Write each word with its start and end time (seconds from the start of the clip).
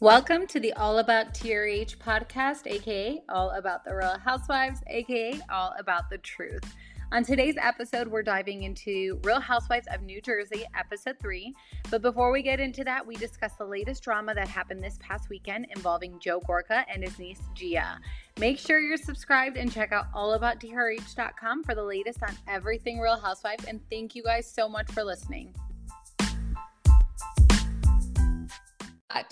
Welcome 0.00 0.46
to 0.48 0.60
the 0.60 0.74
All 0.74 0.98
About 0.98 1.32
TRH 1.32 1.96
podcast, 1.96 2.66
aka 2.66 3.22
All 3.30 3.52
About 3.52 3.82
the 3.82 3.94
Real 3.94 4.18
Housewives, 4.18 4.80
aka 4.88 5.40
All 5.50 5.72
About 5.78 6.10
the 6.10 6.18
Truth. 6.18 6.74
On 7.12 7.24
today's 7.24 7.54
episode, 7.58 8.06
we're 8.06 8.22
diving 8.22 8.64
into 8.64 9.18
Real 9.22 9.40
Housewives 9.40 9.86
of 9.90 10.02
New 10.02 10.20
Jersey, 10.20 10.66
episode 10.78 11.16
three. 11.18 11.54
But 11.90 12.02
before 12.02 12.30
we 12.30 12.42
get 12.42 12.60
into 12.60 12.84
that, 12.84 13.06
we 13.06 13.16
discuss 13.16 13.54
the 13.54 13.64
latest 13.64 14.02
drama 14.02 14.34
that 14.34 14.48
happened 14.48 14.84
this 14.84 14.98
past 15.00 15.30
weekend 15.30 15.68
involving 15.74 16.18
Joe 16.18 16.40
Gorga 16.40 16.84
and 16.92 17.02
his 17.02 17.18
niece 17.18 17.40
Gia. 17.54 17.98
Make 18.38 18.58
sure 18.58 18.78
you're 18.78 18.98
subscribed 18.98 19.56
and 19.56 19.72
check 19.72 19.92
out 19.92 20.12
allabouttrh.com 20.12 21.64
for 21.64 21.74
the 21.74 21.82
latest 21.82 22.22
on 22.22 22.36
everything 22.48 22.98
Real 22.98 23.18
Housewives. 23.18 23.64
And 23.64 23.80
thank 23.88 24.14
you 24.14 24.22
guys 24.22 24.46
so 24.46 24.68
much 24.68 24.90
for 24.90 25.02
listening. 25.02 25.54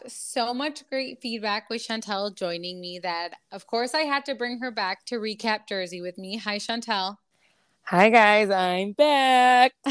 So 0.06 0.54
much 0.54 0.88
great 0.88 1.20
feedback 1.20 1.68
with 1.70 1.86
Shantel 1.86 2.34
joining 2.34 2.80
me 2.80 2.98
that, 3.00 3.30
of 3.52 3.66
course, 3.66 3.94
I 3.94 4.02
had 4.02 4.24
to 4.26 4.34
bring 4.34 4.58
her 4.60 4.70
back 4.70 5.04
to 5.06 5.16
recap 5.16 5.68
Jersey 5.68 6.00
with 6.00 6.18
me. 6.18 6.36
Hi, 6.38 6.56
Shantel. 6.56 7.16
Hi 7.86 8.08
guys, 8.08 8.48
I'm 8.48 8.92
back. 8.92 9.72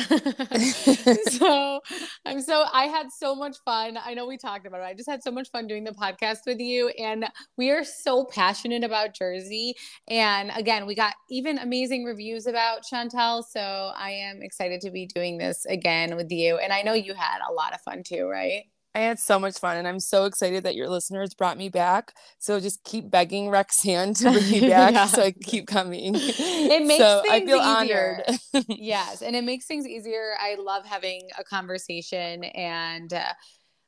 so 1.30 1.80
I'm 2.26 2.42
so 2.42 2.66
I 2.74 2.86
had 2.86 3.12
so 3.12 3.36
much 3.36 3.58
fun. 3.64 4.00
I 4.04 4.16
know 4.16 4.26
we 4.26 4.36
talked 4.36 4.66
about 4.66 4.82
it. 4.82 4.86
I 4.86 4.96
just 4.96 5.08
had 5.08 5.22
so 5.22 5.30
much 5.30 5.52
fun 5.52 5.68
doing 5.68 5.84
the 5.84 5.92
podcast 5.92 6.40
with 6.48 6.60
you. 6.60 6.90
And 6.90 7.26
we 7.56 7.70
are 7.70 7.84
so 7.84 8.26
passionate 8.26 8.84
about 8.84 9.14
Jersey. 9.14 9.76
And 10.08 10.52
again, 10.56 10.88
we 10.88 10.96
got 10.96 11.14
even 11.30 11.60
amazing 11.60 12.04
reviews 12.04 12.48
about 12.48 12.82
Shantel. 12.92 13.44
So 13.48 13.92
I 13.96 14.10
am 14.10 14.42
excited 14.42 14.82
to 14.82 14.90
be 14.90 15.06
doing 15.06 15.38
this 15.38 15.64
again 15.66 16.16
with 16.16 16.32
you. 16.32 16.58
And 16.58 16.74
I 16.74 16.82
know 16.82 16.94
you 16.94 17.14
had 17.14 17.42
a 17.48 17.54
lot 17.54 17.76
of 17.76 17.82
fun 17.82 18.02
too, 18.02 18.26
right? 18.26 18.64
I 18.96 19.00
had 19.00 19.20
so 19.20 19.40
much 19.40 19.58
fun, 19.58 19.78
and 19.78 19.88
I'm 19.88 20.00
so 20.00 20.26
excited 20.26 20.64
that 20.64 20.76
your 20.76 20.88
listeners 20.88 21.34
brought 21.34 21.58
me 21.58 21.68
back. 21.70 22.14
So 22.38 22.60
just 22.60 22.84
keep 22.84 23.10
begging 23.10 23.50
Roxanne 23.50 24.14
to 24.16 24.32
bring 24.32 24.50
me 24.52 24.60
back, 24.70 24.94
yeah. 24.94 25.08
so 25.08 25.24
I 25.24 25.32
keep 25.32 25.66
coming. 25.66 26.14
It 26.16 26.86
makes 26.88 27.04
so 27.04 27.22
things 27.24 27.34
I 27.34 27.46
feel 27.46 27.58
easier. 27.58 28.24
honored. 28.28 28.68
yes, 28.70 29.22
and 29.24 29.36
it 29.36 29.44
makes 29.44 29.66
things 29.66 29.88
easier. 29.88 30.34
I 30.40 30.56
love 30.60 30.86
having 30.86 31.28
a 31.40 31.44
conversation, 31.44 32.44
and 32.44 33.12
uh, 33.14 33.34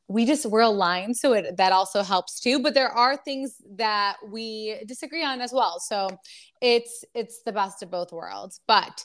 we 0.08 0.26
just 0.26 0.48
we're 0.48 0.62
aligned, 0.62 1.18
so 1.18 1.34
it 1.34 1.58
that 1.58 1.72
also 1.72 2.02
helps 2.02 2.40
too. 2.40 2.60
But 2.60 2.74
there 2.74 2.90
are 2.90 3.16
things 3.16 3.58
that 3.78 4.18
we 4.28 4.82
disagree 4.88 5.24
on 5.24 5.40
as 5.40 5.54
well. 5.54 5.80
So 5.80 6.10
it's 6.62 7.06
it's 7.14 7.44
the 7.46 7.52
best 7.52 7.84
of 7.84 7.92
both 7.92 8.12
worlds, 8.12 8.60
but. 8.68 9.04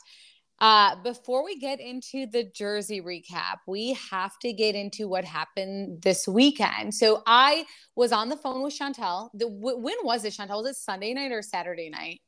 Uh, 0.61 0.95
before 1.03 1.43
we 1.43 1.59
get 1.59 1.81
into 1.81 2.27
the 2.27 2.45
Jersey 2.45 3.01
recap, 3.01 3.57
we 3.67 3.97
have 4.11 4.39
to 4.41 4.53
get 4.53 4.75
into 4.75 5.09
what 5.09 5.25
happened 5.25 6.03
this 6.03 6.29
weekend. 6.29 6.95
So 6.95 7.23
I 7.27 7.65
was 7.97 8.13
on 8.13 8.29
the 8.29 8.37
phone 8.37 8.63
with 8.63 8.79
Shantel. 8.79 9.31
The, 9.33 9.49
when 9.49 9.97
was 10.03 10.25
it, 10.25 10.35
Shantel? 10.35 10.63
Was 10.63 10.73
it 10.73 10.77
Sunday 10.77 11.15
night 11.15 11.33
or 11.33 11.41
Saturday 11.41 11.89
night? 11.89 12.21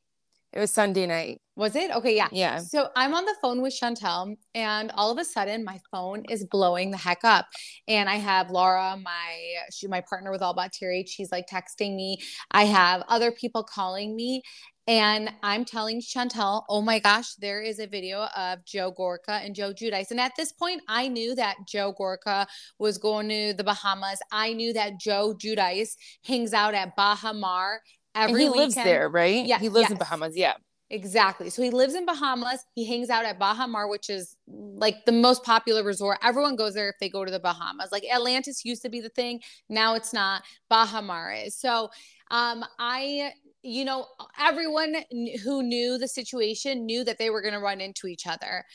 It 0.53 0.59
was 0.59 0.69
Sunday 0.69 1.07
night. 1.07 1.41
Was 1.55 1.75
it? 1.75 1.89
Okay, 1.89 2.15
yeah. 2.15 2.27
Yeah. 2.31 2.59
So 2.59 2.89
I'm 2.95 3.15
on 3.15 3.25
the 3.25 3.35
phone 3.41 3.61
with 3.61 3.73
Shantel, 3.73 4.35
and 4.53 4.91
all 4.93 5.11
of 5.11 5.17
a 5.17 5.25
sudden, 5.25 5.63
my 5.63 5.79
phone 5.91 6.25
is 6.29 6.45
blowing 6.45 6.91
the 6.91 6.97
heck 6.97 7.23
up. 7.23 7.47
And 7.87 8.07
I 8.07 8.15
have 8.15 8.51
Laura, 8.51 8.95
my 9.03 9.35
she, 9.71 9.87
my 9.87 10.01
partner 10.01 10.31
with 10.31 10.43
All 10.43 10.51
About 10.51 10.71
TRH. 10.71 11.09
She's 11.09 11.31
like 11.31 11.45
texting 11.47 11.95
me. 11.95 12.17
I 12.51 12.65
have 12.65 13.03
other 13.07 13.31
people 13.31 13.63
calling 13.63 14.15
me, 14.15 14.43
and 14.87 15.31
I'm 15.41 15.63
telling 15.63 16.01
Shantel, 16.01 16.63
oh 16.67 16.81
my 16.81 16.99
gosh, 16.99 17.35
there 17.35 17.61
is 17.61 17.79
a 17.79 17.87
video 17.87 18.27
of 18.35 18.65
Joe 18.65 18.91
Gorga 18.91 19.45
and 19.45 19.55
Joe 19.55 19.73
Giudice. 19.73 20.11
And 20.11 20.19
at 20.19 20.33
this 20.35 20.51
point, 20.51 20.81
I 20.87 21.07
knew 21.07 21.35
that 21.35 21.55
Joe 21.65 21.93
Gorga 21.93 22.45
was 22.79 22.97
going 22.97 23.29
to 23.29 23.53
the 23.53 23.63
Bahamas. 23.63 24.19
I 24.31 24.53
knew 24.53 24.73
that 24.73 24.99
Joe 24.99 25.35
Giudice 25.37 25.95
hangs 26.25 26.53
out 26.53 26.73
at 26.73 26.95
Baha 26.95 27.33
Mar 27.33 27.81
every 28.13 28.31
and 28.31 28.41
he 28.41 28.45
weekend. 28.49 28.59
lives 28.59 28.75
there, 28.75 29.09
right? 29.09 29.45
Yeah. 29.45 29.59
He 29.59 29.69
lives 29.69 29.85
yes. 29.85 29.91
in 29.91 29.97
Bahamas. 29.97 30.35
Yeah. 30.35 30.53
Exactly. 30.89 31.49
So 31.49 31.63
he 31.63 31.71
lives 31.71 31.95
in 31.95 32.05
Bahamas. 32.05 32.63
He 32.75 32.85
hangs 32.85 33.09
out 33.09 33.25
at 33.25 33.39
Baha 33.39 33.67
Mar, 33.67 33.87
which 33.87 34.09
is 34.09 34.35
like 34.47 35.05
the 35.05 35.11
most 35.11 35.43
popular 35.43 35.83
resort. 35.83 36.19
Everyone 36.21 36.55
goes 36.55 36.75
there 36.75 36.89
if 36.89 36.95
they 36.99 37.09
go 37.09 37.25
to 37.25 37.31
the 37.31 37.39
Bahamas. 37.39 37.91
Like 37.91 38.03
Atlantis 38.13 38.63
used 38.63 38.83
to 38.83 38.89
be 38.89 39.01
the 39.01 39.09
thing. 39.09 39.39
Now 39.69 39.95
it's 39.95 40.13
not. 40.13 40.43
Baha 40.69 41.01
Mar 41.01 41.33
is. 41.33 41.57
So 41.57 41.89
um, 42.29 42.63
I 42.77 43.31
you 43.63 43.85
know, 43.85 44.05
everyone 44.39 44.95
who 45.43 45.63
knew 45.63 45.97
the 45.97 46.07
situation 46.07 46.85
knew 46.85 47.03
that 47.03 47.17
they 47.17 47.29
were 47.29 47.41
going 47.41 47.53
to 47.53 47.59
run 47.59 47.81
into 47.81 48.07
each 48.07 48.27
other. 48.27 48.65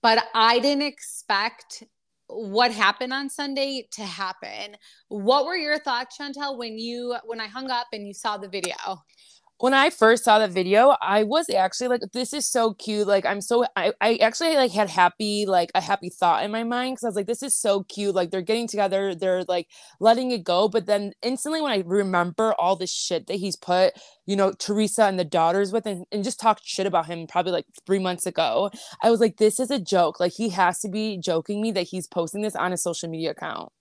But 0.00 0.24
I 0.34 0.60
didn't 0.60 0.82
expect 0.82 1.82
what 2.28 2.72
happened 2.72 3.12
on 3.12 3.30
Sunday 3.30 3.88
to 3.92 4.02
happen. 4.02 4.76
What 5.08 5.46
were 5.46 5.56
your 5.56 5.78
thoughts, 5.78 6.16
Shantel, 6.18 6.58
when 6.58 6.78
you 6.78 7.16
when 7.24 7.40
I 7.40 7.46
hung 7.46 7.70
up 7.70 7.88
and 7.92 8.06
you 8.06 8.14
saw 8.14 8.36
the 8.36 8.48
video? 8.48 8.76
When 9.58 9.74
I 9.74 9.90
first 9.90 10.24
saw 10.24 10.38
the 10.38 10.46
video, 10.46 10.94
I 11.02 11.24
was 11.24 11.50
actually 11.50 11.88
like, 11.88 12.02
this 12.12 12.32
is 12.32 12.46
so 12.46 12.74
cute. 12.74 13.08
Like, 13.08 13.26
I'm 13.26 13.40
so, 13.40 13.66
I, 13.74 13.92
I 14.00 14.14
actually 14.16 14.54
like 14.54 14.70
had 14.70 14.88
happy, 14.88 15.46
like 15.46 15.70
a 15.74 15.80
happy 15.80 16.10
thought 16.10 16.44
in 16.44 16.52
my 16.52 16.62
mind. 16.62 16.96
Cause 16.96 17.04
I 17.04 17.08
was 17.08 17.16
like, 17.16 17.26
this 17.26 17.42
is 17.42 17.56
so 17.56 17.82
cute. 17.82 18.14
Like, 18.14 18.30
they're 18.30 18.40
getting 18.40 18.68
together, 18.68 19.16
they're 19.16 19.42
like 19.44 19.66
letting 19.98 20.30
it 20.30 20.44
go. 20.44 20.68
But 20.68 20.86
then 20.86 21.12
instantly, 21.22 21.60
when 21.60 21.72
I 21.72 21.82
remember 21.84 22.54
all 22.54 22.76
the 22.76 22.86
shit 22.86 23.26
that 23.26 23.34
he's 23.36 23.56
put, 23.56 23.94
you 24.26 24.36
know, 24.36 24.52
Teresa 24.52 25.04
and 25.04 25.18
the 25.18 25.24
daughters 25.24 25.72
with 25.72 25.86
and, 25.86 26.04
and 26.12 26.22
just 26.22 26.38
talked 26.38 26.62
shit 26.64 26.86
about 26.86 27.06
him 27.06 27.26
probably 27.26 27.52
like 27.52 27.66
three 27.84 27.98
months 27.98 28.26
ago, 28.26 28.70
I 29.02 29.10
was 29.10 29.18
like, 29.18 29.38
this 29.38 29.58
is 29.58 29.72
a 29.72 29.80
joke. 29.80 30.20
Like, 30.20 30.32
he 30.32 30.50
has 30.50 30.78
to 30.80 30.88
be 30.88 31.18
joking 31.18 31.60
me 31.60 31.72
that 31.72 31.88
he's 31.88 32.06
posting 32.06 32.42
this 32.42 32.54
on 32.54 32.72
a 32.72 32.76
social 32.76 33.08
media 33.08 33.32
account. 33.32 33.72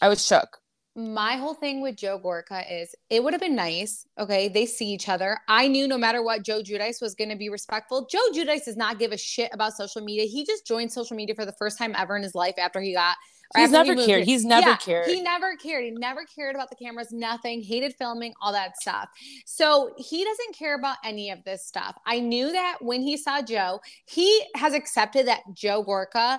I 0.00 0.08
was 0.08 0.24
shook 0.24 0.58
my 0.96 1.36
whole 1.36 1.52
thing 1.52 1.82
with 1.82 1.96
Joe 1.96 2.18
Gorga 2.18 2.64
is 2.70 2.94
it 3.10 3.22
would 3.22 3.34
have 3.34 3.40
been 3.40 3.54
nice. 3.54 4.06
Okay. 4.18 4.48
They 4.48 4.64
see 4.64 4.86
each 4.86 5.08
other. 5.08 5.38
I 5.46 5.68
knew 5.68 5.86
no 5.86 5.98
matter 5.98 6.22
what, 6.22 6.42
Joe 6.42 6.62
Giudice 6.62 7.02
was 7.02 7.14
going 7.14 7.28
to 7.28 7.36
be 7.36 7.50
respectful. 7.50 8.06
Joe 8.10 8.18
Giudice 8.34 8.64
does 8.64 8.76
not 8.76 8.98
give 8.98 9.12
a 9.12 9.18
shit 9.18 9.50
about 9.52 9.74
social 9.74 10.02
media. 10.02 10.24
He 10.24 10.46
just 10.46 10.66
joined 10.66 10.90
social 10.90 11.14
media 11.14 11.34
for 11.34 11.44
the 11.44 11.52
first 11.52 11.76
time 11.76 11.94
ever 11.98 12.16
in 12.16 12.22
his 12.22 12.34
life 12.34 12.54
after 12.58 12.80
he 12.80 12.94
got. 12.94 13.16
He's 13.54 13.70
never 13.70 13.94
he 13.94 14.06
cared. 14.06 14.24
He's 14.24 14.44
never 14.44 14.70
yeah, 14.70 14.76
cared. 14.76 15.06
He 15.06 15.20
never 15.20 15.54
cared. 15.56 15.84
He 15.84 15.90
never 15.92 16.24
cared 16.24 16.56
about 16.56 16.68
the 16.70 16.76
cameras, 16.76 17.12
nothing, 17.12 17.62
hated 17.62 17.94
filming, 17.94 18.34
all 18.40 18.52
that 18.52 18.76
stuff. 18.80 19.08
So 19.44 19.94
he 19.98 20.24
doesn't 20.24 20.56
care 20.56 20.74
about 20.74 20.96
any 21.04 21.30
of 21.30 21.44
this 21.44 21.64
stuff. 21.64 21.96
I 22.06 22.20
knew 22.20 22.50
that 22.50 22.78
when 22.80 23.02
he 23.02 23.16
saw 23.16 23.42
Joe, 23.42 23.80
he 24.06 24.42
has 24.56 24.74
accepted 24.74 25.28
that 25.28 25.42
Joe 25.52 25.84
Gorga 25.84 26.38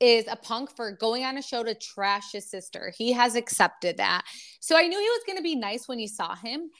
is 0.00 0.26
a 0.30 0.36
punk 0.36 0.70
for 0.76 0.92
going 0.92 1.24
on 1.24 1.38
a 1.38 1.42
show 1.42 1.62
to 1.62 1.74
trash 1.74 2.32
his 2.32 2.48
sister. 2.50 2.92
He 2.96 3.12
has 3.12 3.34
accepted 3.34 3.96
that. 3.96 4.22
So 4.60 4.76
I 4.76 4.86
knew 4.86 4.98
he 4.98 5.08
was 5.08 5.22
going 5.26 5.38
to 5.38 5.42
be 5.42 5.56
nice 5.56 5.88
when 5.88 5.98
he 5.98 6.06
saw 6.06 6.34
him. 6.34 6.70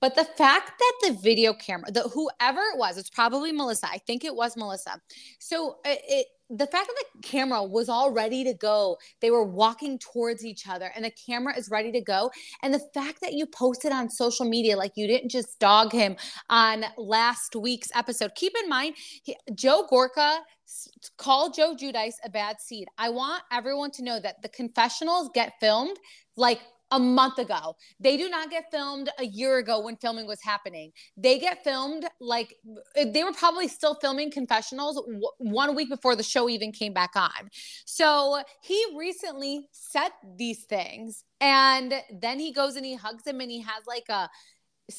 But 0.00 0.14
the 0.14 0.24
fact 0.24 0.72
that 0.78 0.92
the 1.02 1.18
video 1.20 1.52
camera, 1.54 1.90
the 1.90 2.02
whoever 2.02 2.60
it 2.60 2.78
was, 2.78 2.98
it's 2.98 3.10
probably 3.10 3.50
Melissa. 3.50 3.88
I 3.90 3.98
think 3.98 4.24
it 4.24 4.34
was 4.34 4.56
Melissa. 4.56 5.00
So 5.40 5.78
uh, 5.84 5.90
it, 5.90 6.00
it 6.06 6.26
the 6.54 6.66
fact 6.66 6.86
that 6.88 7.04
the 7.14 7.26
camera 7.26 7.64
was 7.64 7.88
all 7.88 8.12
ready 8.12 8.44
to 8.44 8.52
go, 8.52 8.98
they 9.20 9.30
were 9.30 9.44
walking 9.44 9.98
towards 9.98 10.44
each 10.44 10.68
other 10.68 10.92
and 10.94 11.04
the 11.04 11.10
camera 11.10 11.56
is 11.56 11.70
ready 11.70 11.90
to 11.92 12.00
go. 12.00 12.30
And 12.62 12.74
the 12.74 12.82
fact 12.92 13.20
that 13.22 13.32
you 13.32 13.46
posted 13.46 13.90
on 13.90 14.10
social 14.10 14.44
media, 14.44 14.76
like 14.76 14.92
you 14.96 15.06
didn't 15.06 15.30
just 15.30 15.58
dog 15.58 15.92
him 15.92 16.16
on 16.50 16.84
last 16.98 17.56
week's 17.56 17.88
episode. 17.94 18.34
Keep 18.34 18.52
in 18.62 18.68
mind, 18.68 18.96
he, 19.22 19.34
Joe 19.54 19.86
Gorga 19.90 20.40
called 21.16 21.54
Joe 21.54 21.74
Giudice 21.74 22.14
a 22.24 22.30
bad 22.30 22.60
seed. 22.60 22.88
I 22.98 23.08
want 23.08 23.42
everyone 23.50 23.90
to 23.92 24.04
know 24.04 24.20
that 24.20 24.42
the 24.42 24.48
confessionals 24.48 25.30
get 25.34 25.54
filmed 25.58 25.98
like 26.36 26.60
a 26.92 26.98
month 26.98 27.38
ago. 27.38 27.74
They 27.98 28.16
do 28.16 28.28
not 28.28 28.50
get 28.50 28.66
filmed 28.70 29.08
a 29.18 29.24
year 29.24 29.58
ago 29.58 29.80
when 29.80 29.96
filming 29.96 30.26
was 30.26 30.40
happening. 30.42 30.92
They 31.16 31.38
get 31.38 31.64
filmed 31.64 32.04
like 32.20 32.54
they 32.94 33.24
were 33.24 33.32
probably 33.32 33.66
still 33.66 33.94
filming 33.96 34.30
confessionals 34.30 34.96
w- 34.96 35.20
one 35.38 35.74
week 35.74 35.88
before 35.88 36.14
the 36.14 36.22
show 36.22 36.48
even 36.48 36.70
came 36.70 36.92
back 36.92 37.16
on. 37.16 37.50
So 37.86 38.42
he 38.62 38.84
recently 38.96 39.68
said 39.72 40.10
these 40.36 40.64
things 40.64 41.24
and 41.40 41.94
then 42.12 42.38
he 42.38 42.52
goes 42.52 42.76
and 42.76 42.84
he 42.84 42.94
hugs 42.94 43.26
him 43.26 43.40
and 43.40 43.50
he 43.50 43.62
has 43.62 43.84
like 43.86 44.08
a 44.08 44.28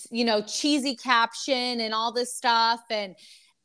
you 0.10 0.26
know 0.26 0.42
cheesy 0.42 0.96
caption 0.96 1.80
and 1.80 1.94
all 1.94 2.12
this 2.12 2.34
stuff 2.36 2.82
and 2.90 3.16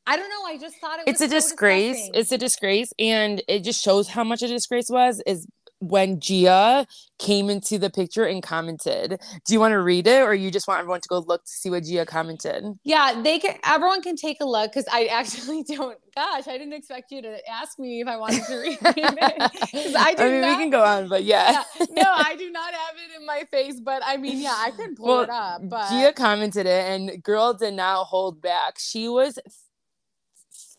I 0.09 0.17
don't 0.17 0.31
know. 0.31 0.47
I 0.47 0.57
just 0.57 0.77
thought 0.81 1.01
it 1.01 1.05
it's 1.07 1.21
a 1.21 1.29
so 1.29 1.35
disgrace. 1.35 1.97
Disgusting. 1.97 2.21
It's 2.21 2.33
a 2.33 2.39
disgrace, 2.39 2.93
and 2.99 3.43
it 3.47 3.63
just 3.63 3.85
shows 3.85 4.09
how 4.09 4.25
much 4.25 4.41
a 4.41 4.49
disgrace 4.49 4.89
was. 4.89 5.21
Is 5.27 5.47
when 5.81 6.21
Gia 6.21 6.87
came 7.19 7.51
into 7.51 7.79
the 7.79 7.91
picture 7.91 8.25
and 8.25 8.43
commented. 8.43 9.21
Do 9.47 9.53
you 9.53 9.61
want 9.61 9.73
to 9.73 9.81
read 9.81 10.07
it 10.07 10.23
or 10.23 10.35
you 10.35 10.51
just 10.51 10.69
want 10.69 10.81
everyone 10.81 11.01
to 11.01 11.09
go 11.09 11.19
look 11.19 11.45
to 11.45 11.51
see 11.51 11.71
what 11.71 11.85
Gia 11.85 12.07
commented? 12.07 12.65
Yeah, 12.85 13.21
they 13.23 13.39
can 13.39 13.57
everyone 13.65 14.03
can 14.03 14.17
take 14.17 14.39
a 14.41 14.45
look 14.45 14.73
because 14.73 14.87
I 14.91 15.07
actually 15.07 15.63
don't 15.69 15.99
gosh, 16.15 16.49
I 16.49 16.59
didn't 16.59 16.73
expect 16.73 17.13
you 17.13 17.23
to 17.23 17.49
ask 17.49 17.79
me 17.79 18.01
if 18.01 18.09
I 18.09 18.17
wanted 18.17 18.45
to 18.45 18.57
read 18.57 18.79
it. 18.81 19.97
I 19.97 20.15
do 20.15 20.23
I 20.25 20.31
mean, 20.31 20.41
not, 20.41 20.49
we 20.51 20.57
can 20.57 20.71
go 20.71 20.83
on, 20.83 21.09
but 21.09 21.25
yeah. 21.25 21.63
yeah. 21.79 21.87
No, 21.91 22.13
I 22.13 22.35
do 22.37 22.51
not 22.51 22.73
have 22.73 22.95
it 22.97 23.21
in 23.21 23.27
my 23.27 23.45
face, 23.51 23.81
but 23.81 24.03
I 24.05 24.17
mean, 24.17 24.41
yeah, 24.41 24.55
I 24.57 24.73
can 24.73 24.97
pull 24.97 25.07
well, 25.07 25.21
it 25.23 25.31
up. 25.31 25.61
But 25.69 25.91
Gia 25.91 26.13
commented 26.13 26.67
it 26.67 26.85
and 26.91 27.23
girl 27.23 27.55
did 27.55 27.75
not 27.75 28.05
hold 28.05 28.43
back. 28.43 28.79
She 28.79 29.09
was 29.09 29.39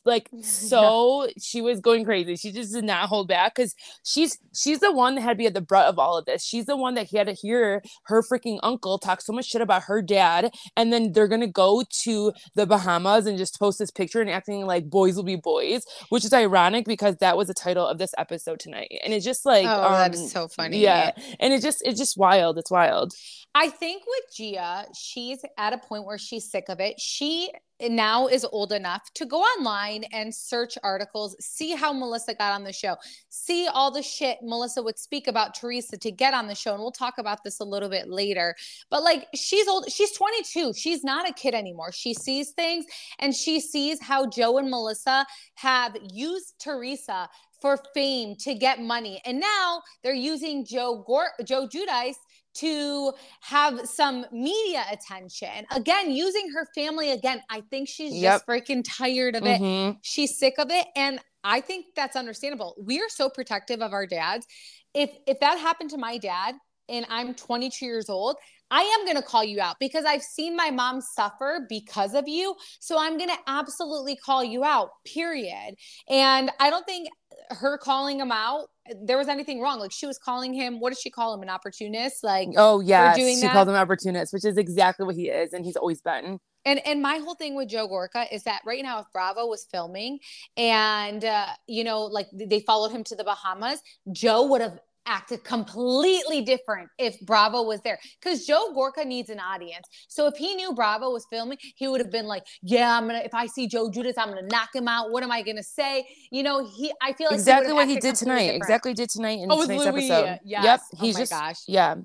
like 0.10 0.30
so 0.42 1.28
she 1.42 1.62
was 1.62 1.80
going 1.80 2.04
crazy. 2.04 2.36
She 2.36 2.52
just 2.52 2.74
did 2.74 2.84
not 2.84 3.08
hold 3.08 3.28
back 3.28 3.56
because 3.56 3.76
she's 4.04 4.38
she's 4.54 4.80
the 4.80 4.92
one 4.92 5.16
that 5.16 5.22
had 5.22 5.32
to 5.32 5.36
be 5.36 5.46
at 5.48 5.54
the 5.54 5.62
brunt 5.62 5.88
of 5.88 6.00
all 6.00 6.18
of 6.18 6.26
this. 6.26 6.44
She's 6.44 6.66
the 6.66 6.76
one 6.76 6.96
that 6.96 7.08
he 7.08 7.18
had 7.18 7.28
to 7.28 7.34
hear 7.34 7.82
her 8.06 8.22
freaking 8.22 8.60
uncle 8.64 8.98
talk 8.98 9.22
so 9.22 9.34
much 9.34 9.46
shit 9.46 9.62
about 9.62 9.84
her 9.84 10.02
dad, 10.02 10.54
and 10.76 10.92
then 10.92 11.14
they're 11.14 11.28
gonna 11.28 11.48
go 11.48 11.84
to 12.04 12.34
the 12.56 12.66
Bahamas 12.66 13.26
and 13.26 13.38
just 13.38 13.58
post 13.60 13.80
this 13.80 13.92
picture 13.92 14.22
and 14.22 14.30
acting 14.30 14.66
like 14.66 14.90
boys 14.90 15.16
will 15.16 15.24
be 15.24 15.36
boys, 15.36 15.84
which 16.10 16.26
is 16.26 16.34
ironic 16.34 16.86
because 16.86 17.16
that 17.18 17.38
was 17.38 17.48
the 17.48 17.54
title 17.54 17.86
of 17.86 17.98
this 17.98 18.12
episode 18.18 18.60
tonight. 18.60 18.92
And 19.04 19.14
it's 19.14 19.26
just 19.26 19.46
like 19.46 19.66
oh, 19.66 19.84
um, 19.84 19.92
that 19.94 20.14
is 20.14 20.32
so 20.32 20.48
funny. 20.48 20.80
Yeah. 20.80 21.12
And 21.40 21.54
it 21.54 21.62
just 21.62 21.82
it's 21.86 22.00
just 22.00 22.18
wild. 22.18 22.58
It's 22.58 22.72
wild. 22.72 23.14
I 23.56 23.70
think 23.70 24.04
with 24.06 24.36
Gia, 24.36 24.86
she's 24.98 25.40
at 25.58 25.74
a 25.74 25.78
point 25.78 26.06
where 26.06 26.18
she's 26.18 26.50
sick 26.50 26.66
of 26.70 26.80
it. 26.80 27.00
She 27.00 27.52
now 27.82 28.28
is 28.28 28.46
old 28.52 28.72
enough 28.72 29.12
to 29.14 29.26
go 29.26 29.42
online 29.42 30.04
and 30.12 30.34
search 30.34 30.78
articles, 30.84 31.36
see 31.40 31.76
how 31.76 31.94
Melissa 31.94 32.34
got 32.34 32.54
on 32.54 32.64
the 32.64 32.74
show, 32.74 32.98
see 33.30 33.68
all 33.68 33.92
the 33.92 34.02
shit 34.02 34.40
Melissa 34.42 34.84
would 34.84 35.00
speak 35.00 35.28
about 35.28 35.56
Teresa 35.56 35.98
to 35.98 36.12
get 36.12 36.34
on 36.34 36.48
the 36.48 36.56
show. 36.56 36.74
And 36.74 36.82
we'll 36.82 36.92
talk 36.92 37.18
about 37.18 37.44
this 37.44 37.60
a 37.60 37.66
little 37.66 37.90
bit 37.90 38.10
later. 38.10 38.56
But 38.90 39.04
like 39.04 39.28
she's 39.36 39.68
old, 39.68 39.90
she's 39.92 40.12
22. 40.12 40.74
She's 40.74 41.04
not 41.04 41.30
a 41.30 41.34
kid 41.34 41.54
anymore. 41.54 41.92
She 41.92 42.14
sees 42.14 42.52
things 42.52 42.86
and 43.20 43.34
she 43.34 43.60
sees 43.60 44.02
how 44.02 44.28
Joe 44.28 44.58
and 44.58 44.70
Melissa 44.70 45.26
have 45.56 45.96
used 46.12 46.56
Teresa 46.60 47.30
for 47.62 47.78
fame 47.94 48.36
to 48.40 48.56
get 48.56 48.82
money. 48.82 49.22
And 49.26 49.40
now 49.40 49.82
they're 50.04 50.14
using 50.14 50.66
Joe 50.66 51.04
Gor- 51.06 51.34
Joe 51.46 51.68
Giudice 51.68 52.16
to 52.60 53.14
have 53.42 53.88
some 53.88 54.26
media 54.32 54.84
attention. 54.92 55.66
Again, 55.72 56.12
using 56.12 56.52
her 56.54 56.68
family 56.76 57.12
again. 57.12 57.42
I 57.50 57.62
think 57.70 57.88
she's 57.88 58.14
yep. 58.14 58.34
just 58.34 58.48
freaking 58.48 58.84
tired 58.86 59.36
of 59.36 59.46
it. 59.46 59.62
Mm-hmm. 59.62 59.98
She's 60.02 60.38
sick 60.38 60.56
of 60.58 60.70
it. 60.70 60.88
And 60.96 61.20
I 61.44 61.62
think 61.62 61.88
that's 61.96 62.16
understandable. 62.16 62.76
We 62.82 63.00
are 63.00 63.10
so 63.10 63.30
protective 63.30 63.82
of 63.82 63.94
our 63.94 64.06
dads. 64.06 64.46
If 64.94 65.12
if 65.28 65.40
that 65.40 65.58
happened 65.60 65.92
to 65.92 65.98
my 65.98 66.18
dad 66.18 66.56
and 66.90 67.06
I'm 67.10 67.34
22 67.36 67.86
years 67.86 68.10
old, 68.10 68.38
I 68.72 68.82
am 68.82 69.06
going 69.06 69.18
to 69.18 69.24
call 69.24 69.44
you 69.44 69.62
out 69.62 69.78
because 69.80 70.06
I've 70.06 70.22
seen 70.22 70.56
my 70.56 70.70
mom 70.70 71.02
suffer 71.02 71.66
because 71.70 72.14
of 72.14 72.28
you. 72.28 72.56
So 72.80 73.00
I'm 73.00 73.18
going 73.18 73.30
to 73.30 73.38
absolutely 73.48 74.16
call 74.16 74.44
you 74.44 74.64
out, 74.64 74.90
period. 75.06 75.76
And 76.08 76.52
I 76.60 76.70
don't 76.70 76.86
think 76.86 77.10
her 77.50 77.78
calling 77.78 78.20
him 78.20 78.32
out 78.32 78.68
there 79.02 79.18
was 79.18 79.28
anything 79.28 79.62
wrong. 79.62 79.80
Like 79.80 79.92
she 79.92 80.06
was 80.06 80.18
calling 80.18 80.54
him 80.54 80.80
what 80.80 80.90
did 80.90 81.00
she 81.00 81.10
call 81.10 81.34
him? 81.34 81.42
An 81.42 81.50
opportunist? 81.50 82.24
Like 82.24 82.50
oh 82.58 82.80
yeah 82.80 83.14
she 83.14 83.42
that? 83.42 83.52
called 83.52 83.70
him 83.70 83.76
opportunist 83.76 84.34
which 84.34 84.46
is 84.46 84.58
exactly 84.58 85.06
what 85.06 85.16
he 85.16 85.30
is 85.30 85.54
and 85.54 85.66
he's 85.66 85.76
always 85.76 86.02
been. 86.02 86.40
And 86.66 86.86
and 86.86 87.02
my 87.02 87.18
whole 87.18 87.36
thing 87.36 87.56
with 87.56 87.70
Joe 87.70 87.88
Gorga 87.88 88.26
is 88.32 88.44
that 88.44 88.62
right 88.66 88.84
now, 88.84 89.00
if 89.00 89.06
Bravo 89.14 89.48
was 89.48 89.66
filming 89.72 90.20
and 90.58 91.24
uh, 91.24 91.48
you 91.68 91.84
know, 91.84 92.04
like 92.04 92.28
they 92.34 92.60
followed 92.60 92.92
him 92.92 93.04
to 93.06 93.16
the 93.16 93.24
Bahamas, 93.24 93.82
Joe 94.12 94.46
would 94.48 94.62
have 94.62 94.80
acted 95.10 95.44
completely 95.44 96.42
different 96.42 96.90
if 96.98 97.20
Bravo 97.22 97.64
was 97.64 97.82
there 97.82 98.00
because 98.22 98.46
Joe 98.46 98.74
Gorga 98.76 99.06
needs 99.06 99.30
an 99.30 99.40
audience. 99.40 99.88
So 100.08 100.28
if 100.28 100.36
he 100.36 100.56
knew 100.56 100.74
Bravo 100.74 101.10
was 101.10 101.26
filming, 101.30 101.58
he 101.76 101.88
would 101.88 102.00
have 102.00 102.12
been 102.12 102.28
like, 102.28 102.46
"Yeah, 102.62 102.96
I'm 102.96 103.08
gonna. 103.08 103.20
If 103.20 103.34
I 103.34 103.48
see 103.48 103.68
Joe 103.68 103.90
Giudice, 103.90 104.14
I'm 104.18 104.30
gonna 104.30 104.48
knock 104.48 104.70
him 104.74 104.88
out. 104.88 105.12
What 105.12 105.24
am 105.24 105.32
I 105.32 105.42
gonna 105.42 105.64
say?" 105.64 106.06
You 106.32 106.44
know, 106.44 106.66
he. 106.66 106.94
I 107.02 107.14
feel 107.14 107.28
like 107.28 107.40
exactly 107.40 107.70
he 107.70 107.74
what 107.74 107.88
he 107.88 108.00
did 108.00 108.16
tonight. 108.16 108.40
Different. 108.40 108.64
Exactly 108.64 108.94
did 108.94 109.10
tonight 109.10 109.40
in 109.40 109.52
oh, 109.52 109.64
tonight's 109.64 109.86
Louis, 109.86 110.12
episode. 110.12 110.40
Yes. 110.46 110.64
Yep. 110.64 110.82
Oh 110.94 111.06
he's 111.06 111.16
oh 111.16 111.20
just 111.20 111.32
gosh. 111.32 111.58
Yeah. 111.68 111.96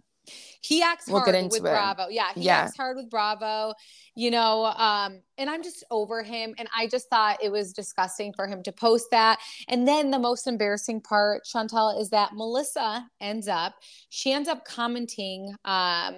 He 0.65 0.83
acts 0.83 1.07
we'll 1.07 1.21
hard 1.21 1.35
with 1.35 1.57
it. 1.57 1.63
Bravo. 1.63 2.09
Yeah, 2.09 2.29
he 2.35 2.43
yeah. 2.43 2.63
acts 2.63 2.77
hard 2.77 2.97
with 2.97 3.11
Bravo. 3.11 3.75
You 4.15 4.31
know, 4.31 4.65
um, 4.65 5.21
and 5.37 5.51
I'm 5.51 5.63
just 5.63 5.85
over 5.91 6.23
him. 6.23 6.55
And 6.59 6.69
I 6.75 6.87
just 6.87 7.11
thought 7.11 7.43
it 7.43 7.53
was 7.53 7.75
disgusting 7.75 8.33
for 8.33 8.47
him 8.47 8.63
to 8.63 8.73
post 8.73 9.09
that. 9.11 9.41
And 9.69 9.87
then 9.87 10.11
the 10.11 10.19
most 10.19 10.47
embarrassing 10.47 11.03
part, 11.03 11.43
Shantel, 11.45 12.01
is 12.01 12.11
that 12.11 12.31
Melissa 12.35 13.07
ends 13.21 13.47
up, 13.47 13.75
she 14.09 14.33
ends 14.33 14.49
up 14.49 14.65
commenting 14.65 15.55
um 15.67 16.15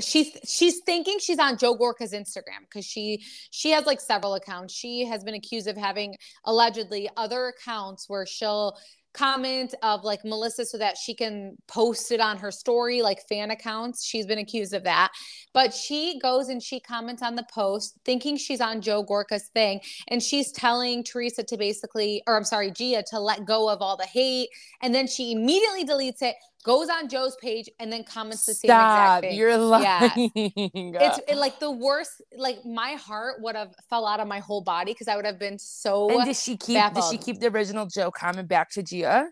she's 0.00 0.36
she's 0.44 0.80
thinking 0.84 1.18
she's 1.20 1.38
on 1.38 1.56
Joe 1.56 1.76
Gorga's 1.76 2.12
Instagram 2.12 2.62
because 2.62 2.84
she 2.84 3.22
she 3.50 3.70
has 3.70 3.86
like 3.86 4.00
several 4.00 4.34
accounts. 4.34 4.74
She 4.74 5.04
has 5.04 5.22
been 5.22 5.34
accused 5.34 5.68
of 5.68 5.76
having 5.76 6.16
allegedly 6.44 7.08
other 7.16 7.48
accounts 7.48 8.08
where 8.08 8.26
she'll 8.26 8.76
comment 9.14 9.74
of 9.82 10.04
like 10.04 10.24
Melissa 10.24 10.66
so 10.66 10.76
that 10.78 10.98
she 10.98 11.14
can 11.14 11.56
post 11.68 12.12
it 12.12 12.20
on 12.20 12.36
her 12.36 12.50
story, 12.50 13.00
like 13.00 13.20
fan 13.28 13.50
accounts. 13.50 14.04
She's 14.04 14.26
been 14.26 14.38
accused 14.38 14.74
of 14.74 14.84
that. 14.84 15.12
But 15.52 15.72
she 15.72 16.18
goes 16.20 16.48
and 16.48 16.62
she 16.62 16.80
comments 16.80 17.22
on 17.22 17.36
the 17.36 17.46
post 17.52 17.96
thinking 18.04 18.36
she's 18.36 18.60
on 18.60 18.80
Joe 18.80 19.04
Gorga's 19.04 19.48
thing. 19.54 19.80
And 20.08 20.22
she's 20.22 20.52
telling 20.52 21.04
Teresa 21.04 21.44
to 21.44 21.56
basically, 21.56 22.22
or 22.26 22.36
I'm 22.36 22.44
sorry, 22.44 22.70
Gia 22.70 23.04
to 23.10 23.20
let 23.20 23.44
go 23.46 23.70
of 23.70 23.80
all 23.80 23.96
the 23.96 24.04
hate. 24.04 24.48
And 24.82 24.94
then 24.94 25.06
she 25.06 25.32
immediately 25.32 25.84
deletes 25.84 26.20
it, 26.20 26.34
goes 26.64 26.88
on 26.88 27.08
Joe's 27.08 27.36
page 27.36 27.68
and 27.78 27.92
then 27.92 28.02
comments 28.02 28.46
the 28.46 28.54
same 28.54 28.70
exact 28.70 29.22
thing. 29.22 29.36
You're 29.36 29.56
lying. 29.56 29.84
Yeah. 29.84 30.10
it's 30.34 31.20
it, 31.28 31.36
like 31.36 31.60
the 31.60 31.70
worst. 31.70 32.22
Like 32.36 32.64
my 32.64 32.92
heart 32.92 33.40
would 33.40 33.54
have 33.54 33.74
fell 33.88 34.06
out 34.06 34.18
of 34.18 34.26
my 34.26 34.40
whole 34.40 34.62
body 34.62 34.92
because 34.92 35.06
I 35.06 35.14
would 35.14 35.26
have 35.26 35.38
been 35.38 35.58
so. 35.58 36.10
And 36.10 36.24
did 36.24 36.36
she 36.36 36.56
keep? 36.56 36.76
Baffled. 36.76 37.04
Did 37.10 37.10
she 37.10 37.24
keep 37.24 37.40
the 37.40 37.48
original 37.48 37.86
Joe 37.86 38.10
comment 38.10 38.48
back 38.48 38.70
to 38.70 38.82
Gia? 38.82 39.28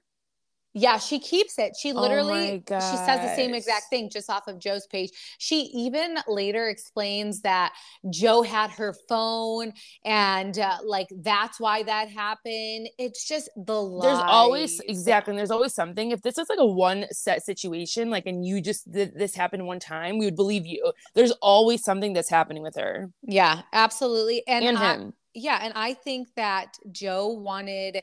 Yeah, 0.74 0.98
she 0.98 1.18
keeps 1.18 1.58
it. 1.58 1.74
She 1.78 1.92
oh 1.92 2.00
literally 2.00 2.62
oh 2.70 2.80
she 2.80 2.96
says 2.96 3.20
the 3.20 3.34
same 3.36 3.54
exact 3.54 3.86
thing 3.90 4.08
just 4.10 4.30
off 4.30 4.48
of 4.48 4.58
Joe's 4.58 4.86
page. 4.86 5.10
She 5.38 5.70
even 5.74 6.16
later 6.26 6.68
explains 6.68 7.42
that 7.42 7.72
Joe 8.10 8.42
had 8.42 8.70
her 8.72 8.94
phone 9.08 9.72
and 10.04 10.58
uh, 10.58 10.78
like 10.84 11.08
that's 11.10 11.60
why 11.60 11.82
that 11.82 12.08
happened. 12.08 12.88
It's 12.98 13.28
just 13.28 13.50
the 13.56 13.80
lies. 13.82 14.04
There's 14.04 14.24
always 14.26 14.80
exactly. 14.80 15.32
And 15.32 15.38
there's 15.38 15.50
always 15.50 15.74
something. 15.74 16.10
If 16.10 16.22
this 16.22 16.38
is 16.38 16.48
like 16.48 16.58
a 16.58 16.66
one 16.66 17.06
set 17.10 17.44
situation, 17.44 18.10
like 18.10 18.26
and 18.26 18.44
you 18.44 18.60
just 18.62 18.90
th- 18.92 19.12
this 19.14 19.34
happened 19.34 19.66
one 19.66 19.80
time, 19.80 20.18
we 20.18 20.24
would 20.24 20.36
believe 20.36 20.66
you. 20.66 20.92
There's 21.14 21.32
always 21.42 21.84
something 21.84 22.12
that's 22.14 22.30
happening 22.30 22.62
with 22.62 22.76
her. 22.76 23.10
Yeah, 23.22 23.62
absolutely. 23.72 24.42
And, 24.46 24.64
and 24.64 24.78
him. 24.78 25.08
I, 25.08 25.12
yeah, 25.34 25.60
and 25.62 25.72
I 25.74 25.94
think 25.94 26.28
that 26.36 26.76
Joe 26.90 27.28
wanted 27.28 28.02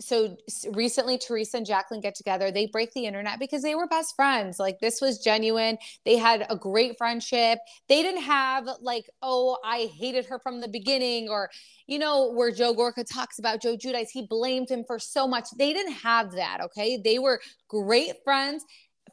so 0.00 0.36
recently 0.72 1.18
Teresa 1.18 1.58
and 1.58 1.66
Jacqueline 1.66 2.00
get 2.00 2.14
together. 2.14 2.50
They 2.50 2.66
break 2.66 2.92
the 2.92 3.06
internet 3.06 3.38
because 3.38 3.62
they 3.62 3.74
were 3.74 3.86
best 3.86 4.16
friends. 4.16 4.58
Like 4.58 4.80
this 4.80 5.00
was 5.00 5.18
genuine. 5.18 5.78
They 6.04 6.16
had 6.16 6.46
a 6.50 6.56
great 6.56 6.98
friendship. 6.98 7.58
They 7.88 8.02
didn't 8.02 8.22
have 8.22 8.68
like, 8.80 9.08
oh, 9.22 9.58
I 9.64 9.90
hated 9.98 10.26
her 10.26 10.38
from 10.38 10.60
the 10.60 10.68
beginning 10.68 11.28
or 11.28 11.50
you 11.86 11.98
know, 11.98 12.32
where 12.32 12.50
Joe 12.50 12.74
Gorga 12.74 13.04
talks 13.06 13.38
about 13.38 13.60
Joe 13.60 13.76
Giudice, 13.76 14.08
he 14.10 14.26
blamed 14.26 14.70
him 14.70 14.84
for 14.86 14.98
so 14.98 15.28
much. 15.28 15.48
They 15.58 15.74
didn't 15.74 15.92
have 15.92 16.32
that, 16.32 16.62
okay? 16.62 16.96
They 16.96 17.18
were 17.18 17.40
great 17.68 18.14
friends 18.24 18.64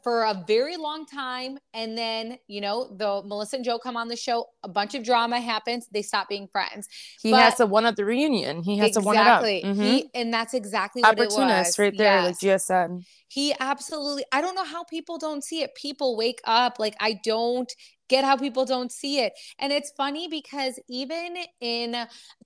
for 0.02 0.24
a 0.24 0.44
very 0.46 0.76
long 0.76 1.06
time. 1.06 1.58
And 1.74 1.96
then, 1.96 2.38
you 2.48 2.60
know, 2.60 2.94
the 2.96 3.22
Melissa 3.24 3.56
and 3.56 3.64
Joe 3.64 3.78
come 3.78 3.96
on 3.96 4.08
the 4.08 4.16
show, 4.16 4.46
a 4.62 4.68
bunch 4.68 4.94
of 4.94 5.04
drama 5.04 5.40
happens, 5.40 5.86
they 5.92 6.02
stop 6.02 6.28
being 6.28 6.48
friends. 6.48 6.88
He 7.20 7.30
but, 7.30 7.42
has 7.42 7.54
to 7.56 7.66
one 7.66 7.86
up 7.86 7.96
the 7.96 8.04
reunion. 8.04 8.62
He 8.62 8.78
has 8.78 8.96
exactly. 8.96 9.02
to 9.02 9.06
one 9.06 9.16
it 9.16 9.30
up. 9.30 9.42
Mm-hmm. 9.44 9.82
He, 9.82 10.10
and 10.14 10.34
that's 10.34 10.54
exactly 10.54 11.02
what 11.02 11.18
Opportunist 11.18 11.78
right 11.78 11.96
there, 11.96 12.20
yes. 12.20 12.26
like 12.26 12.38
Gia 12.40 12.58
said. 12.58 12.90
He 13.28 13.54
absolutely, 13.60 14.24
I 14.32 14.40
don't 14.40 14.54
know 14.54 14.64
how 14.64 14.84
people 14.84 15.18
don't 15.18 15.42
see 15.42 15.62
it. 15.62 15.74
People 15.74 16.16
wake 16.16 16.40
up. 16.44 16.78
Like, 16.78 16.96
I 17.00 17.20
don't 17.24 17.72
get 18.08 18.24
how 18.24 18.36
people 18.36 18.64
don't 18.64 18.92
see 18.92 19.20
it. 19.20 19.32
And 19.58 19.72
it's 19.72 19.92
funny 19.96 20.28
because 20.28 20.78
even 20.88 21.36
in 21.60 21.96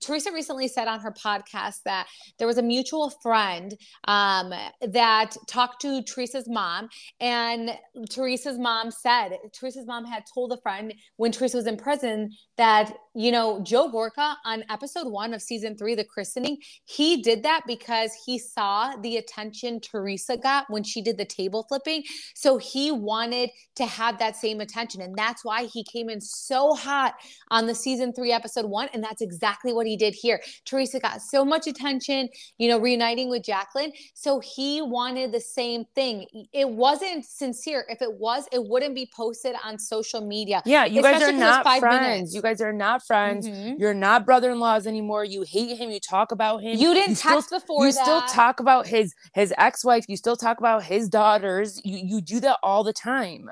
Teresa 0.01 0.31
recently 0.31 0.67
said 0.67 0.87
on 0.87 0.99
her 0.99 1.11
podcast 1.11 1.83
that 1.85 2.07
there 2.37 2.47
was 2.47 2.57
a 2.57 2.63
mutual 2.63 3.09
friend 3.21 3.73
um, 4.07 4.53
that 4.81 5.35
talked 5.47 5.81
to 5.81 6.01
Teresa's 6.03 6.47
mom, 6.47 6.89
and 7.19 7.71
Teresa's 8.09 8.57
mom 8.57 8.91
said 8.91 9.31
Teresa's 9.53 9.85
mom 9.85 10.05
had 10.05 10.23
told 10.33 10.51
a 10.51 10.57
friend 10.61 10.93
when 11.17 11.31
Teresa 11.31 11.57
was 11.57 11.67
in 11.67 11.77
prison 11.77 12.31
that 12.57 12.93
you 13.15 13.31
know 13.31 13.61
Joe 13.63 13.89
Gorga 13.89 14.35
on 14.45 14.63
episode 14.69 15.07
one 15.07 15.33
of 15.33 15.41
season 15.41 15.75
three, 15.75 15.95
the 15.95 16.03
christening, 16.03 16.57
he 16.85 17.21
did 17.21 17.43
that 17.43 17.61
because 17.67 18.11
he 18.25 18.37
saw 18.37 18.95
the 18.97 19.17
attention 19.17 19.79
Teresa 19.79 20.37
got 20.37 20.69
when 20.69 20.83
she 20.83 21.01
did 21.01 21.17
the 21.17 21.25
table 21.25 21.65
flipping, 21.67 22.03
so 22.35 22.57
he 22.57 22.91
wanted 22.91 23.49
to 23.75 23.85
have 23.85 24.19
that 24.19 24.35
same 24.35 24.61
attention, 24.61 25.01
and 25.01 25.15
that's 25.17 25.43
why 25.43 25.65
he 25.65 25.83
came 25.83 26.09
in 26.09 26.21
so 26.21 26.73
hot 26.73 27.15
on 27.49 27.67
the 27.67 27.75
season 27.75 28.13
three, 28.13 28.31
episode 28.31 28.65
one. 28.65 28.89
And 28.93 29.03
that's 29.03 29.21
exactly 29.21 29.73
what 29.73 29.87
he 29.87 29.97
did 29.97 30.13
here. 30.13 30.41
Teresa 30.65 30.99
got 30.99 31.21
so 31.21 31.43
much 31.45 31.67
attention, 31.67 32.29
you 32.57 32.69
know, 32.69 32.79
reuniting 32.79 33.29
with 33.29 33.43
Jacqueline. 33.43 33.91
So 34.13 34.39
he 34.39 34.81
wanted 34.81 35.31
the 35.31 35.39
same 35.39 35.85
thing. 35.95 36.25
It 36.53 36.69
wasn't 36.69 37.25
sincere. 37.25 37.85
If 37.89 38.01
it 38.01 38.13
was, 38.13 38.47
it 38.51 38.63
wouldn't 38.63 38.95
be 38.95 39.09
posted 39.15 39.55
on 39.63 39.79
social 39.79 40.21
media. 40.21 40.61
Yeah, 40.65 40.85
you 40.85 41.01
guys 41.01 41.21
are 41.21 41.31
not 41.31 41.63
friends. 41.63 41.83
Minutes. 41.83 42.33
You 42.35 42.41
guys 42.47 42.61
are 42.61 42.73
not 42.73 43.05
friends. 43.05 43.47
Mm-hmm. 43.47 43.79
You're 43.79 43.93
not 43.93 44.25
brother 44.25 44.51
in 44.51 44.59
laws 44.59 44.87
anymore. 44.87 45.23
You 45.23 45.43
hate 45.43 45.77
him. 45.77 45.89
You 45.89 45.99
talk 45.99 46.31
about 46.31 46.61
him. 46.61 46.77
You 46.77 46.93
didn't 46.93 47.11
you 47.11 47.15
text 47.15 47.47
still, 47.47 47.59
before 47.59 47.85
You 47.85 47.91
that. 47.91 48.03
still 48.03 48.21
talk 48.23 48.59
about 48.59 48.87
his 48.87 49.13
his 49.33 49.53
ex 49.57 49.83
wife. 49.83 50.05
You 50.07 50.17
still 50.17 50.35
talk 50.35 50.59
about 50.59 50.83
his 50.83 51.09
daughters. 51.09 51.81
You 51.83 51.97
you 51.97 52.21
do 52.21 52.39
that 52.41 52.57
all 52.63 52.83
the 52.83 52.93
time 52.93 53.49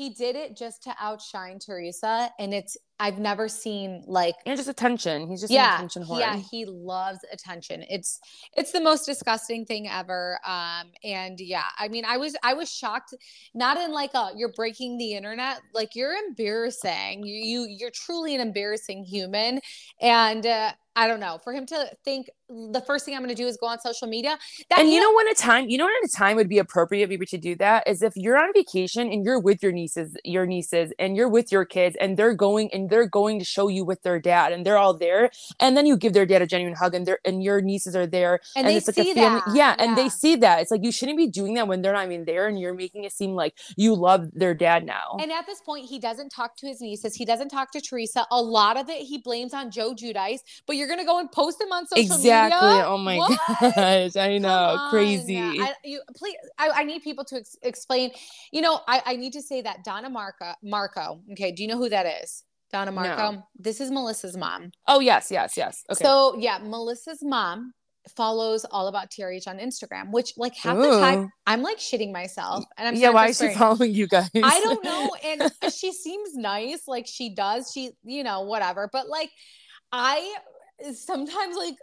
he 0.00 0.08
did 0.08 0.34
it 0.34 0.56
just 0.56 0.82
to 0.84 0.94
outshine 0.98 1.58
Teresa. 1.58 2.30
And 2.38 2.54
it's 2.54 2.74
I've 3.00 3.18
never 3.18 3.48
seen 3.48 4.04
like 4.06 4.34
and 4.44 4.56
just 4.56 4.68
attention. 4.68 5.26
He's 5.26 5.40
just 5.40 5.52
yeah, 5.52 5.70
an 5.70 5.74
attention 5.76 6.04
whore. 6.04 6.20
yeah, 6.20 6.36
he 6.36 6.66
loves 6.66 7.20
attention. 7.32 7.82
It's 7.88 8.20
it's 8.56 8.72
the 8.72 8.80
most 8.80 9.06
disgusting 9.06 9.64
thing 9.64 9.88
ever. 9.88 10.38
Um, 10.46 10.92
and 11.02 11.40
yeah, 11.40 11.64
I 11.78 11.88
mean, 11.88 12.04
I 12.04 12.18
was 12.18 12.36
I 12.42 12.52
was 12.52 12.70
shocked, 12.70 13.14
not 13.54 13.78
in 13.78 13.90
like 13.90 14.12
a 14.14 14.30
you're 14.36 14.52
breaking 14.52 14.98
the 14.98 15.14
internet, 15.14 15.62
like 15.72 15.96
you're 15.96 16.12
embarrassing. 16.12 17.24
You 17.24 17.34
you 17.34 17.66
you're 17.68 17.90
truly 17.90 18.34
an 18.34 18.42
embarrassing 18.42 19.04
human, 19.04 19.60
and 20.02 20.44
uh, 20.44 20.72
I 20.96 21.06
don't 21.06 21.20
know. 21.20 21.38
For 21.42 21.52
him 21.52 21.66
to 21.66 21.90
think 22.04 22.28
the 22.48 22.82
first 22.84 23.04
thing 23.04 23.14
I'm 23.14 23.22
going 23.22 23.34
to 23.34 23.40
do 23.40 23.46
is 23.46 23.56
go 23.56 23.66
on 23.66 23.80
social 23.80 24.08
media. 24.08 24.36
That, 24.70 24.80
and 24.80 24.90
you 24.90 25.00
know, 25.00 25.14
when 25.14 25.28
a 25.28 25.34
time, 25.34 25.68
you 25.68 25.78
know, 25.78 25.84
when 25.84 25.94
a 26.04 26.18
time 26.18 26.36
would 26.36 26.48
be 26.48 26.58
appropriate 26.58 27.08
maybe 27.08 27.26
to 27.26 27.38
do 27.38 27.54
that 27.56 27.86
is 27.86 28.02
if 28.02 28.12
you're 28.16 28.36
on 28.36 28.52
vacation 28.52 29.10
and 29.10 29.24
you're 29.24 29.38
with 29.40 29.62
your 29.62 29.72
nieces, 29.72 30.16
your 30.24 30.46
nieces, 30.46 30.92
and 30.98 31.16
you're 31.16 31.28
with 31.28 31.52
your 31.52 31.64
kids, 31.64 31.96
and 32.00 32.16
they're 32.16 32.34
going 32.34 32.68
and 32.72 32.90
they're 32.90 33.06
going 33.06 33.38
to 33.38 33.44
show 33.44 33.68
you 33.68 33.84
with 33.84 34.02
their 34.02 34.18
dad, 34.18 34.52
and 34.52 34.66
they're 34.66 34.78
all 34.78 34.96
there, 34.96 35.30
and 35.60 35.76
then 35.76 35.86
you 35.86 35.96
give 35.96 36.12
their 36.12 36.26
dad 36.26 36.42
a 36.42 36.46
genuine 36.46 36.74
hug, 36.74 36.94
and 36.94 37.06
their 37.06 37.20
and 37.24 37.42
your 37.42 37.60
nieces 37.60 37.94
are 37.94 38.06
there, 38.06 38.40
and, 38.56 38.66
and 38.66 38.76
it's 38.76 38.88
like 38.88 38.98
a 38.98 39.14
family, 39.14 39.42
yeah, 39.48 39.76
yeah, 39.78 39.84
and 39.84 39.96
they 39.96 40.08
see 40.08 40.34
that. 40.36 40.60
It's 40.60 40.70
like 40.72 40.82
you 40.82 40.90
shouldn't 40.90 41.18
be 41.18 41.28
doing 41.28 41.54
that 41.54 41.68
when 41.68 41.82
they're 41.82 41.92
not 41.92 42.06
even 42.06 42.24
there, 42.24 42.48
and 42.48 42.58
you're 42.58 42.74
making 42.74 43.04
it 43.04 43.12
seem 43.12 43.32
like 43.32 43.54
you 43.76 43.94
love 43.94 44.28
their 44.32 44.54
dad 44.54 44.84
now. 44.84 45.16
And 45.20 45.30
at 45.30 45.46
this 45.46 45.60
point, 45.60 45.88
he 45.88 46.00
doesn't 46.00 46.30
talk 46.30 46.56
to 46.56 46.66
his 46.66 46.80
nieces. 46.80 47.14
He 47.14 47.24
doesn't 47.24 47.50
talk 47.50 47.70
to 47.72 47.80
Teresa. 47.80 48.26
A 48.30 48.42
lot 48.42 48.76
of 48.76 48.88
it 48.88 49.02
he 49.02 49.18
blames 49.18 49.54
on 49.54 49.70
Joe 49.70 49.94
Giudice, 49.94 50.40
but 50.66 50.76
you're 50.80 50.88
gonna 50.88 51.04
go 51.04 51.20
and 51.20 51.30
post 51.30 51.58
them 51.58 51.70
on 51.70 51.86
social 51.86 52.16
exactly. 52.16 52.24
media. 52.24 52.46
Exactly. 52.46 52.92
Oh 52.92 52.98
my 52.98 53.16
what? 53.18 53.38
gosh, 53.74 54.16
I 54.16 54.38
know, 54.38 54.88
crazy. 54.90 55.38
I, 55.38 55.74
you, 55.84 56.00
please, 56.16 56.36
I, 56.58 56.70
I, 56.70 56.84
need 56.84 57.02
people 57.02 57.24
to 57.26 57.36
ex- 57.36 57.56
explain. 57.62 58.10
You 58.50 58.62
know, 58.62 58.80
I, 58.88 59.02
I 59.04 59.16
need 59.16 59.34
to 59.34 59.42
say 59.42 59.60
that 59.62 59.84
Donna 59.84 60.10
Marco, 60.10 60.54
Marco. 60.62 61.20
Okay, 61.32 61.52
do 61.52 61.62
you 61.62 61.68
know 61.68 61.78
who 61.78 61.90
that 61.90 62.22
is? 62.22 62.42
Donna 62.72 62.92
Marco. 62.92 63.32
No. 63.32 63.46
This 63.56 63.80
is 63.80 63.90
Melissa's 63.90 64.36
mom. 64.36 64.72
Oh 64.88 65.00
yes, 65.00 65.30
yes, 65.30 65.56
yes. 65.56 65.84
Okay. 65.90 66.02
So 66.02 66.36
yeah, 66.38 66.58
Melissa's 66.58 67.22
mom 67.22 67.74
follows 68.16 68.64
all 68.70 68.88
about 68.88 69.10
TRH 69.10 69.46
on 69.46 69.58
Instagram, 69.58 70.10
which 70.10 70.32
like 70.36 70.54
half 70.56 70.76
Ooh. 70.76 70.82
the 70.82 71.00
time 71.00 71.30
I'm 71.46 71.62
like 71.62 71.78
shitting 71.78 72.12
myself. 72.12 72.64
And 72.78 72.88
I'm 72.88 72.94
yeah, 72.94 73.10
why 73.10 73.28
is 73.28 73.38
she 73.38 73.52
following 73.54 73.92
you 73.92 74.06
guys? 74.06 74.30
I 74.34 74.60
don't 74.60 74.84
know. 74.84 75.10
And 75.24 75.52
she 75.72 75.92
seems 75.92 76.34
nice, 76.34 76.86
like 76.86 77.06
she 77.06 77.34
does. 77.34 77.70
She, 77.72 77.90
you 78.02 78.24
know, 78.24 78.42
whatever. 78.42 78.88
But 78.92 79.08
like 79.08 79.30
I 79.92 80.36
sometimes 80.94 81.56
like 81.56 81.76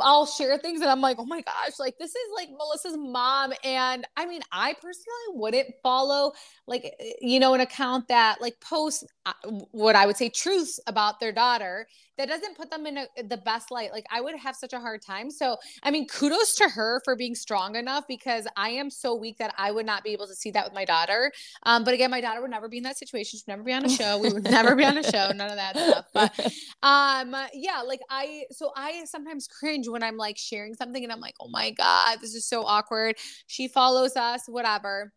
I'll 0.00 0.26
share 0.26 0.58
things 0.58 0.80
and 0.80 0.90
I'm 0.90 1.00
like, 1.00 1.16
oh 1.18 1.24
my 1.24 1.40
gosh, 1.40 1.78
like 1.78 1.96
this 1.98 2.10
is 2.10 2.28
like 2.36 2.48
Melissa's 2.50 2.96
mom. 2.98 3.52
And 3.64 4.06
I 4.16 4.26
mean, 4.26 4.42
I 4.52 4.74
personally 4.74 5.28
wouldn't 5.30 5.68
follow 5.82 6.32
like, 6.66 6.84
eh, 7.00 7.12
you 7.20 7.40
know, 7.40 7.54
an 7.54 7.60
account 7.60 8.08
that 8.08 8.40
like 8.40 8.60
posts 8.60 9.04
uh, 9.26 9.32
what 9.70 9.96
I 9.96 10.06
would 10.06 10.16
say 10.16 10.28
truths 10.28 10.80
about 10.86 11.20
their 11.20 11.32
daughter 11.32 11.86
that 12.20 12.28
doesn't 12.28 12.54
put 12.54 12.70
them 12.70 12.86
in 12.86 12.98
a, 12.98 13.06
the 13.28 13.38
best 13.38 13.70
light. 13.70 13.92
Like 13.92 14.04
I 14.10 14.20
would 14.20 14.36
have 14.36 14.54
such 14.54 14.74
a 14.74 14.78
hard 14.78 15.00
time. 15.00 15.30
So, 15.30 15.56
I 15.82 15.90
mean, 15.90 16.06
kudos 16.06 16.54
to 16.56 16.68
her 16.68 17.00
for 17.02 17.16
being 17.16 17.34
strong 17.34 17.76
enough 17.76 18.04
because 18.06 18.46
I 18.56 18.70
am 18.70 18.90
so 18.90 19.14
weak 19.14 19.38
that 19.38 19.54
I 19.56 19.70
would 19.70 19.86
not 19.86 20.04
be 20.04 20.10
able 20.10 20.26
to 20.26 20.34
see 20.34 20.50
that 20.50 20.64
with 20.64 20.74
my 20.74 20.84
daughter. 20.84 21.32
Um, 21.62 21.82
but 21.82 21.94
again, 21.94 22.10
my 22.10 22.20
daughter 22.20 22.42
would 22.42 22.50
never 22.50 22.68
be 22.68 22.76
in 22.76 22.82
that 22.82 22.98
situation. 22.98 23.38
She'd 23.38 23.48
never 23.48 23.62
be 23.62 23.72
on 23.72 23.86
a 23.86 23.88
show. 23.88 24.18
We 24.18 24.30
would 24.30 24.44
never 24.44 24.76
be 24.76 24.84
on 24.84 24.98
a 24.98 25.02
show. 25.02 25.32
None 25.32 25.50
of 25.50 25.56
that 25.56 25.76
stuff. 25.78 26.04
But 26.12 26.38
um, 26.82 27.34
yeah, 27.54 27.80
like 27.86 28.00
I, 28.10 28.44
so 28.50 28.70
I 28.76 29.04
sometimes 29.06 29.46
cringe 29.48 29.88
when 29.88 30.02
I'm 30.02 30.18
like 30.18 30.36
sharing 30.36 30.74
something 30.74 31.02
and 31.02 31.10
I'm 31.10 31.20
like, 31.20 31.36
oh 31.40 31.48
my 31.48 31.70
God, 31.70 32.18
this 32.20 32.34
is 32.34 32.44
so 32.44 32.64
awkward. 32.64 33.16
She 33.46 33.66
follows 33.66 34.14
us, 34.16 34.42
whatever 34.46 35.12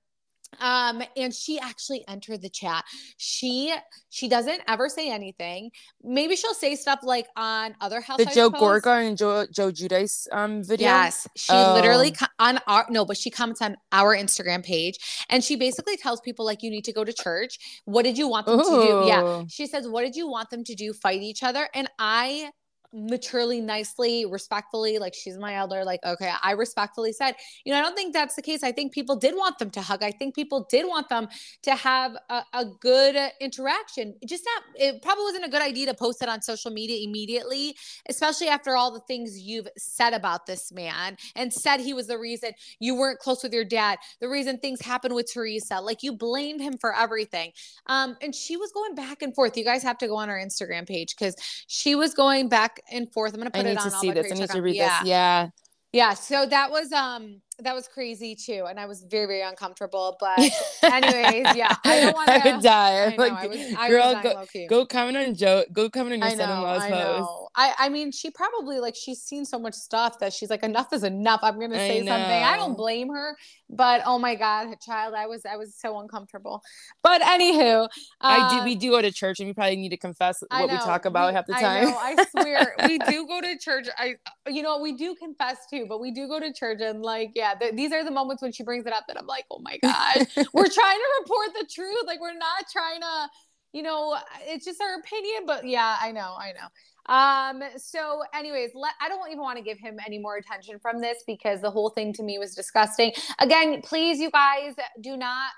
um 0.60 1.01
and 1.15 1.33
she 1.33 1.60
actually 1.60 2.03
entered 2.07 2.41
the 2.41 2.50
chat. 2.50 2.83
She 3.17 3.74
she 4.10 4.27
doesn't 4.27 4.62
ever 4.67 4.89
say 4.89 5.12
anything. 5.12 5.72
Maybe 6.03 6.36
she'll 6.36 6.53
say 6.53 6.75
stuff 6.75 7.00
like 7.03 7.27
on 7.36 7.75
other 7.81 8.01
house 8.01 8.17
the 8.17 8.25
joe 8.25 8.50
gorga 8.50 9.07
and 9.07 9.17
joe 9.17 9.45
joe 9.51 9.72
Giudice 9.72 10.27
um 10.31 10.63
video? 10.63 10.88
Yes. 10.88 11.27
She 11.36 11.53
oh. 11.53 11.74
literally 11.74 12.15
on 12.39 12.60
our 12.67 12.86
no 12.89 13.05
but 13.05 13.17
she 13.17 13.29
comments 13.29 13.62
on 13.62 13.75
our 13.91 14.15
instagram 14.15 14.63
page 14.63 14.98
and 15.29 15.43
she 15.43 15.55
basically 15.55 15.98
tells 15.98 16.22
people 16.22 16.45
like 16.45 16.63
you 16.63 16.69
need 16.69 16.86
to 16.86 16.93
go 16.93 17.03
to 17.03 17.13
church. 17.13 17.81
What 17.86 18.03
did 18.03 18.17
you 18.17 18.27
want 18.27 18.45
them 18.45 18.60
Ooh. 18.60 18.63
to 18.63 18.88
do? 18.88 19.07
Yeah. 19.07 19.43
She 19.50 19.67
says 19.67 19.88
what 19.88 20.03
did 20.03 20.15
you 20.15 20.27
want 20.27 20.50
them 20.50 20.63
to 20.63 20.75
do? 20.75 20.93
Fight 20.93 21.22
each 21.22 21.43
other? 21.43 21.67
And 21.74 21.89
i 22.00 22.50
maturely, 22.93 23.59
nicely, 23.59 24.25
respectfully, 24.25 25.00
like 25.00 25.13
she's 25.13 25.38
my 25.38 25.55
elder, 25.55 25.83
like, 25.83 26.00
okay, 26.05 26.31
I 26.41 26.51
respectfully 26.51 27.12
said, 27.12 27.35
you 27.65 27.73
know, 27.73 27.79
I 27.79 27.81
don't 27.81 27.95
think 27.95 28.13
that's 28.13 28.35
the 28.35 28.41
case. 28.41 28.63
I 28.63 28.71
think 28.71 28.93
people 28.93 29.15
did 29.15 29.35
want 29.35 29.57
them 29.57 29.71
to 29.71 29.81
hug. 29.81 30.03
I 30.03 30.12
think 30.12 30.35
people 30.35 30.67
did 30.69 30.88
want 30.88 31.09
them 31.09 31.27
to 31.63 31.75
have 31.75 32.15
a, 32.29 32.43
a 32.53 32.65
good 32.65 33.15
interaction. 33.41 34.13
Just 34.25 34.45
not, 34.45 34.63
it 34.75 35.01
probably 35.01 35.23
wasn't 35.23 35.45
a 35.45 35.50
good 35.50 35.62
idea 35.62 35.88
to 35.88 35.93
post 35.93 36.21
it 36.21 36.29
on 36.29 36.41
social 36.41 36.71
media 36.71 37.03
immediately, 37.03 37.75
especially 38.07 38.47
after 38.47 38.75
all 38.75 38.91
the 38.91 39.01
things 39.01 39.39
you've 39.39 39.67
said 39.77 40.13
about 40.13 40.45
this 40.45 40.71
man 40.71 41.17
and 41.35 41.51
said 41.51 41.79
he 41.79 41.93
was 41.93 42.07
the 42.07 42.19
reason 42.19 42.51
you 42.79 42.95
weren't 42.95 43.19
close 43.19 43.41
with 43.43 43.53
your 43.53 43.65
dad, 43.65 43.97
the 44.21 44.29
reason 44.29 44.57
things 44.59 44.81
happened 44.81 45.15
with 45.15 45.31
Teresa. 45.33 45.81
Like 45.81 46.03
you 46.03 46.13
blamed 46.13 46.62
him 46.62 46.77
for 46.77 46.95
everything. 46.95 47.51
Um, 47.88 48.17
and 48.21 48.35
she 48.35 48.55
was 48.57 48.71
going 48.71 48.93
back 48.93 49.21
and 49.21 49.33
forth. 49.33 49.57
You 49.57 49.63
guys 49.63 49.81
have 49.83 49.97
to 50.00 50.07
go 50.07 50.17
on 50.17 50.29
our 50.29 50.39
Instagram 50.39 50.88
page 50.88 51.15
because 51.17 51.35
she 51.67 51.95
was 51.95 52.13
going 52.13 52.50
back 52.50 52.81
and 52.91 53.11
forth. 53.11 53.33
I'm 53.33 53.39
gonna 53.39 53.51
put 53.51 53.65
I 53.65 53.69
it 53.69 53.77
on. 53.77 53.81
I 53.81 53.83
need 53.85 53.91
to 53.91 53.97
see 53.97 54.11
this. 54.11 54.31
I 54.31 54.35
need 54.35 54.49
to 54.49 54.61
read 54.61 54.75
yeah. 54.75 54.99
this. 54.99 55.09
Yeah. 55.09 55.49
Yeah. 55.91 56.13
So 56.13 56.45
that 56.45 56.71
was 56.71 56.91
um 56.91 57.41
that 57.60 57.75
was 57.75 57.88
crazy 57.88 58.36
too, 58.36 58.65
and 58.69 58.79
I 58.79 58.86
was 58.86 59.03
very 59.03 59.25
very 59.25 59.41
uncomfortable. 59.41 60.17
But 60.24 60.39
anyways, 60.83 61.55
yeah, 61.55 61.75
I 61.83 62.00
don't 62.00 62.13
want 62.13 62.27
to. 62.27 62.33
I 62.33 62.53
would 62.53 62.63
die. 62.63 63.05
I 63.05 63.10
know, 63.10 63.15
like, 63.17 63.33
I 63.33 63.48
was, 63.48 63.75
I 63.77 63.89
girl, 63.89 64.22
go, 64.24 64.45
go 64.69 64.86
comment 64.86 65.17
on 65.17 65.36
Joe. 65.36 65.65
Go 65.74 65.89
comment 65.89 66.22
on 66.24 66.29
your 66.29 66.38
son-in-law's 66.38 66.83
post. 66.89 67.29
I 67.55 67.74
I 67.77 67.89
mean, 67.89 68.12
she 68.12 68.31
probably 68.31 68.79
like 68.79 68.95
she's 68.95 69.22
seen 69.22 69.45
so 69.45 69.60
much 69.60 69.74
stuff 69.74 70.19
that 70.19 70.33
she's 70.33 70.50
like, 70.50 70.63
enough 70.63 70.93
is 70.93 71.03
enough. 71.03 71.41
I'm 71.43 71.60
gonna 71.60 71.75
say 71.75 72.00
something. 72.00 72.43
I 72.43 72.55
don't 72.55 72.75
blame 72.75 73.10
her, 73.10 73.36
but 73.69 74.01
oh 74.05 74.17
my 74.17 74.36
god, 74.36 74.75
child, 74.81 75.13
I 75.13 75.27
was 75.27 75.45
I 75.45 75.57
was 75.57 75.75
so 75.75 76.00
uncomfortable. 76.00 76.62
But 77.01 77.22
anywho, 77.22 77.86
uh, 77.86 77.88
I 78.22 78.57
do. 78.57 78.63
We 78.63 78.75
do 78.75 78.91
go 78.91 79.01
to 79.01 79.12
church, 79.12 79.39
and 79.39 79.48
we 79.48 79.53
probably 79.53 79.75
need 79.75 79.89
to 79.89 79.98
confess 79.98 80.43
what 80.50 80.69
we 80.69 80.77
talk 80.77 81.05
about 81.05 81.29
we, 81.29 81.36
half 81.36 81.45
the 81.45 81.53
time. 81.53 81.88
I 81.88 81.91
know. 81.91 81.98
I 81.98 82.25
swear, 82.31 82.75
we 82.88 82.98
do 83.00 83.27
go 83.33 83.41
to 83.41 83.57
church. 83.57 83.88
I, 83.98 84.15
you 84.48 84.63
know, 84.63 84.79
we 84.79 84.93
do 84.93 85.15
confess 85.15 85.57
too, 85.69 85.86
but 85.88 86.00
we 86.00 86.12
do 86.12 86.27
go 86.27 86.39
to 86.39 86.53
church, 86.53 86.79
and 86.81 87.01
like, 87.01 87.31
yeah, 87.36 87.42
the, 87.59 87.71
these 87.73 87.91
are 87.91 88.03
the 88.03 88.12
moments 88.12 88.41
when 88.41 88.51
she 88.51 88.63
brings 88.63 88.85
it 88.85 88.93
up 88.93 89.05
that 89.07 89.17
I'm 89.17 89.27
like, 89.27 89.45
oh 89.51 89.59
my 89.59 89.77
god, 89.77 90.27
we're 90.53 90.69
trying 90.69 91.00
to 91.00 91.09
report 91.21 91.50
the 91.59 91.67
truth. 91.71 92.03
Like, 92.05 92.21
we're 92.21 92.38
not 92.38 92.65
trying 92.71 93.01
to, 93.01 93.29
you 93.73 93.83
know, 93.83 94.17
it's 94.41 94.65
just 94.65 94.81
our 94.81 95.00
opinion. 95.00 95.43
But 95.45 95.67
yeah, 95.67 95.97
I 96.01 96.12
know, 96.12 96.35
I 96.38 96.53
know. 96.53 96.67
Um, 97.05 97.62
so 97.77 98.23
anyways, 98.33 98.71
let, 98.75 98.93
I 99.01 99.09
don't 99.09 99.27
even 99.27 99.41
want 99.41 99.57
to 99.57 99.63
give 99.63 99.77
him 99.77 99.97
any 100.05 100.19
more 100.19 100.38
attention 100.38 100.79
from 100.79 101.01
this 101.01 101.23
because 101.27 101.62
the 101.62 101.71
whole 101.71 101.89
thing 101.89 102.13
to 102.13 102.23
me 102.23 102.38
was 102.38 102.55
disgusting. 102.55 103.12
Again, 103.39 103.81
please, 103.81 104.19
you 104.19 104.31
guys 104.31 104.73
do 105.01 105.17
not 105.17 105.51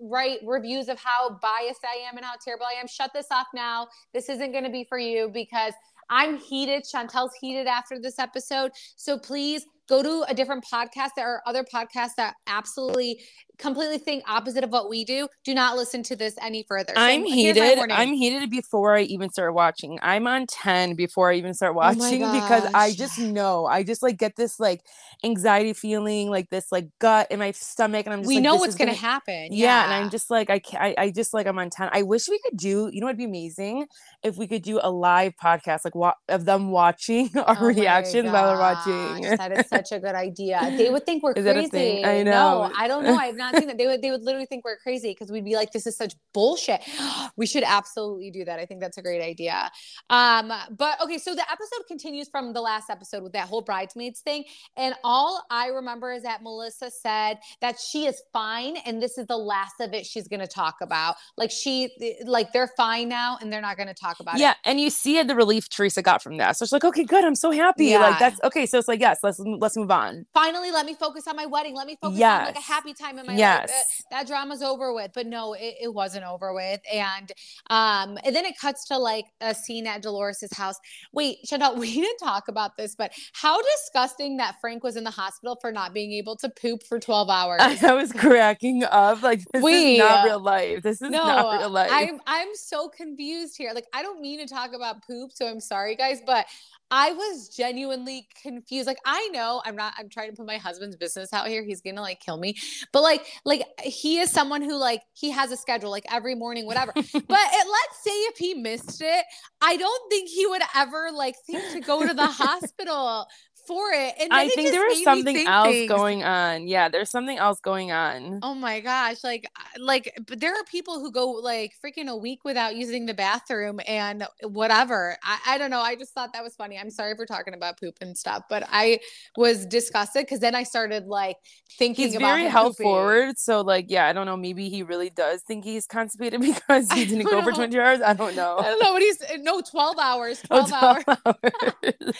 write 0.00 0.38
reviews 0.46 0.88
of 0.88 0.98
how 0.98 1.38
biased 1.42 1.84
I 1.84 2.08
am 2.08 2.16
and 2.16 2.24
how 2.24 2.34
terrible 2.44 2.66
I 2.66 2.78
am. 2.80 2.86
Shut 2.86 3.10
this 3.12 3.26
off 3.32 3.48
now. 3.54 3.88
This 4.14 4.28
isn't 4.28 4.52
going 4.52 4.64
to 4.64 4.70
be 4.70 4.84
for 4.84 4.98
you 4.98 5.28
because 5.32 5.72
I'm 6.08 6.36
heated. 6.36 6.84
Shantel's 6.84 7.34
heated 7.40 7.66
after 7.66 7.98
this 7.98 8.18
episode. 8.18 8.72
So 8.96 9.18
please 9.18 9.64
go 9.92 10.02
to 10.02 10.24
a 10.30 10.34
different 10.34 10.64
podcast. 10.64 11.10
There 11.16 11.28
are 11.28 11.42
other 11.46 11.64
podcasts 11.64 12.14
that 12.16 12.34
absolutely 12.46 13.20
completely 13.58 13.98
think 13.98 14.24
opposite 14.28 14.64
of 14.64 14.70
what 14.70 14.88
we 14.88 15.04
do, 15.04 15.28
do 15.44 15.54
not 15.54 15.76
listen 15.76 16.02
to 16.02 16.16
this 16.16 16.34
any 16.40 16.64
further. 16.68 16.92
So 16.94 17.00
I'm 17.00 17.24
heated. 17.24 17.78
I'm 17.90 18.12
heated 18.12 18.50
before 18.50 18.96
I 18.96 19.02
even 19.02 19.30
start 19.30 19.54
watching. 19.54 19.98
I'm 20.02 20.26
on 20.26 20.46
10 20.46 20.94
before 20.94 21.30
I 21.30 21.36
even 21.36 21.54
start 21.54 21.72
oh 21.72 21.76
watching 21.76 22.24
oh 22.24 22.32
because 22.32 22.64
I 22.74 22.92
just 22.92 23.18
know. 23.18 23.66
I 23.66 23.82
just 23.82 24.02
like 24.02 24.18
get 24.18 24.36
this 24.36 24.58
like 24.58 24.84
anxiety 25.24 25.72
feeling, 25.72 26.28
like 26.28 26.50
this 26.50 26.72
like 26.72 26.88
gut 26.98 27.28
in 27.30 27.38
my 27.38 27.52
stomach. 27.52 28.06
And 28.06 28.14
I'm 28.14 28.20
just 28.20 28.28
We 28.28 28.36
like, 28.36 28.44
know 28.44 28.56
what's 28.56 28.74
gonna, 28.74 28.90
gonna, 28.92 29.00
happen. 29.00 29.48
Yeah. 29.50 29.66
yeah. 29.66 29.84
And 29.84 29.92
I'm 30.04 30.10
just 30.10 30.30
like, 30.30 30.50
I 30.50 30.58
can't 30.58 30.82
I, 30.82 30.94
I 30.98 31.10
just 31.10 31.32
like 31.32 31.46
I'm 31.46 31.58
on 31.58 31.70
10. 31.70 31.90
I 31.92 32.02
wish 32.02 32.28
we 32.28 32.40
could 32.40 32.56
do, 32.56 32.90
you 32.92 33.00
know 33.00 33.06
what'd 33.06 33.18
be 33.18 33.24
amazing? 33.24 33.86
If 34.22 34.36
we 34.36 34.46
could 34.46 34.62
do 34.62 34.80
a 34.82 34.90
live 34.90 35.34
podcast, 35.42 35.80
like 35.84 35.94
wa- 35.94 36.14
of 36.28 36.44
them 36.44 36.70
watching 36.70 37.30
our 37.36 37.56
oh 37.60 37.66
reactions 37.66 38.30
while 38.30 38.48
they're 38.48 38.58
watching. 38.58 39.36
that 39.36 39.52
is 39.52 39.68
such 39.68 39.81
a 39.90 39.98
good 39.98 40.14
idea. 40.14 40.60
They 40.76 40.90
would 40.90 41.04
think 41.04 41.22
we're 41.22 41.32
is 41.36 41.70
crazy. 41.70 42.04
I 42.04 42.22
know. 42.22 42.68
No, 42.68 42.72
I 42.76 42.86
don't 42.86 43.04
know. 43.04 43.16
I've 43.16 43.36
not 43.36 43.56
seen 43.56 43.66
that. 43.68 43.78
They 43.78 43.86
would 43.86 44.02
they 44.02 44.10
would 44.10 44.22
literally 44.22 44.46
think 44.46 44.64
we're 44.64 44.76
crazy 44.76 45.10
because 45.10 45.32
we'd 45.32 45.44
be 45.44 45.56
like, 45.56 45.72
this 45.72 45.86
is 45.86 45.96
such 45.96 46.14
bullshit. 46.32 46.82
we 47.36 47.46
should 47.46 47.64
absolutely 47.64 48.30
do 48.30 48.44
that. 48.44 48.60
I 48.60 48.66
think 48.66 48.80
that's 48.80 48.98
a 48.98 49.02
great 49.02 49.22
idea. 49.22 49.70
Um, 50.10 50.52
but 50.76 51.00
okay, 51.02 51.18
so 51.18 51.34
the 51.34 51.50
episode 51.50 51.86
continues 51.88 52.28
from 52.28 52.52
the 52.52 52.60
last 52.60 52.90
episode 52.90 53.22
with 53.22 53.32
that 53.32 53.48
whole 53.48 53.62
bridesmaids 53.62 54.20
thing. 54.20 54.44
And 54.76 54.94
all 55.02 55.44
I 55.50 55.68
remember 55.68 56.12
is 56.12 56.22
that 56.22 56.42
Melissa 56.42 56.90
said 56.90 57.38
that 57.60 57.80
she 57.80 58.06
is 58.06 58.22
fine 58.32 58.76
and 58.84 59.02
this 59.02 59.18
is 59.18 59.26
the 59.26 59.38
last 59.38 59.80
of 59.80 59.94
it 59.94 60.06
she's 60.06 60.28
gonna 60.28 60.46
talk 60.46 60.76
about. 60.82 61.16
Like 61.36 61.50
she 61.50 61.90
like 62.24 62.52
they're 62.52 62.70
fine 62.76 63.08
now 63.08 63.38
and 63.40 63.52
they're 63.52 63.60
not 63.60 63.76
gonna 63.76 63.94
talk 63.94 64.20
about 64.20 64.38
yeah, 64.38 64.52
it. 64.52 64.56
Yeah, 64.64 64.70
and 64.70 64.80
you 64.80 64.90
see 64.90 65.22
the 65.22 65.34
relief 65.34 65.68
Teresa 65.68 66.02
got 66.02 66.22
from 66.22 66.36
that. 66.36 66.56
So 66.56 66.64
she's 66.64 66.72
like, 66.72 66.84
okay, 66.84 67.04
good, 67.04 67.24
I'm 67.24 67.34
so 67.34 67.50
happy. 67.50 67.86
Yeah. 67.86 68.00
Like 68.00 68.18
that's 68.18 68.40
okay. 68.44 68.66
So 68.66 68.78
it's 68.78 68.88
like, 68.88 69.00
yes, 69.00 69.20
let's 69.22 69.40
let's 69.62 69.76
move 69.76 69.90
on. 69.90 70.26
Finally, 70.34 70.72
let 70.72 70.84
me 70.84 70.94
focus 70.94 71.26
on 71.28 71.36
my 71.36 71.46
wedding. 71.46 71.74
Let 71.74 71.86
me 71.86 71.96
focus 72.02 72.18
yes. 72.18 72.40
on 72.40 72.46
like 72.46 72.56
a 72.56 72.60
happy 72.60 72.92
time 72.92 73.18
in 73.18 73.26
my 73.26 73.36
yes. 73.36 73.60
life. 73.60 73.68
That, 73.70 74.18
that 74.18 74.26
drama's 74.26 74.60
over 74.60 74.92
with. 74.92 75.12
But 75.14 75.26
no, 75.26 75.54
it, 75.54 75.76
it 75.80 75.94
wasn't 75.94 76.24
over 76.24 76.52
with. 76.52 76.80
And 76.92 77.30
um, 77.70 78.18
and 78.24 78.34
then 78.34 78.44
it 78.44 78.58
cuts 78.60 78.84
to 78.88 78.98
like 78.98 79.26
a 79.40 79.54
scene 79.54 79.86
at 79.86 80.02
Dolores's 80.02 80.52
house. 80.52 80.76
Wait, 81.12 81.38
Shantel, 81.46 81.78
we 81.78 81.94
didn't 81.94 82.18
talk 82.18 82.48
about 82.48 82.76
this, 82.76 82.94
but 82.96 83.12
how 83.32 83.58
disgusting 83.62 84.36
that 84.38 84.56
Frank 84.60 84.82
was 84.82 84.96
in 84.96 85.04
the 85.04 85.10
hospital 85.10 85.56
for 85.60 85.70
not 85.70 85.94
being 85.94 86.12
able 86.12 86.36
to 86.36 86.48
poop 86.48 86.82
for 86.82 86.98
12 86.98 87.30
hours. 87.30 87.60
I 87.82 87.94
was 87.94 88.12
cracking 88.12 88.82
up. 88.84 89.22
Like 89.22 89.40
this 89.52 89.62
Wait, 89.62 89.94
is 89.94 89.98
not 90.00 90.24
real 90.24 90.40
life. 90.40 90.82
This 90.82 91.00
is 91.00 91.10
no, 91.10 91.24
not 91.24 91.60
real 91.60 91.70
life. 91.70 91.90
I'm 91.92 92.20
I'm 92.26 92.48
so 92.54 92.88
confused 92.88 93.56
here. 93.56 93.70
Like 93.72 93.86
I 93.94 94.02
don't 94.02 94.20
mean 94.20 94.40
to 94.40 94.52
talk 94.52 94.72
about 94.74 95.06
poop, 95.06 95.30
so 95.32 95.46
I'm 95.46 95.60
sorry 95.60 95.94
guys, 95.94 96.20
but 96.26 96.46
I 96.94 97.12
was 97.12 97.48
genuinely 97.48 98.28
confused. 98.42 98.86
Like 98.86 98.98
I 99.06 99.26
know 99.28 99.62
I'm 99.64 99.74
not 99.74 99.94
I'm 99.96 100.10
trying 100.10 100.28
to 100.28 100.36
put 100.36 100.46
my 100.46 100.58
husband's 100.58 100.94
business 100.94 101.32
out 101.32 101.48
here. 101.48 101.64
He's 101.64 101.80
going 101.80 101.96
to 101.96 102.02
like 102.02 102.20
kill 102.20 102.36
me. 102.36 102.54
But 102.92 103.02
like 103.02 103.24
like 103.46 103.64
he 103.82 104.18
is 104.18 104.30
someone 104.30 104.60
who 104.60 104.76
like 104.76 105.00
he 105.14 105.30
has 105.30 105.50
a 105.52 105.56
schedule 105.56 105.90
like 105.90 106.04
every 106.12 106.34
morning 106.34 106.66
whatever. 106.66 106.92
but 106.94 107.04
it, 107.06 107.22
let's 107.24 108.04
say 108.04 108.10
if 108.10 108.36
he 108.36 108.52
missed 108.52 109.00
it, 109.00 109.24
I 109.62 109.78
don't 109.78 110.10
think 110.10 110.28
he 110.28 110.46
would 110.46 110.60
ever 110.76 111.08
like 111.14 111.34
think 111.46 111.72
to 111.72 111.80
go 111.80 112.06
to 112.06 112.12
the 112.12 112.26
hospital 112.30 113.26
for 113.66 113.90
it. 113.92 114.14
And 114.20 114.32
I 114.32 114.48
think 114.48 114.70
there 114.70 114.86
was 114.86 115.02
something 115.02 115.46
else 115.46 115.68
things. 115.68 115.88
going 115.88 116.22
on. 116.24 116.66
Yeah, 116.66 116.88
there's 116.88 117.10
something 117.10 117.38
else 117.38 117.60
going 117.60 117.92
on. 117.92 118.40
Oh 118.42 118.54
my 118.54 118.80
gosh. 118.80 119.22
Like 119.22 119.46
like 119.78 120.18
but 120.26 120.40
there 120.40 120.52
are 120.52 120.64
people 120.64 121.00
who 121.00 121.10
go 121.10 121.30
like 121.30 121.72
freaking 121.84 122.08
a 122.08 122.16
week 122.16 122.44
without 122.44 122.76
using 122.76 123.06
the 123.06 123.14
bathroom 123.14 123.80
and 123.86 124.26
whatever. 124.42 125.16
I, 125.22 125.38
I 125.46 125.58
don't 125.58 125.70
know. 125.70 125.80
I 125.80 125.96
just 125.96 126.12
thought 126.12 126.32
that 126.32 126.42
was 126.42 126.54
funny. 126.54 126.78
I'm 126.78 126.90
sorry 126.90 127.14
for 127.16 127.26
talking 127.26 127.54
about 127.54 127.78
poop 127.78 127.96
and 128.00 128.16
stuff, 128.16 128.44
but 128.48 128.66
I 128.70 129.00
was 129.36 129.66
disgusted 129.66 130.26
because 130.26 130.40
then 130.40 130.54
I 130.54 130.64
started 130.64 131.06
like 131.06 131.36
thinking 131.78 132.08
he's 132.08 132.16
very 132.16 132.44
health 132.44 132.78
pooping. 132.78 132.84
forward. 132.84 133.38
So 133.38 133.60
like 133.60 133.86
yeah, 133.88 134.06
I 134.06 134.12
don't 134.12 134.26
know. 134.26 134.36
Maybe 134.36 134.68
he 134.68 134.82
really 134.82 135.10
does 135.10 135.42
think 135.42 135.64
he's 135.64 135.86
constipated 135.86 136.40
because 136.42 136.90
he 136.92 137.04
didn't 137.04 137.24
go 137.24 137.40
know. 137.40 137.42
for 137.42 137.52
20 137.52 137.78
hours. 137.78 138.00
I 138.00 138.12
don't 138.12 138.34
know. 138.36 138.58
I 138.58 138.64
don't 138.64 138.82
know 138.82 138.92
what 138.92 139.02
he's 139.02 139.22
no 139.38 139.60
12 139.60 139.98
hours. 139.98 140.42
12, 140.42 140.70
oh, 140.72 141.02
12 141.04 141.06
hours. 141.06 141.18
hours. 141.26 141.72
he's 141.82 141.94
12 142.02 142.12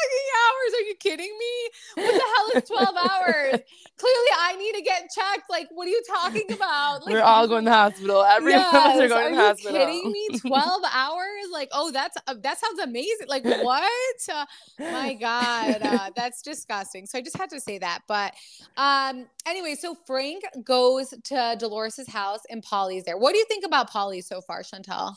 fucking 0.00 0.29
hours. 0.40 0.74
Are 0.80 0.86
you 0.88 0.94
kidding 0.96 1.36
me? 1.38 2.04
What 2.04 2.14
the 2.14 2.24
hell 2.36 2.62
is 2.62 2.68
12 2.68 2.96
hours? 2.96 3.60
Clearly, 3.96 4.30
I 4.38 4.56
need 4.56 4.72
to 4.74 4.82
get 4.82 5.10
checked. 5.14 5.50
Like, 5.50 5.68
what 5.72 5.86
are 5.86 5.90
you 5.90 6.02
talking 6.08 6.52
about? 6.52 7.04
Like, 7.04 7.14
We're 7.14 7.22
all 7.22 7.46
going 7.46 7.64
to 7.64 7.70
the 7.70 7.76
hospital. 7.76 8.22
Every 8.24 8.52
yes, 8.52 8.68
of 8.68 8.74
us 8.74 9.00
are 9.00 9.08
going 9.08 9.26
are 9.26 9.30
to 9.30 9.36
the 9.36 9.42
hospital. 9.42 9.78
kidding 9.78 10.12
me? 10.12 10.38
12 10.38 10.82
hours? 10.92 11.44
Like, 11.52 11.68
oh, 11.72 11.90
that's 11.90 12.16
uh, 12.26 12.34
that 12.42 12.58
sounds 12.58 12.78
amazing. 12.80 13.28
Like, 13.28 13.44
what? 13.44 14.28
Uh, 14.32 14.46
my 14.78 15.14
God, 15.14 15.78
uh, 15.82 16.10
that's 16.16 16.40
disgusting. 16.42 17.06
So 17.06 17.18
I 17.18 17.22
just 17.22 17.36
had 17.36 17.50
to 17.50 17.60
say 17.60 17.78
that. 17.78 18.00
But 18.08 18.34
um, 18.76 19.26
anyway, 19.46 19.74
so 19.74 19.94
Frank 20.06 20.44
goes 20.64 21.10
to 21.24 21.56
Dolores's 21.58 22.08
house 22.08 22.40
and 22.48 22.64
Paulie's 22.64 23.04
there. 23.04 23.18
What 23.18 23.32
do 23.32 23.38
you 23.38 23.44
think 23.46 23.64
about 23.66 23.90
Paulie 23.90 24.24
so 24.24 24.40
far, 24.40 24.62
Shantel? 24.62 25.14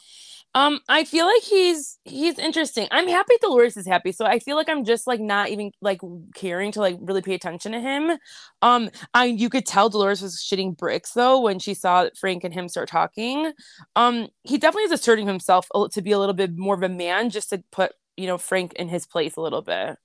Um, 0.56 0.80
I 0.88 1.04
feel 1.04 1.26
like 1.26 1.42
he's 1.42 1.98
he's 2.04 2.38
interesting. 2.38 2.88
I'm 2.92 3.08
happy 3.08 3.34
Dolores 3.42 3.76
is 3.76 3.88
happy, 3.88 4.12
so 4.12 4.26
I 4.26 4.38
feel 4.38 4.56
like 4.56 4.70
I'm 4.70 4.86
just 4.86 5.08
like 5.08 5.20
not 5.20 5.50
even 5.50 5.72
like 5.82 6.00
caring 6.36 6.72
to 6.74 6.80
like 6.80 6.98
really 7.02 7.24
pay 7.24 7.34
attention 7.34 7.72
to 7.72 7.80
him. 7.80 8.12
Um, 8.62 8.90
I 9.16 9.26
you 9.26 9.50
could 9.50 9.66
tell 9.66 9.90
Dolores 9.90 10.22
was 10.22 10.38
shitting 10.38 10.78
bricks 10.78 11.12
though 11.14 11.42
when 11.42 11.58
she 11.58 11.74
saw 11.74 12.08
Frank 12.20 12.44
and 12.44 12.54
him 12.54 12.70
start 12.70 12.88
talking. 12.90 13.52
Um, 13.96 14.28
he 14.44 14.60
definitely 14.60 14.84
is 14.86 14.92
asserting 14.92 15.26
himself 15.28 15.68
to 15.92 16.02
be 16.04 16.12
a 16.12 16.20
little 16.20 16.36
bit 16.36 16.56
more 16.56 16.76
of 16.76 16.84
a 16.84 16.90
man, 16.90 17.32
just 17.32 17.50
to 17.50 17.64
put 17.72 17.94
you 18.16 18.28
know 18.28 18.38
Frank 18.38 18.74
in 18.74 18.90
his 18.90 19.08
place 19.08 19.36
a 19.36 19.42
little 19.42 19.64
bit. 19.64 19.98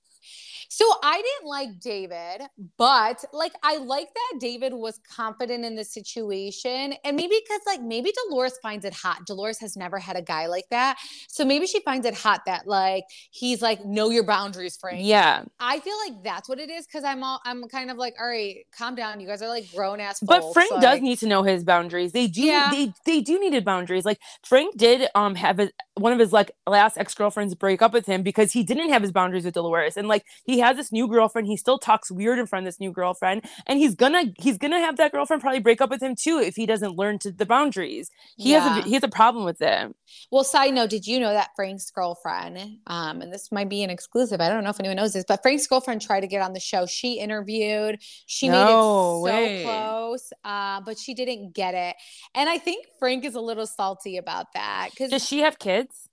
So 0.71 0.85
I 1.03 1.15
didn't 1.15 1.49
like 1.49 1.79
David, 1.79 2.43
but 2.77 3.25
like 3.33 3.53
I 3.63 3.77
like 3.77 4.07
that 4.13 4.39
David 4.39 4.71
was 4.71 4.99
confident 4.99 5.65
in 5.65 5.75
the 5.75 5.83
situation. 5.83 6.93
And 7.03 7.17
maybe 7.17 7.41
because 7.43 7.61
like 7.65 7.81
maybe 7.81 8.13
Dolores 8.27 8.53
finds 8.61 8.85
it 8.85 8.93
hot. 8.93 9.25
Dolores 9.25 9.59
has 9.59 9.75
never 9.75 9.97
had 9.97 10.15
a 10.15 10.21
guy 10.21 10.45
like 10.45 10.65
that. 10.69 10.97
So 11.27 11.43
maybe 11.43 11.65
she 11.65 11.79
finds 11.81 12.05
it 12.05 12.13
hot 12.13 12.41
that 12.45 12.67
like 12.67 13.03
he's 13.31 13.63
like, 13.63 13.83
know 13.83 14.11
your 14.11 14.23
boundaries, 14.23 14.77
Frank. 14.79 14.99
Yeah. 15.01 15.43
I 15.59 15.79
feel 15.79 15.97
like 16.07 16.23
that's 16.23 16.47
what 16.47 16.59
it 16.59 16.69
is 16.69 16.85
because 16.85 17.03
I'm 17.03 17.23
all 17.23 17.41
I'm 17.45 17.67
kind 17.67 17.89
of 17.89 17.97
like, 17.97 18.13
all 18.19 18.27
right, 18.27 18.57
calm 18.71 18.93
down. 18.93 19.19
You 19.19 19.27
guys 19.27 19.41
are 19.41 19.49
like 19.49 19.71
grown 19.73 19.99
ass. 19.99 20.19
But 20.19 20.53
Frank 20.53 20.71
like, 20.71 20.81
does 20.81 21.01
need 21.01 21.17
to 21.19 21.27
know 21.27 21.41
his 21.41 21.63
boundaries. 21.63 22.11
They 22.11 22.27
do 22.27 22.43
yeah. 22.43 22.69
they 22.71 22.93
they 23.07 23.21
do 23.21 23.39
needed 23.39 23.65
boundaries. 23.65 24.05
Like 24.05 24.19
Frank 24.45 24.77
did 24.77 25.09
um 25.15 25.33
have 25.33 25.59
a, 25.59 25.71
one 25.95 26.13
of 26.13 26.19
his 26.19 26.31
like 26.31 26.51
last 26.67 26.97
ex-girlfriends 26.99 27.55
break 27.55 27.81
up 27.81 27.91
with 27.91 28.05
him 28.05 28.21
because 28.21 28.51
he 28.51 28.61
didn't 28.61 28.89
have 28.89 29.01
his 29.01 29.11
boundaries 29.11 29.45
with 29.45 29.55
Dolores. 29.55 29.97
And 29.97 30.07
like 30.07 30.25
he 30.45 30.58
has 30.59 30.77
this 30.77 30.91
new 30.91 31.07
girlfriend. 31.07 31.47
He 31.47 31.57
still 31.57 31.77
talks 31.77 32.11
weird 32.11 32.39
in 32.39 32.45
front 32.45 32.65
of 32.65 32.67
this 32.67 32.79
new 32.79 32.91
girlfriend, 32.91 33.45
and 33.67 33.79
he's 33.79 33.95
gonna 33.95 34.25
he's 34.37 34.57
gonna 34.57 34.79
have 34.79 34.97
that 34.97 35.11
girlfriend 35.11 35.41
probably 35.41 35.59
break 35.59 35.81
up 35.81 35.89
with 35.89 36.01
him 36.01 36.15
too 36.15 36.39
if 36.39 36.55
he 36.55 36.65
doesn't 36.65 36.95
learn 36.95 37.19
to 37.19 37.31
the 37.31 37.45
boundaries. 37.45 38.09
He 38.37 38.51
yeah. 38.51 38.59
has 38.59 38.85
a 38.85 38.87
he 38.87 38.93
has 38.93 39.03
a 39.03 39.09
problem 39.09 39.45
with 39.45 39.61
it. 39.61 39.95
Well, 40.31 40.43
side 40.43 40.73
note, 40.73 40.89
did 40.89 41.07
you 41.07 41.19
know 41.19 41.33
that 41.33 41.49
Frank's 41.55 41.89
girlfriend, 41.91 42.79
um, 42.87 43.21
and 43.21 43.33
this 43.33 43.51
might 43.51 43.69
be 43.69 43.83
an 43.83 43.89
exclusive. 43.89 44.41
I 44.41 44.49
don't 44.49 44.63
know 44.63 44.69
if 44.69 44.79
anyone 44.79 44.97
knows 44.97 45.13
this, 45.13 45.25
but 45.27 45.41
Frank's 45.41 45.67
girlfriend 45.67 46.01
tried 46.01 46.21
to 46.21 46.27
get 46.27 46.41
on 46.41 46.53
the 46.53 46.59
show. 46.59 46.85
She 46.85 47.19
interviewed. 47.19 48.01
She 48.25 48.47
no 48.47 49.23
made 49.23 49.31
it 49.31 49.35
way. 49.35 49.63
so 49.63 49.69
close, 49.69 50.33
uh, 50.43 50.81
but 50.81 50.97
she 50.97 51.13
didn't 51.13 51.53
get 51.53 51.73
it. 51.73 51.95
And 52.35 52.49
I 52.49 52.57
think 52.57 52.85
Frank 52.99 53.25
is 53.25 53.35
a 53.35 53.41
little 53.41 53.67
salty 53.67 54.17
about 54.17 54.53
that. 54.53 54.89
Because 54.91 55.11
does 55.11 55.25
she 55.25 55.39
have 55.39 55.59
kids? 55.59 56.08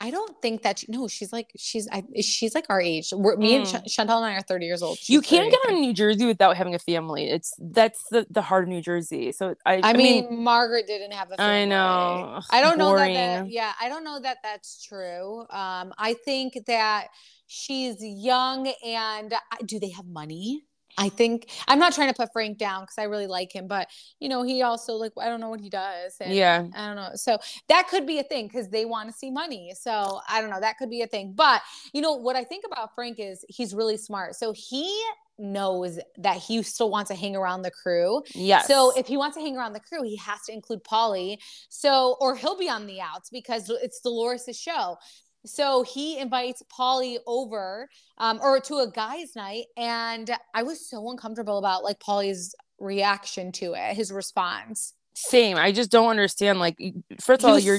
I 0.00 0.10
don't 0.10 0.40
think 0.42 0.62
that 0.62 0.80
she, 0.80 0.86
no, 0.88 1.08
she's 1.08 1.32
like 1.32 1.50
she's 1.56 1.88
I, 1.90 2.02
she's 2.20 2.54
like 2.54 2.66
our 2.68 2.80
age. 2.80 3.12
We're, 3.12 3.36
me 3.36 3.54
mm. 3.54 3.58
and 3.58 3.66
Ch- 3.66 3.96
Shantel 3.96 4.16
and 4.16 4.26
I 4.26 4.34
are 4.34 4.42
thirty 4.42 4.66
years 4.66 4.82
old. 4.82 4.98
She's 4.98 5.10
you 5.10 5.20
can't 5.20 5.50
get 5.50 5.60
on 5.68 5.80
New 5.80 5.94
Jersey 5.94 6.26
without 6.26 6.56
having 6.56 6.74
a 6.74 6.78
family. 6.78 7.30
It's 7.30 7.54
that's 7.58 8.02
the, 8.10 8.26
the 8.30 8.42
heart 8.42 8.64
of 8.64 8.68
New 8.68 8.82
Jersey. 8.82 9.32
So 9.32 9.54
I, 9.64 9.76
I, 9.76 9.80
I 9.82 9.92
mean, 9.92 10.24
mean, 10.28 10.42
Margaret 10.42 10.86
didn't 10.86 11.12
have 11.12 11.30
a 11.30 11.36
family. 11.36 11.62
I 11.62 11.64
know. 11.64 12.40
I 12.50 12.60
don't 12.60 12.78
Boring. 12.78 13.14
know 13.14 13.20
that, 13.20 13.44
that. 13.44 13.50
Yeah, 13.50 13.72
I 13.80 13.88
don't 13.88 14.04
know 14.04 14.20
that 14.20 14.38
that's 14.42 14.84
true. 14.84 15.40
Um, 15.50 15.94
I 15.96 16.16
think 16.24 16.58
that 16.66 17.08
she's 17.46 17.96
young 18.00 18.72
and 18.84 19.34
do 19.64 19.78
they 19.78 19.90
have 19.90 20.06
money? 20.06 20.64
I 20.96 21.08
think 21.08 21.50
I'm 21.68 21.78
not 21.78 21.92
trying 21.92 22.08
to 22.08 22.14
put 22.14 22.32
Frank 22.32 22.58
down 22.58 22.82
because 22.82 22.98
I 22.98 23.04
really 23.04 23.26
like 23.26 23.54
him, 23.54 23.66
but 23.66 23.88
you 24.20 24.28
know, 24.28 24.42
he 24.42 24.62
also 24.62 24.94
like 24.94 25.12
I 25.20 25.28
don't 25.28 25.40
know 25.40 25.50
what 25.50 25.60
he 25.60 25.70
does. 25.70 26.16
yeah. 26.20 26.66
I 26.74 26.86
don't 26.86 26.96
know. 26.96 27.10
So 27.14 27.38
that 27.68 27.88
could 27.88 28.06
be 28.06 28.18
a 28.18 28.22
thing 28.22 28.46
because 28.46 28.68
they 28.68 28.84
want 28.84 29.08
to 29.10 29.14
see 29.14 29.30
money. 29.30 29.72
So 29.78 30.20
I 30.28 30.40
don't 30.40 30.50
know. 30.50 30.60
That 30.60 30.78
could 30.78 30.90
be 30.90 31.02
a 31.02 31.06
thing. 31.06 31.32
But 31.34 31.62
you 31.92 32.00
know, 32.00 32.14
what 32.14 32.36
I 32.36 32.44
think 32.44 32.64
about 32.66 32.94
Frank 32.94 33.18
is 33.18 33.44
he's 33.48 33.74
really 33.74 33.96
smart. 33.96 34.34
So 34.36 34.52
he 34.52 35.02
knows 35.38 35.98
that 36.18 36.36
he 36.36 36.62
still 36.62 36.90
wants 36.90 37.10
to 37.10 37.16
hang 37.16 37.34
around 37.34 37.62
the 37.62 37.70
crew. 37.70 38.22
Yes. 38.34 38.68
So 38.68 38.92
if 38.96 39.06
he 39.06 39.16
wants 39.16 39.36
to 39.36 39.42
hang 39.42 39.56
around 39.56 39.72
the 39.72 39.80
crew, 39.80 40.02
he 40.02 40.16
has 40.16 40.40
to 40.46 40.52
include 40.52 40.84
Paulie. 40.84 41.38
So 41.68 42.16
or 42.20 42.36
he'll 42.36 42.58
be 42.58 42.68
on 42.68 42.86
the 42.86 43.00
outs 43.00 43.30
because 43.30 43.68
it's 43.70 44.00
Dolores' 44.00 44.58
show. 44.58 44.96
So 45.46 45.82
he 45.82 46.18
invites 46.18 46.62
Paulie 46.72 47.18
over 47.26 47.88
um, 48.18 48.40
or 48.42 48.60
to 48.60 48.78
a 48.78 48.90
guys' 48.90 49.36
night. 49.36 49.66
And 49.76 50.30
I 50.54 50.62
was 50.62 50.88
so 50.88 51.10
uncomfortable 51.10 51.58
about 51.58 51.84
like 51.84 52.00
Paulie's 52.00 52.54
reaction 52.78 53.52
to 53.52 53.74
it, 53.74 53.94
his 53.94 54.10
response. 54.12 54.94
Same. 55.14 55.56
I 55.56 55.70
just 55.70 55.90
don't 55.90 56.08
understand. 56.08 56.58
Like, 56.58 56.80
first 57.20 57.44
of 57.44 57.50
all, 57.50 57.58
you're 57.58 57.78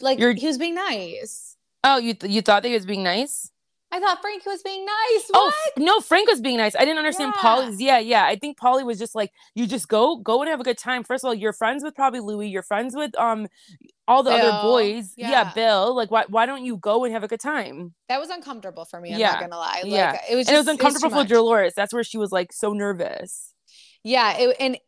like, 0.00 0.18
you're, 0.18 0.32
he 0.34 0.46
was 0.46 0.58
being 0.58 0.74
nice. 0.74 1.56
Oh, 1.82 1.98
you, 1.98 2.14
th- 2.14 2.32
you 2.32 2.42
thought 2.42 2.62
that 2.62 2.68
he 2.68 2.74
was 2.74 2.86
being 2.86 3.02
nice? 3.02 3.50
I 3.92 4.00
thought 4.00 4.20
Frank 4.20 4.44
was 4.44 4.62
being 4.62 4.84
nice. 4.84 5.30
Oh, 5.32 5.46
what? 5.46 5.54
Oh 5.78 5.82
no, 5.82 6.00
Frank 6.00 6.28
was 6.28 6.40
being 6.40 6.56
nice. 6.56 6.74
I 6.74 6.80
didn't 6.80 6.98
understand 6.98 7.32
yeah. 7.36 7.42
Paulie's. 7.42 7.80
Yeah, 7.80 7.98
yeah. 7.98 8.24
I 8.24 8.36
think 8.36 8.58
Paulie 8.58 8.84
was 8.84 8.98
just 8.98 9.14
like, 9.14 9.32
you 9.54 9.66
just 9.66 9.88
go, 9.88 10.16
go 10.16 10.42
and 10.42 10.50
have 10.50 10.60
a 10.60 10.64
good 10.64 10.78
time. 10.78 11.04
First 11.04 11.24
of 11.24 11.28
all, 11.28 11.34
you're 11.34 11.52
friends 11.52 11.84
with 11.84 11.94
probably 11.94 12.20
Louis. 12.20 12.48
You're 12.48 12.62
friends 12.62 12.96
with 12.96 13.16
um 13.18 13.46
all 14.08 14.22
the 14.22 14.30
Bill. 14.30 14.40
other 14.40 14.62
boys. 14.62 15.12
Yeah. 15.16 15.30
yeah. 15.30 15.52
Bill. 15.54 15.94
Like, 15.94 16.10
why 16.10 16.24
why 16.28 16.46
don't 16.46 16.64
you 16.64 16.76
go 16.78 17.04
and 17.04 17.12
have 17.12 17.22
a 17.22 17.28
good 17.28 17.40
time? 17.40 17.94
That 18.08 18.20
was 18.20 18.28
uncomfortable 18.28 18.84
for 18.84 19.00
me. 19.00 19.14
I'm 19.14 19.20
yeah. 19.20 19.32
not 19.32 19.40
gonna 19.40 19.56
lie. 19.56 19.80
Like, 19.84 19.92
yeah, 19.92 20.20
it 20.28 20.34
was. 20.34 20.46
Just, 20.46 20.48
and 20.48 20.56
it 20.56 20.58
was 20.58 20.68
uncomfortable 20.68 21.16
it 21.18 21.22
was 21.22 21.28
for 21.28 21.34
Dolores. 21.34 21.74
That's 21.74 21.94
where 21.94 22.04
she 22.04 22.18
was 22.18 22.32
like 22.32 22.52
so 22.52 22.72
nervous. 22.72 23.54
Yeah, 24.06 24.36
it, 24.38 24.56
and 24.60 24.78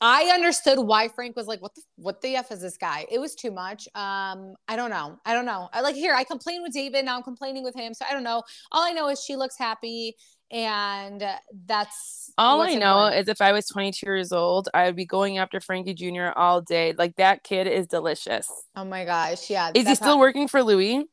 I 0.00 0.30
understood 0.32 0.78
why 0.78 1.08
Frank 1.08 1.36
was 1.36 1.46
like, 1.46 1.60
"What 1.60 1.74
the 1.74 1.82
what 1.96 2.22
the 2.22 2.36
f 2.36 2.50
is 2.50 2.62
this 2.62 2.78
guy?" 2.78 3.04
It 3.10 3.18
was 3.18 3.34
too 3.34 3.50
much. 3.50 3.86
Um, 3.94 4.54
I 4.66 4.74
don't 4.74 4.88
know. 4.88 5.18
I 5.26 5.34
don't 5.34 5.44
know. 5.44 5.68
I 5.74 5.82
like 5.82 5.94
here. 5.94 6.14
I 6.14 6.24
complained 6.24 6.62
with 6.62 6.72
David. 6.72 7.04
Now 7.04 7.18
I'm 7.18 7.22
complaining 7.22 7.62
with 7.62 7.74
him. 7.74 7.92
So 7.92 8.06
I 8.08 8.14
don't 8.14 8.22
know. 8.22 8.42
All 8.72 8.82
I 8.82 8.92
know 8.92 9.10
is 9.10 9.22
she 9.22 9.36
looks 9.36 9.58
happy, 9.58 10.16
and 10.50 11.22
that's 11.66 12.32
all 12.38 12.62
I 12.62 12.76
know 12.76 13.08
is 13.08 13.28
if 13.28 13.42
I 13.42 13.52
was 13.52 13.66
22 13.66 14.06
years 14.06 14.32
old, 14.32 14.70
I 14.72 14.86
would 14.86 14.96
be 14.96 15.04
going 15.04 15.36
after 15.36 15.60
Frankie 15.60 15.92
Jr. 15.92 16.28
all 16.34 16.62
day. 16.62 16.94
Like 16.96 17.16
that 17.16 17.44
kid 17.44 17.66
is 17.66 17.86
delicious. 17.86 18.48
Oh 18.74 18.86
my 18.86 19.04
gosh, 19.04 19.50
yeah. 19.50 19.72
Is 19.74 19.86
he 19.86 19.94
still 19.94 20.14
how- 20.14 20.18
working 20.18 20.48
for 20.48 20.62
Louis? 20.62 21.04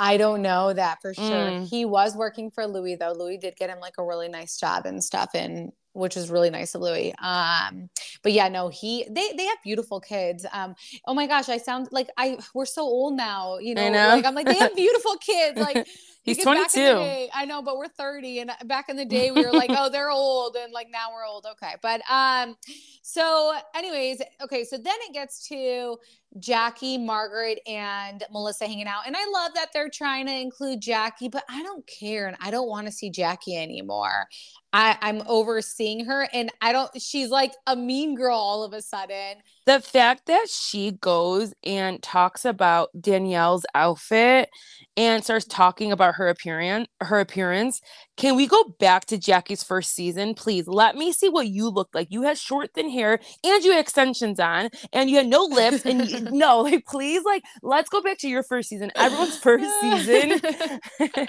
I 0.00 0.16
don't 0.16 0.42
know 0.42 0.72
that 0.72 1.00
for 1.00 1.14
sure. 1.14 1.24
Mm. 1.24 1.68
He 1.68 1.84
was 1.84 2.16
working 2.16 2.50
for 2.50 2.66
Louis 2.66 2.96
though. 2.96 3.12
Louis 3.12 3.38
did 3.38 3.54
get 3.54 3.70
him 3.70 3.78
like 3.78 3.94
a 3.98 4.04
really 4.04 4.28
nice 4.28 4.58
job 4.58 4.84
and 4.84 5.04
stuff 5.04 5.30
and 5.34 5.70
which 5.94 6.16
is 6.16 6.28
really 6.28 6.50
nice 6.50 6.74
of 6.74 6.82
Louis. 6.82 7.14
Um, 7.18 7.88
but 8.22 8.32
yeah, 8.32 8.48
no, 8.48 8.68
he 8.68 9.06
they 9.08 9.32
they 9.36 9.46
have 9.46 9.58
beautiful 9.62 10.00
kids. 10.00 10.44
Um, 10.52 10.74
oh 11.06 11.14
my 11.14 11.26
gosh, 11.26 11.48
I 11.48 11.58
sound 11.58 11.88
like 11.90 12.08
I 12.16 12.38
we're 12.52 12.66
so 12.66 12.82
old 12.82 13.16
now, 13.16 13.58
you 13.58 13.74
know, 13.74 13.88
know. 13.88 14.08
Like 14.08 14.26
I'm 14.26 14.34
like 14.34 14.46
they 14.46 14.58
have 14.58 14.74
beautiful 14.76 15.16
kids. 15.16 15.58
Like 15.58 15.86
He's 16.24 16.38
Because 16.38 16.56
back 16.56 16.74
in 16.74 16.84
the 16.84 16.90
22. 16.92 17.04
day- 17.04 17.30
I 17.34 17.44
know, 17.44 17.60
but 17.62 17.76
we're 17.76 17.86
30 17.88 18.38
and 18.40 18.50
back 18.64 18.88
in 18.88 18.96
the 18.96 19.04
day 19.04 19.30
we 19.30 19.44
were 19.44 19.52
like, 19.52 19.70
oh, 19.70 19.90
they're 19.90 20.10
old 20.10 20.56
and 20.56 20.72
like 20.72 20.88
now 20.90 21.12
we're 21.12 21.24
old. 21.26 21.46
Okay. 21.52 21.74
But 21.82 22.00
um 22.10 22.56
so 23.02 23.54
anyways, 23.74 24.22
okay, 24.42 24.64
so 24.64 24.78
then 24.78 24.94
it 25.08 25.12
gets 25.12 25.46
to 25.48 25.98
Jackie, 26.38 26.96
Margaret 26.98 27.60
and 27.66 28.24
Melissa 28.32 28.66
hanging 28.66 28.88
out. 28.88 29.06
And 29.06 29.14
I 29.16 29.24
love 29.32 29.52
that 29.54 29.68
they're 29.72 29.90
trying 29.90 30.26
to 30.26 30.32
include 30.32 30.80
Jackie, 30.80 31.28
but 31.28 31.44
I 31.48 31.62
don't 31.62 31.86
care 31.86 32.26
and 32.26 32.36
I 32.40 32.50
don't 32.50 32.68
want 32.68 32.86
to 32.86 32.92
see 32.92 33.10
Jackie 33.10 33.56
anymore. 33.56 34.26
I 34.72 34.96
I'm 35.02 35.22
overseeing 35.26 36.06
her 36.06 36.26
and 36.32 36.50
I 36.62 36.72
don't 36.72 36.90
she's 37.00 37.28
like 37.28 37.52
a 37.66 37.76
mean 37.76 38.14
girl 38.14 38.36
all 38.36 38.64
of 38.64 38.72
a 38.72 38.80
sudden. 38.80 39.36
The 39.66 39.80
fact 39.80 40.26
that 40.26 40.48
she 40.48 40.92
goes 40.92 41.54
and 41.64 42.02
talks 42.02 42.44
about 42.44 42.90
Danielle's 43.00 43.64
outfit 43.74 44.50
and 44.96 45.24
starts 45.24 45.46
talking 45.46 45.90
about 45.90 46.14
her 46.14 46.28
appearance 46.28 46.88
her 47.00 47.20
appearance 47.20 47.80
can 48.16 48.36
we 48.36 48.46
go 48.46 48.62
back 48.78 49.06
to 49.06 49.18
Jackie's 49.18 49.64
first 49.64 49.92
season 49.94 50.34
please? 50.34 50.68
Let 50.68 50.94
me 50.94 51.12
see 51.12 51.28
what 51.28 51.48
you 51.48 51.68
looked 51.68 51.94
like. 51.94 52.08
You 52.10 52.22
had 52.22 52.38
short 52.38 52.72
thin 52.72 52.88
hair 52.88 53.18
and 53.42 53.64
you 53.64 53.72
had 53.72 53.80
extensions 53.80 54.38
on 54.38 54.70
and 54.92 55.10
you 55.10 55.16
had 55.16 55.26
no 55.26 55.44
lips 55.44 55.84
and 55.84 56.08
you, 56.08 56.20
no 56.30 56.60
like 56.60 56.86
please 56.86 57.24
like 57.24 57.42
let's 57.62 57.88
go 57.88 58.00
back 58.00 58.18
to 58.18 58.28
your 58.28 58.44
first 58.44 58.68
season. 58.68 58.92
Everyone's 58.94 59.38
first 59.38 59.68
season. 59.80 60.40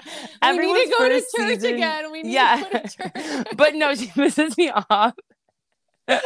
We 0.56 0.72
need 0.72 0.90
to 0.90 0.94
go 0.98 1.08
to 1.08 1.20
church 1.20 1.24
season- 1.60 1.74
again. 1.74 2.12
We 2.12 2.22
need 2.22 2.32
yeah. 2.32 2.56
to 2.56 2.70
go 2.70 2.78
to 2.78 2.88
church. 2.88 3.46
but 3.56 3.74
no 3.74 3.94
she 3.94 4.06
pisses 4.06 4.56
me 4.56 4.70
off 4.70 5.14
I'm 6.08 6.20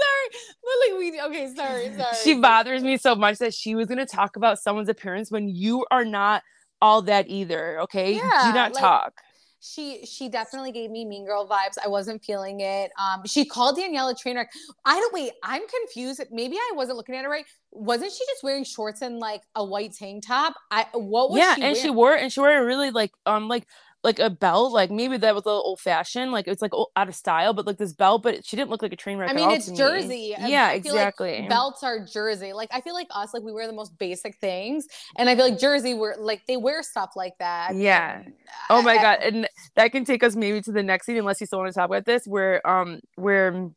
sorry. 0.00 0.42
But 0.62 0.72
like 0.80 0.98
we 0.98 1.20
okay, 1.20 1.54
sorry, 1.54 1.92
sorry. 1.96 2.16
she 2.22 2.34
bothers 2.40 2.82
me 2.82 2.96
so 2.96 3.14
much 3.14 3.38
that 3.38 3.54
she 3.54 3.74
was 3.74 3.86
going 3.86 3.98
to 3.98 4.06
talk 4.06 4.36
about 4.36 4.58
someone's 4.58 4.88
appearance 4.88 5.30
when 5.30 5.48
you 5.48 5.86
are 5.90 6.04
not 6.04 6.42
all 6.80 7.02
that 7.02 7.28
either 7.28 7.80
okay 7.80 8.14
Yeah, 8.14 8.20
do 8.20 8.52
not 8.54 8.72
like- 8.72 8.80
talk 8.80 9.12
she 9.60 10.06
she 10.06 10.28
definitely 10.28 10.72
gave 10.72 10.90
me 10.90 11.04
mean 11.04 11.26
girl 11.26 11.48
vibes. 11.48 11.76
I 11.84 11.88
wasn't 11.88 12.24
feeling 12.24 12.60
it. 12.60 12.92
Um, 12.98 13.22
she 13.26 13.44
called 13.44 13.76
Danielle 13.76 14.08
a 14.08 14.14
train 14.14 14.36
wreck. 14.36 14.50
I 14.84 14.94
don't 14.94 15.12
wait. 15.12 15.32
I'm 15.42 15.62
confused. 15.66 16.22
Maybe 16.30 16.56
I 16.56 16.72
wasn't 16.74 16.96
looking 16.96 17.16
at 17.16 17.24
it 17.24 17.28
right. 17.28 17.44
Wasn't 17.72 18.10
she 18.12 18.24
just 18.26 18.42
wearing 18.42 18.64
shorts 18.64 19.02
and 19.02 19.18
like 19.18 19.42
a 19.54 19.64
white 19.64 19.94
tank 19.94 20.26
top? 20.26 20.54
I 20.70 20.86
what 20.92 21.30
was 21.30 21.40
yeah 21.40 21.56
she 21.56 21.62
and 21.62 21.76
she 21.76 21.90
wore 21.90 22.14
and 22.14 22.32
she 22.32 22.40
wore 22.40 22.56
a 22.56 22.64
really 22.64 22.90
like 22.90 23.10
um 23.26 23.48
like 23.48 23.66
like 24.04 24.20
a 24.20 24.30
belt 24.30 24.72
like 24.72 24.90
maybe 24.92 25.16
that 25.16 25.34
was 25.34 25.44
a 25.44 25.48
little 25.48 25.62
old 25.64 25.80
fashioned 25.80 26.30
like 26.30 26.46
it's 26.46 26.62
like 26.62 26.70
out 26.94 27.08
of 27.08 27.14
style 27.16 27.52
but 27.52 27.66
like 27.66 27.78
this 27.78 27.92
belt 27.92 28.22
but 28.22 28.44
she 28.44 28.56
didn't 28.56 28.70
look 28.70 28.80
like 28.80 28.92
a 28.92 28.96
train 28.96 29.18
wreck 29.18 29.28
I 29.28 29.32
at 29.32 29.36
mean, 29.36 29.48
all 29.48 29.54
it's 29.54 29.66
to 29.66 29.72
me. 29.72 29.76
Jersey. 29.76 30.36
I- 30.36 30.46
yeah 30.46 30.68
feel 30.80 30.94
like 30.94 31.08
exactly 31.08 31.46
Belts 31.48 31.82
are 31.82 32.04
Jersey. 32.04 32.52
Like 32.52 32.68
I 32.72 32.80
feel 32.80 32.94
like 32.94 33.08
us, 33.10 33.34
like 33.34 33.42
we 33.42 33.52
wear 33.52 33.66
the 33.66 33.72
most 33.72 33.98
basic 33.98 34.36
things, 34.36 34.86
and 35.16 35.28
I 35.28 35.34
feel 35.34 35.48
like 35.50 35.58
Jersey, 35.58 35.94
we're 35.94 36.14
like 36.16 36.42
they 36.46 36.56
wear 36.56 36.82
stuff 36.84 37.10
like 37.16 37.32
that. 37.40 37.74
Yeah. 37.74 38.20
and 38.20 38.32
oh 38.70 38.82
my 38.82 38.94
I- 38.94 38.98
I- 38.98 39.02
god 39.02 39.18
and 39.22 39.48
that 39.74 39.90
can 39.92 40.04
take 40.04 40.22
us 40.22 40.36
maybe 40.36 40.60
to 40.62 40.70
the 40.72 40.82
next 40.82 41.06
scene 41.06 41.16
unless 41.16 41.40
you 41.40 41.46
still 41.46 41.58
want 41.58 41.72
to 41.72 41.74
talk 41.74 41.86
about 41.86 42.04
this 42.04 42.24
where 42.26 42.64
um 42.68 43.00
where 43.16 43.68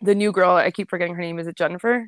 the 0.00 0.14
new 0.14 0.32
girl 0.32 0.52
i 0.54 0.70
keep 0.70 0.88
forgetting 0.88 1.14
her 1.14 1.20
name 1.20 1.38
is 1.38 1.46
it 1.46 1.56
jennifer 1.56 2.06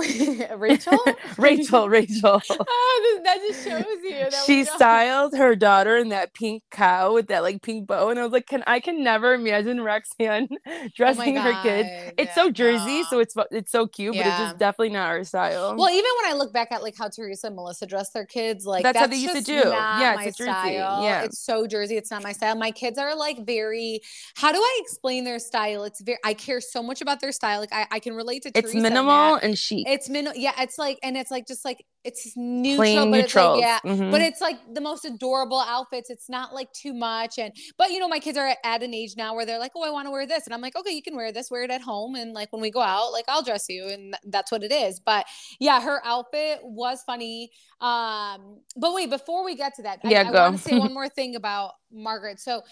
Rachel. 0.56 0.98
rachel 1.38 1.88
rachel 1.88 2.42
oh, 2.50 3.00
this, 3.02 3.24
that 3.24 3.38
just 3.46 3.64
shows 3.64 3.84
you. 4.02 4.26
She 4.46 4.64
styled 4.64 5.34
her 5.36 5.54
daughter 5.56 5.96
in 5.96 6.10
that 6.10 6.34
pink 6.34 6.62
cow 6.70 7.14
with 7.14 7.28
that 7.28 7.42
like 7.42 7.62
pink 7.62 7.86
bow 7.86 8.10
and 8.10 8.18
i 8.18 8.22
was 8.22 8.32
like 8.32 8.46
can 8.46 8.62
i 8.66 8.80
can 8.80 9.02
never 9.02 9.34
imagine 9.34 9.80
roxanne 9.80 10.48
Oh 10.66 10.88
dressing 10.94 11.36
her 11.36 11.62
kid 11.62 12.14
it's 12.18 12.34
so 12.34 12.50
jersey 12.50 12.98
no. 12.98 13.06
so 13.10 13.18
it's 13.18 13.34
it's 13.50 13.72
so 13.72 13.86
cute 13.86 14.14
but 14.14 14.26
it's 14.26 14.36
just 14.38 14.58
definitely 14.58 14.90
not 14.90 15.10
her 15.10 15.24
style 15.24 15.76
Well, 15.76 15.90
even 15.90 16.10
when 16.22 16.30
I 16.30 16.36
look 16.36 16.52
back 16.52 16.72
at 16.72 16.82
like 16.82 16.96
how 16.96 17.08
Teresa 17.08 17.48
and 17.48 17.56
Melissa 17.56 17.86
dress 17.86 18.10
their 18.10 18.26
kids, 18.26 18.66
like 18.66 18.82
That's 18.82 18.98
how 18.98 19.06
they 19.06 19.16
used 19.16 19.34
to 19.34 19.42
do. 19.42 19.68
Yeah, 19.68 20.20
it's 20.22 20.36
Jersey. 20.36 20.50
style. 20.50 21.02
Yeah. 21.02 21.22
it's 21.22 21.38
so 21.38 21.66
Jersey. 21.66 21.96
It's 21.96 22.10
not 22.10 22.22
my 22.22 22.32
style. 22.32 22.56
My 22.56 22.70
kids 22.70 22.98
are 22.98 23.14
like 23.16 23.44
very. 23.44 24.00
How 24.36 24.52
do 24.52 24.58
I 24.58 24.80
explain 24.82 25.24
their 25.24 25.38
style? 25.38 25.84
It's 25.84 26.00
very. 26.00 26.18
I 26.24 26.34
care 26.34 26.60
so 26.60 26.82
much 26.82 27.00
about 27.00 27.20
their 27.20 27.32
style. 27.32 27.60
Like 27.60 27.72
I, 27.72 27.86
I 27.90 27.98
can 27.98 28.14
relate 28.14 28.42
to. 28.42 28.48
it's 28.54 28.72
Teresa 28.72 28.76
in 28.76 28.82
minimal 28.82 29.34
and 29.36 29.56
chic 29.58 29.86
It's 29.90 30.08
minimal. 30.08 30.38
Yeah, 30.38 30.52
it's 30.58 30.78
like, 30.78 30.98
and 31.02 31.16
it's 31.16 31.30
like 31.30 31.46
just 31.46 31.64
like 31.64 31.84
it's 32.04 32.32
neutral, 32.36 32.76
plain 32.76 33.10
but 33.10 33.16
neutrals 33.18 33.58
it's 33.58 33.64
like 33.64 33.82
yeah. 33.84 33.90
Mhm. 33.92 34.10
But 34.10 34.20
it's 34.22 34.40
like 34.40 34.56
the 34.72 34.80
most 34.80 35.04
adorable 35.04 35.60
outfits. 35.60 36.08
It's 36.10 36.28
not 36.28 36.54
like 36.54 36.72
too 36.72 36.94
much. 36.94 37.38
And 37.38 37.52
but 37.76 37.90
you 37.90 37.98
know, 37.98 38.08
my 38.08 38.20
kids 38.20 38.38
are 38.38 38.54
at 38.64 38.82
an 38.82 38.94
age 38.94 39.14
now 39.16 39.34
where 39.34 39.44
they're 39.44 39.58
like, 39.58 39.72
oh, 39.74 39.82
I 39.82 39.90
want 39.90 40.06
to 40.06 40.10
wear 40.10 40.26
this. 40.26 40.46
And 40.46 40.54
I'm 40.54 40.60
like, 40.60 40.76
okay, 40.76 40.92
you 40.92 41.02
can 41.02 41.16
wear 41.16 41.32
this, 41.32 41.50
wear 41.50 41.64
it 41.64 41.70
at 41.70 41.82
home. 41.82 42.14
And 42.14 42.32
like 42.32 42.52
when 42.52 42.62
we 42.62 42.70
go 42.70 42.80
out, 42.80 43.10
like 43.12 43.24
I'll 43.28 43.42
dress 43.42 43.66
you. 43.68 43.88
And 43.88 44.16
that's 44.28 44.52
what 44.52 44.62
it 44.62 44.72
is. 44.72 45.00
But 45.00 45.26
yeah, 45.58 45.80
her 45.82 46.00
outfit 46.06 46.60
was 46.62 47.02
funny. 47.04 47.50
Um, 47.80 48.60
but 48.76 48.94
wait, 48.94 49.10
before 49.10 49.44
we 49.44 49.56
get 49.56 49.74
to 49.74 49.82
that, 49.82 49.98
Yeah, 50.04 50.22
I, 50.22 50.28
I 50.28 50.50
want 50.50 50.56
to 50.58 50.62
say 50.62 50.78
one 50.78 50.94
more 50.94 51.08
thing 51.08 51.34
about 51.34 51.72
Margaret. 51.92 52.38
So 52.38 52.62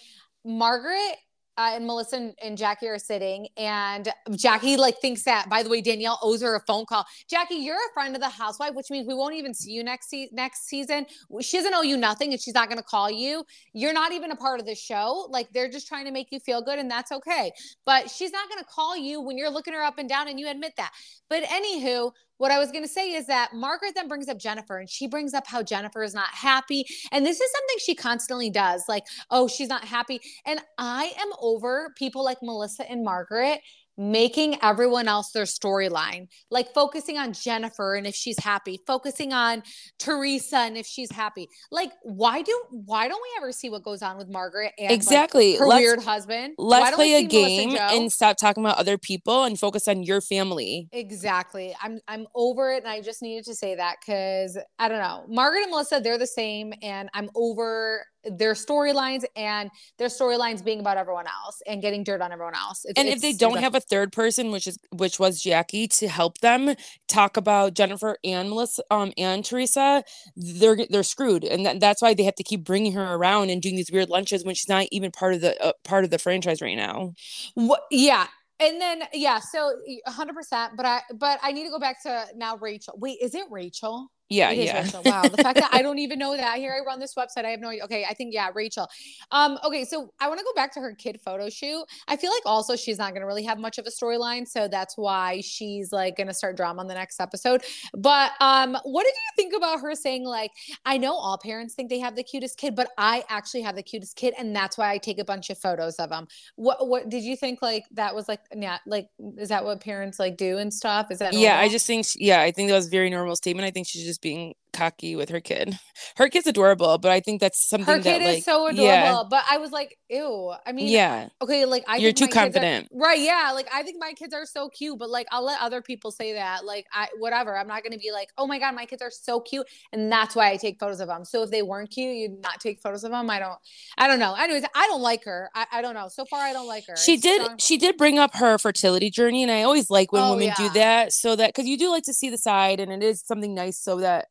Margaret 0.44 1.16
uh, 1.58 1.72
and 1.74 1.86
Melissa 1.86 2.16
and, 2.16 2.34
and 2.40 2.56
Jackie 2.56 2.86
are 2.86 3.00
sitting, 3.00 3.48
and 3.56 4.08
Jackie 4.36 4.76
like 4.76 5.00
thinks 5.00 5.24
that. 5.24 5.50
By 5.50 5.64
the 5.64 5.68
way, 5.68 5.80
Danielle 5.80 6.18
owes 6.22 6.40
her 6.40 6.54
a 6.54 6.60
phone 6.60 6.86
call. 6.86 7.04
Jackie, 7.28 7.56
you're 7.56 7.76
a 7.76 7.92
friend 7.92 8.14
of 8.14 8.22
the 8.22 8.28
housewife, 8.28 8.74
which 8.74 8.86
means 8.90 9.08
we 9.08 9.14
won't 9.14 9.34
even 9.34 9.52
see 9.52 9.72
you 9.72 9.82
next 9.82 10.08
se- 10.08 10.30
next 10.32 10.68
season. 10.68 11.04
She 11.40 11.56
doesn't 11.56 11.74
owe 11.74 11.82
you 11.82 11.96
nothing, 11.96 12.32
and 12.32 12.40
she's 12.40 12.54
not 12.54 12.68
going 12.68 12.78
to 12.78 12.84
call 12.84 13.10
you. 13.10 13.44
You're 13.72 13.92
not 13.92 14.12
even 14.12 14.30
a 14.30 14.36
part 14.36 14.60
of 14.60 14.66
the 14.66 14.76
show. 14.76 15.26
Like 15.30 15.52
they're 15.52 15.68
just 15.68 15.88
trying 15.88 16.04
to 16.04 16.12
make 16.12 16.28
you 16.30 16.38
feel 16.38 16.62
good, 16.62 16.78
and 16.78 16.88
that's 16.88 17.10
okay. 17.10 17.50
But 17.84 18.08
she's 18.08 18.30
not 18.30 18.48
going 18.48 18.60
to 18.60 18.68
call 18.72 18.96
you 18.96 19.20
when 19.20 19.36
you're 19.36 19.50
looking 19.50 19.74
her 19.74 19.82
up 19.82 19.98
and 19.98 20.08
down, 20.08 20.28
and 20.28 20.38
you 20.38 20.48
admit 20.48 20.74
that. 20.76 20.92
But 21.28 21.42
anywho, 21.42 22.12
what 22.38 22.50
I 22.50 22.58
was 22.58 22.70
going 22.70 22.84
to 22.84 22.88
say 22.88 23.12
is 23.12 23.26
that 23.26 23.52
Margaret 23.52 23.92
then 23.94 24.08
brings 24.08 24.28
up 24.28 24.38
Jennifer 24.38 24.78
and 24.78 24.88
she 24.88 25.06
brings 25.06 25.34
up 25.34 25.46
how 25.46 25.62
Jennifer 25.62 26.02
is 26.02 26.14
not 26.14 26.28
happy. 26.28 26.86
And 27.12 27.26
this 27.26 27.40
is 27.40 27.52
something 27.52 27.76
she 27.80 27.94
constantly 27.94 28.50
does 28.50 28.84
like, 28.88 29.04
oh, 29.30 29.46
she's 29.46 29.68
not 29.68 29.84
happy. 29.84 30.20
And 30.46 30.60
I 30.78 31.12
am 31.20 31.28
over 31.40 31.92
people 31.96 32.24
like 32.24 32.38
Melissa 32.42 32.90
and 32.90 33.04
Margaret 33.04 33.60
making 33.98 34.56
everyone 34.62 35.08
else 35.08 35.32
their 35.32 35.44
storyline, 35.44 36.28
like 36.50 36.72
focusing 36.72 37.18
on 37.18 37.32
Jennifer 37.32 37.96
and 37.96 38.06
if 38.06 38.14
she's 38.14 38.38
happy, 38.38 38.80
focusing 38.86 39.32
on 39.32 39.62
Teresa 39.98 40.58
and 40.58 40.76
if 40.76 40.86
she's 40.86 41.10
happy. 41.10 41.48
Like, 41.70 41.92
why 42.02 42.42
do 42.42 42.58
why 42.70 43.08
don't 43.08 43.20
we 43.20 43.28
ever 43.36 43.52
see 43.52 43.68
what 43.68 43.82
goes 43.82 44.00
on 44.02 44.16
with 44.16 44.28
Margaret 44.28 44.72
and 44.78 44.88
like, 44.88 44.96
exactly 44.96 45.56
her 45.56 45.66
let's 45.66 45.80
weird 45.80 46.02
husband? 46.02 46.54
Let's 46.56 46.94
play 46.94 47.14
a 47.14 47.24
game 47.24 47.76
and 47.76 48.10
stop 48.12 48.36
talking 48.36 48.64
about 48.64 48.78
other 48.78 48.96
people 48.96 49.44
and 49.44 49.58
focus 49.58 49.88
on 49.88 50.02
your 50.02 50.20
family 50.20 50.88
Exactly. 50.92 51.74
I'm 51.82 52.00
I'm 52.06 52.26
over 52.34 52.72
it 52.72 52.84
and 52.84 52.88
I 52.88 53.00
just 53.00 53.22
needed 53.22 53.44
to 53.46 53.54
say 53.54 53.74
that 53.74 53.96
cuz 54.04 54.56
I 54.78 54.88
don't 54.88 55.00
know. 55.00 55.24
Margaret 55.28 55.62
and 55.62 55.70
Melissa 55.70 56.00
they're 56.00 56.18
the 56.18 56.26
same 56.26 56.72
and 56.82 57.08
I'm 57.14 57.30
over 57.34 58.04
their 58.24 58.54
storylines 58.54 59.24
and 59.36 59.70
their 59.98 60.08
storylines 60.08 60.64
being 60.64 60.80
about 60.80 60.96
everyone 60.96 61.26
else 61.26 61.62
and 61.66 61.80
getting 61.80 62.02
dirt 62.04 62.20
on 62.20 62.32
everyone 62.32 62.54
else. 62.54 62.84
It's- 62.84 63.02
and 63.02 63.08
if 63.12 63.20
they 63.20 63.32
don't 63.32 63.58
have 63.58 63.74
a 63.74 63.80
third 63.80 64.12
person 64.12 64.50
which 64.50 64.66
is 64.66 64.78
which 64.90 65.18
was 65.18 65.40
jackie 65.42 65.86
to 65.86 66.08
help 66.08 66.38
them 66.38 66.74
talk 67.06 67.36
about 67.36 67.74
jennifer 67.74 68.18
and 68.24 68.48
melissa 68.50 68.82
um 68.90 69.12
and 69.16 69.44
teresa 69.44 70.02
they're 70.36 70.78
they're 70.90 71.02
screwed 71.02 71.44
and 71.44 71.64
that, 71.64 71.80
that's 71.80 72.02
why 72.02 72.12
they 72.14 72.24
have 72.24 72.34
to 72.34 72.42
keep 72.42 72.64
bringing 72.64 72.92
her 72.92 73.14
around 73.14 73.50
and 73.50 73.62
doing 73.62 73.76
these 73.76 73.90
weird 73.90 74.08
lunches 74.08 74.44
when 74.44 74.54
she's 74.54 74.68
not 74.68 74.86
even 74.90 75.10
part 75.10 75.34
of 75.34 75.40
the 75.40 75.60
uh, 75.62 75.72
part 75.84 76.04
of 76.04 76.10
the 76.10 76.18
franchise 76.18 76.60
right 76.60 76.76
now 76.76 77.12
What, 77.54 77.82
yeah. 77.90 78.26
And 78.60 78.80
then 78.80 79.04
yeah, 79.12 79.38
so 79.38 79.72
100%, 80.08 80.70
but 80.76 80.84
I 80.84 81.00
but 81.14 81.38
I 81.42 81.52
need 81.52 81.62
to 81.64 81.70
go 81.70 81.78
back 81.78 82.02
to 82.02 82.26
now 82.34 82.56
Rachel. 82.56 82.94
Wait, 82.98 83.18
is 83.22 83.36
it 83.36 83.44
Rachel? 83.50 84.10
Yeah 84.28 84.50
It 84.50 84.64
yeah 84.64 84.82
Rachel. 84.82 85.02
Wow. 85.04 85.22
The 85.22 85.42
fact 85.42 85.60
that 85.60 85.70
I 85.72 85.82
don't 85.86 85.98
even 85.98 86.18
know 86.18 86.36
that. 86.36 86.58
Here 86.58 86.74
I 86.80 86.84
run 86.84 86.98
this 87.00 87.14
website. 87.14 87.44
I 87.44 87.50
have 87.50 87.60
no 87.60 87.68
idea. 87.68 87.84
Okay. 87.84 88.04
I 88.08 88.14
think, 88.14 88.34
yeah, 88.34 88.50
Rachel. 88.54 88.88
Um, 89.30 89.58
okay. 89.64 89.84
So 89.84 90.12
I 90.20 90.28
want 90.28 90.38
to 90.40 90.44
go 90.44 90.52
back 90.54 90.72
to 90.74 90.80
her 90.80 90.94
kid 90.94 91.20
photo 91.24 91.48
shoot. 91.48 91.84
I 92.06 92.16
feel 92.16 92.30
like 92.30 92.42
also 92.44 92.76
she's 92.76 92.98
not 92.98 93.10
going 93.12 93.20
to 93.22 93.26
really 93.26 93.44
have 93.44 93.58
much 93.58 93.78
of 93.78 93.86
a 93.86 93.90
storyline. 93.90 94.46
So 94.46 94.68
that's 94.68 94.96
why 94.96 95.40
she's 95.40 95.92
like 95.92 96.16
going 96.16 96.26
to 96.26 96.34
start 96.34 96.56
drama 96.56 96.80
on 96.80 96.88
the 96.88 96.94
next 96.94 97.20
episode. 97.20 97.62
But 97.94 98.32
um, 98.40 98.76
what 98.84 99.04
did 99.04 99.14
you 99.14 99.30
think 99.36 99.54
about 99.56 99.80
her 99.80 99.94
saying, 99.94 100.24
like, 100.24 100.50
I 100.84 100.98
know 100.98 101.14
all 101.14 101.38
parents 101.38 101.74
think 101.74 101.88
they 101.88 101.98
have 102.00 102.16
the 102.16 102.22
cutest 102.24 102.58
kid, 102.58 102.74
but 102.74 102.90
I 102.98 103.24
actually 103.28 103.62
have 103.62 103.76
the 103.76 103.82
cutest 103.82 104.16
kid. 104.16 104.34
And 104.38 104.54
that's 104.54 104.76
why 104.76 104.90
I 104.92 104.98
take 104.98 105.18
a 105.18 105.24
bunch 105.24 105.50
of 105.50 105.58
photos 105.58 105.96
of 105.96 106.10
them. 106.10 106.26
What, 106.56 106.88
what 106.88 107.08
did 107.08 107.22
you 107.22 107.36
think? 107.36 107.62
Like, 107.62 107.84
that 107.92 108.14
was 108.14 108.28
like, 108.28 108.40
yeah, 108.54 108.78
like, 108.86 109.08
is 109.36 109.48
that 109.48 109.64
what 109.64 109.80
parents 109.80 110.18
like 110.18 110.36
do 110.36 110.58
and 110.58 110.72
stuff? 110.72 111.10
Is 111.10 111.18
that, 111.20 111.32
yeah 111.32 111.58
i 111.58 111.68
just 111.68 111.86
think 111.86 112.04
she- 112.04 112.24
yeah 112.24 112.40
i 112.40 112.50
think 112.50 112.68
that 112.68 112.74
was 112.74 112.86
a 112.86 112.90
very 112.90 113.10
normal 113.10 113.36
statement 113.36 113.66
i 113.66 113.70
think 113.70 113.86
she's 113.86 114.04
just 114.04 114.17
being 114.20 114.54
cocky 114.78 115.16
with 115.16 115.28
her 115.34 115.40
kid 115.40 115.78
her 116.16 116.28
kid's 116.28 116.46
adorable 116.46 116.98
but 116.98 117.10
i 117.10 117.20
think 117.20 117.40
that's 117.40 117.60
something 117.68 117.86
her 117.94 118.00
kid 118.00 118.20
that 118.22 118.26
like 118.28 118.38
is 118.38 118.44
so 118.44 118.66
adorable. 118.66 118.84
yeah 118.84 119.22
But 119.28 119.44
I 119.50 119.56
was 119.58 119.70
like, 119.78 119.90
ew. 120.08 120.54
I 120.66 120.72
mean, 120.72 120.88
yeah 120.88 121.28
okay, 121.42 121.64
like 121.64 121.84
I 121.88 121.96
You're 121.96 122.08
think 122.12 122.18
too 122.18 122.24
kids 122.26 122.36
are- 122.36 122.40
confident. 122.44 122.88
right? 122.92 123.18
Yeah, 123.30 123.50
like 123.58 123.68
I 123.78 123.82
think 123.82 123.96
my 124.06 124.12
kids 124.20 124.32
are 124.38 124.46
so 124.46 124.68
cute, 124.68 124.98
but 124.98 125.10
like 125.10 125.26
I'll 125.32 125.44
let 125.44 125.60
other 125.60 125.80
people 125.82 126.10
say 126.20 126.28
that. 126.34 126.64
Like 126.64 126.86
I, 126.92 127.08
whatever. 127.18 127.56
I'm 127.56 127.66
not 127.74 127.82
gonna 127.84 127.98
be 127.98 128.12
like, 128.12 128.28
oh 128.38 128.46
my 128.46 128.58
god, 128.58 128.74
my 128.74 128.86
kids 128.86 129.02
are 129.02 129.10
so 129.10 129.40
cute, 129.40 129.66
and 129.92 130.10
that's 130.12 130.34
why 130.36 130.50
I 130.50 130.56
take 130.56 130.78
photos 130.78 131.00
of 131.00 131.08
them. 131.08 131.24
So 131.24 131.42
if 131.42 131.50
they 131.50 131.62
weren't 131.62 131.90
cute, 131.90 132.16
you'd 132.16 132.42
not 132.42 132.60
take 132.60 132.80
photos 132.80 133.04
of 133.04 133.10
them. 133.10 133.28
I 133.30 133.38
don't. 133.38 133.58
I 133.98 134.06
don't 134.08 134.18
know. 134.20 134.34
Anyways, 134.34 134.64
I 134.74 134.86
don't 134.86 135.02
like 135.02 135.24
her. 135.24 135.50
I, 135.54 135.66
I 135.72 135.82
don't 135.82 135.94
know. 135.94 136.08
So 136.08 136.24
far, 136.24 136.40
I 136.40 136.52
don't 136.52 136.68
like 136.68 136.84
her. 136.88 136.96
she 136.96 137.14
It's 137.14 137.22
did 137.22 137.42
strong- 137.42 137.58
she 137.58 137.76
did 137.78 137.96
bring 137.96 138.18
up 138.18 138.34
her 138.36 138.58
fertility 138.58 139.10
journey 139.10 139.42
and 139.42 139.50
i 139.52 139.62
always 139.62 139.90
like 139.90 140.12
when 140.12 140.22
Oh, 140.22 140.36
women 140.36 140.52
do 140.56 140.68
that 140.70 141.12
so 141.12 141.34
that 141.36 141.48
because 141.54 141.66
you 141.66 141.76
do 141.78 141.90
like 141.90 142.04
to 142.04 142.14
see 142.14 142.30
the 142.30 142.38
side 142.38 142.80
and 142.80 142.90
it 142.92 143.02
is 143.02 143.22
something 143.26 143.54
nice 143.54 143.78
so 143.78 143.96
that 144.00 144.26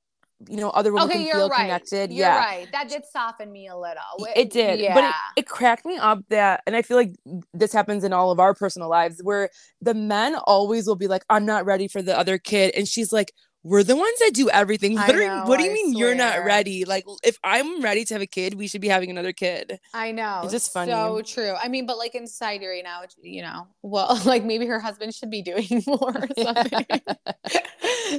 you 0.47 0.57
know 0.57 0.69
other 0.69 0.93
women 0.93 1.07
Okay, 1.09 1.17
can 1.19 1.25
you're 1.27 1.35
feel 1.35 1.49
right. 1.49 1.61
connected. 1.61 2.11
You're 2.11 2.27
yeah. 2.27 2.37
right. 2.37 2.67
That 2.71 2.89
did 2.89 3.03
soften 3.11 3.51
me 3.51 3.67
a 3.67 3.75
little. 3.75 4.27
It 4.35 4.51
did, 4.51 4.79
Yeah. 4.79 4.93
but 4.93 5.03
it, 5.05 5.41
it 5.41 5.47
cracked 5.47 5.85
me 5.85 5.97
up 5.97 6.19
that, 6.29 6.61
and 6.67 6.75
I 6.75 6.81
feel 6.83 6.97
like 6.97 7.15
this 7.53 7.73
happens 7.73 8.03
in 8.03 8.13
all 8.13 8.31
of 8.31 8.39
our 8.39 8.53
personal 8.53 8.87
lives 8.89 9.19
where 9.23 9.49
the 9.81 9.93
men 9.95 10.35
always 10.45 10.85
will 10.87 10.95
be 10.95 11.07
like, 11.07 11.23
"I'm 11.29 11.45
not 11.45 11.65
ready 11.65 11.87
for 11.87 12.01
the 12.01 12.17
other 12.17 12.37
kid," 12.37 12.73
and 12.75 12.87
she's 12.87 13.11
like, 13.11 13.33
"We're 13.67 13.83
the 13.83 13.95
ones 13.95 14.19
that 14.19 14.31
do 14.33 14.49
everything. 14.49 14.95
What, 14.95 15.13
are, 15.13 15.45
what 15.45 15.57
do 15.57 15.65
you 15.65 15.71
I 15.71 15.73
mean 15.73 15.93
you're 15.93 16.15
not 16.15 16.45
ready? 16.45 16.85
Like, 16.85 17.05
if 17.23 17.37
I'm 17.43 17.81
ready 17.81 18.05
to 18.05 18.13
have 18.13 18.21
a 18.21 18.27
kid, 18.27 18.53
we 18.53 18.67
should 18.67 18.81
be 18.81 18.87
having 18.87 19.09
another 19.09 19.33
kid." 19.33 19.79
I 19.93 20.11
know. 20.11 20.41
It's 20.43 20.53
just 20.53 20.71
funny. 20.71 20.91
So 20.91 21.21
true. 21.21 21.53
I 21.61 21.67
mean, 21.67 21.85
but 21.85 21.97
like 21.97 22.15
inside 22.15 22.61
right 22.61 22.83
now, 22.83 23.01
you 23.21 23.41
know, 23.41 23.67
well, 23.81 24.19
like 24.25 24.43
maybe 24.45 24.65
her 24.67 24.79
husband 24.79 25.13
should 25.13 25.29
be 25.29 25.41
doing 25.41 25.83
more 25.87 26.15
or 26.15 26.27
something. 26.43 26.85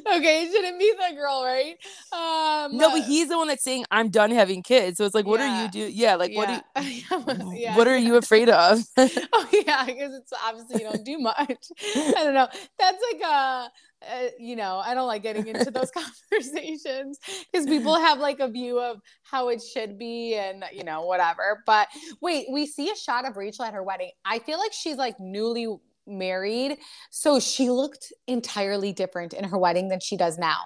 okay, 0.06 0.44
it 0.44 0.52
shouldn't 0.52 0.78
be 0.78 0.92
the 0.92 1.14
girl, 1.16 1.42
right? 1.44 1.76
Um 2.12 2.76
No, 2.76 2.90
but 2.90 3.04
he's 3.04 3.28
the 3.28 3.38
one 3.38 3.48
that's 3.48 3.64
saying, 3.64 3.86
"I'm 3.90 4.10
done 4.10 4.30
having 4.30 4.62
kids." 4.62 4.98
So 4.98 5.04
it's 5.06 5.14
like, 5.14 5.26
what 5.26 5.40
are 5.40 5.62
you 5.62 5.70
do? 5.70 5.80
Yeah, 5.80 6.16
like 6.16 6.34
what? 6.34 6.48
yeah. 6.48 6.60
Are 6.76 6.82
you, 6.82 7.52
Yeah. 7.54 7.76
What 7.76 7.88
are 7.88 7.96
you 7.96 8.16
afraid 8.16 8.48
of? 8.48 8.80
oh 8.98 9.48
yeah, 9.52 9.84
because 9.86 10.14
it's 10.14 10.32
obviously 10.44 10.82
you 10.82 10.90
don't 10.90 11.04
do 11.04 11.18
much. 11.18 11.70
I 11.96 12.12
don't 12.16 12.34
know. 12.34 12.48
That's 12.78 12.98
like 13.12 13.22
a, 13.22 13.70
uh, 14.02 14.28
you 14.38 14.56
know, 14.56 14.80
I 14.84 14.94
don't 14.94 15.06
like 15.06 15.22
getting 15.22 15.46
into 15.48 15.70
those 15.70 15.90
conversations 16.30 17.18
because 17.50 17.66
people 17.66 17.96
have 17.96 18.18
like 18.18 18.40
a 18.40 18.48
view 18.48 18.78
of 18.78 19.00
how 19.22 19.48
it 19.48 19.60
should 19.62 19.98
be 19.98 20.34
and 20.34 20.64
you 20.72 20.84
know 20.84 21.04
whatever. 21.04 21.62
But 21.66 21.88
wait, 22.20 22.46
we 22.50 22.66
see 22.66 22.90
a 22.90 22.96
shot 22.96 23.26
of 23.26 23.36
Rachel 23.36 23.64
at 23.64 23.74
her 23.74 23.82
wedding. 23.82 24.10
I 24.24 24.38
feel 24.38 24.58
like 24.58 24.72
she's 24.72 24.96
like 24.96 25.18
newly 25.18 25.68
married, 26.06 26.78
so 27.10 27.40
she 27.40 27.70
looked 27.70 28.12
entirely 28.26 28.92
different 28.92 29.32
in 29.32 29.44
her 29.44 29.58
wedding 29.58 29.88
than 29.88 30.00
she 30.00 30.16
does 30.16 30.38
now. 30.38 30.58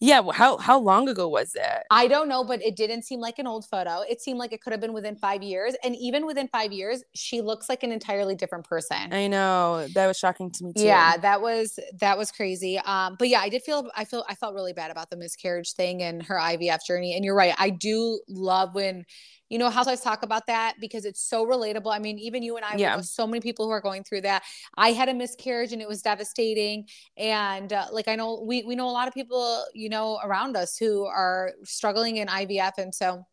Yeah. 0.00 0.20
Well, 0.20 0.32
how 0.32 0.58
how 0.58 0.78
long 0.78 1.08
ago 1.08 1.28
was 1.28 1.52
that? 1.52 1.84
I 1.90 2.06
don't 2.06 2.28
know, 2.28 2.44
but 2.44 2.62
it 2.62 2.76
didn't 2.76 3.02
seem 3.02 3.20
like 3.20 3.38
an 3.38 3.46
old 3.46 3.64
photo. 3.64 4.02
It 4.08 4.20
seemed 4.20 4.38
like 4.38 4.52
it 4.52 4.60
could 4.60 4.72
have 4.72 4.80
been 4.80 4.92
within 4.92 5.16
five 5.16 5.42
years. 5.42 5.74
And 5.82 5.96
even 5.96 6.26
within 6.26 6.48
five 6.48 6.72
years, 6.72 7.02
she 7.14 7.40
looks 7.40 7.68
like 7.68 7.82
an 7.82 7.92
entirely 7.92 8.34
different 8.34 8.66
person. 8.66 9.12
I 9.12 9.26
know 9.26 9.86
that 9.94 10.06
was 10.06 10.18
shocking 10.18 10.50
to 10.52 10.64
me 10.64 10.72
too. 10.74 10.82
Yeah, 10.82 11.16
that 11.16 11.40
was 11.40 11.78
that 12.00 12.18
was 12.18 12.30
crazy. 12.30 12.78
Um, 12.84 13.16
but 13.18 13.28
yeah, 13.28 13.40
I 13.40 13.48
did 13.48 13.62
feel 13.62 13.88
I 13.96 14.04
feel 14.04 14.24
I 14.28 14.34
felt 14.34 14.54
really 14.54 14.74
bad 14.74 14.90
about 14.90 15.08
the 15.10 15.16
miscarriage 15.16 15.72
thing 15.72 16.02
and 16.02 16.22
her 16.24 16.36
IVF 16.36 16.84
journey. 16.86 17.14
And 17.14 17.24
you're 17.24 17.34
right, 17.34 17.54
I 17.58 17.70
do 17.70 18.20
love 18.28 18.74
when 18.74 19.06
you 19.48 19.58
know 19.58 19.70
housewives 19.70 20.00
talk 20.00 20.22
about 20.22 20.46
that 20.46 20.74
because 20.80 21.04
it's 21.04 21.20
so 21.22 21.46
relatable. 21.46 21.94
I 21.94 21.98
mean, 21.98 22.18
even 22.18 22.42
you 22.42 22.56
and 22.56 22.64
I, 22.64 22.76
we 22.76 22.82
Yeah. 22.82 22.96
know 22.96 23.02
so 23.02 23.26
many 23.26 23.40
people 23.40 23.66
who 23.66 23.70
are 23.72 23.80
going 23.80 24.04
through 24.04 24.22
that. 24.22 24.42
I 24.76 24.92
had 24.92 25.08
a 25.08 25.14
miscarriage 25.14 25.72
and 25.72 25.80
it 25.82 25.88
was 25.88 26.02
devastating. 26.02 26.88
And 27.16 27.72
uh, 27.72 27.86
like 27.92 28.08
I 28.08 28.16
know 28.16 28.42
we 28.46 28.64
we 28.64 28.74
know 28.76 28.88
a 28.88 28.90
lot 28.92 29.08
of 29.08 29.14
people 29.14 29.64
you 29.74 29.88
know 29.88 30.18
around 30.24 30.56
us 30.56 30.76
who 30.76 31.04
are 31.06 31.52
struggling 31.64 32.16
in 32.16 32.28
IVF, 32.28 32.72
and 32.78 32.94
so. 32.94 33.24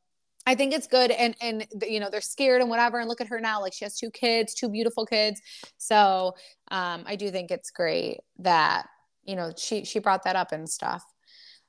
I 0.46 0.56
think 0.56 0.74
it's 0.74 0.88
good 0.88 1.10
and 1.12 1.36
and 1.40 1.66
you 1.88 2.02
know 2.02 2.10
they're 2.10 2.20
scared 2.20 2.60
and 2.60 2.70
whatever 2.70 3.00
and 3.00 3.08
look 3.08 3.22
at 3.22 3.28
her 3.28 3.40
now 3.40 3.62
like 3.62 3.72
she 3.74 3.86
has 3.86 3.98
two 3.98 4.12
kids 4.12 4.54
two 4.54 4.68
beautiful 4.68 5.06
kids 5.06 5.42
so 5.78 6.36
um, 6.70 7.06
I 7.08 7.16
do 7.16 7.32
think 7.32 7.50
it's 7.50 7.72
great 7.72 8.18
that 8.40 8.88
you 9.24 9.38
know 9.38 9.54
she 9.58 9.86
she 9.86 10.00
brought 10.00 10.24
that 10.26 10.36
up 10.36 10.52
and 10.52 10.70
stuff. 10.70 11.04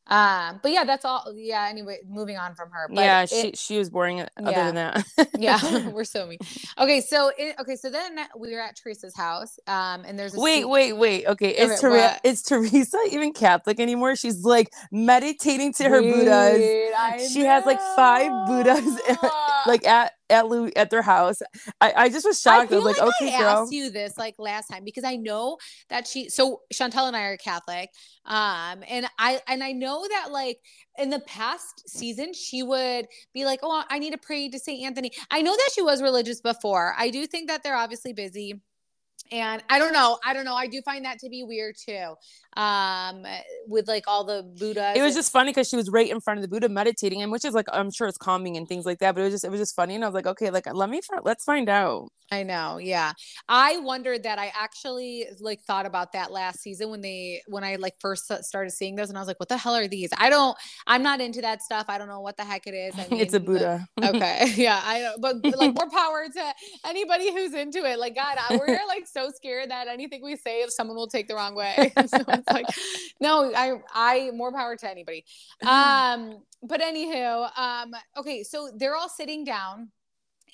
Um, 0.07 0.61
but 0.63 0.71
yeah, 0.71 0.85
that's 0.85 1.05
all. 1.07 1.33
Yeah. 1.35 1.67
Anyway, 1.71 1.99
moving 2.07 2.37
on 2.37 2.55
from 2.55 2.71
her. 2.71 2.89
But 2.89 3.01
yeah, 3.01 3.23
it- 3.23 3.31
she 3.31 3.53
she 3.55 3.79
was 3.79 3.89
boring. 3.89 4.21
Other 4.21 4.29
Yeah. 4.51 4.71
than 4.71 4.75
that, 4.75 5.29
yeah, 5.39 5.89
we're 5.93 6.05
so 6.05 6.27
mean. 6.27 6.39
Okay, 6.79 7.01
so 7.01 7.33
it, 7.39 7.57
okay, 7.61 7.75
so 7.77 7.89
then 7.91 8.19
we 8.39 8.53
were 8.53 8.61
at 8.61 8.77
Teresa's 8.77 9.17
house, 9.17 9.59
um, 9.67 10.05
and 10.07 10.19
there's 10.19 10.35
a 10.35 10.41
wait, 10.41 10.59
seat- 10.61 10.65
wait, 10.69 10.93
wait. 10.93 11.27
Okay, 11.27 11.51
is 11.57 11.71
Okay, 11.71 11.81
Tere- 11.81 11.91
what? 11.91 12.21
is 12.23 12.43
Teresa 12.43 12.99
even 13.13 13.33
Catholic 13.33 13.81
anymore? 13.81 14.15
She's 14.17 14.45
like 14.45 14.71
meditating 14.93 15.73
to 15.75 15.85
her 15.85 16.03
Buddhas. 16.03 16.61
I 16.99 17.27
She 17.33 17.41
has, 17.41 17.65
like, 17.65 17.81
five 17.97 18.47
Buddhas, 18.47 18.99
like 19.67 19.87
at 19.87 20.13
at 20.31 20.49
Lou 20.49 20.71
at 20.77 20.91
their 20.91 21.03
house. 21.03 21.43
I, 21.81 21.93
I 21.97 22.09
just 22.09 22.27
was 22.27 22.41
shocked. 22.41 22.65
I, 22.65 22.67
feel 22.67 22.83
was 22.83 22.97
like, 22.97 23.03
like 23.03 23.15
okay, 23.21 23.35
I 23.35 23.39
girl. 23.39 23.49
asked 23.49 23.73
you 23.73 23.91
this 23.91 24.17
like 24.17 24.35
last 24.39 24.69
time 24.69 24.85
because 24.85 25.05
I 25.05 25.17
know 25.17 25.59
that 25.91 26.07
she 26.07 26.29
so 26.29 26.63
Shantel 26.73 27.07
and 27.07 27.17
I 27.17 27.23
are 27.25 27.37
Catholic. 27.37 27.91
Um 28.25 28.83
and 28.89 29.07
I 29.19 29.41
and 29.47 29.63
I 29.63 29.73
know 29.73 30.07
that 30.09 30.31
like 30.31 30.59
in 30.99 31.11
the 31.11 31.21
past 31.21 31.89
season 31.89 32.33
she 32.33 32.63
would 32.63 33.07
be 33.33 33.45
like, 33.45 33.61
"Oh, 33.63 33.85
I 33.89 33.99
need 33.99 34.13
to 34.13 34.19
pray 34.19 34.49
to 34.49 34.59
St. 34.59 34.85
Anthony." 34.85 35.13
I 35.31 35.43
know 35.43 35.55
that 35.55 35.71
she 35.75 35.83
was 35.83 36.03
religious 36.03 36.41
before. 36.41 36.95
I 36.99 37.11
do 37.11 37.27
think 37.27 37.49
that 37.49 37.63
they're 37.63 37.77
obviously 37.77 38.13
busy. 38.13 38.61
And 39.33 39.63
I 39.71 39.79
don't 39.79 39.93
know. 39.93 40.19
I 40.25 40.35
don't 40.35 40.45
know. 40.45 40.55
I 40.55 40.67
do 40.67 40.83
find 40.83 41.05
that 41.07 41.19
to 41.21 41.29
be 41.31 41.43
weird 41.43 41.77
too. 41.77 42.15
Um 42.57 43.27
with 43.67 43.89
like 43.89 44.05
all 44.07 44.25
the 44.25 44.43
Buddha. 44.59 44.93
It 44.97 45.03
was 45.03 45.15
just 45.15 45.33
funny 45.33 45.51
because 45.51 45.69
she 45.69 45.77
was 45.77 45.91
right 45.91 46.11
in 46.11 46.21
front 46.21 46.39
of 46.39 46.43
the 46.43 46.49
Buddha 46.49 46.69
meditating, 46.69 47.23
and 47.23 47.33
which 47.33 47.45
is 47.45 47.55
like 47.55 47.67
I'm 47.73 47.91
sure 47.91 48.07
it's 48.07 48.19
calming 48.19 48.57
and 48.57 48.69
things 48.69 48.85
like 48.85 48.99
that. 48.99 49.15
But 49.15 49.23
it 49.23 49.25
was 49.25 49.35
just 49.35 49.45
it 49.45 49.51
was 49.51 49.61
just 49.61 49.75
funny, 49.75 49.95
and 49.95 50.05
I 50.05 50.09
was 50.09 50.15
like, 50.15 50.27
okay, 50.27 50.51
like 50.51 50.73
let 50.73 50.91
me 50.91 51.01
let's 51.25 51.45
find 51.45 51.69
out. 51.69 52.09
I 52.33 52.43
know, 52.43 52.79
yeah. 52.79 53.13
I 53.49 53.79
wondered 53.79 54.23
that. 54.23 54.39
I 54.39 54.51
actually 54.59 55.27
like 55.41 55.61
thought 55.63 55.87
about 55.87 56.13
that 56.13 56.33
last 56.33 56.61
season 56.61 56.91
when 56.91 57.01
they 57.01 57.43
when 57.47 57.63
I 57.63 57.77
like 57.77 57.95
first 58.01 58.33
started 58.43 58.71
seeing 58.71 58.97
those, 58.97 59.09
and 59.09 59.19
I 59.19 59.21
was 59.21 59.29
like, 59.29 59.39
"What 59.39 59.49
the 59.49 59.59
hell 59.59 59.75
are 59.75 59.87
these?" 59.87 60.09
I 60.17 60.31
don't. 60.31 60.57
I'm 60.87 61.03
not 61.03 61.21
into 61.21 61.43
that 61.43 61.63
stuff. 61.63 61.87
I 61.89 61.99
don't 61.99 62.09
know 62.09 62.21
what 62.21 62.37
the 62.37 62.45
heck 62.45 62.67
it 62.67 62.75
is. 62.75 62.95
I 62.99 63.07
mean, 63.09 63.21
it's 63.21 63.35
a 63.35 63.41
Buddha. 63.41 63.87
okay, 64.03 64.53
yeah. 64.57 64.81
I. 64.83 65.15
But, 65.21 65.43
but, 65.43 65.59
like 65.59 65.75
more 65.79 65.91
power 65.91 66.27
to 66.33 66.55
anybody 66.87 67.31
who's 67.31 67.53
into 67.53 67.85
it. 67.85 67.99
Like 67.99 68.15
God, 68.15 68.39
I, 68.39 68.57
we're 68.57 68.79
like 68.89 69.07
so 69.07 69.31
scared 69.35 69.71
that 69.71 69.87
anything 69.87 70.23
we 70.25 70.37
say, 70.37 70.63
if 70.63 70.73
someone 70.73 70.97
will 70.97 71.09
take 71.09 71.29
the 71.29 71.35
wrong 71.35 71.55
way. 71.55 71.93
so 72.07 72.19
it's 72.49 72.55
like, 72.55 72.67
no, 73.21 73.53
I 73.55 73.81
I 73.93 74.31
more 74.35 74.53
power 74.53 74.77
to 74.77 74.91
anybody. 74.91 75.25
Um, 75.67 76.43
but 76.63 76.81
anywho, 76.81 77.49
um, 77.59 77.93
okay, 78.17 78.43
so 78.43 78.71
they're 78.77 78.97
all 78.97 79.09
sitting 79.09 79.45
down. 79.45 79.91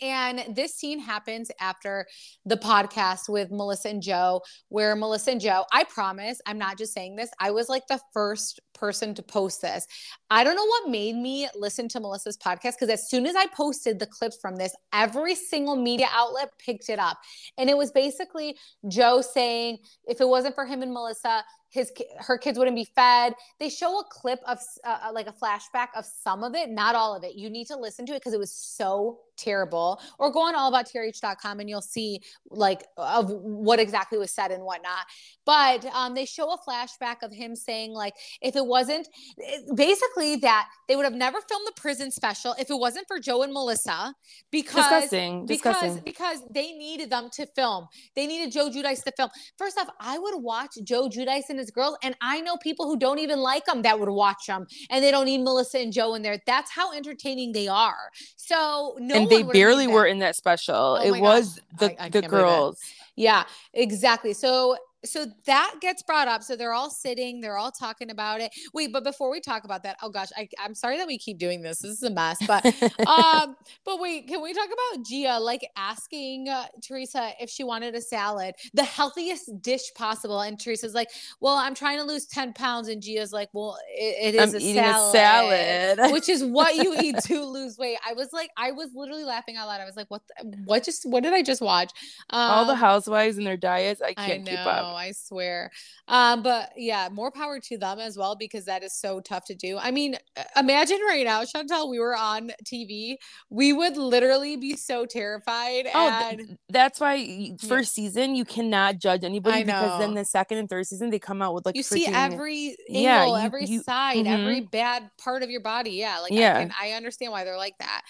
And 0.02 0.56
this 0.56 0.74
scene 0.74 0.98
happens 0.98 1.50
after 1.60 2.06
the 2.46 2.56
podcast 2.56 3.28
with 3.28 3.50
Melissa 3.50 3.90
and 3.90 4.02
Joe, 4.02 4.40
where 4.68 4.96
Melissa 4.96 5.32
and 5.32 5.40
Joe, 5.40 5.64
I 5.72 5.84
promise, 5.84 6.40
I'm 6.46 6.58
not 6.58 6.78
just 6.78 6.94
saying 6.94 7.16
this, 7.16 7.30
I 7.38 7.50
was 7.50 7.68
like 7.68 7.86
the 7.86 8.00
first 8.14 8.60
person 8.72 9.14
to 9.14 9.22
post 9.22 9.60
this. 9.60 9.86
I 10.30 10.42
don't 10.42 10.56
know 10.56 10.64
what 10.64 10.90
made 10.90 11.16
me 11.16 11.48
listen 11.54 11.86
to 11.88 12.00
Melissa's 12.00 12.38
podcast 12.38 12.72
because 12.80 12.88
as 12.88 13.10
soon 13.10 13.26
as 13.26 13.36
I 13.36 13.46
posted 13.48 13.98
the 13.98 14.06
clips 14.06 14.38
from 14.40 14.56
this, 14.56 14.74
every 14.92 15.34
single 15.34 15.76
media 15.76 16.06
outlet 16.12 16.50
picked 16.58 16.88
it 16.88 16.98
up. 16.98 17.18
And 17.58 17.68
it 17.68 17.76
was 17.76 17.90
basically 17.90 18.56
Joe 18.88 19.20
saying, 19.20 19.78
if 20.06 20.20
it 20.22 20.28
wasn't 20.28 20.54
for 20.54 20.64
him 20.64 20.80
and 20.80 20.92
Melissa, 20.92 21.44
his 21.70 21.92
her 22.18 22.36
kids 22.36 22.58
wouldn't 22.58 22.76
be 22.76 22.84
fed. 22.84 23.34
They 23.58 23.70
show 23.70 24.00
a 24.00 24.04
clip 24.04 24.40
of 24.46 24.58
uh, 24.84 24.98
uh, 25.06 25.12
like 25.12 25.28
a 25.28 25.32
flashback 25.32 25.88
of 25.96 26.04
some 26.04 26.44
of 26.44 26.54
it, 26.54 26.68
not 26.68 26.94
all 26.94 27.14
of 27.16 27.24
it. 27.24 27.36
You 27.36 27.48
need 27.48 27.68
to 27.68 27.76
listen 27.76 28.06
to 28.06 28.12
it 28.12 28.16
because 28.20 28.34
it 28.34 28.38
was 28.38 28.52
so 28.52 29.20
terrible. 29.40 30.00
Or 30.18 30.30
go 30.30 30.40
on 30.40 30.54
allabouttrh.com 30.54 31.60
and 31.60 31.68
you'll 31.68 31.80
see 31.80 32.20
like 32.50 32.84
of 32.96 33.30
what 33.30 33.80
exactly 33.80 34.18
was 34.18 34.30
said 34.30 34.50
and 34.50 34.62
whatnot. 34.64 35.06
But 35.46 35.84
um, 35.86 36.14
they 36.14 36.26
show 36.26 36.52
a 36.52 36.58
flashback 36.68 37.22
of 37.22 37.32
him 37.32 37.56
saying 37.56 37.92
like, 37.92 38.14
if 38.42 38.56
it 38.56 38.64
wasn't 38.66 39.08
it- 39.38 39.76
basically 39.76 40.36
that 40.36 40.68
they 40.88 40.96
would 40.96 41.04
have 41.04 41.14
never 41.14 41.38
filmed 41.48 41.66
the 41.66 41.72
prison 41.80 42.10
special 42.10 42.54
if 42.58 42.70
it 42.70 42.78
wasn't 42.78 43.06
for 43.08 43.18
Joe 43.18 43.42
and 43.42 43.52
Melissa 43.52 44.14
because 44.50 44.84
disgusting, 44.84 45.46
because 45.46 45.62
disgusting. 45.62 46.02
because 46.04 46.42
they 46.50 46.72
needed 46.72 47.10
them 47.10 47.28
to 47.32 47.46
film. 47.56 47.86
They 48.14 48.26
needed 48.26 48.52
Joe 48.52 48.70
Giudice 48.70 49.02
to 49.04 49.12
film. 49.16 49.30
First 49.58 49.78
off, 49.78 49.88
I 50.00 50.18
would 50.18 50.42
watch 50.42 50.72
Joe 50.84 51.08
Giudice 51.08 51.48
and 51.48 51.58
his 51.58 51.70
girls, 51.70 51.96
and 52.02 52.14
I 52.20 52.40
know 52.40 52.56
people 52.58 52.86
who 52.86 52.98
don't 52.98 53.18
even 53.18 53.38
like 53.38 53.64
them 53.66 53.82
that 53.82 53.98
would 53.98 54.08
watch 54.08 54.46
them, 54.46 54.66
and 54.90 55.02
they 55.02 55.10
don't 55.10 55.24
need 55.24 55.42
Melissa 55.42 55.78
and 55.78 55.92
Joe 55.92 56.14
in 56.14 56.22
there. 56.22 56.38
That's 56.46 56.70
how 56.70 56.92
entertaining 56.92 57.52
they 57.52 57.68
are. 57.68 58.10
So 58.36 58.96
no, 58.98 59.14
and 59.14 59.28
they 59.30 59.42
barely 59.42 59.86
were 59.86 60.04
in 60.06 60.18
that 60.18 60.36
special. 60.36 60.74
Oh 60.74 61.02
it 61.02 61.20
was 61.20 61.60
gosh. 61.78 61.78
the 61.78 62.02
I- 62.02 62.04
I 62.06 62.08
the 62.10 62.20
can't 62.20 62.30
believe 62.30 62.44
it. 62.44 62.48
girls. 62.48 62.82
Yeah, 63.16 63.44
exactly. 63.72 64.32
So 64.32 64.76
so 65.04 65.26
that 65.46 65.74
gets 65.80 66.02
brought 66.02 66.28
up. 66.28 66.42
So 66.42 66.56
they're 66.56 66.72
all 66.72 66.90
sitting, 66.90 67.40
they're 67.40 67.56
all 67.56 67.72
talking 67.72 68.10
about 68.10 68.40
it. 68.40 68.54
Wait, 68.74 68.92
but 68.92 69.02
before 69.04 69.30
we 69.30 69.40
talk 69.40 69.64
about 69.64 69.82
that, 69.82 69.96
oh 70.02 70.10
gosh, 70.10 70.28
I, 70.36 70.48
I'm 70.58 70.74
sorry 70.74 70.98
that 70.98 71.06
we 71.06 71.18
keep 71.18 71.38
doing 71.38 71.62
this. 71.62 71.80
This 71.80 71.92
is 71.92 72.02
a 72.02 72.10
mess. 72.10 72.38
But 72.46 72.64
um, 73.06 73.56
but 73.84 74.00
wait, 74.00 74.28
can 74.28 74.42
we 74.42 74.52
talk 74.52 74.66
about 74.66 75.04
Gia 75.04 75.38
like 75.40 75.66
asking 75.76 76.48
uh, 76.48 76.66
Teresa 76.82 77.32
if 77.40 77.50
she 77.50 77.64
wanted 77.64 77.94
a 77.94 78.00
salad, 78.00 78.54
the 78.74 78.84
healthiest 78.84 79.62
dish 79.62 79.82
possible? 79.96 80.40
And 80.40 80.58
Teresa's 80.58 80.94
like, 80.94 81.08
"Well, 81.40 81.56
I'm 81.56 81.74
trying 81.74 81.98
to 81.98 82.04
lose 82.04 82.26
ten 82.26 82.52
pounds," 82.52 82.88
and 82.88 83.02
Gia's 83.02 83.32
like, 83.32 83.48
"Well, 83.52 83.78
it, 83.88 84.34
it 84.34 84.38
is 84.40 84.54
a, 84.54 84.58
eating 84.58 84.82
salad, 84.82 85.14
a 85.14 85.96
salad. 85.96 86.12
which 86.12 86.28
is 86.28 86.44
what 86.44 86.76
you 86.76 86.94
eat 87.00 87.16
to 87.24 87.44
lose 87.44 87.78
weight." 87.78 87.98
I 88.06 88.12
was 88.12 88.32
like, 88.32 88.50
I 88.56 88.72
was 88.72 88.90
literally 88.94 89.24
laughing 89.24 89.56
out 89.56 89.68
loud. 89.68 89.80
I 89.80 89.86
was 89.86 89.96
like, 89.96 90.10
"What? 90.10 90.22
The, 90.28 90.56
what 90.64 90.84
just? 90.84 91.08
What 91.08 91.22
did 91.22 91.32
I 91.32 91.42
just 91.42 91.62
watch?" 91.62 91.90
Um, 92.30 92.50
All 92.50 92.64
the 92.66 92.74
housewives 92.74 93.38
and 93.38 93.46
their 93.46 93.56
diets, 93.56 94.02
I 94.02 94.10
I 94.10 94.14
can't 94.14 94.46
keep 94.46 94.58
up. 94.58 94.89
I 94.94 95.12
swear. 95.12 95.70
Um, 96.08 96.42
but 96.42 96.70
yeah, 96.76 97.08
more 97.10 97.30
power 97.30 97.60
to 97.60 97.78
them 97.78 97.98
as 97.98 98.16
well 98.16 98.36
because 98.36 98.64
that 98.66 98.82
is 98.82 98.92
so 98.94 99.20
tough 99.20 99.44
to 99.46 99.54
do. 99.54 99.78
I 99.78 99.90
mean, 99.90 100.16
uh, 100.36 100.42
imagine 100.56 100.98
right 101.06 101.24
now, 101.24 101.42
Shantel, 101.44 101.88
we 101.90 101.98
were 101.98 102.16
on 102.16 102.50
TV, 102.64 103.16
we 103.50 103.72
would 103.72 103.96
literally 103.96 104.56
be 104.56 104.76
so 104.76 105.06
terrified. 105.06 105.86
Oh, 105.94 106.08
and 106.08 106.38
th- 106.38 106.50
that's 106.68 107.00
why 107.00 107.56
first 107.66 107.94
season 107.94 108.34
you 108.34 108.44
cannot 108.44 108.98
judge 108.98 109.24
anybody 109.24 109.64
because 109.64 109.98
then 110.00 110.14
the 110.14 110.24
second 110.24 110.58
and 110.58 110.68
third 110.68 110.86
season 110.86 111.10
they 111.10 111.18
come 111.18 111.42
out 111.42 111.54
with 111.54 111.66
like 111.66 111.76
you 111.76 111.82
see 111.82 112.06
every 112.06 112.76
angle, 112.88 113.02
Yeah, 113.02 113.26
you- 113.26 113.36
every 113.36 113.66
you- 113.66 113.82
side, 113.82 114.26
mhm. 114.26 114.40
every 114.40 114.60
bad 114.60 115.10
part 115.22 115.42
of 115.42 115.50
your 115.50 115.60
body. 115.60 115.92
Yeah, 115.92 116.18
like 116.20 116.32
Yeah. 116.32 116.56
I 116.56 116.60
can 116.62 116.72
I 116.80 116.90
understand 116.92 117.32
why 117.32 117.44
they're 117.44 117.56
like 117.56 117.78
that. 117.78 118.02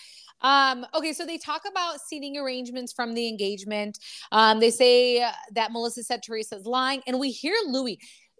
Um, 0.42 0.86
okay, 0.94 1.12
so 1.12 1.26
they 1.26 1.38
talk 1.38 1.62
about 1.70 2.00
seating 2.00 2.36
arrangements 2.36 2.92
from 2.92 3.14
the 3.14 3.28
engagement. 3.28 3.98
Um, 4.32 4.60
they 4.60 4.70
say 4.70 5.24
that 5.52 5.72
Melissa 5.72 6.02
said 6.02 6.22
Teresa's 6.22 6.66
lying, 6.66 7.02
and 7.06 7.18
we 7.18 7.30
hear 7.30 7.54
Louis. 7.66 7.98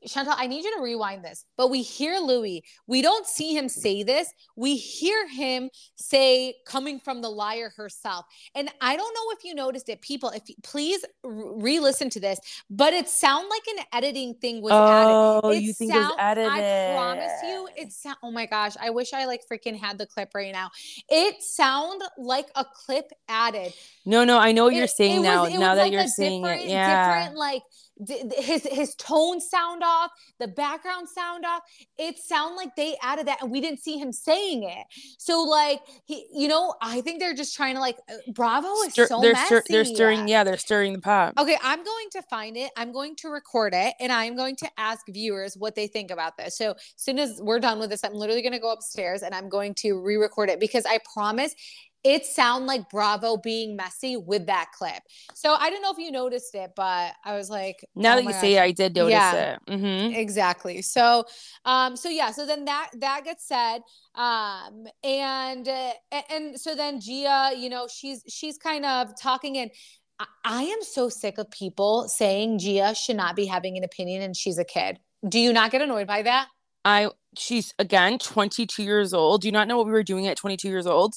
Shantel, 0.09 0.35
I 0.37 0.47
need 0.47 0.65
you 0.65 0.75
to 0.77 0.83
rewind 0.83 1.25
this, 1.25 1.45
but 1.57 1.69
we 1.69 1.83
hear 1.83 2.19
Louis. 2.19 2.65
We 2.87 3.03
don't 3.03 3.27
see 3.27 3.55
him 3.57 3.69
say 3.69 4.03
this. 4.03 4.33
We 4.57 4.77
hear 4.77 5.29
him 5.29 5.69
say, 5.97 6.55
coming 6.67 6.99
from 6.99 7.21
the 7.21 7.29
liar 7.29 7.71
herself. 7.77 8.25
And 8.55 8.71
I 8.81 8.97
don't 8.97 9.13
know 9.15 9.37
if 9.37 9.45
you 9.45 9.55
noticed 9.55 9.89
it, 9.91 10.01
people. 10.01 10.31
If 10.31 10.49
you, 10.49 10.55
please 10.63 11.05
re 11.23 11.81
listen 11.81 12.09
to 12.11 12.21
this, 12.21 12.41
but 12.71 12.93
it 12.95 13.09
sound 13.09 13.49
like 13.51 13.63
an 13.79 13.85
editing 13.93 14.35
thing 14.35 14.63
was 14.63 14.73
added. 14.73 15.41
Oh, 15.45 15.51
It 15.51 15.63
you 15.63 15.73
think 15.75 15.93
it 15.93 15.99
was 15.99 16.07
sound- 16.09 16.21
edited? 16.21 16.51
I 16.51 16.95
promise 16.97 17.33
you, 17.45 17.69
it 17.77 17.93
sound. 17.93 18.17
Oh 18.23 18.31
my 18.31 18.47
gosh, 18.47 18.77
I 18.81 18.91
wish 18.91 19.13
I 19.13 19.27
like 19.27 19.43
freaking 19.53 19.79
had 19.79 19.99
the 19.99 20.07
clip 20.07 20.31
right 20.35 20.53
now. 20.53 20.71
It 21.09 21.43
sound 21.43 22.03
like 22.17 22.47
a 22.55 22.65
clip 22.65 23.11
added. 23.29 23.75
No, 24.07 24.25
no, 24.25 24.39
I 24.39 24.53
know 24.53 24.65
what 24.65 24.75
you're 24.75 24.85
It- 24.85 24.91
saying 24.91 25.21
it 25.21 25.23
now. 25.25 25.43
was- 25.45 25.55
it 25.55 25.59
now 25.59 25.71
was 25.71 25.77
that 25.77 25.83
like 25.85 25.93
you're 25.93 26.01
a 26.03 26.09
saying 26.09 26.45
it, 26.47 26.67
yeah. 26.69 27.19
different 27.21 27.37
like 27.39 27.63
his 28.09 28.65
his 28.65 28.95
tones 28.97 29.49
sound 29.49 29.83
off, 29.85 30.11
the 30.39 30.49
background 30.49 31.09
sound 31.09 31.45
off. 31.45 31.63
It 31.99 32.19
sound 32.19 32.57
like 32.57 32.75
they 32.77 32.97
added 33.03 33.27
that, 33.27 33.43
and 33.43 33.51
we 33.51 33.61
didn't 33.61 33.81
see 33.81 33.99
him 33.99 34.13
saying 34.13 34.63
it. 34.65 34.87
So 35.19 35.43
like 35.43 35.81
he, 36.05 36.27
you 36.35 36.49
know, 36.49 36.75
I 36.83 37.01
think 37.01 37.21
they're 37.21 37.35
just 37.35 37.55
trying 37.55 37.75
to 37.75 37.81
like 37.81 37.97
uh, 38.09 38.15
Bravo 38.33 38.69
is 38.87 38.93
Stir- 38.93 39.07
so 39.07 39.21
they're 39.21 39.33
messy. 39.33 39.47
stir- 39.47 39.63
they're 39.69 39.85
stirring, 39.85 40.29
yeah, 40.29 40.45
they're 40.45 40.57
stirring 40.57 40.93
the 40.93 41.01
pot. 41.01 41.35
Okay, 41.39 41.57
I'm 41.63 41.83
going 41.85 42.09
to 42.13 42.23
find 42.23 42.57
it. 42.57 42.71
I'm 42.77 42.93
going 42.93 43.17
to 43.17 43.29
record 43.29 43.75
it 43.75 43.95
and 44.01 44.13
I'm 44.13 44.37
going 44.37 44.57
to 44.57 44.71
ask 44.77 45.07
viewers 45.09 45.57
what 45.57 45.75
they 45.75 45.87
think 45.87 46.11
about 46.11 46.37
this. 46.37 46.57
So, 46.57 46.73
as 46.73 46.77
soon 46.97 47.19
as 47.19 47.41
we're 47.43 47.61
done 47.61 47.79
with 47.79 47.91
this, 47.91 48.05
I'm 48.05 48.15
literally 48.15 48.43
going 48.43 48.53
to 48.53 48.59
go 48.59 48.73
upstairs 48.73 49.23
and 49.23 49.35
I'm 49.35 49.49
going 49.49 49.75
to 49.77 50.01
re-record 50.01 50.51
it 50.51 50.61
because 50.61 50.85
I 50.87 50.99
promise 51.13 51.55
it 52.03 52.25
sound 52.25 52.67
like 52.67 52.89
Bravo 52.91 53.37
being 53.37 53.77
messy 53.77 54.17
with 54.17 54.47
that 54.47 54.71
clip. 54.77 55.03
So, 55.35 55.55
I 55.55 55.71
don't 55.71 55.83
know 55.83 55.93
if 55.93 55.99
you 55.99 56.11
noticed 56.11 56.55
it, 56.55 56.71
but 56.75 57.13
I 57.25 57.37
was 57.37 57.51
like 57.51 57.85
Now 57.95 58.13
oh 58.15 58.17
that 58.17 58.25
you 58.25 58.33
say 58.33 58.55
it. 58.57 58.61
I 58.61 58.71
did 58.73 58.95
notice 58.95 59.13
Yeah. 59.13 59.57
it. 59.69 59.81
hmm 59.81 60.15
Exactly. 60.15 60.83
So, 60.83 61.25
um, 61.65 61.97
so 61.97 62.09
yeah, 62.09 62.31
so 62.31 62.47
then 62.47 62.65
that 62.65 62.91
that 62.99 63.25
gets 63.25 63.47
said, 63.47 63.83
um, 64.15 64.87
and 65.05 65.69
uh, 65.69 65.93
and 66.31 66.59
so 66.59 66.75
then 66.75 67.01
Gia, 67.01 67.53
you 67.57 67.69
know, 67.69 67.87
she's 67.89 68.23
she's 68.29 68.59
kind 68.59 68.85
of 68.85 69.19
talking 69.21 69.59
and. 69.59 69.71
I- 70.19 70.27
I 70.45 70.63
am 70.65 70.83
so 70.83 71.09
sick 71.09 71.39
of 71.39 71.51
people 71.51 72.07
saying 72.07 72.59
Gia 72.59 72.95
should 72.95 73.17
not 73.17 73.35
be 73.37 73.47
having 73.47 73.79
an 73.79 73.85
opinion 73.85 74.21
and 74.21 74.37
she's 74.37 74.59
a 74.59 74.65
kid. 74.67 74.99
Do 75.27 75.39
you 75.39 75.51
not 75.51 75.71
get 75.71 75.81
annoyed 75.81 76.07
by 76.07 76.21
that? 76.21 76.49
I 76.85 77.09
she's 77.39 77.73
again 77.79 78.19
22 78.19 78.83
years 78.83 79.15
old. 79.15 79.41
Do 79.41 79.49
you 79.49 79.53
not 79.53 79.67
know 79.67 79.79
what 79.79 79.87
we 79.87 79.93
were 79.93 80.03
doing 80.03 80.27
at 80.27 80.37
22 80.37 80.69
years 80.69 80.87
old? 80.87 81.15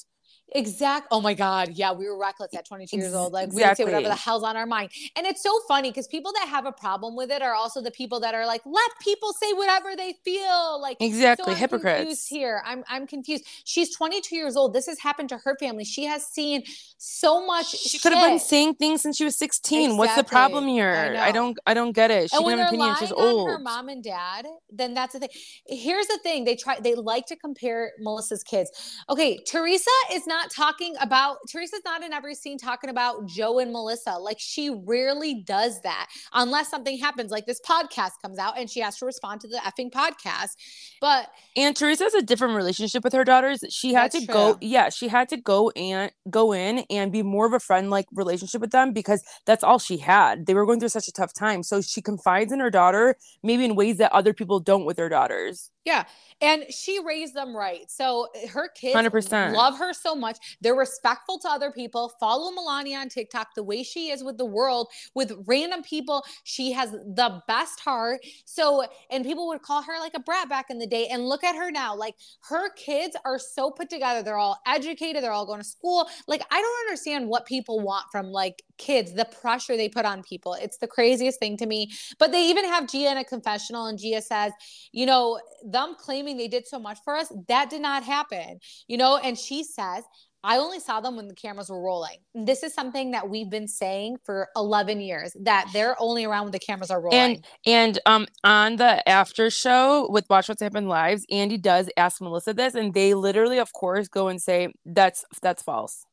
Exact. 0.56 1.08
Oh 1.10 1.20
my 1.20 1.34
God. 1.34 1.70
Yeah, 1.72 1.92
we 1.92 2.08
were 2.08 2.16
reckless 2.16 2.54
at 2.54 2.64
22 2.64 2.96
years 2.96 3.12
old. 3.12 3.32
Like 3.32 3.52
we 3.52 3.62
didn't 3.62 3.76
say 3.76 3.84
whatever 3.84 4.06
the 4.06 4.14
hell's 4.14 4.44
on 4.44 4.56
our 4.56 4.66
mind. 4.66 4.92
And 5.16 5.26
it's 5.26 5.42
so 5.42 5.50
funny 5.66 5.90
because 5.90 6.06
people 6.06 6.32
that 6.32 6.48
have 6.48 6.64
a 6.64 6.70
problem 6.70 7.16
with 7.16 7.32
it 7.32 7.42
are 7.42 7.54
also 7.54 7.82
the 7.82 7.90
people 7.90 8.20
that 8.20 8.34
are 8.34 8.46
like, 8.46 8.62
let 8.64 8.90
people 9.00 9.32
say 9.32 9.52
whatever 9.52 9.96
they 9.96 10.14
feel. 10.24 10.80
Like 10.80 10.98
Exactly, 11.00 11.46
So 11.46 11.50
I'm 11.50 11.56
hypocrites. 11.56 11.98
confused 11.98 12.28
here. 12.28 12.62
I'm 12.64 12.84
I'm 12.88 13.06
confused. 13.08 13.44
She's 13.64 13.94
22 13.96 14.36
years 14.36 14.56
old. 14.56 14.74
This 14.74 14.86
has 14.86 15.00
happened 15.00 15.28
to 15.30 15.38
her 15.38 15.56
family. 15.58 15.84
She 15.84 16.04
has 16.04 16.24
seen 16.24 16.62
so 16.98 17.44
much. 17.44 17.66
She 17.66 17.98
could 17.98 18.12
have 18.12 18.22
been 18.22 18.38
saying 18.38 18.74
things 18.74 19.02
since 19.02 19.16
she 19.16 19.24
was 19.24 19.36
16. 19.36 19.96
What's 19.96 20.14
the 20.14 20.22
problem 20.22 20.68
here? 20.68 21.16
I, 21.18 21.26
know. 21.28 21.32
don't 21.32 21.58
I 21.66 21.74
don't 21.74 21.92
get 21.92 22.12
it. 22.12 22.30
She 22.30 22.36
and 22.36 22.46
can 22.46 22.58
have 22.58 22.68
an 22.68 22.74
opinion. 22.74 22.96
She's 23.00 23.10
old. 23.10 23.48
her 23.48 23.58
mom 23.58 23.88
and 23.88 24.04
dad, 24.04 24.46
then 24.70 24.94
that's 24.94 25.14
the 25.14 25.18
thing. 25.18 25.30
Here's 25.66 26.06
the 26.06 26.18
thing: 26.22 26.44
they 26.44 26.54
try, 26.54 26.78
they 26.78 26.94
like 26.94 27.26
to 27.26 27.36
compare 27.36 27.92
Melissa's 27.98 28.44
kids. 28.44 28.70
Okay, 29.10 29.38
Teresa 29.38 29.90
is 30.12 30.28
not 30.28 30.43
talking 30.50 30.94
about. 31.00 31.38
Teresa's 31.48 31.82
not 31.84 32.02
in 32.02 32.12
every 32.12 32.34
scene 32.34 32.58
talking 32.58 32.90
about 32.90 33.26
Joe 33.26 33.58
and 33.58 33.72
Melissa. 33.72 34.12
Like 34.18 34.38
she 34.38 34.70
rarely 34.70 35.42
does 35.42 35.80
that, 35.82 36.08
unless 36.32 36.68
something 36.70 36.98
happens, 36.98 37.30
like 37.30 37.46
this 37.46 37.60
podcast 37.60 38.12
comes 38.22 38.38
out 38.38 38.58
and 38.58 38.70
she 38.70 38.80
has 38.80 38.98
to 38.98 39.06
respond 39.06 39.40
to 39.42 39.48
the 39.48 39.58
effing 39.58 39.90
podcast. 39.90 40.56
But 41.00 41.30
And 41.56 41.76
Teresa 41.76 42.04
has 42.04 42.14
a 42.14 42.22
different 42.22 42.54
relationship 42.54 43.04
with 43.04 43.12
her 43.12 43.24
daughters. 43.24 43.64
She 43.70 43.92
had 43.92 44.10
to 44.12 44.24
go, 44.26 44.58
yeah, 44.60 44.88
she 44.88 45.08
had 45.08 45.28
to 45.30 45.36
go 45.36 45.70
and 45.70 46.10
go 46.30 46.52
in 46.52 46.84
and 46.90 47.12
be 47.12 47.22
more 47.22 47.46
of 47.46 47.52
a 47.52 47.60
friend 47.60 47.90
like 47.90 48.06
relationship 48.12 48.60
with 48.60 48.70
them 48.70 48.92
because 48.92 49.22
that's 49.46 49.64
all 49.64 49.78
she 49.78 49.98
had. 49.98 50.46
They 50.46 50.54
were 50.54 50.66
going 50.66 50.80
through 50.80 50.88
such 50.90 51.08
a 51.08 51.12
tough 51.12 51.32
time. 51.34 51.62
So 51.62 51.80
she 51.80 52.00
confides 52.02 52.52
in 52.52 52.60
her 52.60 52.70
daughter, 52.70 53.16
maybe 53.42 53.64
in 53.64 53.74
ways 53.74 53.98
that 53.98 54.12
other 54.12 54.32
people 54.32 54.60
don't 54.60 54.84
with 54.84 54.96
their 54.96 55.08
daughters. 55.08 55.70
Yeah. 55.84 56.04
And 56.40 56.64
she 56.70 56.98
raised 57.04 57.34
them 57.34 57.54
right. 57.54 57.90
So 57.90 58.28
her 58.52 58.68
kids 58.68 58.96
100%. 58.96 59.54
love 59.54 59.78
her 59.78 59.92
so 59.92 60.14
much. 60.14 60.23
They're 60.60 60.74
respectful 60.74 61.38
to 61.40 61.48
other 61.48 61.70
people. 61.70 62.12
Follow 62.20 62.52
Milania 62.52 63.00
on 63.00 63.08
TikTok 63.08 63.54
the 63.54 63.62
way 63.62 63.82
she 63.82 64.10
is 64.10 64.22
with 64.22 64.38
the 64.38 64.44
world, 64.44 64.88
with 65.14 65.32
random 65.46 65.82
people. 65.82 66.24
She 66.44 66.72
has 66.72 66.90
the 66.92 67.42
best 67.46 67.80
heart. 67.80 68.20
So, 68.44 68.84
and 69.10 69.24
people 69.24 69.48
would 69.48 69.62
call 69.62 69.82
her 69.82 69.98
like 70.00 70.14
a 70.14 70.20
brat 70.20 70.48
back 70.48 70.66
in 70.70 70.78
the 70.78 70.86
day. 70.86 71.08
And 71.08 71.28
look 71.28 71.44
at 71.44 71.56
her 71.56 71.70
now. 71.70 71.94
Like 71.94 72.14
her 72.48 72.70
kids 72.74 73.16
are 73.24 73.38
so 73.38 73.70
put 73.70 73.90
together. 73.90 74.22
They're 74.22 74.36
all 74.36 74.60
educated. 74.66 75.22
They're 75.22 75.32
all 75.32 75.46
going 75.46 75.60
to 75.60 75.64
school. 75.64 76.08
Like, 76.26 76.42
I 76.50 76.60
don't 76.60 76.88
understand 76.88 77.28
what 77.28 77.46
people 77.46 77.80
want 77.80 78.06
from 78.10 78.26
like 78.26 78.62
kids, 78.78 79.14
the 79.14 79.24
pressure 79.24 79.76
they 79.76 79.88
put 79.88 80.04
on 80.04 80.22
people. 80.22 80.54
It's 80.54 80.78
the 80.78 80.86
craziest 80.86 81.38
thing 81.38 81.56
to 81.58 81.66
me. 81.66 81.90
But 82.18 82.32
they 82.32 82.48
even 82.48 82.64
have 82.64 82.88
Gia 82.88 83.10
in 83.10 83.18
a 83.18 83.24
confessional, 83.24 83.86
and 83.86 83.98
Gia 83.98 84.20
says, 84.20 84.52
you 84.92 85.06
know, 85.06 85.40
them 85.64 85.94
claiming 85.98 86.36
they 86.36 86.48
did 86.48 86.66
so 86.66 86.78
much 86.78 86.98
for 87.04 87.16
us, 87.16 87.32
that 87.48 87.70
did 87.70 87.82
not 87.82 88.02
happen, 88.02 88.58
you 88.88 88.96
know, 88.96 89.18
and 89.18 89.38
she 89.38 89.64
says, 89.64 90.04
I 90.46 90.58
only 90.58 90.78
saw 90.78 91.00
them 91.00 91.16
when 91.16 91.26
the 91.26 91.34
cameras 91.34 91.70
were 91.70 91.80
rolling. 91.80 92.18
This 92.34 92.62
is 92.62 92.74
something 92.74 93.12
that 93.12 93.30
we've 93.30 93.48
been 93.48 93.66
saying 93.66 94.18
for 94.24 94.48
11 94.56 95.00
years 95.00 95.34
that 95.40 95.70
they're 95.72 95.96
only 95.98 96.26
around 96.26 96.44
when 96.44 96.52
the 96.52 96.58
cameras 96.58 96.90
are 96.90 97.00
rolling. 97.00 97.36
And 97.36 97.46
and 97.66 97.98
um 98.04 98.26
on 98.44 98.76
the 98.76 99.08
after 99.08 99.48
show 99.48 100.06
with 100.10 100.28
Watch 100.28 100.50
What's 100.50 100.60
Happened 100.60 100.90
Lives, 100.90 101.24
Andy 101.30 101.56
does 101.56 101.88
ask 101.96 102.20
Melissa 102.20 102.52
this, 102.52 102.74
and 102.74 102.92
they 102.92 103.14
literally, 103.14 103.58
of 103.58 103.72
course, 103.72 104.06
go 104.06 104.28
and 104.28 104.40
say 104.40 104.68
that's 104.84 105.24
that's 105.40 105.62
false. 105.62 106.04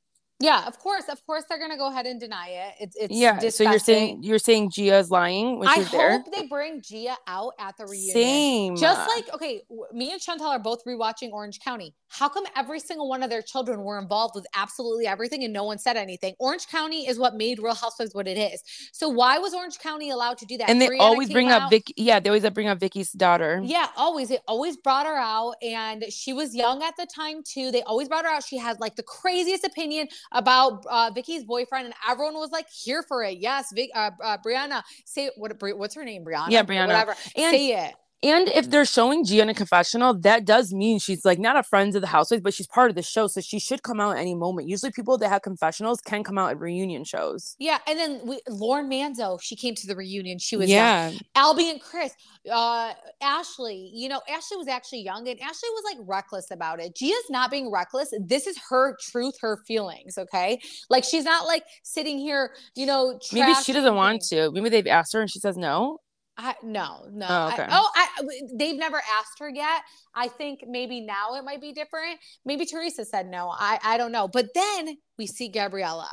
Yeah, 0.42 0.66
of 0.66 0.80
course, 0.80 1.06
of 1.10 1.24
course, 1.26 1.44
they're 1.48 1.60
gonna 1.60 1.78
go 1.78 1.90
ahead 1.90 2.06
and 2.06 2.20
deny 2.20 2.48
it. 2.50 2.74
It's 2.80 2.96
it's 2.96 3.14
yeah. 3.14 3.40
So 3.50 3.70
you're 3.70 3.80
saying 3.80 4.24
you're 4.24 4.40
saying 4.40 4.72
Gia's 4.72 5.12
lying 5.12 5.60
when 5.60 5.68
I 5.68 5.76
she's 5.76 5.92
there? 5.92 6.12
hope 6.12 6.34
they 6.36 6.48
bring 6.48 6.82
Gia 6.82 7.16
out 7.28 7.54
at 7.60 7.78
the 7.78 7.86
reunion. 7.86 8.14
Same. 8.14 8.76
Just 8.76 9.08
like 9.08 9.34
okay, 9.34 9.62
me 9.94 10.12
and 10.12 10.20
Shantel 10.20 10.48
are 10.48 10.60
both 10.60 10.84
rewatching 10.86 11.32
Orange 11.32 11.60
County. 11.60 11.94
How 12.08 12.28
come 12.28 12.44
every 12.58 12.80
single 12.80 13.08
one 13.08 13.24
of 13.24 13.30
their 13.30 13.42
children 13.42 13.84
were 13.84 13.98
involved 13.98 14.36
with 14.36 14.46
absolutely 14.56 15.08
everything 15.08 15.44
and 15.44 15.54
no 15.54 15.64
one 15.64 15.78
said 15.78 15.96
anything? 15.96 16.36
Orange 16.40 16.68
County 16.68 17.08
is 17.08 17.18
what 17.18 17.36
made 17.36 17.60
Real 17.60 17.76
Housewives 17.76 18.14
what 18.14 18.28
it 18.28 18.38
is. 18.38 18.62
So 18.92 19.08
why 19.08 19.38
was 19.38 19.54
Orange 19.54 19.80
County 19.80 20.10
allowed 20.10 20.38
to 20.40 20.46
do 20.46 20.58
that? 20.58 20.72
and 20.72 20.82
they 20.82 20.88
Briana 20.88 21.00
always 21.00 21.30
bring 21.30 21.52
up 21.52 21.70
Vicki. 21.70 21.94
Yeah, 21.98 22.20
they 22.20 22.30
always 22.30 22.46
uh, 22.46 22.50
bring 22.50 22.68
up 22.68 22.80
Vicki's 22.80 23.12
daughter. 23.12 23.62
Yeah, 23.64 23.88
always. 23.98 24.30
They 24.30 24.40
always 24.48 24.78
brought 24.78 25.06
her 25.06 25.18
out, 25.18 25.56
and 25.62 26.04
she 26.10 26.34
was 26.34 26.56
young 26.56 26.82
at 26.82 26.96
the 26.98 27.06
time 27.14 27.44
too. 27.44 27.72
They 27.72 27.84
always 27.84 28.08
brought 28.08 28.26
her 28.26 28.32
out. 28.32 28.44
She 28.44 28.58
had 28.58 28.80
like 28.80 28.96
the 28.96 29.04
craziest 29.04 29.66
opinion 29.66 30.08
about 30.32 30.86
uh, 30.90 31.12
Vicki's 31.14 31.44
boyfriend, 31.44 31.86
and 31.86 31.96
everyone 32.10 32.36
was 32.36 32.52
like 32.52 32.68
here 32.70 33.04
for 33.04 33.24
it. 33.24 33.38
Yes, 33.40 33.72
Vic, 33.74 33.90
uh, 33.96 34.12
uh, 34.24 34.38
Briana, 34.46 34.84
say 35.06 35.30
what? 35.38 35.54
What's 35.78 35.96
her 35.96 36.06
name? 36.06 36.26
Briana. 36.26 36.50
Yeah, 36.50 36.64
Briana. 36.64 36.88
Whatever. 36.88 37.16
And- 37.36 37.52
say 37.52 37.86
it. 37.88 37.96
And 38.24 38.50
if 38.50 38.70
they're 38.70 38.86
showing 38.86 39.26
Gia 39.26 39.42
in 39.42 39.50
a 39.50 39.54
confessional, 39.54 40.14
that 40.20 40.46
does 40.46 40.72
mean 40.72 41.00
she's 41.00 41.26
like 41.26 41.40
not 41.40 41.56
a 41.56 41.64
friend 41.64 41.96
of 41.96 42.02
the 42.02 42.08
housewives, 42.08 42.44
but 42.44 42.54
she's 42.54 42.68
part 42.68 42.92
of 42.92 42.96
the 42.96 43.02
show. 43.02 43.26
So 43.26 43.42
she 43.42 43.58
should 43.60 43.82
come 43.82 44.00
out 44.00 44.18
any 44.18 44.36
moment. 44.36 44.68
Usually 44.68 44.92
people 44.92 45.18
that 45.18 45.30
have 45.30 45.42
confessionals 45.42 46.02
can 46.02 46.24
come 46.24 46.38
out 46.38 46.52
at 46.52 46.60
reunion 46.60 47.04
shows. 47.04 47.56
Yeah, 47.58 47.80
and 47.88 47.98
then 47.98 48.22
we, 48.24 48.40
Lauren 48.48 48.88
Manzo, 48.88 49.42
she 49.42 49.56
came 49.56 49.74
to 49.74 49.88
the 49.88 49.96
reunion. 49.96 50.38
She 50.38 50.56
was 50.56 50.70
young. 50.70 50.78
yeah. 50.78 51.12
Albie 51.36 51.72
and 51.72 51.82
Chris, 51.82 52.14
uh, 52.52 52.94
Ashley, 53.22 53.90
you 53.94 54.08
know, 54.08 54.22
Ashley 54.30 54.58
was 54.58 54.68
actually 54.68 55.02
young 55.02 55.28
and 55.28 55.40
Ashley 55.42 55.70
was 55.70 55.96
like 55.96 56.08
reckless 56.08 56.52
about 56.52 56.80
it. 56.80 56.96
Gia's 56.96 57.30
not 57.30 57.50
being 57.50 57.72
reckless. 57.72 58.14
This 58.20 58.46
is 58.46 58.56
her 58.70 58.96
truth, 59.02 59.36
her 59.42 59.58
feelings. 59.66 60.20
Okay. 60.20 60.60
Like 60.92 61.04
she's 61.04 61.24
not 61.24 61.48
like 61.48 61.64
sitting 61.84 62.20
here, 62.20 62.54
you 62.76 62.86
know, 62.86 63.20
Maybe 63.34 63.54
she 63.56 63.74
doesn't 63.74 63.96
want 63.96 64.22
to. 64.30 64.52
Maybe 64.52 64.70
they've 64.70 64.86
asked 64.88 65.14
her 65.14 65.22
and 65.22 65.30
she 65.30 65.40
says 65.40 65.58
no. 65.58 66.00
I, 66.44 66.56
no, 66.64 67.06
no. 67.12 67.28
Oh, 67.30 67.30
I- 67.30 67.56
oh, 67.72 67.90
I, 67.96 68.08
they've 68.56 68.78
never 68.78 68.98
asked 68.98 69.40
her 69.40 69.50
yet. 69.50 69.82
I 70.16 70.28
think 70.28 70.64
maybe 70.68 71.02
now 71.02 71.36
it 71.36 71.44
might 71.44 71.62
be 71.62 71.72
different. 71.72 72.20
Maybe 72.46 72.66
Teresa 72.66 73.06
said 73.06 73.28
no. 73.28 73.50
I, 73.50 73.80
I 73.84 73.98
don't 73.98 74.12
know. 74.12 74.28
But 74.28 74.48
then 74.56 74.98
we 75.18 75.28
see 75.28 75.50
Gabriella. 75.50 76.10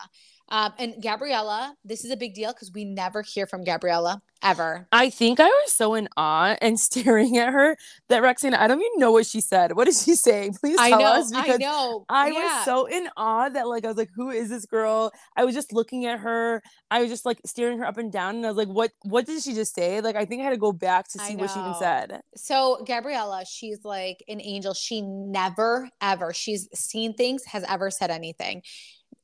Um, 0.50 0.72
and 0.78 0.94
Gabriella, 1.02 1.74
this 1.84 2.04
is 2.04 2.10
a 2.10 2.16
big 2.16 2.34
deal 2.34 2.52
because 2.52 2.72
we 2.72 2.84
never 2.84 3.22
hear 3.22 3.46
from 3.46 3.64
Gabriella 3.64 4.22
ever. 4.42 4.86
I 4.92 5.10
think 5.10 5.40
I 5.40 5.46
was 5.46 5.72
so 5.72 5.94
in 5.94 6.08
awe 6.16 6.56
and 6.62 6.78
staring 6.88 7.36
at 7.36 7.52
her 7.52 7.76
that 8.08 8.22
Roxanne, 8.22 8.54
I 8.54 8.66
don't 8.66 8.80
even 8.80 8.98
know 8.98 9.12
what 9.12 9.26
she 9.26 9.40
said. 9.40 9.76
What 9.76 9.84
did 9.84 9.94
she 9.96 10.14
say? 10.14 10.50
Please 10.58 10.76
tell 10.76 10.86
I 10.86 10.90
know, 11.02 11.12
us 11.12 11.32
I 11.34 11.56
know. 11.58 12.04
I 12.08 12.28
Yeah. 12.28 12.34
was 12.34 12.64
so 12.64 12.86
in 12.86 13.08
awe 13.16 13.48
that 13.50 13.68
like 13.68 13.84
I 13.84 13.88
was 13.88 13.96
like, 13.98 14.10
who 14.14 14.30
is 14.30 14.48
this 14.48 14.64
girl? 14.64 15.12
I 15.36 15.44
was 15.44 15.54
just 15.54 15.72
looking 15.72 16.06
at 16.06 16.20
her. 16.20 16.62
I 16.90 17.00
was 17.02 17.10
just 17.10 17.26
like 17.26 17.40
staring 17.44 17.78
her 17.78 17.84
up 17.84 17.98
and 17.98 18.10
down, 18.10 18.36
and 18.36 18.46
I 18.46 18.48
was 18.48 18.56
like, 18.56 18.68
what? 18.68 18.92
What 19.02 19.26
did 19.26 19.42
she 19.42 19.52
just 19.54 19.74
say? 19.74 20.00
Like 20.00 20.16
I 20.16 20.24
think 20.24 20.40
I 20.40 20.44
had 20.44 20.50
to 20.50 20.56
go 20.56 20.72
back 20.72 21.08
to 21.08 21.18
see 21.18 21.36
what 21.36 21.50
she 21.50 21.60
even 21.60 21.74
said. 21.74 22.20
So 22.36 22.82
Gabriella, 22.86 23.44
she's 23.46 23.84
like 23.84 24.24
an 24.28 24.40
angel. 24.40 24.72
She 24.72 25.02
never 25.02 25.90
ever 26.00 26.32
she's 26.32 26.68
seen 26.74 27.12
things, 27.12 27.44
has 27.44 27.64
ever 27.68 27.90
said 27.90 28.10
anything. 28.10 28.62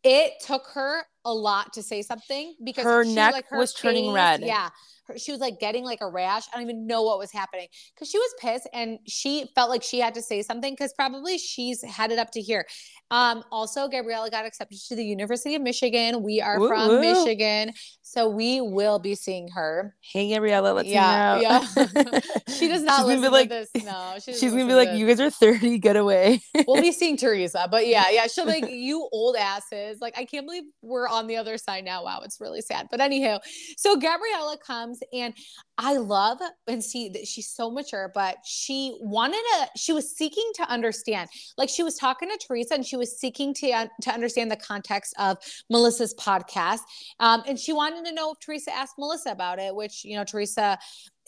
It 0.02 0.34
took 0.44 0.66
her 0.74 1.06
a 1.24 1.32
lot 1.32 1.72
to 1.74 1.82
say 1.82 2.02
something 2.02 2.54
because 2.64 2.84
Her 2.84 3.04
she, 3.04 3.14
neck 3.14 3.32
like, 3.32 3.50
was 3.50 3.72
turning 3.74 4.12
red. 4.12 4.40
Yeah. 4.42 4.70
Her, 5.06 5.18
she 5.18 5.32
was 5.32 5.40
like 5.40 5.60
getting 5.60 5.84
like 5.84 6.00
a 6.00 6.08
rash. 6.08 6.44
I 6.52 6.56
don't 6.56 6.62
even 6.68 6.86
know 6.86 7.02
what 7.02 7.18
was 7.18 7.30
happening 7.30 7.68
because 7.94 8.08
she 8.08 8.18
was 8.18 8.34
pissed 8.40 8.68
and 8.72 8.98
she 9.06 9.50
felt 9.54 9.68
like 9.68 9.82
she 9.82 10.00
had 10.00 10.14
to 10.14 10.22
say 10.22 10.40
something 10.42 10.72
because 10.72 10.92
probably 10.94 11.36
she's 11.38 11.82
headed 11.82 12.18
up 12.18 12.30
to 12.32 12.40
here. 12.40 12.66
Um, 13.10 13.44
also, 13.52 13.86
Gabriella 13.86 14.30
got 14.30 14.46
accepted 14.46 14.78
to 14.88 14.96
the 14.96 15.04
University 15.04 15.54
of 15.54 15.62
Michigan. 15.62 16.22
We 16.22 16.40
are 16.40 16.58
Woo, 16.58 16.68
from 16.68 16.88
woo. 16.88 17.00
Michigan, 17.00 17.72
so 18.02 18.28
we 18.30 18.62
will 18.62 18.98
be 18.98 19.14
seeing 19.14 19.48
her. 19.48 19.94
Hey 20.00 20.32
Gabriella, 20.32 20.72
let's 20.72 20.88
Yeah, 20.88 21.38
yeah. 21.38 21.66
She 22.48 22.68
does 22.68 22.82
not 22.82 23.00
She's 23.00 23.06
listen 23.06 23.22
be 23.22 23.28
like, 23.28 23.48
to 23.50 23.66
this. 23.74 23.84
No, 23.84 24.14
she 24.24 24.32
she's 24.32 24.52
gonna 24.52 24.66
be 24.66 24.74
like, 24.74 24.92
you 24.92 25.06
guys 25.06 25.20
are 25.20 25.30
30, 25.30 25.78
get 25.78 25.96
away. 25.96 26.40
we'll 26.66 26.80
be 26.80 26.92
seeing 26.92 27.16
Teresa, 27.18 27.68
but 27.70 27.86
yeah, 27.86 28.04
yeah, 28.10 28.26
she'll 28.26 28.46
like 28.46 28.68
you 28.70 29.06
old 29.12 29.36
asses. 29.36 30.00
Like 30.00 30.14
I 30.16 30.24
can't 30.24 30.46
believe 30.46 30.64
we're 30.80 31.08
on 31.14 31.26
the 31.26 31.36
other 31.36 31.56
side 31.58 31.84
now. 31.84 32.04
Wow, 32.04 32.20
it's 32.24 32.40
really 32.40 32.60
sad. 32.60 32.88
But 32.90 33.00
anywho, 33.00 33.40
so 33.76 33.96
Gabriella 33.96 34.56
comes 34.64 35.00
and 35.12 35.34
I 35.78 35.96
love 35.96 36.38
and 36.68 36.82
see 36.82 37.08
that 37.10 37.26
she's 37.26 37.48
so 37.48 37.70
mature, 37.70 38.10
but 38.14 38.38
she 38.44 38.96
wanted 39.00 39.42
to. 39.42 39.68
She 39.76 39.92
was 39.92 40.16
seeking 40.16 40.48
to 40.56 40.70
understand. 40.70 41.28
Like 41.56 41.68
she 41.68 41.82
was 41.82 41.96
talking 41.96 42.28
to 42.28 42.38
Teresa 42.46 42.74
and 42.74 42.86
she 42.86 42.96
was 42.96 43.18
seeking 43.18 43.54
to 43.54 43.90
to 44.02 44.10
understand 44.10 44.50
the 44.50 44.56
context 44.56 45.14
of 45.18 45.38
Melissa's 45.70 46.14
podcast, 46.14 46.80
um, 47.20 47.42
and 47.46 47.58
she 47.58 47.72
wanted 47.72 48.04
to 48.04 48.12
know 48.12 48.32
if 48.32 48.40
Teresa 48.40 48.74
asked 48.74 48.94
Melissa 48.98 49.30
about 49.30 49.58
it, 49.58 49.74
which 49.74 50.04
you 50.04 50.16
know 50.16 50.24
Teresa 50.24 50.78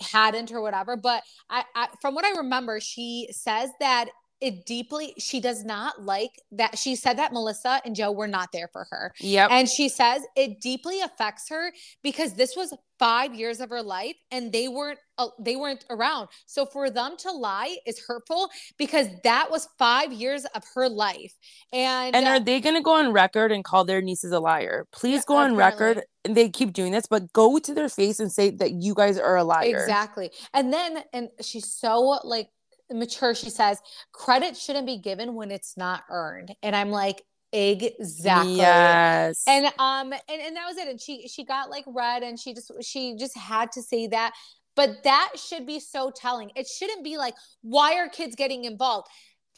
hadn't 0.00 0.52
or 0.52 0.60
whatever. 0.60 0.96
But 0.96 1.22
I, 1.50 1.64
I 1.74 1.88
from 2.00 2.14
what 2.14 2.24
I 2.24 2.38
remember, 2.38 2.80
she 2.80 3.28
says 3.32 3.70
that 3.80 4.06
it 4.40 4.66
deeply 4.66 5.14
she 5.18 5.40
does 5.40 5.64
not 5.64 6.02
like 6.02 6.30
that 6.52 6.78
she 6.78 6.94
said 6.94 7.18
that 7.18 7.32
Melissa 7.32 7.80
and 7.84 7.94
Joe 7.96 8.12
were 8.12 8.28
not 8.28 8.50
there 8.52 8.68
for 8.72 8.86
her. 8.90 9.12
yep. 9.20 9.50
And 9.50 9.68
she 9.68 9.88
says 9.88 10.22
it 10.36 10.60
deeply 10.60 11.00
affects 11.00 11.48
her 11.48 11.72
because 12.02 12.34
this 12.34 12.54
was 12.56 12.74
5 12.98 13.34
years 13.34 13.60
of 13.60 13.68
her 13.70 13.82
life 13.82 14.16
and 14.30 14.52
they 14.52 14.68
weren't 14.68 14.98
uh, 15.18 15.28
they 15.38 15.56
weren't 15.56 15.84
around. 15.90 16.28
So 16.46 16.66
for 16.66 16.90
them 16.90 17.16
to 17.18 17.30
lie 17.30 17.76
is 17.86 18.02
hurtful 18.06 18.50
because 18.78 19.08
that 19.24 19.50
was 19.50 19.68
5 19.78 20.12
years 20.12 20.44
of 20.54 20.62
her 20.74 20.88
life. 20.88 21.32
And, 21.72 22.14
And 22.14 22.26
uh, 22.26 22.30
are 22.32 22.40
they 22.40 22.60
going 22.60 22.76
to 22.76 22.82
go 22.82 22.94
on 22.96 23.12
record 23.12 23.52
and 23.52 23.64
call 23.64 23.84
their 23.84 24.02
nieces 24.02 24.32
a 24.32 24.40
liar? 24.40 24.86
Please 24.92 25.24
go 25.24 25.36
on 25.36 25.52
apparently. 25.52 25.86
record. 25.86 26.04
And 26.24 26.36
they 26.36 26.48
keep 26.48 26.72
doing 26.72 26.90
this, 26.92 27.06
but 27.06 27.32
go 27.32 27.58
to 27.58 27.72
their 27.72 27.88
face 27.88 28.18
and 28.18 28.32
say 28.32 28.50
that 28.50 28.72
you 28.82 28.94
guys 28.94 29.16
are 29.18 29.36
a 29.36 29.44
liar. 29.44 29.76
Exactly. 29.76 30.30
And 30.52 30.72
then, 30.72 31.04
and 31.12 31.28
she's 31.40 31.72
so 31.72 32.18
like 32.24 32.48
mature. 32.90 33.34
She 33.34 33.50
says, 33.50 33.80
credit 34.12 34.56
shouldn't 34.56 34.86
be 34.86 34.98
given 34.98 35.34
when 35.34 35.50
it's 35.50 35.76
not 35.76 36.04
earned. 36.10 36.54
And 36.62 36.74
I'm 36.74 36.90
like, 36.90 37.22
exactly. 37.52 38.56
Yes. 38.56 39.42
And 39.46 39.66
um, 39.78 40.12
and, 40.12 40.42
and 40.42 40.56
that 40.56 40.66
was 40.66 40.76
it. 40.76 40.88
And 40.88 41.00
she 41.00 41.28
she 41.28 41.44
got 41.44 41.70
like 41.70 41.84
red 41.86 42.22
and 42.22 42.38
she 42.38 42.54
just 42.54 42.70
she 42.82 43.16
just 43.16 43.36
had 43.36 43.72
to 43.72 43.82
say 43.82 44.06
that. 44.08 44.32
But 44.74 45.04
that 45.04 45.32
should 45.36 45.66
be 45.66 45.80
so 45.80 46.12
telling. 46.14 46.50
It 46.54 46.66
shouldn't 46.66 47.02
be 47.02 47.16
like, 47.16 47.34
why 47.62 47.94
are 47.94 48.10
kids 48.10 48.36
getting 48.36 48.64
involved? 48.64 49.08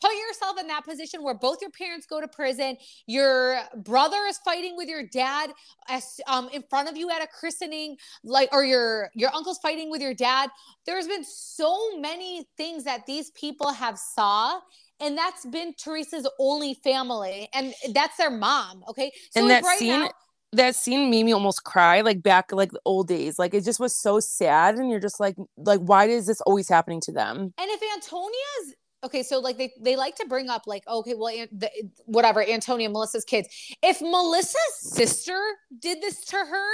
Put 0.01 0.12
yourself 0.12 0.59
in 0.61 0.66
that 0.68 0.84
position 0.84 1.22
where 1.22 1.34
both 1.34 1.59
your 1.61 1.70
parents 1.70 2.07
go 2.07 2.20
to 2.20 2.28
prison. 2.28 2.76
Your 3.07 3.61
brother 3.76 4.18
is 4.28 4.38
fighting 4.38 4.76
with 4.76 4.88
your 4.88 5.03
dad 5.03 5.51
as, 5.88 6.20
um, 6.26 6.49
in 6.53 6.62
front 6.70 6.88
of 6.88 6.96
you 6.96 7.11
at 7.11 7.22
a 7.22 7.26
christening, 7.26 7.96
like, 8.24 8.49
or 8.53 8.64
your 8.64 9.11
your 9.14 9.34
uncle's 9.34 9.59
fighting 9.59 9.90
with 9.90 10.01
your 10.01 10.14
dad. 10.14 10.51
There's 10.86 11.07
been 11.07 11.24
so 11.24 11.99
many 11.99 12.49
things 12.57 12.84
that 12.84 13.07
these 13.07 13.30
people 13.32 13.72
have 13.72 13.99
saw, 13.99 14.61
and 15.01 15.16
that's 15.16 15.44
been 15.46 15.74
Teresa's 15.74 16.28
only 16.38 16.74
family, 16.74 17.49
and 17.53 17.74
that's 17.92 18.16
their 18.16 18.30
mom. 18.30 18.84
Okay, 18.88 19.12
so 19.30 19.40
And 19.40 19.51
that 19.51 19.64
scene- 19.64 20.09
that 20.53 20.74
scene 20.74 21.11
made 21.11 21.24
me 21.24 21.32
almost 21.32 21.64
cry 21.64 22.01
like 22.01 22.22
back 22.22 22.53
like 22.53 22.72
the 22.72 22.80
old 22.86 23.07
days 23.07 23.38
like 23.38 23.53
it 23.53 23.64
just 23.64 23.78
was 23.78 23.94
so 23.94 24.18
sad 24.18 24.76
and 24.76 24.90
you're 24.90 24.99
just 24.99 25.20
like 25.20 25.36
like 25.59 25.78
why 25.80 26.07
is 26.07 26.26
this 26.26 26.40
always 26.40 26.68
happening 26.70 27.03
to 27.03 27.12
them 27.12 27.53
And 27.59 27.70
if 27.70 27.82
Antonia's 27.94 28.74
okay, 29.05 29.22
so 29.22 29.38
like 29.38 29.59
they 29.59 29.72
they 29.80 29.96
like 29.96 30.16
to 30.16 30.26
bring 30.26 30.49
up 30.49 30.62
like 30.66 30.86
okay, 30.86 31.14
well, 31.14 31.34
the, 31.53 31.70
whatever 32.07 32.42
Antonia, 32.42 32.88
Melissa's 32.88 33.24
kids. 33.24 33.49
If 33.82 34.01
Melissa's 34.01 34.74
sister 34.80 35.40
did 35.78 36.01
this 36.03 36.24
to 36.26 36.36
her. 36.36 36.68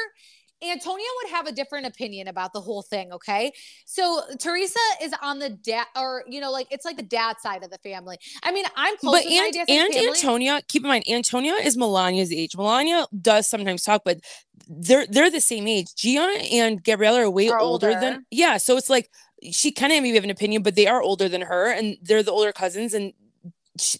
Antonia 0.62 1.06
would 1.22 1.30
have 1.32 1.46
a 1.46 1.52
different 1.52 1.86
opinion 1.86 2.28
about 2.28 2.52
the 2.52 2.60
whole 2.60 2.82
thing. 2.82 3.12
Okay. 3.12 3.52
So 3.84 4.22
Teresa 4.38 4.78
is 5.02 5.14
on 5.20 5.38
the 5.38 5.50
dad, 5.50 5.86
or, 5.96 6.24
you 6.26 6.40
know, 6.40 6.50
like 6.50 6.68
it's 6.70 6.84
like 6.84 6.96
the 6.96 7.02
dad 7.02 7.36
side 7.40 7.62
of 7.64 7.70
the 7.70 7.78
family. 7.78 8.16
I 8.42 8.52
mean, 8.52 8.64
I'm 8.76 8.96
close 8.96 9.24
but 9.24 9.30
and, 9.30 9.56
and. 9.68 9.94
Antonia, 9.94 10.62
keep 10.68 10.82
in 10.82 10.88
mind, 10.88 11.04
Antonia 11.08 11.54
is 11.54 11.76
Milania's 11.76 12.32
age. 12.32 12.52
Milania 12.52 13.06
does 13.20 13.48
sometimes 13.48 13.82
talk, 13.82 14.02
but 14.04 14.20
they're 14.68 15.06
they're 15.06 15.30
the 15.30 15.40
same 15.40 15.66
age. 15.66 15.94
Gianna 15.94 16.38
and 16.44 16.82
Gabriella 16.82 17.22
are 17.22 17.30
way 17.30 17.50
older, 17.50 17.88
older. 17.88 18.00
than 18.00 18.26
yeah. 18.30 18.56
So 18.56 18.76
it's 18.76 18.88
like 18.88 19.10
she 19.52 19.70
kind 19.72 19.92
of 19.92 20.02
maybe 20.02 20.14
have 20.14 20.24
an 20.24 20.30
opinion, 20.30 20.62
but 20.62 20.74
they 20.74 20.86
are 20.86 21.02
older 21.02 21.28
than 21.28 21.42
her, 21.42 21.70
and 21.70 21.96
they're 22.02 22.22
the 22.22 22.32
older 22.32 22.52
cousins, 22.52 22.94
and 22.94 23.12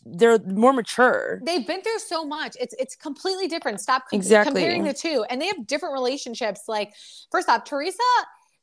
they're 0.07 0.38
more 0.38 0.72
mature. 0.72 1.40
they've 1.45 1.66
been 1.66 1.82
through 1.82 1.99
so 1.99 2.24
much. 2.24 2.57
It's 2.61 2.74
it's 2.78 2.95
completely 2.95 3.49
different. 3.49 3.80
Stop 3.80 4.05
com- 4.09 4.16
Exactly. 4.16 4.61
comparing 4.62 4.84
the 4.84 4.95
two, 4.95 5.24
and 5.28 5.40
they 5.40 5.47
have 5.47 5.66
different 5.66 5.95
relationships. 5.95 6.62
Like 6.68 6.95
first 7.32 7.49
off, 7.49 7.64
Teresa 7.64 7.99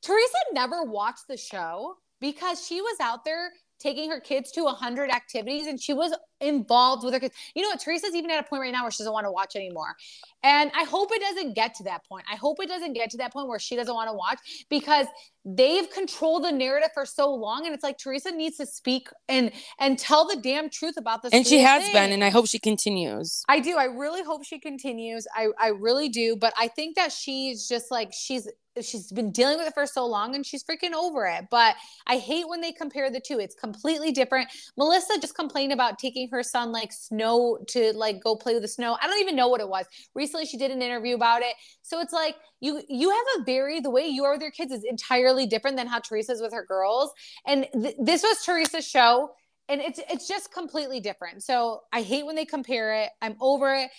Teresa 0.02 0.38
never 0.54 0.84
watched 0.84 1.28
the 1.28 1.38
show 1.38 1.96
because 2.22 2.66
she 2.66 2.82
was 2.82 2.98
out 3.02 3.26
there 3.26 3.52
taking 3.82 4.10
her 4.10 4.20
kids 4.20 4.52
to 4.52 4.64
100 4.64 5.10
activities 5.10 5.68
and 5.68 5.82
she 5.82 5.94
was 5.94 6.14
involved 6.40 7.04
with 7.04 7.14
her 7.14 7.20
kids. 7.20 7.34
You 7.56 7.64
know 7.64 7.70
what? 7.70 7.80
Teresa's 7.80 8.16
even 8.16 8.32
at 8.32 8.40
a 8.40 8.48
point 8.48 8.62
right 8.62 8.72
now 8.72 8.84
where 8.84 8.92
she 8.92 9.00
doesn't 9.00 9.14
want 9.14 9.26
to 9.26 9.32
watch 9.32 9.56
anymore. 9.56 9.96
And 10.44 10.72
I 10.76 10.84
hope 10.84 11.12
it 11.12 11.22
doesn't 11.22 11.54
get 11.54 11.76
to 11.76 11.84
that 11.84 12.06
point. 12.08 12.26
I 12.32 12.36
hope 12.36 12.58
it 12.62 12.68
doesn't 12.68 12.94
get 12.94 13.12
to 13.12 13.18
that 13.18 13.32
point 13.32 13.48
where 13.48 13.60
she 13.60 13.76
doesn't 13.76 13.94
want 13.94 14.10
to 14.10 14.14
watch 14.14 14.40
because 14.70 15.06
they've 15.46 15.90
controlled 15.92 16.44
the 16.44 16.52
narrative 16.52 16.90
for 16.94 17.06
so 17.06 17.34
long. 17.34 17.66
And 17.66 17.74
it's 17.74 17.84
like 17.84 17.98
Teresa 17.98 18.32
needs 18.32 18.58
to 18.58 18.66
speak 18.66 19.08
and 19.30 19.52
and 19.80 19.98
tell 19.98 20.28
the 20.28 20.36
damn 20.36 20.70
truth 20.70 20.98
about 20.98 21.22
this. 21.22 21.34
And 21.34 21.46
she 21.46 21.60
has 21.60 21.84
thing. 21.84 21.94
been, 21.94 22.12
and 22.12 22.24
I 22.24 22.30
hope 22.30 22.48
she 22.48 22.60
continues. 22.60 23.44
I 23.48 23.60
do. 23.60 23.78
I 23.78 23.86
really 23.86 24.24
hope 24.24 24.44
she 24.44 24.60
continues. 24.60 25.28
I, 25.36 25.48
I 25.60 25.68
really 25.70 26.10
do. 26.10 26.36
But 26.36 26.54
I 26.58 26.68
think 26.68 26.96
that 26.96 27.12
she's 27.12 27.68
just 27.68 27.92
like 27.92 28.12
she's 28.14 28.48
she's 28.82 29.12
been 29.12 29.32
dealing 29.32 29.58
with 29.58 29.68
it 29.68 29.74
for 29.74 29.86
so 29.86 30.06
long 30.06 30.36
and 30.36 30.46
she's 30.46 30.64
freaking 30.64 30.94
over 30.94 31.26
it. 31.26 31.46
But 31.52 31.76
I 32.08 32.18
hate 32.18 32.48
when 32.48 32.62
they 32.62 32.72
compare 32.72 33.10
the 33.10 33.20
two. 33.20 33.40
It's 33.40 33.56
completely 33.56 34.12
different. 34.12 34.50
Melissa 34.78 35.20
just 35.20 35.36
complained 35.36 35.74
about 35.74 36.00
taking 36.00 36.30
her 36.30 36.44
son 36.44 36.72
like 36.72 36.92
snow 36.92 37.60
to 37.70 37.94
like 37.94 38.24
go 38.24 38.36
play 38.36 38.54
with 38.54 38.62
the 38.62 38.68
snow. 38.68 38.98
I 39.02 39.08
don't 39.08 39.20
even 39.20 39.36
know 39.36 39.50
what 39.50 39.62
it 39.62 39.70
was. 39.70 39.86
Recently 40.16 40.46
she 40.46 40.58
did 40.58 40.72
an 40.72 40.82
interview 40.82 41.16
about 41.16 41.42
it. 41.42 41.56
So 41.82 42.00
it's 42.00 42.14
like 42.14 42.36
you 42.60 42.82
you 42.88 43.10
have 43.10 43.42
a 43.42 43.44
very 43.44 43.80
the 43.80 43.90
way 43.90 44.08
you 44.08 44.24
are 44.24 44.34
with 44.34 44.42
your 44.42 44.52
kids 44.52 44.72
is 44.72 44.84
entirely 44.84 45.46
different 45.46 45.78
than 45.78 45.88
how 45.88 46.00
Teresa's 46.00 46.42
with 46.42 46.54
her 46.54 46.66
girls. 46.66 47.12
And 47.46 47.68
th- 47.74 47.96
this 48.00 48.24
was 48.24 48.44
Teresa's 48.46 48.88
show 48.88 49.32
and 49.72 49.80
it's 49.80 50.00
it's 50.10 50.28
just 50.28 50.54
completely 50.54 51.00
different. 51.00 51.44
So 51.44 51.82
I 51.94 52.02
hate 52.02 52.26
when 52.26 52.36
they 52.36 52.46
compare 52.46 52.94
it. 52.96 53.10
I'm 53.22 53.36
over 53.40 53.74
it. 53.74 53.90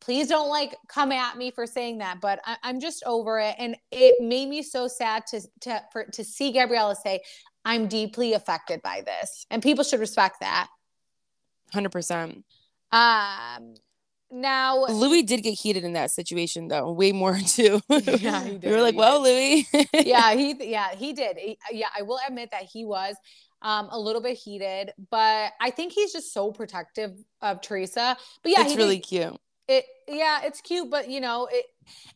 Please 0.00 0.28
don't 0.28 0.48
like 0.48 0.76
come 0.88 1.12
at 1.12 1.36
me 1.36 1.50
for 1.50 1.66
saying 1.66 1.98
that, 1.98 2.20
but 2.20 2.40
I, 2.44 2.56
I'm 2.62 2.80
just 2.80 3.02
over 3.06 3.38
it. 3.38 3.54
And 3.58 3.76
it 3.90 4.20
made 4.20 4.48
me 4.48 4.62
so 4.62 4.88
sad 4.88 5.26
to 5.28 5.40
to 5.60 5.82
for, 5.92 6.04
to 6.04 6.24
see 6.24 6.52
Gabriella 6.52 6.96
say, 6.96 7.20
"I'm 7.64 7.86
deeply 7.86 8.32
affected 8.32 8.82
by 8.82 9.02
this," 9.02 9.46
and 9.50 9.62
people 9.62 9.84
should 9.84 10.00
respect 10.00 10.40
that. 10.40 10.68
Hundred 11.72 11.92
percent. 11.92 12.44
Um, 12.90 13.74
now 14.30 14.84
Louis 14.86 15.22
did 15.22 15.42
get 15.42 15.52
heated 15.52 15.84
in 15.84 15.92
that 15.92 16.10
situation, 16.10 16.68
though, 16.68 16.90
way 16.90 17.12
more 17.12 17.38
too. 17.46 17.80
Yeah, 17.88 18.42
he 18.42 18.52
We 18.52 18.58
did, 18.58 18.70
were 18.72 18.80
like, 18.82 18.96
"Well, 18.96 19.22
Louis." 19.22 19.66
yeah, 19.94 20.34
he 20.34 20.56
yeah, 20.70 20.94
he 20.94 21.12
did. 21.12 21.36
He- 21.36 21.58
yeah, 21.70 21.88
I 21.96 22.02
will 22.02 22.18
admit 22.26 22.50
that 22.50 22.64
he 22.64 22.84
was 22.84 23.14
um 23.60 23.88
a 23.90 23.98
little 23.98 24.22
bit 24.22 24.36
heated, 24.36 24.92
but 25.10 25.52
I 25.60 25.70
think 25.70 25.92
he's 25.92 26.12
just 26.12 26.32
so 26.32 26.50
protective 26.50 27.12
of 27.40 27.60
Teresa. 27.60 28.16
But 28.42 28.52
yeah, 28.52 28.64
it's 28.64 28.76
really 28.76 28.96
did, 28.96 29.06
cute. 29.06 29.40
It 29.68 29.84
yeah, 30.08 30.40
it's 30.44 30.60
cute, 30.60 30.90
but 30.90 31.08
you 31.08 31.20
know, 31.20 31.48
it 31.50 31.66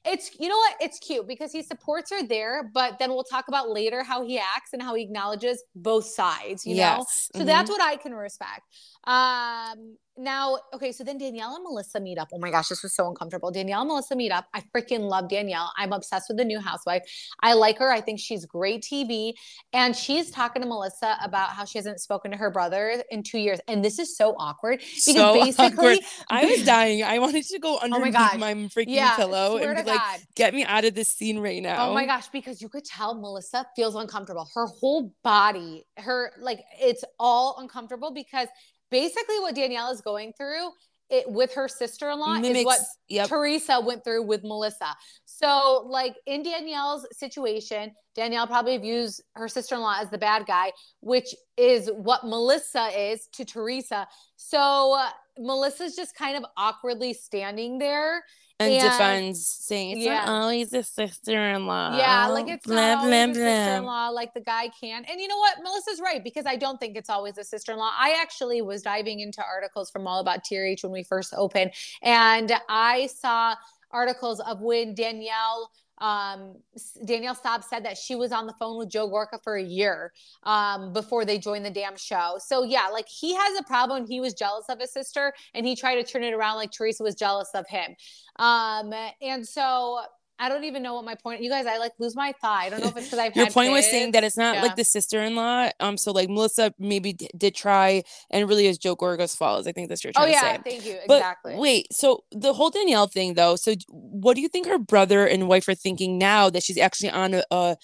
it's 0.05 0.31
you 0.39 0.49
know 0.49 0.57
what? 0.57 0.77
It's 0.81 0.99
cute 0.99 1.27
because 1.27 1.53
he 1.53 1.63
supports 1.63 2.11
her 2.11 2.27
there, 2.27 2.71
but 2.75 2.99
then 2.99 3.11
we'll 3.11 3.25
talk 3.25 3.49
about 3.49 3.69
later 3.71 4.03
how 4.03 4.25
he 4.25 4.39
acts 4.39 4.71
and 4.73 4.83
how 4.83 4.95
he 4.95 5.03
acknowledges 5.03 5.63
both 5.75 6.07
sides, 6.07 6.67
you 6.67 6.75
know. 6.75 7.05
yes. 7.05 7.31
So 7.35 7.45
Mhm. 7.45 7.47
that's 7.47 7.71
what 7.71 7.81
I 7.83 7.97
can 7.97 8.15
respect. 8.15 8.63
Um, 9.07 9.97
now, 10.19 10.59
okay, 10.73 10.93
so 10.93 11.05
then 11.05 11.19
Danielle 11.19 11.55
and 11.57 11.65
Melissa 11.65 12.01
meet 12.01 12.17
up. 12.17 12.29
Oh 12.33 12.39
my 12.39 12.51
gosh, 12.51 12.69
this 12.69 12.83
was 12.83 12.95
so 12.95 13.07
uncomfortable. 13.07 13.51
Danielle 13.51 13.83
and 13.83 13.89
Melissa 13.89 14.17
meet 14.17 14.33
up. 14.33 14.47
I 14.55 14.63
freaking 14.75 15.01
love 15.01 15.29
Danielle. 15.29 15.71
I'm 15.77 15.93
obsessed 15.93 16.29
with 16.29 16.39
the 16.39 16.45
new 16.45 16.59
housewife. 16.59 17.03
I 17.43 17.53
like 17.53 17.79
her. 17.79 17.93
I 17.93 18.01
think 18.01 18.19
she's 18.19 18.47
great 18.47 18.83
TV. 18.83 19.35
And 19.75 19.95
she's 19.95 20.31
talking 20.31 20.63
to 20.63 20.69
Melissa 20.69 21.19
about 21.23 21.51
how 21.51 21.67
she 21.67 21.77
hasn't 21.77 22.01
spoken 22.01 22.31
to 22.31 22.37
her 22.39 22.51
brother 22.51 23.03
in 23.11 23.23
two 23.23 23.39
years. 23.39 23.61
And 23.69 23.85
this 23.85 23.99
is 23.99 24.17
so 24.17 24.35
awkward 24.39 24.79
because 24.79 25.05
so 25.05 25.35
basically 25.35 25.67
awkward. 25.67 25.99
I 26.31 26.47
was 26.47 26.65
dying. 26.65 27.03
I 27.03 27.19
wanted 27.19 27.45
to 27.45 27.59
go 27.59 27.79
underneath 27.79 28.15
oh 28.19 28.39
my, 28.39 28.55
my 28.55 28.69
freaking 28.69 28.87
yeah, 28.89 29.17
pillow 29.17 29.59
and 29.59 29.77
be 29.77 29.83
like, 29.83 30.01
God. 30.01 30.21
get 30.35 30.55
me 30.55 30.65
out 30.65 30.87
of 30.87 30.95
this 30.95 31.11
scene 31.11 31.39
right 31.39 31.63
now. 31.63 31.91
Oh 31.91 31.95
my 31.95 32.07
gosh, 32.07 32.29
because 32.29 32.63
you 32.63 32.71
could 32.71 32.87
tell 32.87 33.15
Melissa 33.15 33.67
feels 33.77 33.95
uncomfortable. 33.95 34.49
Her 34.55 34.67
whole 34.67 35.15
body, 35.23 35.85
her 35.99 36.33
like 36.39 36.61
it's 36.81 37.05
all 37.19 37.57
uncomfortable 37.59 38.13
because 38.13 38.49
basically 38.91 39.39
what 39.41 39.55
Danielle 39.55 39.91
is 39.91 40.01
going 40.01 40.33
through 40.37 40.71
it 41.09 41.31
with 41.31 41.55
her 41.55 41.69
sister-in-law 41.69 42.41
Mimics, 42.41 42.59
is 42.59 42.65
what 42.65 42.81
yep. 43.09 43.29
Teresa 43.29 43.81
went 43.81 44.03
through 44.03 44.25
with 44.25 44.43
Melissa. 44.43 44.97
So 45.25 45.87
like 45.89 46.17
in 46.27 46.43
Danielle's 46.43 47.07
situation, 47.13 47.93
Danielle 48.15 48.47
probably 48.47 48.77
views 48.79 49.21
her 49.35 49.47
sister-in-law 49.47 49.99
as 50.01 50.11
the 50.11 50.19
bad 50.19 50.47
guy, 50.47 50.73
which 51.01 51.35
is 51.57 51.91
what 51.95 52.25
Melissa 52.25 52.89
is 52.99 53.29
to 53.35 53.45
Teresa. 53.45 54.09
So 54.37 54.97
uh, 54.99 55.11
Melissa's 55.39 55.95
just 55.95 56.17
kind 56.17 56.37
of 56.37 56.45
awkwardly 56.57 57.13
standing 57.13 57.79
there 57.79 58.25
and, 58.59 58.73
and 58.73 58.91
defends 58.91 59.47
saying 59.47 59.91
it's 59.93 60.01
yeah. 60.01 60.25
not 60.25 60.29
always 60.29 60.73
a 60.73 60.83
sister-in-law. 60.83 61.99
Yeah, 61.99 62.29
like 62.29 62.49
it's 62.49 62.67
blah, 62.67 62.75
not 62.75 63.05
always 63.05 63.11
blah, 63.11 63.23
a 63.23 63.35
sister-in-law 63.35 64.09
like 64.11 64.33
the 64.35 64.41
guy 64.41 64.71
can. 64.81 65.05
And 65.05 65.21
you 65.21 65.29
know 65.29 65.37
what? 65.37 65.59
Melissa's 65.63 66.01
right 66.01 66.25
because 66.25 66.47
I 66.47 66.57
don't 66.57 66.79
think 66.79 66.97
it's 66.97 67.11
always 67.11 67.37
a 67.39 67.45
sister-in-law. 67.45 67.93
I 67.99 68.17
actually 68.21 68.63
was 68.63 68.83
diving 68.83 69.21
into 69.21 69.43
articles 69.45 69.91
from 69.91 70.07
All 70.07 70.21
About 70.21 70.45
TRH 70.45 70.83
when 70.83 70.93
we 70.93 71.03
first 71.03 71.35
opened, 71.37 71.73
and 72.03 72.53
I 72.69 73.09
saw 73.09 73.57
articles 73.91 74.41
of 74.41 74.61
when 74.61 74.95
Danielle 74.95 75.71
um, 75.99 76.57
Danielle 77.05 77.35
Staub 77.35 77.65
said 77.65 77.85
that 77.85 77.97
she 77.97 78.15
was 78.15 78.33
on 78.33 78.47
the 78.47 78.55
phone 78.59 78.79
with 78.79 78.89
Joe 78.89 79.09
Gorga 79.09 79.43
for 79.43 79.57
a 79.57 79.63
year 79.63 80.13
um, 80.43 80.93
before 80.93 81.25
they 81.25 81.39
joined 81.39 81.65
the 81.65 81.71
damn 81.71 81.97
show. 81.97 82.37
So 82.39 82.63
yeah, 82.63 82.89
like 82.93 83.09
he 83.09 83.35
has 83.35 83.59
a 83.59 83.63
problem. 83.63 84.07
He 84.07 84.21
was 84.21 84.35
jealous 84.35 84.67
of 84.69 84.81
his 84.81 84.93
sister, 84.93 85.33
and 85.55 85.67
he 85.67 85.75
tried 85.75 85.97
to 85.97 86.05
turn 86.05 86.23
it 86.23 86.35
around 86.35 86.57
like 86.57 86.73
Teresa 86.73 87.03
was 87.03 87.15
jealous 87.15 87.51
of 87.55 87.67
him. 87.69 87.95
Um, 88.39 88.93
and 89.23 89.47
so 89.47 90.01
I 90.39 90.49
don't 90.49 90.65
even 90.65 90.83
know 90.83 90.95
what 90.95 91.05
my 91.05 91.15
point. 91.15 91.43
You 91.43 91.49
guys, 91.51 91.67
I 91.67 91.79
like 91.79 91.93
lose 91.99 92.15
my 92.15 92.33
thought. 92.41 92.63
I 92.63 92.69
don't 92.69 92.81
know 92.81 92.89
if 92.89 92.97
it's 92.97 93.07
because 93.07 93.19
I've 93.19 93.37
your 93.37 93.47
point 93.47 93.69
kids. 93.69 93.77
was 93.77 93.91
saying 93.91 94.13
that 94.13 94.25
it's 94.25 94.37
not 94.37 94.57
yeah. 94.57 94.63
like 94.63 94.77
the 94.77 94.85
sister 94.85 95.23
in 95.23 95.35
law. 95.35 95.71
Um, 95.81 95.97
so 95.97 96.13
like 96.13 96.29
Melissa 96.29 96.73
maybe 96.79 97.15
d- 97.15 97.31
did 97.37 97.55
try, 97.55 98.03
and 98.31 98.49
really 98.49 98.67
is 98.67 98.79
Joe 98.79 98.95
Gorga's 98.95 99.35
fault. 99.35 99.67
I 99.67 99.73
think 99.73 99.89
that's 99.89 100.05
your. 100.05 100.13
oh, 100.17 100.27
yeah. 100.27 100.59
Thank 100.59 100.85
you. 100.85 100.99
But 101.07 101.19
exactly. 101.19 101.57
Wait, 101.57 101.93
so 101.93 102.25
the 102.33 102.53
whole 102.53 102.71
Danielle 102.71 103.07
thing 103.07 103.35
though. 103.35 103.57
So 103.57 103.75
what 103.89 104.35
do 104.35 104.43
you 104.43 104.49
think 104.49 104.67
her 104.67 104.79
brother 104.79 105.27
and 105.27 105.49
wife 105.49 105.69
are 105.69 105.75
thinking 105.75 106.19
now 106.19 106.51
that 106.51 106.63
she's 106.63 106.79
actually 106.79 107.11
on 107.11 107.35
a, 107.35 107.45
a 107.51 107.77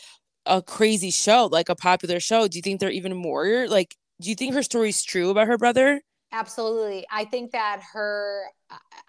a 0.44 0.62
crazy 0.62 1.10
show, 1.10 1.48
like 1.50 1.68
a 1.68 1.76
popular 1.76 2.20
show? 2.20 2.48
Do 2.48 2.58
you 2.58 2.62
think 2.62 2.80
they're 2.80 2.90
even 2.90 3.16
more 3.16 3.66
like? 3.68 3.96
Do 4.20 4.28
you 4.28 4.34
think 4.36 4.54
her 4.54 4.62
story's 4.62 5.02
true 5.02 5.30
about 5.30 5.48
her 5.48 5.58
brother? 5.58 6.02
Absolutely. 6.32 7.06
I 7.10 7.24
think 7.24 7.52
that 7.52 7.82
her 7.92 8.44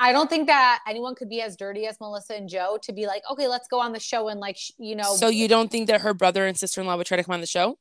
I 0.04 0.12
don't 0.12 0.30
think 0.30 0.48
that 0.48 0.82
anyone 0.86 1.16
could 1.16 1.30
be 1.30 1.42
as 1.42 1.56
dirty 1.56 1.88
as 1.88 1.98
Melissa 2.02 2.36
and 2.36 2.50
Joe 2.50 2.78
to 2.84 2.92
be 2.92 3.08
like, 3.08 3.24
okay, 3.32 3.48
let's 3.48 3.70
go 3.70 3.80
on 3.80 3.94
the 3.94 4.02
show 4.02 4.28
and 4.28 4.38
like, 4.38 4.58
you 4.78 4.98
know. 4.98 5.16
So 5.16 5.30
you 5.30 5.48
don't 5.48 5.72
think 5.72 5.88
that 5.88 6.02
her 6.02 6.14
brother 6.14 6.46
and 6.46 6.60
sister 6.60 6.82
in 6.82 6.88
law 6.88 6.98
would 6.98 7.08
try 7.08 7.16
to 7.16 7.24
come 7.24 7.34
on 7.34 7.40
the 7.40 7.48
show? 7.48 7.78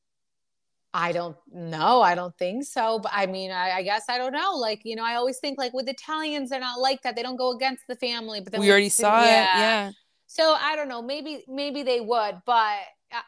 I 0.95 1.11
don't 1.11 1.37
know. 1.53 2.01
I 2.01 2.15
don't 2.15 2.37
think 2.39 2.63
so. 2.63 3.01
But 3.01 3.11
I 3.13 3.27
mean, 3.27 3.51
I, 3.51 3.79
I, 3.79 3.83
guess 3.83 4.05
I 4.09 4.19
don't 4.19 4.33
know. 4.33 4.55
Like, 4.55 4.83
you 4.85 4.95
know, 4.95 5.05
I 5.05 5.17
always 5.17 5.41
think 5.41 5.59
like 5.59 5.73
with 5.73 5.89
Italians, 5.89 6.51
they're 6.51 6.61
not 6.61 6.79
like 6.79 7.03
that. 7.03 7.17
They 7.17 7.25
don't 7.25 7.35
go 7.35 7.57
against 7.57 7.83
the 7.89 7.97
family. 7.97 8.41
But 8.41 8.53
then 8.53 8.61
we 8.61 8.71
already 8.71 8.89
saw 8.89 9.25
yeah. 9.25 9.27
it. 9.27 9.59
Yeah. 9.59 9.91
So 10.29 10.57
I 10.61 10.77
don't 10.77 10.89
know. 10.89 11.03
Maybe 11.03 11.45
maybe 11.49 11.83
they 11.83 12.01
would, 12.01 12.37
but 12.47 12.79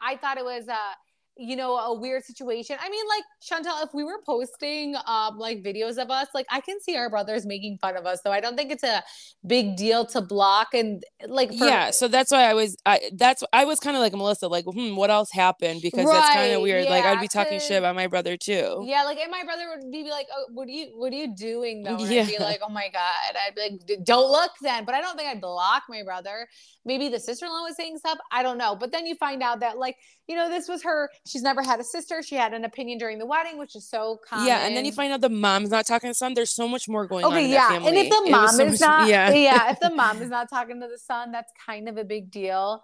I 0.01 0.15
thought 0.21 0.37
it 0.37 0.45
was 0.45 0.69
uh 0.69 0.93
you 1.37 1.55
know, 1.55 1.75
a 1.77 1.93
weird 1.93 2.23
situation. 2.23 2.77
I 2.79 2.89
mean, 2.89 3.03
like 3.07 3.23
Shantel, 3.41 3.83
if 3.83 3.93
we 3.93 4.03
were 4.03 4.21
posting 4.25 4.95
um 5.05 5.37
like 5.37 5.63
videos 5.63 5.97
of 5.97 6.09
us, 6.09 6.27
like 6.33 6.45
I 6.49 6.61
can 6.61 6.79
see 6.79 6.95
our 6.95 7.09
brothers 7.09 7.45
making 7.45 7.77
fun 7.79 7.97
of 7.97 8.05
us, 8.05 8.19
so 8.23 8.31
I 8.31 8.39
don't 8.39 8.55
think 8.55 8.71
it's 8.71 8.83
a 8.83 9.03
big 9.45 9.75
deal 9.75 10.05
to 10.07 10.21
block 10.21 10.69
and 10.73 11.03
like 11.27 11.49
for- 11.49 11.65
yeah. 11.65 11.91
So 11.91 12.07
that's 12.07 12.31
why 12.31 12.43
I 12.49 12.53
was 12.53 12.77
I 12.85 13.09
that's 13.13 13.43
I 13.51 13.65
was 13.65 13.79
kind 13.79 13.97
of 13.97 14.01
like 14.01 14.13
Melissa, 14.13 14.47
like 14.47 14.65
hmm, 14.65 14.95
what 14.95 15.09
else 15.09 15.31
happened? 15.31 15.81
Because 15.81 16.05
right, 16.05 16.13
that's 16.13 16.35
kind 16.35 16.53
of 16.53 16.61
weird. 16.61 16.85
Yeah, 16.85 16.89
like 16.89 17.05
I'd 17.05 17.21
be 17.21 17.27
talking 17.27 17.59
shit 17.59 17.77
about 17.77 17.95
my 17.95 18.07
brother 18.07 18.37
too. 18.37 18.83
Yeah, 18.85 19.03
like 19.03 19.17
and 19.17 19.31
my 19.31 19.43
brother 19.43 19.63
would 19.75 19.91
be 19.91 20.09
like, 20.09 20.27
oh, 20.33 20.45
what 20.53 20.67
are 20.67 20.71
you 20.71 20.91
what 20.95 21.11
are 21.11 21.17
you 21.17 21.35
doing 21.35 21.83
though? 21.83 21.97
And 21.97 22.09
yeah. 22.09 22.21
I'd 22.21 22.27
be 22.27 22.37
like, 22.39 22.61
oh 22.63 22.71
my 22.71 22.89
god, 22.93 23.35
I'd 23.45 23.55
be 23.55 23.61
like, 23.61 24.05
don't 24.05 24.31
look 24.31 24.51
then. 24.61 24.85
But 24.85 24.95
I 24.95 25.01
don't 25.01 25.17
think 25.17 25.29
I'd 25.29 25.41
block 25.41 25.83
my 25.89 26.03
brother. 26.03 26.47
Maybe 26.85 27.09
the 27.09 27.19
sister 27.19 27.45
in 27.45 27.51
law 27.51 27.63
was 27.63 27.75
saying 27.75 27.97
stuff. 27.97 28.19
I 28.31 28.41
don't 28.43 28.57
know. 28.57 28.75
But 28.75 28.91
then 28.91 29.05
you 29.05 29.15
find 29.15 29.43
out 29.43 29.59
that 29.59 29.77
like 29.77 29.97
you 30.27 30.35
know 30.35 30.49
this 30.49 30.67
was 30.67 30.83
her 30.83 31.09
she's 31.25 31.41
never 31.41 31.61
had 31.63 31.79
a 31.79 31.83
sister 31.83 32.21
she 32.21 32.35
had 32.35 32.53
an 32.53 32.65
opinion 32.65 32.97
during 32.97 33.17
the 33.17 33.25
wedding 33.25 33.57
which 33.57 33.75
is 33.75 33.87
so 33.87 34.19
common 34.27 34.47
yeah 34.47 34.65
and 34.65 34.75
then 34.75 34.85
you 34.85 34.91
find 34.91 35.11
out 35.11 35.21
the 35.21 35.29
mom's 35.29 35.69
not 35.69 35.85
talking 35.85 36.07
to 36.07 36.11
the 36.11 36.15
son 36.15 36.33
there's 36.33 36.51
so 36.51 36.67
much 36.67 36.87
more 36.87 37.05
going 37.05 37.25
okay, 37.25 37.45
on 37.45 37.49
yeah 37.49 37.73
and 37.73 37.95
if 37.95 38.09
the 38.09 38.31
mom 38.31 38.49
so 38.49 38.65
is 38.65 38.71
much, 38.73 38.87
not 38.87 39.07
yeah. 39.09 39.31
yeah 39.31 39.71
if 39.71 39.79
the 39.79 39.89
mom 39.89 40.21
is 40.21 40.29
not 40.37 40.49
talking 40.49 40.79
to 40.79 40.87
the 40.87 40.97
son 40.97 41.31
that's 41.31 41.51
kind 41.65 41.89
of 41.89 41.97
a 41.97 42.03
big 42.03 42.31
deal 42.31 42.81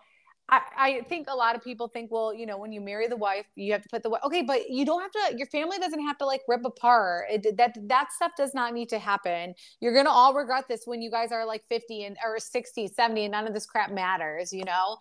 I, 0.52 0.62
I 0.78 1.02
think 1.08 1.28
a 1.30 1.36
lot 1.36 1.56
of 1.56 1.64
people 1.64 1.88
think, 1.88 2.12
well, 2.12 2.34
you 2.34 2.46
know, 2.46 2.58
when 2.58 2.74
you 2.74 2.82
marry 2.82 3.08
the 3.08 3.16
wife, 3.16 3.46
you 3.56 3.72
have 3.72 3.84
to 3.84 3.90
put 3.90 4.04
the 4.04 4.10
wife. 4.10 4.22
Okay, 4.26 4.42
but 4.42 4.70
you 4.70 4.86
don't 4.86 5.02
have 5.02 5.12
to. 5.12 5.38
Your 5.38 5.48
family 5.48 5.78
doesn't 5.80 6.02
have 6.06 6.18
to 6.18 6.26
like 6.26 6.42
rip 6.48 6.66
apart. 6.66 7.28
It, 7.32 7.56
that 7.56 7.78
that 7.88 8.12
stuff 8.12 8.34
does 8.38 8.54
not 8.54 8.74
need 8.74 8.90
to 8.90 9.00
happen. 9.00 9.56
You're 9.80 9.94
gonna 9.94 10.10
all 10.10 10.34
regret 10.34 10.66
this 10.68 10.82
when 10.86 11.02
you 11.02 11.10
guys 11.10 11.32
are 11.32 11.46
like 11.46 11.64
50 11.70 12.04
and 12.04 12.18
or 12.24 12.38
60, 12.38 12.88
70, 12.90 13.24
and 13.24 13.32
none 13.32 13.48
of 13.48 13.54
this 13.54 13.66
crap 13.66 13.92
matters. 13.92 14.52
You 14.52 14.66
know, 14.66 14.98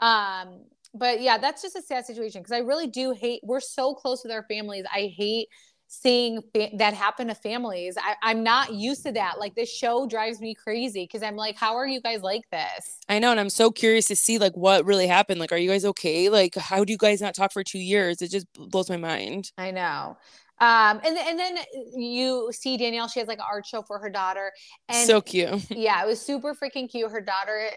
um, 0.00 0.60
but 0.94 1.20
yeah, 1.20 1.38
that's 1.38 1.62
just 1.62 1.76
a 1.76 1.82
sad 1.82 2.06
situation 2.06 2.42
because 2.42 2.52
I 2.52 2.58
really 2.58 2.86
do 2.86 3.12
hate. 3.12 3.40
We're 3.42 3.60
so 3.60 3.94
close 3.94 4.22
with 4.22 4.32
our 4.32 4.44
families. 4.44 4.84
I 4.92 5.12
hate 5.16 5.48
seeing 5.92 6.40
fa- 6.54 6.70
that 6.78 6.94
happen 6.94 7.28
to 7.28 7.34
families. 7.34 7.96
I, 8.22 8.30
am 8.30 8.42
not 8.42 8.72
used 8.72 9.04
to 9.04 9.12
that. 9.12 9.38
Like 9.38 9.54
this 9.54 9.70
show 9.70 10.06
drives 10.06 10.40
me 10.40 10.54
crazy 10.54 11.04
because 11.04 11.22
I'm 11.22 11.36
like, 11.36 11.56
how 11.56 11.76
are 11.76 11.86
you 11.86 12.00
guys 12.00 12.22
like 12.22 12.48
this? 12.50 12.98
I 13.08 13.18
know, 13.18 13.30
and 13.30 13.38
I'm 13.38 13.50
so 13.50 13.70
curious 13.70 14.06
to 14.06 14.16
see 14.16 14.38
like 14.38 14.56
what 14.56 14.84
really 14.86 15.06
happened. 15.06 15.38
Like, 15.38 15.52
are 15.52 15.58
you 15.58 15.70
guys 15.70 15.84
okay? 15.84 16.28
Like, 16.28 16.54
how 16.54 16.84
do 16.84 16.92
you 16.92 16.98
guys 16.98 17.20
not 17.20 17.34
talk 17.34 17.52
for 17.52 17.62
two 17.62 17.78
years? 17.78 18.22
It 18.22 18.30
just 18.30 18.46
blows 18.54 18.88
my 18.88 18.96
mind. 18.96 19.52
I 19.58 19.70
know. 19.70 20.16
Um, 20.62 21.00
and 21.04 21.18
and 21.18 21.36
then 21.36 21.58
you 21.92 22.52
see 22.52 22.76
Danielle, 22.76 23.08
she 23.08 23.18
has 23.18 23.28
like 23.28 23.38
an 23.38 23.44
art 23.50 23.66
show 23.66 23.82
for 23.82 23.98
her 23.98 24.08
daughter, 24.08 24.52
and 24.88 25.08
so 25.08 25.20
cute. 25.20 25.68
Yeah, 25.70 26.04
it 26.04 26.06
was 26.06 26.20
super 26.20 26.54
freaking 26.54 26.88
cute. 26.88 27.10
Her 27.10 27.20
daughter 27.20 27.70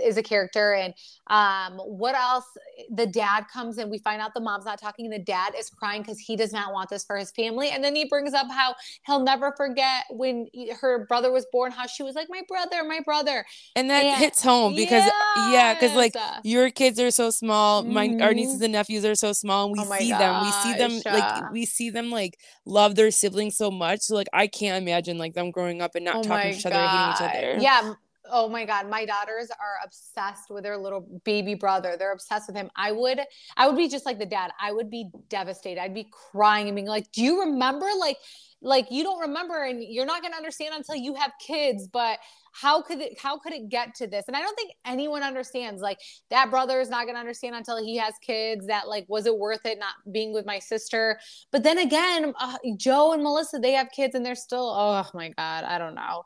is 0.00 0.16
a 0.16 0.22
character, 0.22 0.74
and 0.74 0.94
um, 1.26 1.78
what 1.78 2.14
else? 2.14 2.44
The 2.92 3.06
dad 3.06 3.46
comes 3.52 3.78
and 3.78 3.90
we 3.90 3.98
find 3.98 4.22
out 4.22 4.32
the 4.32 4.40
mom's 4.40 4.64
not 4.64 4.80
talking, 4.80 5.10
the 5.10 5.18
dad 5.18 5.54
is 5.58 5.70
crying 5.70 6.02
because 6.02 6.20
he 6.20 6.36
does 6.36 6.52
not 6.52 6.72
want 6.72 6.88
this 6.88 7.04
for 7.04 7.16
his 7.16 7.32
family. 7.32 7.70
And 7.70 7.82
then 7.82 7.96
he 7.96 8.04
brings 8.04 8.32
up 8.32 8.46
how 8.48 8.76
he'll 9.06 9.24
never 9.24 9.52
forget 9.56 10.04
when 10.10 10.46
her 10.80 11.06
brother 11.06 11.32
was 11.32 11.46
born, 11.50 11.72
how 11.72 11.88
she 11.88 12.04
was 12.04 12.14
like, 12.14 12.28
"My 12.30 12.42
brother, 12.46 12.84
my 12.84 13.00
brother," 13.04 13.44
and 13.74 13.90
that 13.90 14.04
and, 14.04 14.20
hits 14.20 14.40
home 14.40 14.76
because 14.76 15.04
yes. 15.04 15.52
yeah, 15.52 15.74
because 15.74 15.96
like 15.96 16.14
your 16.44 16.70
kids 16.70 17.00
are 17.00 17.10
so 17.10 17.30
small, 17.30 17.82
my 17.82 18.06
mm-hmm. 18.06 18.22
our 18.22 18.32
nieces 18.34 18.60
and 18.60 18.72
nephews 18.72 19.04
are 19.04 19.16
so 19.16 19.32
small, 19.32 19.66
and 19.66 19.72
we 19.72 19.80
oh 19.80 19.98
see 19.98 20.10
gosh. 20.10 20.20
them, 20.20 20.44
we 20.44 20.52
see 20.52 20.78
them 20.78 21.12
like 21.12 21.50
we 21.50 21.66
see 21.66 21.90
them 21.90 22.10
like 22.10 22.19
like 22.20 22.38
love 22.64 22.94
their 22.94 23.10
siblings 23.10 23.56
so 23.56 23.70
much. 23.70 24.00
So 24.00 24.14
like 24.14 24.28
I 24.32 24.46
can't 24.46 24.82
imagine 24.82 25.18
like 25.18 25.34
them 25.34 25.50
growing 25.50 25.82
up 25.82 25.94
and 25.94 26.04
not 26.04 26.16
oh 26.16 26.22
talking 26.22 26.52
to 26.52 26.58
each 26.58 26.66
other, 26.66 26.76
hating 26.76 27.10
each 27.12 27.20
other. 27.20 27.62
Yeah. 27.62 27.94
Oh 28.32 28.48
my 28.48 28.64
God. 28.64 28.88
My 28.88 29.04
daughters 29.04 29.50
are 29.50 29.84
obsessed 29.84 30.50
with 30.50 30.62
their 30.62 30.76
little 30.76 31.20
baby 31.24 31.54
brother. 31.54 31.96
They're 31.98 32.12
obsessed 32.12 32.46
with 32.46 32.56
him. 32.56 32.70
I 32.76 32.92
would, 32.92 33.20
I 33.56 33.66
would 33.66 33.76
be 33.76 33.88
just 33.88 34.06
like 34.06 34.18
the 34.18 34.26
dad. 34.26 34.52
I 34.60 34.70
would 34.70 34.88
be 34.88 35.10
devastated. 35.28 35.80
I'd 35.80 35.94
be 35.94 36.06
crying 36.30 36.68
and 36.68 36.76
being 36.76 36.86
like, 36.86 37.10
do 37.10 37.22
you 37.22 37.40
remember 37.40 37.86
like 37.98 38.18
like 38.62 38.86
you 38.90 39.02
don't 39.02 39.20
remember 39.20 39.64
and 39.64 39.82
you're 39.82 40.06
not 40.06 40.22
going 40.22 40.32
to 40.32 40.36
understand 40.36 40.74
until 40.74 40.94
you 40.94 41.14
have 41.14 41.32
kids 41.44 41.88
but 41.88 42.18
how 42.52 42.82
could 42.82 43.00
it 43.00 43.18
how 43.20 43.38
could 43.38 43.52
it 43.52 43.68
get 43.68 43.94
to 43.94 44.06
this? 44.06 44.24
And 44.26 44.36
i 44.36 44.40
don't 44.40 44.56
think 44.56 44.72
anyone 44.84 45.22
understands 45.22 45.80
like 45.80 45.98
that 46.30 46.50
brother 46.50 46.80
is 46.80 46.90
not 46.90 47.04
going 47.04 47.14
to 47.14 47.20
understand 47.20 47.54
until 47.54 47.82
he 47.82 47.96
has 47.96 48.14
kids 48.20 48.66
that 48.66 48.88
like 48.88 49.06
was 49.08 49.26
it 49.26 49.38
worth 49.38 49.64
it 49.64 49.78
not 49.78 49.94
being 50.12 50.32
with 50.32 50.46
my 50.46 50.58
sister? 50.58 51.18
But 51.52 51.62
then 51.62 51.78
again 51.78 52.34
uh, 52.38 52.56
joe 52.76 53.12
and 53.12 53.22
melissa 53.22 53.58
they 53.58 53.72
have 53.72 53.90
kids 53.90 54.14
and 54.14 54.24
they're 54.24 54.34
still 54.34 54.68
oh 54.76 55.08
my 55.14 55.28
god 55.30 55.64
i 55.64 55.78
don't 55.78 55.94
know. 55.94 56.24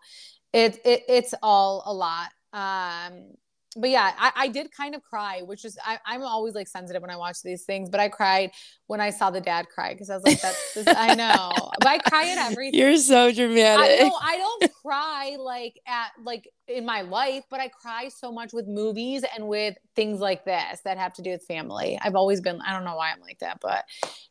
It, 0.52 0.78
it 0.84 1.02
it's 1.08 1.34
all 1.42 1.82
a 1.84 1.92
lot. 1.92 2.30
Um 2.52 3.34
but 3.76 3.90
yeah, 3.90 4.12
I, 4.18 4.32
I 4.36 4.48
did 4.48 4.70
kind 4.72 4.94
of 4.94 5.02
cry, 5.02 5.42
which 5.42 5.64
is 5.64 5.78
I, 5.84 5.98
am 6.06 6.22
always 6.22 6.54
like 6.54 6.68
sensitive 6.68 7.02
when 7.02 7.10
I 7.10 7.16
watch 7.16 7.42
these 7.42 7.64
things, 7.64 7.90
but 7.90 8.00
I 8.00 8.08
cried 8.08 8.50
when 8.86 9.00
I 9.00 9.10
saw 9.10 9.30
the 9.30 9.40
dad 9.40 9.66
cry 9.68 9.92
because 9.92 10.10
I 10.10 10.14
was 10.16 10.24
like, 10.24 10.40
that's 10.40 10.74
this, 10.74 10.86
I 10.88 11.14
know, 11.14 11.50
but 11.80 11.88
I 11.88 11.98
cry 11.98 12.28
at 12.28 12.38
everything. 12.38 12.80
You're 12.80 12.96
so 12.96 13.32
dramatic. 13.32 13.84
I 13.84 13.98
don't, 13.98 14.22
I 14.22 14.36
don't 14.36 14.72
cry 14.82 15.36
like 15.38 15.80
at 15.86 16.10
like 16.22 16.48
in 16.68 16.84
my 16.84 17.02
life, 17.02 17.44
but 17.50 17.60
I 17.60 17.68
cry 17.68 18.08
so 18.08 18.32
much 18.32 18.52
with 18.52 18.66
movies 18.66 19.24
and 19.34 19.48
with 19.48 19.76
things 19.96 20.20
like 20.20 20.44
this 20.44 20.80
that 20.84 20.98
have 20.98 21.12
to 21.14 21.22
do 21.22 21.30
with 21.30 21.44
family. 21.44 21.98
I've 22.02 22.14
always 22.14 22.40
been, 22.40 22.60
I 22.60 22.72
don't 22.72 22.84
know 22.84 22.96
why 22.96 23.10
I'm 23.12 23.20
like 23.20 23.38
that, 23.40 23.58
but 23.60 23.84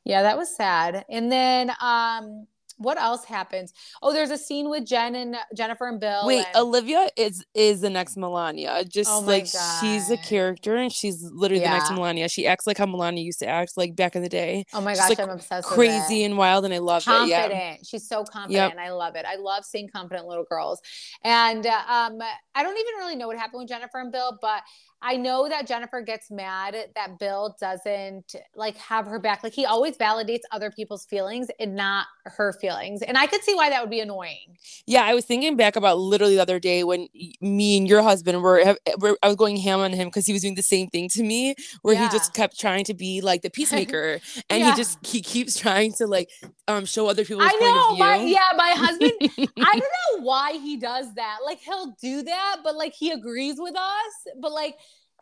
yeah, 0.04 0.24
that 0.24 0.38
was 0.38 0.56
sad. 0.56 1.06
And 1.10 1.32
then 1.32 1.72
um 1.82 2.48
what 2.84 3.00
else 3.00 3.26
happens? 3.26 3.74
Oh, 4.02 4.14
there's 4.14 4.30
a 4.30 4.38
scene 4.38 4.70
with 4.70 4.86
Jen 4.86 5.16
and 5.16 5.36
Jennifer 5.56 5.88
and 5.88 6.00
Bill. 6.00 6.28
Wait, 6.28 6.46
and- 6.46 6.56
Olivia 6.58 7.10
is 7.18 7.44
is 7.56 7.82
the 7.82 7.90
next 7.90 8.16
Milania. 8.18 8.88
Just 8.88 9.10
Oh 9.10 9.20
like 9.22 9.48
she's 9.82 10.10
a 10.12 10.18
character 10.18 10.76
and 10.76 10.92
she's 10.92 11.24
literally 11.24 11.64
the 11.64 11.70
next 11.70 11.90
Milania. 11.90 12.32
She 12.32 12.46
acts 12.46 12.68
like 12.68 12.78
how 12.78 12.86
Melania 12.86 13.24
used 13.24 13.40
to 13.40 13.48
act 13.48 13.78
like 13.78 13.96
back 13.96 14.16
in 14.16 14.22
the 14.22 14.30
day. 14.30 14.66
oh 14.74 14.82
my 14.82 14.94
gosh, 14.96 15.10
like, 15.10 15.20
I'm 15.20 15.30
obsessed 15.30 15.68
with 15.70 15.76
Crazy 15.76 16.24
and 16.24 16.38
wild 16.38 16.66
and 16.66 16.74
I 16.74 16.78
love 16.80 17.06
confident. 17.06 17.52
it. 17.52 17.56
Yeah. 17.56 17.76
She's 17.84 18.08
so 18.08 18.24
confident. 18.24 18.72
And 18.72 18.80
I 18.80 18.92
love 18.92 19.16
it. 19.16 19.26
I 19.28 19.36
love 19.38 19.66
seeing 19.66 19.88
confident 19.90 20.28
little 20.28 20.46
girls. 20.50 20.82
And 21.24 21.66
uh, 21.66 21.70
um, 21.88 22.20
I 22.56 22.64
don't 22.64 22.78
even 22.78 22.94
really 23.00 23.16
know 23.16 23.28
what 23.28 23.38
happened 23.38 23.62
with 23.62 23.70
Jennifer 23.70 24.00
and 24.00 24.12
Bill, 24.12 24.38
but 24.42 24.62
I 25.06 25.18
know 25.18 25.50
that 25.50 25.68
Jennifer 25.68 26.02
gets 26.02 26.32
mad 26.32 26.76
that 26.96 27.20
Bill 27.20 27.56
doesn't 27.60 28.36
like 28.56 28.78
have 28.78 29.06
her 29.06 29.20
back. 29.20 29.44
Like 29.44 29.54
he 29.54 29.66
always 29.66 29.98
validates 29.98 30.40
other 30.52 30.72
people's 30.72 31.06
feelings 31.06 31.48
and 31.60 31.76
not 31.76 32.06
her 32.26 32.54
feelings. 32.54 33.02
And 33.02 33.18
I 33.18 33.28
could 33.28 33.44
see 33.44 33.54
why 33.54 33.70
that 33.70 33.82
would 33.82 33.90
be 33.90 34.00
annoying. 34.00 34.58
Yeah, 34.88 35.04
I 35.04 35.14
was 35.14 35.26
thinking 35.26 35.58
back 35.58 35.76
about 35.76 35.98
literally 36.00 36.36
the 36.36 36.42
other 36.42 36.60
day 36.60 36.86
when 36.86 37.10
me 37.42 37.78
and 37.78 37.88
your 37.88 38.02
husband 38.02 38.42
were, 38.42 38.76
were 39.00 39.18
I 39.22 39.28
was 39.28 39.36
going 39.36 39.58
ham 39.58 39.80
on 39.82 39.92
him 39.92 40.08
because 40.08 40.26
he 40.26 40.32
was 40.32 40.42
doing 40.42 40.56
the 40.56 40.64
same 40.64 40.88
thing 40.88 41.10
to 41.10 41.24
me, 41.24 41.56
where 41.82 41.96
he 42.02 42.08
just 42.10 42.34
kept 42.34 42.58
trying 42.60 42.86
to 42.86 42.94
be 42.94 43.20
like 43.20 43.42
the 43.42 43.50
peacemaker, 43.50 44.20
and 44.50 44.60
Yeah. 44.62 44.72
he 44.72 44.78
just 44.78 45.06
he 45.06 45.22
keeps 45.22 45.60
trying 45.60 45.92
to 45.96 46.08
like 46.08 46.30
um 46.68 46.86
show 46.86 47.08
other 47.08 47.26
people's 47.26 47.50
I 47.52 47.58
know. 47.60 47.98
My, 47.98 48.18
yeah, 48.18 48.52
my 48.56 48.70
husband 48.76 49.12
I 49.22 49.72
don't 49.72 50.20
know 50.20 50.24
why 50.24 50.54
he 50.54 50.78
does 50.78 51.14
that. 51.16 51.40
Like 51.46 51.60
he'll 51.60 51.96
do 52.02 52.24
that, 52.24 52.58
but 52.64 52.76
like 52.76 52.94
he 52.94 53.12
agrees 53.12 53.56
with 53.58 53.76
us, 53.76 54.34
but 54.40 54.52
like 54.52 54.76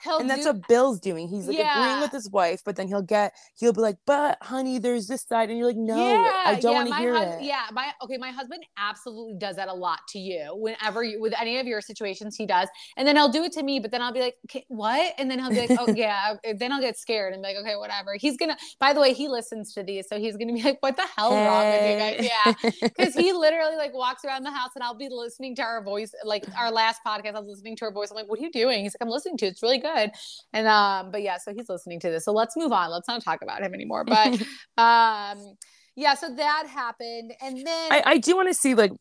he'll 0.03 0.19
and 0.19 0.29
that's 0.29 0.43
do 0.43 0.51
what 0.51 0.67
Bill's 0.67 0.99
doing. 0.99 1.27
He's 1.27 1.47
like 1.47 1.57
agreeing 1.57 2.01
with 2.01 2.11
his 2.11 2.29
wife, 2.29 2.61
but 2.65 2.75
then 2.75 2.87
he'll 2.87 3.01
get 3.01 3.33
he'll 3.55 3.73
be 3.73 3.81
like, 3.81 3.97
"But 4.05 4.37
honey, 4.41 4.79
there's 4.79 5.07
this 5.07 5.23
side," 5.23 5.49
and 5.49 5.57
you're 5.57 5.67
like, 5.67 5.77
"No, 5.77 5.95
I 5.95 6.59
don't 6.59 6.73
want 6.73 6.89
to 6.89 6.95
hear 6.95 7.13
hus- 7.13 7.41
it." 7.41 7.43
Yeah, 7.43 7.65
my 7.71 7.91
okay, 8.03 8.17
my 8.17 8.31
husband 8.31 8.65
absolutely 8.77 9.35
does 9.37 9.55
that 9.55 9.67
a 9.67 9.73
lot 9.73 9.99
to 10.09 10.19
you. 10.19 10.55
Whenever 10.55 11.03
you 11.03 11.21
with 11.21 11.33
any 11.39 11.57
of 11.57 11.67
your 11.67 11.81
situations, 11.81 12.35
he 12.35 12.45
does, 12.45 12.69
and 12.97 13.07
then 13.07 13.15
he'll 13.15 13.29
do 13.29 13.43
it 13.43 13.51
to 13.53 13.63
me. 13.63 13.79
But 13.79 13.91
then 13.91 14.01
I'll 14.01 14.13
be 14.13 14.21
like, 14.21 14.37
"Okay, 14.45 14.65
"What?" 14.67 15.13
And 15.17 15.29
then 15.29 15.39
he'll 15.39 15.49
be 15.49 15.67
like, 15.67 15.79
"Oh 15.79 15.91
yeah." 15.95 16.35
Then 16.55 16.71
I'll 16.71 16.81
get 16.81 16.97
scared 16.97 17.33
and 17.33 17.41
be 17.41 17.49
like, 17.49 17.57
"Okay, 17.57 17.75
whatever." 17.75 18.15
He's 18.15 18.37
gonna. 18.37 18.57
By 18.79 18.93
the 18.93 18.99
way, 18.99 19.13
he 19.13 19.27
listens 19.27 19.73
to 19.73 19.83
these, 19.83 20.07
so 20.07 20.17
he's 20.19 20.37
gonna 20.37 20.53
be 20.53 20.63
like, 20.63 20.81
"What 20.81 20.95
the 20.95 21.07
hell 21.15 21.31
is 21.31 21.47
wrong 21.47 21.65
with 21.65 21.91
you 21.91 21.97
guys?" 21.97 22.29
Yeah, 22.31 22.71
because 22.81 23.15
he 23.15 23.31
literally 23.41 23.75
like 23.75 23.93
walks 23.93 24.23
around 24.25 24.43
the 24.43 24.51
house 24.51 24.71
and 24.75 24.83
I'll 24.83 24.95
be 24.95 25.09
listening 25.09 25.55
to 25.55 25.61
our 25.61 25.83
voice 25.83 26.13
like 26.23 26.45
our 26.57 26.71
last 26.71 27.01
podcast 27.05 27.35
I 27.35 27.39
was 27.39 27.47
listening 27.47 27.75
to 27.77 27.85
her 27.85 27.91
voice 27.91 28.11
I'm 28.11 28.15
like 28.17 28.29
what 28.29 28.39
are 28.39 28.43
you 28.43 28.51
doing 28.51 28.83
he's 28.83 28.93
like 28.93 29.01
I'm 29.01 29.09
listening 29.09 29.37
to 29.37 29.45
it. 29.45 29.49
it's 29.49 29.63
really 29.63 29.79
good 29.79 29.90
and 30.53 30.67
um 30.67 31.11
but 31.11 31.21
yeah 31.21 31.37
so 31.37 31.53
he's 31.53 31.69
listening 31.69 31.99
to 31.99 32.09
this. 32.09 32.25
So 32.25 32.31
let's 32.31 32.55
move 32.55 32.71
on. 32.71 32.91
Let's 32.91 33.07
not 33.07 33.23
talk 33.23 33.41
about 33.41 33.61
him 33.61 33.73
anymore. 33.73 34.03
But 34.05 34.33
um 34.77 35.55
yeah 35.95 36.13
so 36.15 36.33
that 36.35 36.67
happened. 36.67 37.33
And 37.41 37.57
then 37.57 37.91
I, 37.91 38.03
I 38.05 38.17
do 38.17 38.35
want 38.35 38.49
to 38.49 38.53
see 38.53 38.75
like 38.75 38.91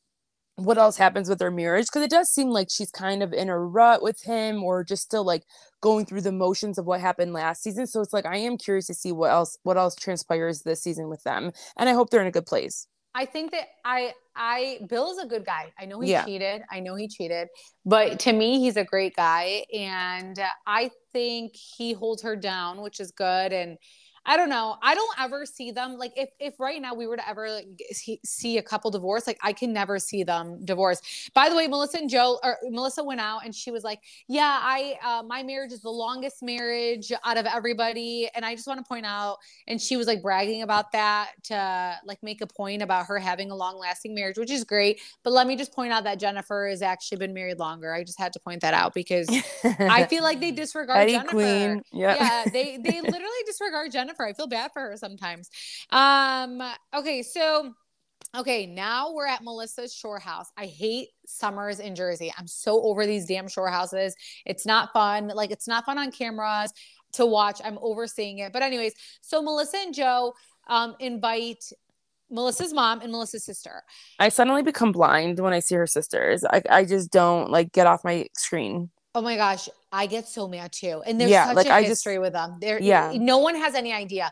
what 0.57 0.76
else 0.76 0.97
happens 0.97 1.28
with 1.28 1.38
their 1.38 1.51
marriage 1.51 1.86
because 1.86 2.03
it 2.03 2.11
does 2.11 2.28
seem 2.28 2.51
like 2.51 2.68
she's 2.70 2.91
kind 2.91 3.22
of 3.22 3.32
in 3.32 3.49
a 3.49 3.59
rut 3.59 4.03
with 4.03 4.20
him 4.22 4.62
or 4.62 4.84
just 4.84 5.03
still 5.03 5.24
like 5.24 5.43
going 5.80 6.05
through 6.05 6.20
the 6.20 6.32
motions 6.32 6.76
of 6.76 6.84
what 6.84 7.01
happened 7.01 7.32
last 7.32 7.62
season. 7.62 7.86
So 7.86 8.01
it's 8.01 8.12
like 8.12 8.26
i 8.26 8.36
am 8.36 8.59
curious 8.59 8.86
to 8.86 8.95
see 8.95 9.12
what 9.12 9.30
else 9.30 9.59
what 9.62 9.76
else 9.76 9.95
transpires 9.95 10.62
this 10.62 10.82
season 10.82 11.09
with 11.09 11.22
them. 11.22 11.53
And 11.76 11.88
i 11.88 11.93
hope 11.93 12.11
they're 12.11 12.20
in 12.20 12.26
a 12.26 12.32
good 12.32 12.47
place 12.47 12.86
I 13.15 13.25
think 13.25 13.51
that 13.53 13.67
I 13.85 14.15
I 14.37 14.81
Bill 14.89 15.11
is 15.11 15.19
a 15.19 15.27
good 15.27 15.45
guy. 15.45 15.73
I 15.79 15.87
know 15.87 16.01
he 16.01 16.11
Yeah. 16.11 16.25
cheated. 16.25 16.63
I 16.71 16.81
know 16.81 16.95
he 16.95 17.09
cheated, 17.09 17.49
but 17.85 18.21
to 18.21 18.33
me 18.33 18.61
he's 18.61 18.77
a 18.77 18.85
great 18.85 19.15
guy 19.17 19.65
and 19.75 20.39
I 20.67 20.91
think 21.13 21.55
he 21.57 21.93
holds 21.93 22.23
her 22.23 22.37
down, 22.37 22.81
which 22.83 23.01
is 23.01 23.11
good 23.11 23.53
and 23.53 23.79
I 24.27 24.37
don't 24.37 24.49
know. 24.49 24.77
I 24.83 24.95
don't 24.95 25.21
ever 25.21 25.47
see 25.47 25.71
them 25.71 25.97
like 25.97 26.12
if 26.16 26.31
if 26.39 26.59
right 26.61 26.81
now 26.81 26.95
we 26.95 27.07
were 27.07 27.16
to 27.16 27.29
ever 27.29 27.51
like, 27.51 27.66
see, 28.25 28.59
a 28.59 28.62
couple 28.62 28.91
divorce, 28.91 29.27
like 29.27 29.39
I 29.43 29.53
can 29.53 29.73
never 29.73 29.99
see 29.99 30.23
them 30.25 30.64
divorce. 30.64 31.31
By 31.35 31.49
the 31.49 31.57
way, 31.57 31.66
Melissa 31.66 31.99
and 31.99 32.11
Joe 32.11 32.39
or 32.43 32.59
Melissa 32.64 33.03
went 33.03 33.21
out 33.21 33.45
and 33.45 33.55
she 33.55 33.71
was 33.71 33.85
like, 33.85 34.01
"Yeah, 34.29 34.59
I 34.62 34.99
uh, 35.05 35.23
my 35.23 35.43
marriage 35.43 35.73
is 35.73 35.81
the 35.81 35.91
longest 35.91 36.43
marriage 36.43 37.12
out 37.25 37.39
of 37.39 37.47
everybody." 37.47 38.29
And 38.35 38.45
I 38.45 38.55
just 38.55 38.66
want 38.66 38.79
to 38.79 38.89
point 38.89 39.07
out 39.07 39.39
and 39.66 39.81
she 39.81 39.97
was 39.97 40.07
like 40.07 40.23
bragging 40.23 40.62
about 40.62 40.93
that 40.93 41.33
to 41.45 41.97
like 42.05 42.23
make 42.23 42.41
a 42.41 42.47
point 42.47 42.83
about 42.83 43.07
her 43.07 43.18
having 43.18 43.51
a 43.51 43.55
long 43.55 43.79
lasting 43.79 44.14
marriage 44.14 44.39
which 44.39 44.51
is 44.51 44.64
great 44.64 45.01
but 45.23 45.33
let 45.33 45.47
me 45.47 45.57
just 45.57 45.73
point 45.73 45.93
out 45.93 46.05
that 46.05 46.18
jennifer 46.18 46.68
has 46.68 46.83
actually 46.83 47.18
been 47.18 47.33
married 47.33 47.59
longer 47.59 47.93
i 47.93 48.03
just 48.03 48.18
had 48.18 48.33
to 48.33 48.41
point 48.41 48.61
that 48.61 48.75
out 48.75 48.95
because 48.95 49.29
i 49.64 50.05
feel 50.07 50.23
like 50.23 50.41
they 50.41 50.51
disregard 50.51 50.99
Eddie 50.99 51.12
jennifer 51.12 51.31
Queen. 51.31 51.83
Yeah. 51.93 52.16
yeah 52.18 52.45
they 52.53 52.77
they 52.85 53.01
literally 53.01 53.43
disregard 53.47 53.93
jennifer 53.93 54.10
i 54.19 54.33
feel 54.33 54.47
bad 54.47 54.71
for 54.73 54.81
her 54.81 54.97
sometimes 54.97 55.51
um 55.91 56.63
okay 56.95 57.23
so 57.23 57.73
Okay, 58.37 58.65
now 58.65 59.13
we're 59.13 59.27
at 59.27 59.43
Melissa's 59.43 59.93
shore 59.93 60.21
house. 60.21 60.53
I 60.57 60.67
hate 60.67 61.09
summers 61.27 61.81
in 61.81 61.97
Jersey. 61.97 62.33
I'm 62.39 62.47
so 62.47 62.81
over 62.83 63.05
these 63.05 63.27
damn 63.27 63.49
shore 63.49 63.69
houses. 63.69 64.15
It's 64.47 64.65
not 64.65 64.93
fun. 64.93 65.29
Like 65.29 65.51
it's 65.51 65.67
not 65.67 65.85
fun 65.85 65.99
on 65.99 66.13
cameras 66.13 66.73
to 67.15 67.27
watch. 67.27 67.61
I'm 67.65 67.77
overseeing 67.83 68.39
it. 68.39 68.53
But 68.53 68.63
anyways, 68.63 68.95
so 69.21 69.43
Melissa 69.43 69.79
and 69.79 69.93
Joe 69.93 70.35
um, 70.69 70.95
invite 71.01 71.73
Melissa's 72.31 72.73
mom 72.73 73.01
and 73.01 73.11
Melissa's 73.11 73.45
sister. 73.45 73.83
I 74.21 74.29
suddenly 74.29 74.63
become 74.63 74.93
blind 74.93 75.41
when 75.41 75.53
I 75.53 75.59
see 75.59 75.75
her 75.75 75.89
sisters. 75.89 76.45
I, 76.45 76.63
I 76.71 76.85
just 76.85 77.11
don't 77.11 77.51
like 77.51 77.73
get 77.73 77.89
off 77.89 78.05
my 78.05 78.29
screen. 78.37 78.91
Oh 79.13 79.23
my 79.23 79.37
gosh, 79.37 79.69
I 79.93 80.07
get 80.07 80.28
so 80.28 80.49
mad 80.49 80.72
too. 80.72 81.03
And 81.05 81.20
there's 81.20 81.30
Yeah, 81.30 81.47
such 81.47 81.57
like, 81.57 81.66
a 81.66 81.72
I 81.74 81.84
just- 81.84 82.07
with 82.07 82.32
them. 82.32 82.59
There, 82.61 82.78
eh, 82.78 82.82
Yeah. 82.82 83.12
no 83.16 83.38
one 83.38 83.57
has 83.57 83.74
any 83.74 83.93
idea. 83.93 84.30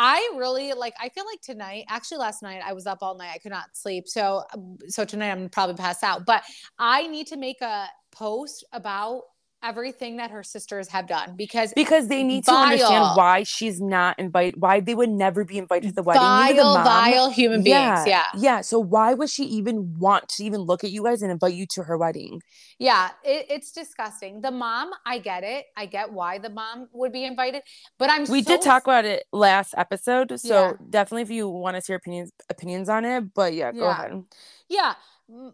I 0.00 0.32
really 0.36 0.72
like. 0.74 0.94
I 1.00 1.08
feel 1.08 1.24
like 1.26 1.40
tonight. 1.40 1.84
Actually, 1.88 2.18
last 2.18 2.40
night 2.42 2.62
I 2.64 2.72
was 2.72 2.86
up 2.86 2.98
all 3.02 3.16
night. 3.16 3.32
I 3.34 3.38
could 3.38 3.50
not 3.50 3.64
sleep. 3.72 4.06
So, 4.06 4.44
um, 4.54 4.78
so 4.88 5.04
tonight 5.04 5.32
I'm 5.32 5.48
probably 5.48 5.74
pass 5.74 6.04
out. 6.04 6.24
But 6.24 6.44
I 6.78 7.08
need 7.08 7.26
to 7.28 7.36
make 7.36 7.60
a 7.62 7.88
post 8.12 8.64
about 8.72 9.22
everything 9.62 10.16
that 10.18 10.30
her 10.30 10.42
sisters 10.42 10.88
have 10.88 11.06
done 11.08 11.34
because 11.36 11.72
Because 11.74 12.08
they 12.08 12.22
need 12.22 12.44
to 12.44 12.52
understand 12.52 13.16
why 13.16 13.42
she's 13.42 13.80
not 13.80 14.18
invited, 14.18 14.60
why 14.60 14.80
they 14.80 14.94
would 14.94 15.10
never 15.10 15.44
be 15.44 15.58
invited 15.58 15.88
to 15.88 15.94
the 15.94 16.02
wedding. 16.02 16.22
Neither 16.22 16.54
the 16.54 16.62
vile, 16.64 16.74
mom. 16.74 16.84
vile 16.84 17.30
human 17.30 17.62
beings. 17.62 18.04
Yeah. 18.06 18.24
Yeah. 18.38 18.60
So 18.60 18.78
why 18.78 19.14
would 19.14 19.30
she 19.30 19.44
even 19.44 19.94
want 19.98 20.28
to 20.30 20.44
even 20.44 20.60
look 20.60 20.84
at 20.84 20.90
you 20.90 21.04
guys 21.04 21.22
and 21.22 21.30
invite 21.30 21.54
you 21.54 21.66
to 21.74 21.82
her 21.84 21.96
wedding? 21.98 22.40
Yeah, 22.78 23.10
it, 23.24 23.46
it's 23.50 23.72
disgusting. 23.72 24.40
The 24.40 24.50
mom, 24.50 24.90
I 25.04 25.18
get 25.18 25.42
it. 25.44 25.66
I 25.76 25.86
get 25.86 26.12
why 26.12 26.38
the 26.38 26.50
mom 26.50 26.88
would 26.92 27.12
be 27.12 27.24
invited, 27.24 27.62
but 27.98 28.10
I'm 28.10 28.26
We 28.26 28.42
so 28.42 28.52
did 28.52 28.62
talk 28.62 28.84
about 28.84 29.04
it 29.04 29.24
last 29.32 29.74
episode. 29.76 30.38
So 30.40 30.48
Yeah. 30.48 30.72
definitely 30.90 31.22
if 31.22 31.30
you 31.30 31.48
want 31.48 31.76
to 31.76 31.82
see 31.82 31.92
our 31.92 31.98
opinions 31.98 32.30
opinions 32.48 32.88
on 32.88 33.04
it. 33.04 33.34
But 33.34 33.54
yeah, 33.54 33.72
go 33.72 33.84
Yeah. 33.84 33.90
ahead. 33.90 34.22
yeah 34.68 34.94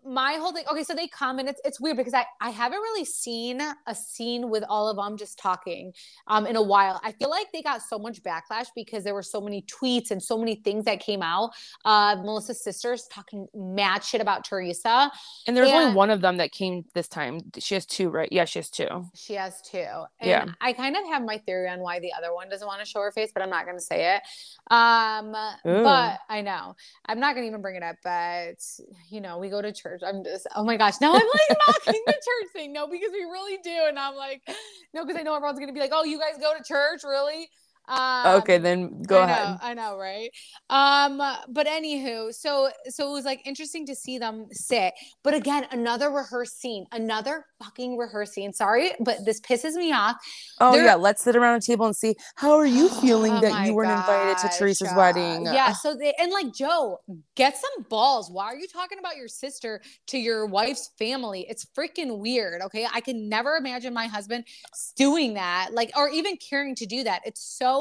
my 0.05 0.35
whole 0.35 0.53
thing 0.53 0.65
okay 0.71 0.85
so 0.85 0.95
they 0.95 1.09
come 1.09 1.41
and 1.41 1.49
it's 1.49 1.61
it's 1.65 1.81
weird 1.81 1.97
because 1.97 2.15
i 2.15 2.25
i 2.41 2.51
haven't 2.51 2.79
really 2.79 3.05
seen 3.05 3.61
a 3.89 3.95
scene 3.95 4.49
with 4.49 4.63
all 4.69 4.89
of 4.89 4.97
them 4.97 5.17
just 5.17 5.37
talking 5.37 5.93
um 6.29 6.47
in 6.47 6.55
a 6.55 6.63
while 6.63 7.01
i 7.03 7.11
feel 7.11 7.29
like 7.29 7.49
they 7.53 7.61
got 7.61 7.83
so 7.83 7.99
much 7.99 8.23
backlash 8.23 8.67
because 8.77 9.03
there 9.03 9.15
were 9.15 9.23
so 9.23 9.41
many 9.41 9.63
tweets 9.63 10.13
and 10.13 10.23
so 10.23 10.39
many 10.39 10.55
things 10.55 10.85
that 10.85 11.01
came 11.01 11.23
out 11.23 11.51
uh 11.85 12.15
melissa's 12.23 12.63
sisters 12.63 13.09
talking 13.11 13.49
mad 13.53 14.05
shit 14.05 14.21
about 14.21 14.45
teresa 14.45 15.11
And 15.49 15.57
there's 15.57 15.71
only 15.71 15.93
one 15.95 16.11
of 16.11 16.21
them 16.21 16.37
that 16.37 16.53
came 16.53 16.85
this 16.95 17.09
time. 17.09 17.41
She 17.59 17.75
has 17.75 17.85
two, 17.85 18.11
right? 18.11 18.29
Yeah, 18.31 18.45
she 18.45 18.61
has 18.61 18.71
two. 18.71 18.87
she 19.15 19.35
has 19.35 19.61
two 19.63 19.79
and 20.21 20.31
Yeah. 20.31 20.47
i 20.61 20.73
kind 20.73 20.97
of 20.97 21.05
have 21.07 21.23
my 21.25 21.39
theory 21.39 21.69
on 21.69 21.81
why 21.81 21.99
the 21.99 22.13
other 22.17 22.33
one 22.33 22.49
doesn't 22.49 22.67
want 22.67 22.79
to 22.81 22.87
show 22.87 23.01
her 23.01 23.11
face 23.11 23.31
but 23.35 23.43
i'm 23.43 23.51
not 23.51 23.65
going 23.65 23.77
to 23.77 23.83
say 23.85 24.15
it 24.15 24.23
um 24.71 25.33
but 25.65 26.19
i 26.29 26.41
know 26.41 26.77
i'm 27.07 27.19
not 27.19 27.35
going 27.35 27.45
to 27.45 27.49
even 27.49 27.61
bring 27.61 27.75
it 27.77 27.83
up 27.83 27.97
but 28.05 28.63
you 29.11 29.21
know 29.21 29.39
we 29.39 29.49
go 29.51 29.61
to 29.65 29.73
church. 29.73 30.03
I'm 30.05 30.25
just 30.25 30.47
oh 30.55 30.65
my 30.65 30.77
gosh. 30.77 31.01
Now 31.01 31.13
i'm 31.13 31.21
like 31.21 31.59
mocking 31.69 32.03
the 32.07 32.13
church 32.13 32.53
thing. 32.53 32.73
No 32.73 32.87
because 32.87 33.11
we 33.13 33.23
really 33.25 33.59
do. 33.63 33.85
And 33.89 33.99
i'm 33.99 34.17
like 34.17 34.43
no 34.93 35.05
because 35.05 35.19
i 35.19 35.23
know 35.23 35.35
everyone's 35.35 35.59
going 35.59 35.69
to 35.69 35.75
be 35.75 35.81
like 35.81 35.93
oh 35.93 36.05
you 36.05 36.19
guys 36.19 36.41
go 36.41 36.57
to 36.57 36.63
church? 36.65 37.05
Really 37.05 37.49
um, 37.89 38.37
okay, 38.37 38.59
then 38.59 39.03
go 39.03 39.21
I 39.21 39.25
ahead. 39.25 39.49
Know, 39.49 39.59
I 39.61 39.75
know, 39.75 39.99
right? 39.99 40.31
Um, 40.71 41.19
but 41.49 41.67
anywho, 41.67 42.33
so 42.35 42.71
so 42.89 43.11
it 43.11 43.13
was 43.13 43.25
like 43.25 43.47
interesting 43.47 43.85
to 43.87 43.95
see 43.95 44.19
them 44.19 44.47
sit. 44.53 44.95
But 45.23 45.35
again, 45.35 45.67
another 45.71 46.11
rehearse 46.11 46.53
scene, 46.53 46.87
another 46.93 47.45
fucking 47.63 47.99
rehearse 47.99 48.33
scene. 48.33 48.53
Sorry, 48.53 48.93
but 49.01 49.19
this 49.27 49.41
pisses 49.41 49.75
me 49.75 49.93
off. 49.93 50.17
Oh 50.61 50.73
There- 50.73 50.85
yeah, 50.85 50.95
let's 50.95 51.23
sit 51.23 51.37
around 51.37 51.57
a 51.57 51.61
table 51.61 51.87
and 51.87 51.95
see 51.95 52.15
how 52.37 52.53
are 52.55 52.67
you 52.67 52.89
feeling 53.01 53.33
Oh 53.33 53.41
that 53.41 53.67
you 53.67 53.75
weren't 53.75 53.91
invited 53.91 54.39
to 54.39 54.49
Teresa's 54.57 54.89
uh, 54.91 54.95
wedding? 54.97 55.45
Yeah. 55.45 55.73
So 55.73 55.95
they 55.95 56.15
and 56.19 56.33
like 56.33 56.55
Joe, 56.55 57.01
get 57.35 57.57
some 57.57 57.85
balls. 57.91 58.31
Why 58.31 58.47
are 58.47 58.57
you 58.57 58.67
talking 58.67 58.99
about 58.99 59.17
your 59.17 59.29
sister 59.29 59.83
to 60.09 60.19
your 60.19 60.47
wife's 60.47 60.91
family? 60.99 61.47
It's 61.49 61.67
freaking 61.77 62.19
weird. 62.19 62.63
Okay. 62.63 62.87
I 62.93 63.01
can 63.01 63.29
never 63.29 63.57
imagine 63.57 63.93
my 63.93 64.07
husband 64.07 64.45
doing 64.97 65.35
that, 65.35 65.71
like, 65.73 65.91
or 65.97 66.09
even 66.09 66.37
caring 66.37 66.75
to 66.77 66.87
do 66.87 67.05
that. 67.05 67.21
It's 67.25 67.43
so 67.43 67.74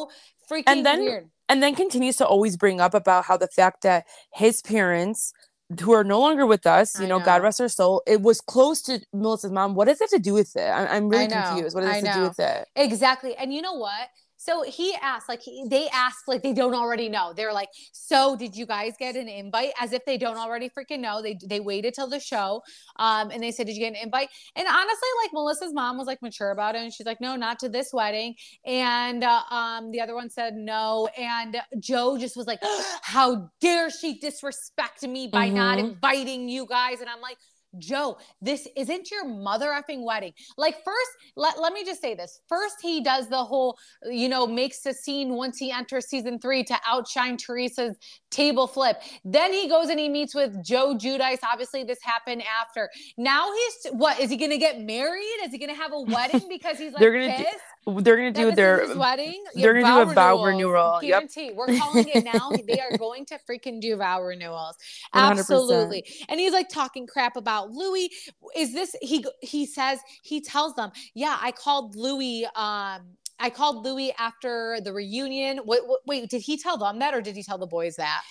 freaking 0.49 0.63
And 0.67 0.85
then- 0.85 1.01
weird. 1.01 1.29
and 1.49 1.61
then 1.63 1.75
continues 1.75 2.17
to 2.17 2.25
always 2.25 2.55
bring 2.57 2.79
up 2.81 2.93
about 2.93 3.25
how 3.25 3.37
the 3.37 3.47
fact 3.47 3.83
that 3.83 4.05
his 4.33 4.61
parents 4.61 5.33
who 5.81 5.91
are 5.93 6.03
no 6.03 6.19
longer 6.19 6.45
with 6.45 6.65
us, 6.67 6.99
you 6.99 7.05
I 7.05 7.09
know, 7.09 7.19
God 7.19 7.41
rest 7.41 7.57
her 7.59 7.69
soul, 7.69 8.03
it 8.05 8.21
was 8.21 8.41
close 8.41 8.81
to 8.83 8.99
Melissa's 9.13 9.51
mom. 9.51 9.73
What 9.75 9.85
does 9.87 9.99
it 9.99 10.03
have 10.03 10.09
to 10.11 10.19
do 10.19 10.33
with 10.33 10.55
it? 10.55 10.69
I'm, 10.69 10.87
I'm 10.95 11.09
really 11.09 11.27
confused. 11.27 11.73
What 11.75 11.81
does 11.81 11.95
it 11.97 12.05
have 12.05 12.15
to 12.15 12.19
do 12.21 12.27
with 12.27 12.39
it? 12.39 12.67
Exactly. 12.75 13.35
And 13.35 13.53
you 13.53 13.61
know 13.61 13.73
what? 13.73 14.07
So 14.43 14.61
he 14.63 14.93
asked, 15.01 15.29
like 15.29 15.41
he, 15.41 15.65
they 15.69 15.87
asked, 15.87 16.27
like 16.27 16.43
they 16.43 16.51
don't 16.51 16.75
already 16.75 17.07
know. 17.07 17.31
They're 17.33 17.53
like, 17.53 17.69
so 17.93 18.35
did 18.35 18.57
you 18.57 18.65
guys 18.65 18.93
get 18.99 19.15
an 19.15 19.29
invite? 19.29 19.71
As 19.79 19.93
if 19.93 20.03
they 20.03 20.17
don't 20.17 20.35
already 20.35 20.69
freaking 20.69 20.99
know. 20.99 21.21
They 21.21 21.37
they 21.47 21.61
waited 21.61 21.93
till 21.93 22.09
the 22.09 22.19
show, 22.19 22.61
um, 22.97 23.31
and 23.31 23.41
they 23.41 23.51
said, 23.51 23.67
did 23.67 23.73
you 23.77 23.79
get 23.79 23.93
an 23.93 23.99
invite? 24.03 24.27
And 24.57 24.67
honestly, 24.67 25.09
like 25.23 25.31
Melissa's 25.31 25.73
mom 25.73 25.97
was 25.97 26.07
like 26.07 26.21
mature 26.21 26.51
about 26.51 26.75
it, 26.75 26.81
and 26.81 26.93
she's 26.93 27.05
like, 27.05 27.21
no, 27.21 27.37
not 27.37 27.59
to 27.59 27.69
this 27.69 27.91
wedding. 27.93 28.35
And 28.65 29.23
uh, 29.23 29.43
um, 29.49 29.91
the 29.91 30.01
other 30.01 30.13
one 30.13 30.29
said 30.29 30.55
no, 30.55 31.07
and 31.17 31.61
Joe 31.79 32.17
just 32.17 32.35
was 32.35 32.45
like, 32.45 32.59
how 33.01 33.49
dare 33.61 33.89
she 33.89 34.19
disrespect 34.19 35.03
me 35.03 35.27
by 35.27 35.47
mm-hmm. 35.47 35.55
not 35.55 35.79
inviting 35.79 36.49
you 36.49 36.65
guys? 36.65 36.99
And 36.99 37.09
I'm 37.09 37.21
like 37.21 37.37
Joe, 37.77 38.17
this 38.41 38.67
isn't 38.75 39.11
your 39.11 39.27
mother 39.27 39.67
effing 39.67 40.03
wedding. 40.03 40.33
Like, 40.57 40.83
first, 40.83 41.11
let, 41.35 41.59
let 41.59 41.73
me 41.73 41.83
just 41.83 42.01
say 42.01 42.15
this. 42.15 42.41
First, 42.47 42.77
he 42.81 43.03
does 43.03 43.27
the 43.29 43.43
whole, 43.43 43.77
you 44.03 44.29
know, 44.29 44.45
makes 44.47 44.85
a 44.85 44.93
scene 44.93 45.33
once 45.33 45.57
he 45.57 45.71
enters 45.71 46.07
season 46.07 46.39
three 46.39 46.63
to 46.65 46.75
outshine 46.85 47.37
Teresa's 47.37 47.97
table 48.31 48.67
flip. 48.67 49.01
Then 49.23 49.53
he 49.53 49.67
goes 49.67 49.89
and 49.89 49.99
he 49.99 50.09
meets 50.09 50.35
with 50.35 50.63
Joe 50.63 50.95
Giudice. 50.95 51.39
Obviously, 51.43 51.83
this 51.83 51.99
happened 52.01 52.43
after. 52.61 52.89
Now 53.17 53.47
he's 53.53 53.93
what? 53.93 54.19
Is 54.19 54.29
he 54.29 54.37
going 54.37 54.51
to 54.51 54.57
get 54.57 54.81
married? 54.81 55.23
Is 55.43 55.51
he 55.51 55.57
going 55.57 55.69
to 55.69 55.75
have 55.75 55.93
a 55.93 56.01
wedding 56.13 56.47
because 56.49 56.77
he's 56.77 56.93
like 56.93 56.99
they're 56.99 57.13
gonna 57.13 57.35
pissed? 57.35 57.49
Do, 57.49 57.72
they're 57.85 58.15
to 58.17 58.31
do 58.31 58.51
their 58.51 58.95
wedding. 58.95 59.43
They're 59.55 59.73
going 59.73 59.85
to 59.85 60.05
do 60.05 60.11
a 60.11 60.13
vow 60.13 60.43
renewal. 60.43 60.99
Guarantee. 61.01 61.47
Yep. 61.47 61.55
We're 61.55 61.77
calling 61.77 62.07
it 62.13 62.23
now. 62.23 62.51
they 62.51 62.79
are 62.79 62.97
going 62.97 63.25
to 63.27 63.39
freaking 63.49 63.81
do 63.81 63.95
vow 63.97 64.21
renewals. 64.21 64.75
Absolutely. 65.13 66.03
100%. 66.03 66.25
And 66.29 66.39
he's 66.39 66.53
like 66.53 66.69
talking 66.69 67.07
crap 67.07 67.35
about 67.35 67.71
Louis. 67.71 68.09
Is 68.55 68.73
this 68.73 68.95
he? 69.01 69.25
He 69.41 69.65
says 69.65 69.99
he 70.21 70.41
tells 70.41 70.75
them, 70.75 70.91
yeah, 71.13 71.37
I 71.41 71.51
called 71.51 71.95
Louis. 71.95 72.45
Um, 72.55 73.01
I 73.39 73.49
called 73.49 73.83
Louis 73.83 74.13
after 74.17 74.79
the 74.81 74.93
reunion. 74.93 75.59
Wait, 75.65 75.81
wait, 76.05 76.29
did 76.29 76.41
he 76.41 76.57
tell 76.57 76.77
them 76.77 76.99
that 76.99 77.13
or 77.13 77.21
did 77.21 77.35
he 77.35 77.43
tell 77.43 77.57
the 77.57 77.67
boys 77.67 77.97
that? 77.97 78.21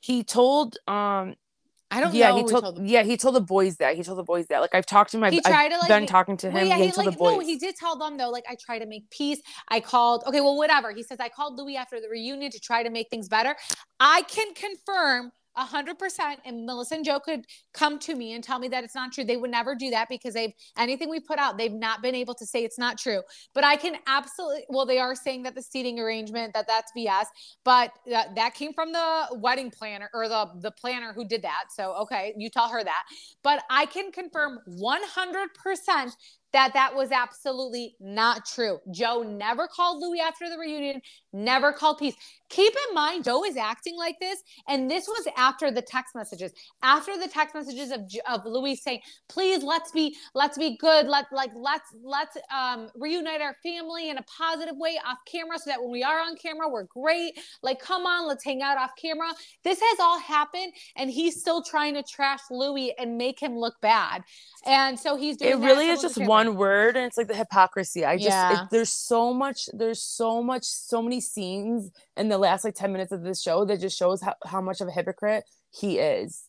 He 0.00 0.22
told 0.22 0.76
um 0.86 1.34
I 1.90 2.00
don't 2.00 2.14
yeah, 2.14 2.30
know. 2.30 2.36
He 2.36 2.44
told, 2.44 2.64
told 2.64 2.88
yeah, 2.88 3.02
he 3.02 3.16
told 3.16 3.34
the 3.34 3.40
boys 3.40 3.76
that. 3.76 3.96
He 3.96 4.02
told 4.02 4.18
the 4.18 4.24
boys 4.24 4.46
that. 4.48 4.60
Like 4.60 4.74
I've 4.74 4.86
talked 4.86 5.12
to 5.12 5.16
him. 5.16 5.24
I've, 5.24 5.32
he 5.32 5.40
tried 5.40 5.66
I've 5.66 5.72
to, 5.72 5.78
like, 5.78 5.88
been 5.88 6.06
talking 6.06 6.36
to 6.38 6.48
him. 6.48 6.54
Well, 6.54 6.64
yeah, 6.64 6.76
he, 6.76 6.86
he 6.86 6.90
told 6.90 7.06
like, 7.06 7.14
the 7.14 7.18
boys. 7.18 7.38
No, 7.38 7.40
he 7.40 7.56
did 7.56 7.76
tell 7.76 7.96
them 7.96 8.16
though. 8.16 8.30
Like 8.30 8.44
I 8.48 8.56
try 8.60 8.78
to 8.78 8.86
make 8.86 9.08
peace. 9.10 9.40
I 9.68 9.80
called. 9.80 10.24
Okay, 10.26 10.40
well, 10.40 10.56
whatever. 10.56 10.92
He 10.92 11.02
says 11.02 11.18
I 11.20 11.28
called 11.28 11.56
Louis 11.56 11.76
after 11.76 12.00
the 12.00 12.08
reunion 12.08 12.50
to 12.50 12.58
try 12.58 12.82
to 12.82 12.90
make 12.90 13.10
things 13.10 13.28
better. 13.28 13.54
I 14.00 14.22
can 14.22 14.54
confirm 14.54 15.30
hundred 15.56 15.98
percent. 15.98 16.40
And 16.44 16.66
Melissa 16.66 16.96
and 16.96 17.04
Joe 17.04 17.20
could 17.20 17.46
come 17.72 17.98
to 18.00 18.14
me 18.14 18.34
and 18.34 18.42
tell 18.42 18.58
me 18.58 18.68
that 18.68 18.84
it's 18.84 18.94
not 18.94 19.12
true. 19.12 19.24
They 19.24 19.36
would 19.36 19.50
never 19.50 19.74
do 19.74 19.90
that 19.90 20.08
because 20.08 20.34
they've 20.34 20.52
anything 20.76 21.08
we 21.08 21.20
put 21.20 21.38
out, 21.38 21.58
they've 21.58 21.72
not 21.72 22.02
been 22.02 22.14
able 22.14 22.34
to 22.34 22.46
say 22.46 22.64
it's 22.64 22.78
not 22.78 22.98
true. 22.98 23.22
But 23.54 23.64
I 23.64 23.76
can 23.76 23.96
absolutely. 24.06 24.64
Well, 24.68 24.86
they 24.86 24.98
are 24.98 25.14
saying 25.14 25.44
that 25.44 25.54
the 25.54 25.62
seating 25.62 25.98
arrangement 26.00 26.54
that 26.54 26.66
that's 26.66 26.92
BS, 26.96 27.26
but 27.64 27.92
that, 28.06 28.34
that 28.34 28.54
came 28.54 28.72
from 28.72 28.92
the 28.92 29.28
wedding 29.32 29.70
planner 29.70 30.10
or 30.12 30.28
the 30.28 30.48
the 30.60 30.70
planner 30.70 31.12
who 31.12 31.26
did 31.26 31.42
that. 31.42 31.64
So 31.70 31.94
okay, 32.02 32.34
you 32.36 32.50
tell 32.50 32.68
her 32.68 32.82
that. 32.82 33.04
But 33.42 33.62
I 33.70 33.86
can 33.86 34.12
confirm 34.12 34.60
one 34.66 35.02
hundred 35.04 35.54
percent 35.54 36.16
that 36.54 36.72
that 36.74 36.94
was 36.94 37.10
absolutely 37.10 37.96
not 37.98 38.46
true. 38.46 38.78
Joe 38.92 39.24
never 39.24 39.66
called 39.66 40.00
Louis 40.00 40.20
after 40.20 40.48
the 40.48 40.56
reunion, 40.56 41.02
never 41.32 41.72
called 41.72 41.98
peace. 41.98 42.14
Keep 42.54 42.72
in 42.88 42.94
mind, 42.94 43.24
Joe 43.24 43.44
is 43.44 43.56
acting 43.56 43.96
like 43.96 44.20
this, 44.20 44.40
and 44.68 44.88
this 44.88 45.08
was 45.08 45.26
after 45.36 45.72
the 45.72 45.82
text 45.82 46.14
messages. 46.14 46.52
After 46.84 47.18
the 47.18 47.26
text 47.26 47.52
messages 47.52 47.90
of, 47.90 48.02
of 48.28 48.46
Louis 48.46 48.76
saying, 48.76 49.00
"Please, 49.28 49.64
let's 49.64 49.90
be 49.90 50.16
let's 50.36 50.56
be 50.56 50.76
good. 50.76 51.08
Let 51.08 51.26
like 51.32 51.50
let's 51.56 51.92
let's 52.04 52.36
um, 52.56 52.90
reunite 52.94 53.40
our 53.40 53.56
family 53.60 54.08
in 54.08 54.18
a 54.18 54.22
positive 54.22 54.76
way 54.76 55.00
off 55.04 55.18
camera, 55.26 55.58
so 55.58 55.68
that 55.68 55.82
when 55.82 55.90
we 55.90 56.04
are 56.04 56.20
on 56.20 56.36
camera, 56.36 56.68
we're 56.68 56.84
great. 56.84 57.40
Like, 57.64 57.80
come 57.80 58.06
on, 58.06 58.28
let's 58.28 58.44
hang 58.44 58.62
out 58.62 58.78
off 58.78 58.92
camera." 59.02 59.32
This 59.64 59.80
has 59.80 59.98
all 59.98 60.20
happened, 60.20 60.74
and 60.94 61.10
he's 61.10 61.40
still 61.40 61.60
trying 61.60 61.94
to 61.94 62.04
trash 62.04 62.40
Louis 62.52 62.94
and 62.96 63.18
make 63.18 63.40
him 63.40 63.58
look 63.58 63.80
bad. 63.80 64.22
And 64.64 64.96
so 64.96 65.16
he's 65.16 65.38
doing. 65.38 65.54
It 65.54 65.56
really 65.56 65.88
is 65.88 66.02
just 66.02 66.18
one 66.18 66.54
word, 66.54 66.96
and 66.96 67.04
it's 67.04 67.18
like 67.18 67.26
the 67.26 67.34
hypocrisy. 67.34 68.04
I 68.04 68.16
just 68.16 68.28
yeah. 68.28 68.62
it, 68.62 68.68
there's 68.70 68.92
so 68.92 69.34
much. 69.34 69.68
There's 69.72 70.00
so 70.00 70.40
much. 70.40 70.62
So 70.62 71.02
many 71.02 71.20
scenes 71.20 71.90
in 72.16 72.28
the 72.28 72.38
last 72.38 72.64
like 72.64 72.74
ten 72.74 72.92
minutes 72.92 73.12
of 73.12 73.22
this 73.22 73.42
show 73.42 73.64
that 73.64 73.80
just 73.80 73.98
shows 73.98 74.22
how, 74.22 74.34
how 74.46 74.60
much 74.60 74.80
of 74.80 74.88
a 74.88 74.92
hypocrite 74.92 75.44
he 75.70 75.98
is. 75.98 76.44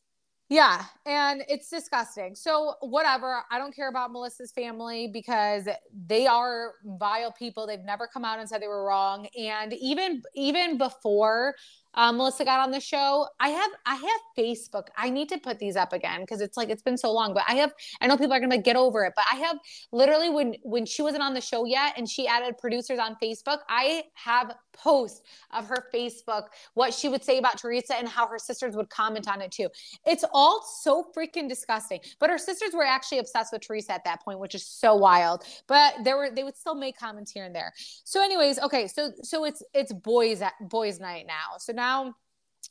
Yeah, 0.47 0.83
and 1.07 1.43
it's 1.49 1.71
disgusting. 1.71 2.35
So 2.35 2.75
whatever, 2.81 3.41
I 3.49 3.57
don't 3.57 3.75
care 3.75 3.89
about 3.89 4.11
Melissa's 4.11 4.51
family 4.51 5.09
because 5.11 5.67
they 6.07 6.27
are 6.27 6.73
vile 6.83 7.31
people. 7.31 7.65
They've 7.65 7.79
never 7.79 8.05
come 8.05 8.23
out 8.23 8.39
and 8.39 8.47
said 8.47 8.61
they 8.61 8.67
were 8.67 8.85
wrong. 8.85 9.27
And 9.35 9.73
even 9.73 10.21
even 10.35 10.77
before 10.77 11.55
um, 11.95 12.17
Melissa 12.17 12.45
got 12.45 12.59
on 12.59 12.71
the 12.71 12.79
show. 12.79 13.27
I 13.39 13.49
have 13.49 13.71
I 13.85 13.95
have 13.95 14.21
Facebook. 14.37 14.87
I 14.97 15.09
need 15.09 15.29
to 15.29 15.37
put 15.37 15.59
these 15.59 15.75
up 15.75 15.93
again 15.93 16.21
because 16.21 16.41
it's 16.41 16.57
like 16.57 16.69
it's 16.69 16.81
been 16.81 16.97
so 16.97 17.11
long. 17.11 17.33
But 17.33 17.43
I 17.47 17.55
have 17.55 17.73
I 18.01 18.07
know 18.07 18.17
people 18.17 18.33
are 18.33 18.39
gonna 18.39 18.57
get 18.57 18.75
over 18.75 19.05
it. 19.05 19.13
But 19.15 19.25
I 19.31 19.35
have 19.37 19.57
literally 19.91 20.29
when 20.29 20.55
when 20.63 20.85
she 20.85 21.01
wasn't 21.01 21.23
on 21.23 21.33
the 21.33 21.41
show 21.41 21.65
yet 21.65 21.93
and 21.97 22.09
she 22.09 22.27
added 22.27 22.57
producers 22.57 22.99
on 22.99 23.15
Facebook, 23.21 23.59
I 23.69 24.03
have 24.13 24.55
posts 24.73 25.21
of 25.53 25.67
her 25.67 25.87
Facebook 25.93 26.47
what 26.73 26.93
she 26.93 27.07
would 27.07 27.23
say 27.23 27.37
about 27.37 27.57
Teresa 27.57 27.95
and 27.95 28.07
how 28.07 28.27
her 28.27 28.39
sisters 28.39 28.75
would 28.75 28.89
comment 28.89 29.27
on 29.27 29.41
it 29.41 29.51
too. 29.51 29.69
It's 30.05 30.25
all 30.33 30.61
so 30.61 31.05
freaking 31.15 31.47
disgusting. 31.47 31.99
But 32.19 32.29
her 32.29 32.37
sisters 32.37 32.71
were 32.73 32.83
actually 32.83 33.19
obsessed 33.19 33.53
with 33.53 33.61
Teresa 33.61 33.93
at 33.93 34.03
that 34.03 34.21
point, 34.21 34.39
which 34.39 34.53
is 34.53 34.65
so 34.67 34.95
wild. 34.95 35.43
But 35.67 35.95
there 36.03 36.17
were 36.17 36.29
they 36.29 36.43
would 36.43 36.57
still 36.57 36.75
make 36.75 36.97
comments 36.97 37.31
here 37.31 37.45
and 37.45 37.55
there. 37.55 37.73
So, 38.03 38.21
anyways, 38.23 38.59
okay, 38.59 38.87
so 38.87 39.11
so 39.23 39.45
it's 39.45 39.63
it's 39.73 39.93
boys 39.93 40.41
at 40.41 40.53
boys 40.61 40.99
night 40.99 41.25
now. 41.27 41.57
So 41.57 41.71
now 41.71 41.84
now 41.85 42.15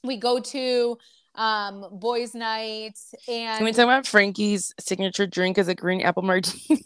we 0.03 0.17
go 0.17 0.41
to 0.41 0.99
um 1.37 1.87
boys 1.93 2.35
night 2.35 2.99
and 3.29 3.59
can 3.59 3.65
we 3.65 3.73
talk 3.73 3.85
about 3.85 4.07
frankie's 4.07 4.73
signature 4.79 5.27
drink 5.27 5.59
as 5.59 5.67
a 5.69 5.75
green 5.75 6.01
apple 6.01 6.23
martini? 6.23 6.81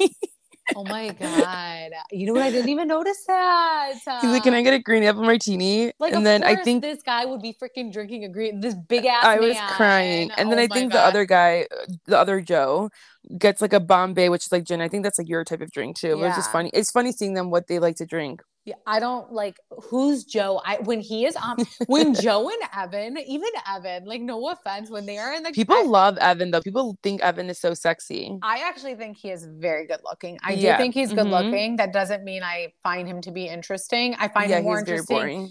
Oh 0.76 0.84
my 0.84 1.08
god. 1.08 1.92
You 2.10 2.26
know 2.26 2.34
what? 2.34 2.42
I 2.42 2.50
didn't 2.50 2.68
even 2.68 2.88
notice 2.88 3.24
that. 3.26 3.94
Uh, 4.06 4.20
he's 4.20 4.30
like 4.30 4.42
can 4.42 4.52
i 4.52 4.60
get 4.62 4.74
a 4.74 4.78
green 4.78 5.02
apple 5.02 5.22
martini? 5.22 5.92
Like 5.98 6.12
and 6.12 6.24
then 6.24 6.44
i 6.44 6.56
think 6.56 6.82
this 6.82 7.02
guy 7.02 7.24
would 7.24 7.42
be 7.42 7.54
freaking 7.60 7.92
drinking 7.92 8.24
a 8.24 8.28
green 8.28 8.60
this 8.60 8.74
big 8.74 9.04
ass 9.06 9.24
i 9.24 9.38
was 9.38 9.56
crying. 9.76 10.30
And 10.36 10.50
then 10.50 10.58
oh 10.58 10.62
i 10.62 10.66
think 10.66 10.92
god. 10.92 10.98
the 10.98 11.04
other 11.04 11.24
guy 11.24 11.66
the 12.06 12.18
other 12.18 12.40
joe 12.40 12.90
gets 13.36 13.60
like 13.60 13.74
a 13.74 13.80
bombay 13.80 14.28
which 14.28 14.46
is 14.46 14.52
like 14.52 14.64
gin. 14.64 14.80
I 14.80 14.88
think 14.88 15.04
that's 15.04 15.18
like 15.18 15.28
your 15.28 15.44
type 15.44 15.62
of 15.62 15.70
drink 15.70 15.96
too 15.96 16.16
yeah. 16.18 16.28
it's 16.28 16.36
just 16.36 16.52
funny. 16.52 16.70
It's 16.72 16.90
funny 16.90 17.12
seeing 17.12 17.34
them 17.34 17.50
what 17.50 17.66
they 17.66 17.78
like 17.78 17.96
to 17.96 18.06
drink 18.06 18.42
I 18.86 19.00
don't 19.00 19.32
like 19.32 19.58
who's 19.70 20.24
Joe. 20.24 20.60
I 20.64 20.78
when 20.78 21.00
he 21.00 21.26
is 21.26 21.36
on 21.36 21.56
when 21.86 22.14
Joe 22.22 22.48
and 22.48 22.58
Evan, 22.74 23.18
even 23.18 23.48
Evan, 23.68 24.04
like 24.04 24.20
no 24.20 24.50
offense, 24.50 24.90
when 24.90 25.06
they 25.06 25.18
are 25.18 25.34
in 25.34 25.42
the 25.42 25.50
people 25.52 25.76
I, 25.76 25.82
love 25.82 26.18
Evan 26.18 26.50
though. 26.50 26.60
People 26.60 26.96
think 27.02 27.20
Evan 27.22 27.50
is 27.50 27.60
so 27.60 27.74
sexy. 27.74 28.38
I 28.42 28.58
actually 28.58 28.94
think 28.94 29.16
he 29.16 29.30
is 29.30 29.46
very 29.46 29.86
good 29.86 30.00
looking. 30.04 30.38
I 30.42 30.54
do 30.54 30.76
think 30.76 30.94
he's 30.94 31.10
good 31.10 31.26
mm-hmm. 31.26 31.48
looking. 31.48 31.76
That 31.76 31.92
doesn't 31.92 32.24
mean 32.24 32.42
I 32.42 32.72
find 32.82 33.08
him 33.08 33.20
to 33.22 33.30
be 33.30 33.46
interesting. 33.46 34.14
I 34.18 34.28
find 34.28 34.50
yeah, 34.50 34.58
him 34.58 34.64
more 34.64 34.80
interesting 34.80 35.50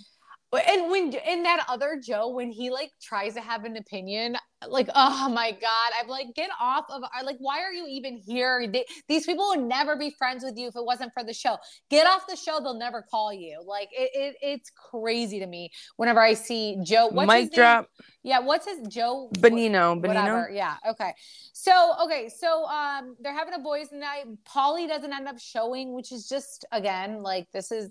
and 0.54 0.90
when 0.90 1.14
in 1.14 1.44
that 1.44 1.66
other 1.68 2.00
Joe, 2.02 2.30
when 2.30 2.52
he 2.52 2.70
like 2.70 2.92
tries 3.02 3.34
to 3.34 3.42
have 3.42 3.66
an 3.66 3.78
opinion, 3.78 4.38
like 4.68 4.90
oh 4.96 5.30
my 5.30 5.52
god, 5.52 5.92
I'm 6.00 6.08
like 6.08 6.28
get 6.36 6.50
off 6.60 6.86
of 6.90 7.04
like 7.24 7.38
why 7.40 7.62
are 7.62 7.72
you 7.72 7.86
even 7.88 8.18
here? 8.18 8.68
They, 8.72 8.86
these 9.08 9.26
people 9.26 9.48
would 9.50 9.64
never 9.64 9.96
be 9.96 10.10
friends 10.10 10.44
with 10.44 10.58
you 10.58 10.68
if 10.68 10.76
it 10.76 10.84
wasn't 10.84 11.14
for 11.14 11.24
the 11.24 11.34
show. 11.34 11.58
Get 11.90 12.08
off 12.08 12.26
the 12.28 12.36
show, 12.36 12.60
they'll 12.60 12.74
never 12.74 13.04
call 13.04 13.32
you. 13.32 13.62
Like 13.66 13.90
it, 13.92 14.10
it 14.14 14.36
it's 14.42 14.72
crazy 14.72 15.40
to 15.40 15.48
me 15.48 15.70
whenever 15.98 16.22
I 16.22 16.34
see 16.34 16.78
Joe. 16.84 17.08
What's 17.08 17.28
Mic 17.28 17.54
drop. 17.54 17.90
Yeah, 18.24 18.40
what's 18.40 18.66
his 18.66 18.88
Joe? 18.90 19.30
Benigno. 19.36 20.02
Benigno. 20.02 20.48
Yeah. 20.52 20.76
Okay. 20.90 21.14
So 21.54 21.94
okay, 22.04 22.30
so 22.30 22.66
um, 22.66 23.16
they're 23.20 23.34
having 23.34 23.54
a 23.54 23.60
boys' 23.60 23.92
night. 23.92 24.26
Paulie 24.44 24.88
doesn't 24.88 25.14
end 25.14 25.28
up 25.28 25.40
showing, 25.40 25.94
which 25.94 26.12
is 26.12 26.28
just 26.28 26.66
again 26.72 27.24
like 27.24 27.48
this 27.52 27.72
is. 27.72 27.90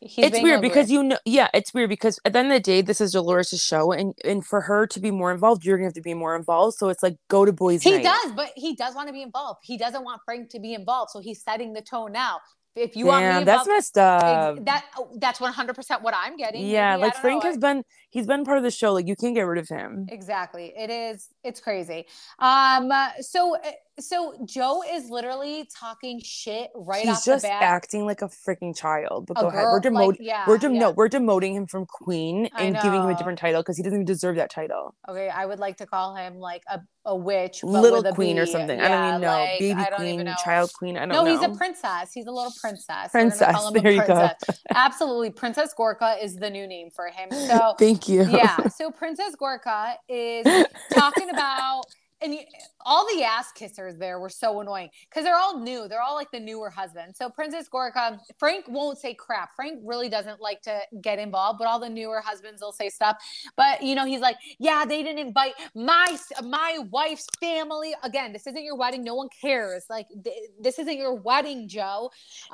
it's 0.00 0.42
weird 0.42 0.60
because 0.60 0.90
it. 0.90 0.94
you 0.94 1.02
know, 1.02 1.18
yeah, 1.24 1.48
it's 1.54 1.72
weird 1.72 1.88
because 1.88 2.20
at 2.24 2.32
the 2.32 2.40
end 2.40 2.48
of 2.48 2.54
the 2.54 2.60
day, 2.60 2.82
this 2.82 3.00
is 3.00 3.12
Dolores' 3.12 3.62
show, 3.62 3.92
and 3.92 4.14
and 4.24 4.44
for 4.44 4.62
her 4.62 4.86
to 4.86 5.00
be 5.00 5.10
more 5.10 5.32
involved, 5.32 5.64
you're 5.64 5.78
gonna 5.78 5.91
have 5.92 6.02
to 6.02 6.02
be 6.02 6.14
more 6.14 6.34
involved. 6.36 6.76
So 6.76 6.88
it's 6.88 7.02
like 7.02 7.16
go 7.28 7.44
to 7.44 7.52
boys' 7.52 7.82
he 7.82 7.92
night. 7.92 8.04
does, 8.04 8.32
but 8.32 8.50
he 8.56 8.74
does 8.74 8.94
want 8.94 9.08
to 9.08 9.12
be 9.12 9.22
involved. 9.22 9.60
He 9.62 9.76
doesn't 9.76 10.04
want 10.04 10.20
Frank 10.24 10.50
to 10.50 10.60
be 10.60 10.74
involved, 10.74 11.10
so 11.10 11.20
he's 11.20 11.42
setting 11.42 11.72
the 11.72 11.82
tone 11.82 12.12
now 12.12 12.40
if 12.74 12.96
you 12.96 13.04
Damn, 13.04 13.22
want 13.22 13.38
me 13.40 13.44
that's 13.44 13.68
messed 13.68 13.98
up. 13.98 14.64
That 14.64 14.84
oh, 14.96 15.10
that's 15.18 15.40
one 15.40 15.52
hundred 15.52 15.74
percent 15.74 16.02
what 16.02 16.14
I'm 16.16 16.36
getting. 16.36 16.66
Yeah, 16.66 16.92
Maybe, 16.92 17.02
like 17.02 17.16
Frank 17.16 17.42
know. 17.42 17.50
has 17.50 17.58
been 17.58 17.84
he's 18.10 18.26
been 18.26 18.44
part 18.44 18.58
of 18.58 18.64
the 18.64 18.70
show. 18.70 18.92
Like 18.92 19.06
you 19.06 19.16
can't 19.16 19.34
get 19.34 19.42
rid 19.42 19.58
of 19.58 19.68
him. 19.68 20.06
Exactly. 20.08 20.72
It 20.76 20.90
is. 20.90 21.28
It's 21.44 21.60
crazy. 21.60 22.06
Um. 22.38 22.90
So 23.20 23.56
so 24.00 24.34
Joe 24.46 24.82
is 24.90 25.10
literally 25.10 25.68
talking 25.78 26.20
shit 26.24 26.70
right 26.74 27.02
He's 27.04 27.10
off 27.18 27.24
just 27.24 27.42
the 27.42 27.48
bat. 27.48 27.62
acting 27.62 28.06
like 28.06 28.22
a 28.22 28.28
freaking 28.28 28.76
child. 28.76 29.26
But 29.26 29.38
A 29.38 29.42
go 29.42 29.48
ahead. 29.48 29.64
We're 29.64 29.80
demoting. 29.80 30.06
like, 30.08 30.16
yeah, 30.20 30.44
we're 30.48 30.58
dem- 30.58 30.74
yeah. 30.74 30.80
no, 30.80 30.90
we're 30.92 31.08
demoting 31.08 31.52
him 31.52 31.66
from 31.66 31.86
queen 31.86 32.48
and 32.56 32.74
giving 32.82 33.02
him 33.02 33.08
a 33.08 33.16
different 33.16 33.38
title 33.38 33.60
because 33.62 33.76
he 33.76 33.82
doesn't 33.82 33.96
even 33.98 34.04
deserve 34.06 34.36
that 34.36 34.50
title. 34.50 34.94
Okay, 35.08 35.28
I 35.28 35.44
would 35.46 35.58
like 35.58 35.76
to 35.78 35.86
call 35.86 36.14
him 36.16 36.36
like 36.38 36.62
a, 36.70 36.80
a 37.04 37.14
witch, 37.16 37.62
Little 37.62 38.04
a 38.06 38.12
queen 38.14 38.38
or 38.38 38.46
B. 38.46 38.52
something. 38.52 38.80
I 38.80 38.88
don't 38.88 39.08
even 39.08 39.20
know. 39.20 39.26
like, 39.28 39.58
Baby 39.58 39.84
queen, 39.96 40.24
know. 40.24 40.34
child 40.42 40.72
queen. 40.72 40.96
I 40.96 41.00
don't 41.00 41.10
No, 41.10 41.24
know. 41.24 41.34
No, 41.34 41.40
he's 41.40 41.54
a 41.54 41.56
princess. 41.56 42.12
He's 42.14 42.26
a 42.26 42.30
little 42.32 42.52
princess. 42.60 43.10
Princess. 43.10 43.56
There 43.72 43.90
you 43.92 44.06
go. 44.06 44.14
princess. 44.28 44.60
Absolutely, 44.74 45.30
Princess 45.30 45.74
Gorga 45.78 46.22
is 46.22 46.36
the 46.36 46.48
new 46.50 46.66
name 46.66 46.88
for 46.94 47.06
him. 47.08 47.30
So 47.30 47.74
Thank 47.78 48.08
you. 48.08 48.22
yeah, 48.30 48.68
so 48.68 48.90
Princess 48.90 49.34
Gorga 49.40 49.94
is 50.08 50.46
talking 50.92 51.28
about. 51.32 51.82
And 52.22 52.34
you, 52.34 52.40
all 52.84 53.06
the 53.14 53.24
ass 53.24 53.52
kissers 53.58 53.98
there 53.98 54.18
were 54.20 54.28
so 54.28 54.60
annoying 54.60 54.90
because 55.08 55.24
they're 55.24 55.36
all 55.36 55.58
new. 55.58 55.88
They're 55.88 56.02
all 56.02 56.14
like 56.14 56.30
the 56.30 56.40
newer 56.40 56.70
husbands. 56.70 57.18
So 57.18 57.30
Princess 57.30 57.68
Gorga, 57.68 58.18
Frank 58.38 58.66
won't 58.68 58.98
say 58.98 59.14
crap. 59.14 59.54
Frank 59.56 59.80
really 59.84 60.08
doesn't 60.08 60.40
like 60.40 60.62
to 60.62 60.80
get 61.00 61.18
involved, 61.18 61.58
but 61.58 61.66
all 61.66 61.80
the 61.80 61.88
newer 61.88 62.20
husbands 62.20 62.62
will 62.62 62.72
say 62.72 62.88
stuff. 62.88 63.16
But 63.56 63.82
you 63.82 63.94
know, 63.94 64.06
he's 64.06 64.20
like, 64.20 64.36
"Yeah, 64.58 64.84
they 64.84 65.02
didn't 65.02 65.26
invite 65.26 65.54
my 65.74 66.16
my 66.44 66.78
wife's 66.90 67.26
family. 67.40 67.94
Again, 68.02 68.32
this 68.32 68.46
isn't 68.46 68.64
your 68.64 68.76
wedding. 68.76 69.04
No 69.04 69.14
one 69.14 69.28
cares. 69.40 69.84
Like 69.90 70.06
th- 70.24 70.50
this 70.60 70.78
isn't 70.78 70.96
your 70.96 71.14
wedding, 71.14 71.68
Joe." 71.68 72.10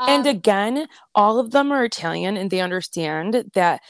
and 0.07 0.27
Um, 0.27 0.37
again, 0.37 0.89
all 1.15 1.39
of 1.39 1.51
them 1.51 1.73
are 1.73 1.85
Italian 1.85 2.37
and 2.37 2.51
they 2.51 2.61
understand 2.61 3.51
that 3.55 3.83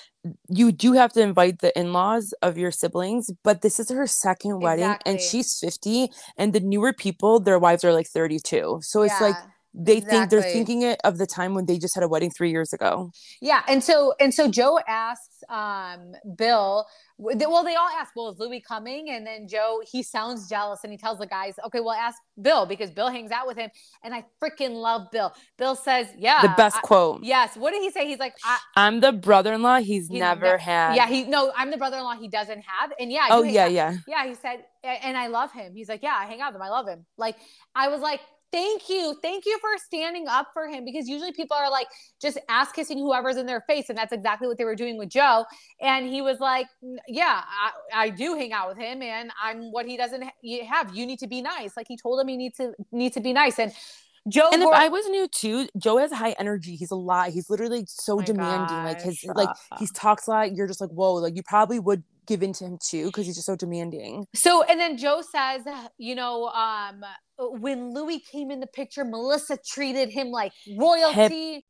you 0.49 0.73
do 0.73 0.93
have 0.93 1.13
to 1.13 1.21
invite 1.23 1.61
the 1.61 1.77
in-laws 1.79 2.35
of 2.43 2.59
your 2.59 2.71
siblings, 2.71 3.31
but 3.45 3.63
this 3.63 3.79
is 3.81 3.91
her 3.91 4.07
second 4.07 4.61
wedding 4.61 4.97
and 5.07 5.21
she's 5.21 5.59
50 5.59 6.11
and 6.37 6.53
the 6.53 6.61
newer 6.61 6.93
people, 6.93 7.41
their 7.41 7.59
wives 7.59 7.85
are 7.85 7.93
like 7.93 8.09
32. 8.09 8.81
So 8.83 9.03
it's 9.03 9.21
like 9.21 9.39
they 9.75 10.01
think 10.01 10.31
they're 10.31 10.43
thinking 10.43 10.83
it 10.83 11.01
of 11.05 11.19
the 11.19 11.27
time 11.27 11.55
when 11.55 11.67
they 11.67 11.79
just 11.79 11.95
had 11.95 12.03
a 12.03 12.09
wedding 12.09 12.31
3 12.31 12.51
years 12.51 12.73
ago. 12.73 13.11
Yeah, 13.41 13.63
and 13.69 13.83
so 13.85 14.15
and 14.19 14.33
so 14.35 14.49
Joe 14.49 14.79
asks 14.89 15.43
um 15.49 16.13
Bill 16.37 16.85
well 17.21 17.65
they 17.65 17.75
all 17.75 17.89
ask 17.99 18.13
well 18.17 18.29
is 18.31 18.39
Louis 18.39 18.61
coming 18.61 19.11
and 19.11 19.27
then 19.27 19.47
Joe 19.49 19.81
he 19.91 20.03
sounds 20.03 20.49
jealous 20.49 20.81
and 20.85 20.93
he 20.93 20.99
tells 20.99 21.19
the 21.19 21.27
guys 21.27 21.55
okay 21.65 21.81
well 21.81 21.95
ask 21.95 22.17
Bill 22.41 22.67
because 22.67 22.91
Bill 22.91 23.09
hangs 23.09 23.31
out 23.31 23.47
with 23.47 23.57
him 23.57 23.71
and 24.05 24.15
I 24.15 24.25
freaking 24.43 24.73
love 24.75 25.11
Bill. 25.13 25.33
Bill 25.59 25.75
says 25.77 26.07
yeah 26.19 26.43
the 26.43 26.55
best 26.57 26.77
I- 26.77 26.81
quote. 26.81 27.23
yes 27.23 27.57
what 27.57 27.71
did 27.73 27.83
he 27.83 27.91
say 27.91 28.07
he's 28.07 28.19
like 28.19 28.35
I, 28.45 28.59
I'm 28.77 29.01
the 29.01 29.13
brother-in-law 29.13 29.79
he's, 29.79 30.09
He's 30.09 30.19
never 30.19 30.57
ne- 30.57 30.63
had. 30.63 30.95
yeah 30.97 31.07
he 31.09 31.25
no 31.25 31.53
I'm 31.57 31.71
the 31.71 31.77
brother-in-law 31.77 32.17
he 32.21 32.29
doesn't 32.29 32.63
have 32.63 32.93
and 33.01 33.11
yeah 33.13 33.29
oh 33.31 33.43
yeah, 33.43 33.65
out- 33.65 33.73
yeah. 33.73 33.97
yeah 34.09 34.27
he 34.27 34.35
said 34.35 34.65
and 34.85 35.17
I 35.17 35.27
love 35.29 35.53
him 35.53 35.75
he's 35.75 35.89
like 35.89 36.03
yeah 36.03 36.15
I 36.17 36.27
hang 36.27 36.41
out 36.41 36.53
with 36.53 36.57
him 36.61 36.63
I 36.63 36.71
love 36.71 36.87
him 36.89 37.05
like 37.17 37.37
I 37.75 37.89
was 37.89 38.01
like 38.01 38.21
thank 38.53 38.89
you 38.89 39.17
thank 39.23 39.45
you 39.47 39.59
for 39.61 39.69
standing 39.79 40.27
up 40.29 40.49
for 40.53 40.69
him 40.69 40.85
because 40.85 41.09
usually 41.09 41.33
people 41.33 41.57
are 41.57 41.71
like 41.71 41.87
just 42.21 42.39
ass 42.49 42.73
kissing 42.73 42.99
whoever's 42.99 43.37
in 43.37 43.47
their 43.47 43.61
face 43.63 43.89
and 43.89 43.99
that's 43.99 44.13
exactly 44.13 44.49
what 44.49 44.59
they 44.59 44.65
were 44.65 44.77
doing 44.77 44.97
with 44.97 45.09
Joe 45.09 45.45
and 45.81 46.07
he 46.07 46.23
was 46.23 46.41
like 46.41 46.67
yeah 47.07 47.43
I, 47.47 48.05
I 48.05 48.09
do 48.11 48.35
hang 48.35 48.53
out 48.53 48.69
with 48.69 48.79
him 48.79 49.03
and 49.03 49.31
I'm 49.43 49.71
what 49.73 49.87
he 49.87 49.97
doesn't 49.97 50.23
ha- 50.23 50.65
have 50.69 50.95
you 50.95 51.07
need 51.07 51.19
to 51.21 51.27
be 51.27 51.43
nice 51.43 51.77
like 51.77 51.87
he 51.89 51.97
told 51.97 52.21
him 52.21 52.29
he 52.29 52.37
needs 52.37 52.57
to 52.57 52.73
needs 52.93 53.15
to 53.15 53.21
be 53.21 53.33
nice 53.33 53.59
and 53.59 53.73
Joe 54.29 54.51
And 54.53 54.63
if 54.63 54.67
Gor- 54.67 54.75
I 54.75 54.89
was 54.89 55.07
new 55.09 55.27
too, 55.29 55.69
Joe 55.79 55.97
has 55.99 56.13
high 56.13 56.35
energy. 56.39 56.77
He's 56.77 56.91
a 56.91 56.97
lot. 56.97 57.31
He's 57.31 57.49
literally 57.49 57.85
so 57.89 58.21
demanding. 58.21 58.77
Like 58.77 59.01
his 59.01 59.25
like 59.25 59.49
uh, 59.49 59.79
he 59.79 59.87
uh. 59.87 59.89
talks 59.95 60.27
a 60.27 60.31
lot. 60.31 60.55
You're 60.55 60.67
just 60.67 60.83
like, 60.83 60.91
whoa, 60.91 61.15
like 61.15 61.35
you 61.35 61.43
probably 61.43 61.79
would 61.79 62.03
give 62.29 62.43
in 62.43 62.53
to 62.55 62.65
him 62.65 62.79
too, 62.81 63.07
because 63.07 63.27
he's 63.27 63.35
just 63.35 63.47
so 63.47 63.57
demanding. 63.57 64.27
So, 64.35 64.63
and 64.63 64.79
then 64.79 64.97
Joe 64.97 65.23
says, 65.23 65.63
you 65.97 66.15
know, 66.15 66.49
um, 66.49 67.03
when 67.39 67.95
Louis 67.95 68.21
came 68.21 68.51
in 68.51 68.61
the 68.61 68.67
picture, 68.67 69.05
Melissa 69.05 69.59
treated 69.67 70.11
him 70.11 70.29
like 70.29 70.53
royalty. 70.77 71.65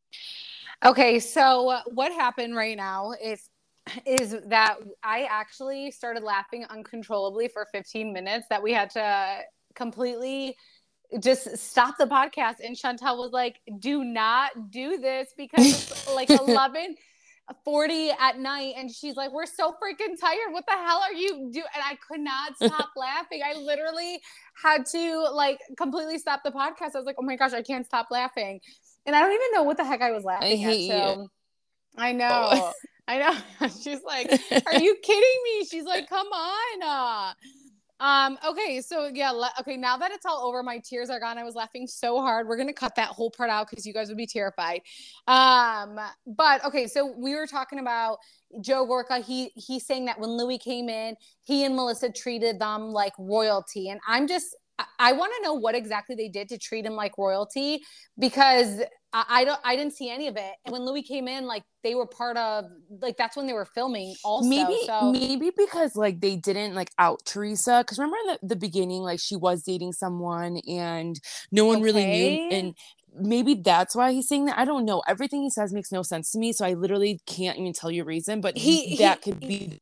Okay, 0.85 1.19
so 1.21 1.71
uh, 1.71 1.83
what 1.87 2.13
happened 2.13 2.55
right 2.55 2.77
now 2.77 3.13
is 3.23 3.49
is 4.05 4.37
that 4.49 4.77
I 5.03 5.27
actually 5.31 5.91
started 5.91 6.23
laughing 6.23 6.67
uncontrollably 6.69 7.49
for 7.49 7.67
15 7.73 8.13
minutes 8.13 8.47
that 8.51 8.63
we 8.63 8.73
had 8.73 8.91
to 8.91 9.41
completely 9.75 10.57
just 11.21 11.57
stop 11.57 11.97
the 11.99 12.05
podcast 12.05 12.57
and 12.63 12.77
Shantel 12.77 13.17
was 13.17 13.31
like 13.33 13.61
do 13.79 14.05
not 14.05 14.71
do 14.71 14.99
this 14.99 15.29
because 15.39 16.07
like 16.15 16.29
11 16.29 16.97
40 17.65 18.11
at 18.19 18.39
night 18.39 18.75
and 18.77 18.91
she's 18.91 19.17
like 19.17 19.33
we're 19.33 19.47
so 19.47 19.73
freaking 19.73 20.19
tired. 20.21 20.53
What 20.53 20.65
the 20.67 20.73
hell 20.73 21.01
are 21.01 21.13
you 21.13 21.51
doing 21.51 21.67
and 21.75 21.83
i 21.85 21.97
could 22.09 22.21
not 22.21 22.57
stop 22.63 22.91
laughing. 22.97 23.41
I 23.45 23.59
literally 23.59 24.21
had 24.63 24.87
to 24.87 25.29
like 25.33 25.61
completely 25.77 26.19
stop 26.19 26.43
the 26.45 26.51
podcast. 26.51 26.95
I 26.95 26.99
was 26.99 27.07
like 27.07 27.17
oh 27.19 27.25
my 27.25 27.37
gosh 27.37 27.53
i 27.53 27.63
can't 27.63 27.87
stop 27.87 28.09
laughing. 28.11 28.61
And 29.07 29.17
i 29.17 29.21
don't 29.21 29.33
even 29.33 29.49
know 29.55 29.63
what 29.63 29.77
the 29.77 29.85
heck 29.85 30.01
i 30.03 30.11
was 30.11 30.25
laughing 30.25 30.59
hate 30.59 30.91
at 30.91 31.17
you. 31.17 31.29
i 31.97 32.13
know. 32.13 32.73
I 33.09 33.19
know. 33.19 33.69
She's 33.83 34.03
like 34.03 34.31
are 34.67 34.79
you 34.79 34.97
kidding 35.03 35.43
me? 35.45 35.65
She's 35.65 35.85
like 35.85 36.09
come 36.09 36.27
on 36.27 36.83
uh 36.83 37.35
um 38.01 38.39
okay 38.47 38.81
so 38.81 39.11
yeah 39.13 39.31
le- 39.31 39.53
okay 39.59 39.77
now 39.77 39.97
that 39.97 40.13
it's 40.13 40.25
all 40.25 40.47
over 40.47 40.63
my 40.63 40.79
tears 40.79 41.11
are 41.11 41.19
gone. 41.19 41.37
I 41.39 41.45
was 41.45 41.55
laughing 41.55 41.87
so 41.87 42.21
hard. 42.21 42.47
We're 42.47 42.57
gonna 42.57 42.73
cut 42.73 42.95
that 42.97 43.09
whole 43.09 43.31
part 43.31 43.51
out 43.51 43.69
because 43.69 43.85
you 43.87 43.93
guys 43.93 44.09
would 44.09 44.17
be 44.17 44.27
terrified. 44.27 44.83
Um 45.27 45.99
but 46.27 46.65
okay 46.65 46.87
so 46.87 47.13
we 47.17 47.35
were 47.35 47.47
talking 47.47 47.79
about 47.79 48.19
joe 48.61 48.87
gorga. 48.87 49.25
He 49.25 49.51
he's 49.57 49.87
saying 49.87 50.07
that 50.07 50.21
when 50.21 50.31
louis 50.31 50.59
came 50.59 50.89
in 50.89 51.17
he 51.45 51.65
and 51.65 51.75
melissa 51.75 52.11
treated 52.11 52.59
them 52.61 52.91
like 52.93 53.13
royalty. 53.19 53.89
And 53.89 54.01
i'm 54.07 54.27
just 54.29 54.57
i, 54.79 54.85
I 54.99 55.13
want 55.13 55.33
to 55.37 55.43
know 55.43 55.55
what 55.55 55.75
exactly 55.75 56.15
they 56.15 56.29
did 56.29 56.49
to 56.51 56.59
treat 56.59 56.87
him 56.87 56.95
like 56.95 57.19
royalty 57.19 57.83
because 58.19 58.81
I, 59.13 59.25
I 59.29 59.45
don't 59.45 59.61
i 59.65 59.77
didn't 59.77 59.95
see 59.95 60.11
any 60.11 60.29
of 60.29 60.37
it 60.37 60.53
and 60.65 60.73
when 60.73 60.85
louis 60.85 61.03
came 61.03 61.29
in 61.29 61.47
like 61.47 61.63
they 61.83 61.95
were 61.95 62.07
part 62.07 62.37
of 62.37 62.67
like 63.01 63.17
that's 63.17 63.37
when 63.37 63.47
they 63.47 63.53
were 63.53 63.65
filming 63.65 64.15
also 64.25 64.49
maybe 64.49 64.79
so 64.85 65.13
maybe 65.13 65.51
because 65.57 65.97
like 65.97 66.21
they 66.21 66.37
didn't 66.37 66.75
like 66.75 66.91
out 66.99 67.21
Teresa. 67.25 67.83
Because 67.83 67.99
remember 67.99 68.17
in 68.27 68.39
the, 68.43 68.49
the 68.55 68.57
beginning, 68.57 69.03
like 69.03 69.21
she 69.21 69.37
was 69.37 69.63
dating 69.63 69.93
someone 69.93 70.59
and 70.69 71.19
no 71.53 71.65
one 71.65 71.83
really 71.83 72.05
knew. 72.07 72.49
And 72.51 72.75
maybe 73.15 73.55
that's 73.55 73.95
why 73.95 74.13
he's 74.13 74.29
saying 74.29 74.47
that. 74.47 74.59
I 74.59 74.65
don't 74.65 74.85
know. 74.85 75.03
Everything 75.07 75.43
he 75.43 75.51
says 75.51 75.73
makes 75.73 75.93
no 75.93 76.03
sense 76.03 76.31
to 76.33 76.39
me. 76.39 76.53
So 76.53 76.65
I 76.65 76.75
literally 76.75 77.21
can't 77.27 77.59
even 77.59 77.73
tell 77.73 77.91
you 77.91 78.03
a 78.03 78.07
reason. 78.07 78.41
But 78.41 78.57
He- 78.57 78.97
that 78.97 79.23
he- 79.23 79.31
could 79.33 79.41
be 79.41 79.81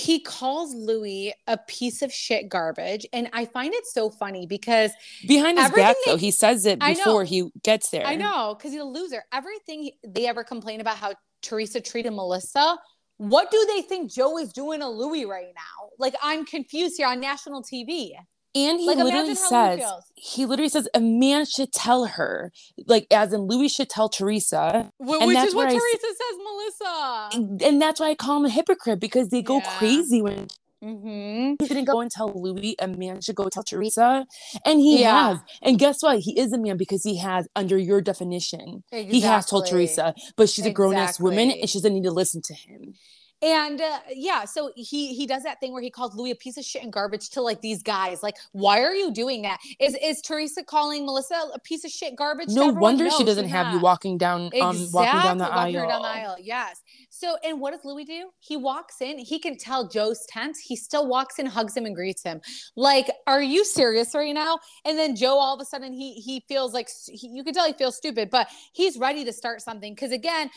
he 0.00 0.20
calls 0.20 0.74
Louis 0.74 1.34
a 1.46 1.58
piece 1.58 2.00
of 2.02 2.12
shit 2.12 2.48
garbage. 2.48 3.06
And 3.12 3.28
I 3.32 3.44
find 3.44 3.74
it 3.74 3.86
so 3.86 4.08
funny 4.10 4.46
because 4.46 4.90
behind 5.28 5.58
his 5.58 5.70
back 5.70 5.96
they- 6.04 6.12
though. 6.12 6.16
He 6.16 6.30
says 6.30 6.64
it 6.66 6.78
I 6.80 6.94
know. 6.94 7.04
before 7.04 7.24
he 7.24 7.50
gets 7.62 7.90
there. 7.90 8.06
I 8.06 8.16
know, 8.16 8.54
because 8.56 8.72
he's 8.72 8.80
a 8.80 8.84
loser. 8.84 9.24
Everything 9.32 9.90
they 10.06 10.26
ever 10.26 10.42
complain 10.44 10.80
about 10.80 10.96
how 10.96 11.14
Teresa 11.42 11.80
treated 11.80 12.12
Melissa, 12.12 12.78
what 13.18 13.50
do 13.50 13.66
they 13.74 13.82
think 13.82 14.10
Joe 14.10 14.38
is 14.38 14.52
doing 14.52 14.80
to 14.80 14.88
Louis 14.88 15.26
right 15.26 15.52
now? 15.54 15.88
Like, 15.98 16.14
I'm 16.22 16.44
confused 16.46 16.94
here 16.96 17.06
on 17.06 17.20
national 17.20 17.62
TV. 17.62 18.12
And 18.54 18.80
he 18.80 18.86
Like, 18.88 18.96
literally 18.98 19.26
imagine 19.30 19.36
how 19.50 19.68
Louis 19.70 19.80
says, 19.80 19.92
he 20.16 20.44
literally 20.44 20.68
says, 20.68 20.88
a 20.92 21.00
man 21.00 21.44
should 21.44 21.72
tell 21.72 22.06
her, 22.06 22.50
like, 22.86 23.06
as 23.12 23.32
in 23.32 23.42
Louis 23.42 23.68
should 23.68 23.88
tell 23.88 24.08
Teresa. 24.08 24.90
Wh- 24.98 25.12
And 25.14 25.26
Which 25.26 25.34
that's 25.36 25.48
is 25.50 25.54
what 25.54 25.68
I 25.68 25.74
s- 25.74 25.80
Teresa 25.80 26.06
says, 26.08 26.38
Melissa. 26.42 27.66
And 27.68 27.80
that's 27.80 28.00
why 28.00 28.08
I 28.10 28.14
call 28.16 28.38
him 28.38 28.46
a 28.46 28.50
hypocrite 28.50 28.98
because 29.00 29.28
they 29.28 29.40
go 29.42 29.58
Yeah. 29.58 29.78
crazy 29.78 30.20
when 30.20 30.48
Mm-hmm. 30.82 31.56
he 31.62 31.68
didn't 31.68 31.84
go 31.84 32.00
and 32.00 32.10
tell 32.10 32.32
Louis, 32.34 32.74
a 32.80 32.88
man 32.88 33.20
should 33.20 33.34
go 33.36 33.48
tell 33.50 33.62
Teresa. 33.62 34.26
And 34.64 34.80
he 34.80 35.00
Yeah. 35.02 35.28
has. 35.28 35.38
And 35.62 35.78
guess 35.78 36.02
what? 36.02 36.18
He 36.20 36.38
is 36.38 36.52
a 36.52 36.58
man 36.58 36.76
because 36.78 37.04
he 37.04 37.18
has, 37.18 37.46
under 37.54 37.76
your 37.78 38.00
definition, 38.00 38.82
he 38.90 39.20
has 39.20 39.46
told 39.46 39.66
Teresa, 39.66 40.14
but 40.36 40.48
she's 40.48 40.64
a 40.66 40.70
grown 40.72 40.94
ass 40.96 41.20
woman 41.20 41.50
and 41.50 41.68
she 41.68 41.78
doesn't 41.78 41.92
need 41.94 42.04
to 42.04 42.10
listen 42.10 42.40
to 42.42 42.54
him. 42.54 42.94
And 43.42 43.80
uh, 43.80 44.00
yeah, 44.14 44.44
so 44.44 44.70
he 44.76 45.14
he 45.14 45.26
does 45.26 45.44
that 45.44 45.60
thing 45.60 45.72
where 45.72 45.82
he 45.82 45.90
calls 45.90 46.14
Louis 46.14 46.32
a 46.32 46.34
piece 46.34 46.58
of 46.58 46.64
shit 46.64 46.82
and 46.82 46.92
garbage 46.92 47.30
to 47.30 47.40
like 47.40 47.62
these 47.62 47.82
guys. 47.82 48.22
Like, 48.22 48.36
why 48.52 48.82
are 48.82 48.94
you 48.94 49.10
doing 49.10 49.42
that? 49.42 49.58
Is 49.78 49.96
is 50.02 50.20
Teresa 50.20 50.62
calling 50.62 51.06
Melissa 51.06 51.40
a 51.54 51.58
piece 51.58 51.84
of 51.84 51.90
shit 51.90 52.16
garbage? 52.16 52.48
No 52.50 52.68
wonder 52.68 53.04
No, 53.04 53.10
she 53.16 53.24
doesn't 53.24 53.48
have 53.48 53.72
you 53.72 53.80
walking 53.80 54.18
down, 54.18 54.50
um, 54.60 54.88
walking 54.92 55.20
down 55.22 55.38
the 55.38 55.44
walking 55.44 55.76
aisle. 55.76 55.88
down 55.88 56.02
the 56.02 56.08
aisle. 56.08 56.36
Yes. 56.38 56.82
So, 57.20 57.36
and 57.44 57.60
what 57.60 57.72
does 57.72 57.84
Louis 57.84 58.06
do? 58.06 58.30
He 58.38 58.56
walks 58.56 59.02
in. 59.02 59.18
He 59.18 59.38
can 59.38 59.58
tell 59.58 59.86
Joe's 59.86 60.24
tense. 60.26 60.58
He 60.58 60.74
still 60.74 61.06
walks 61.06 61.38
in, 61.38 61.44
hugs 61.44 61.76
him, 61.76 61.84
and 61.84 61.94
greets 61.94 62.22
him. 62.22 62.40
Like, 62.76 63.10
are 63.26 63.42
you 63.42 63.62
serious 63.62 64.14
right 64.14 64.32
now? 64.32 64.58
And 64.86 64.96
then 64.96 65.16
Joe, 65.16 65.38
all 65.38 65.54
of 65.54 65.60
a 65.60 65.66
sudden, 65.66 65.92
he 65.92 66.14
he 66.14 66.42
feels 66.48 66.72
like 66.72 66.88
he, 67.12 67.28
you 67.28 67.44
can 67.44 67.52
tell 67.52 67.66
he 67.66 67.74
feels 67.74 67.94
stupid, 67.94 68.30
but 68.30 68.48
he's 68.72 68.96
ready 68.96 69.22
to 69.26 69.34
start 69.34 69.60
something. 69.60 69.94
Because 69.94 70.12
again, 70.12 70.48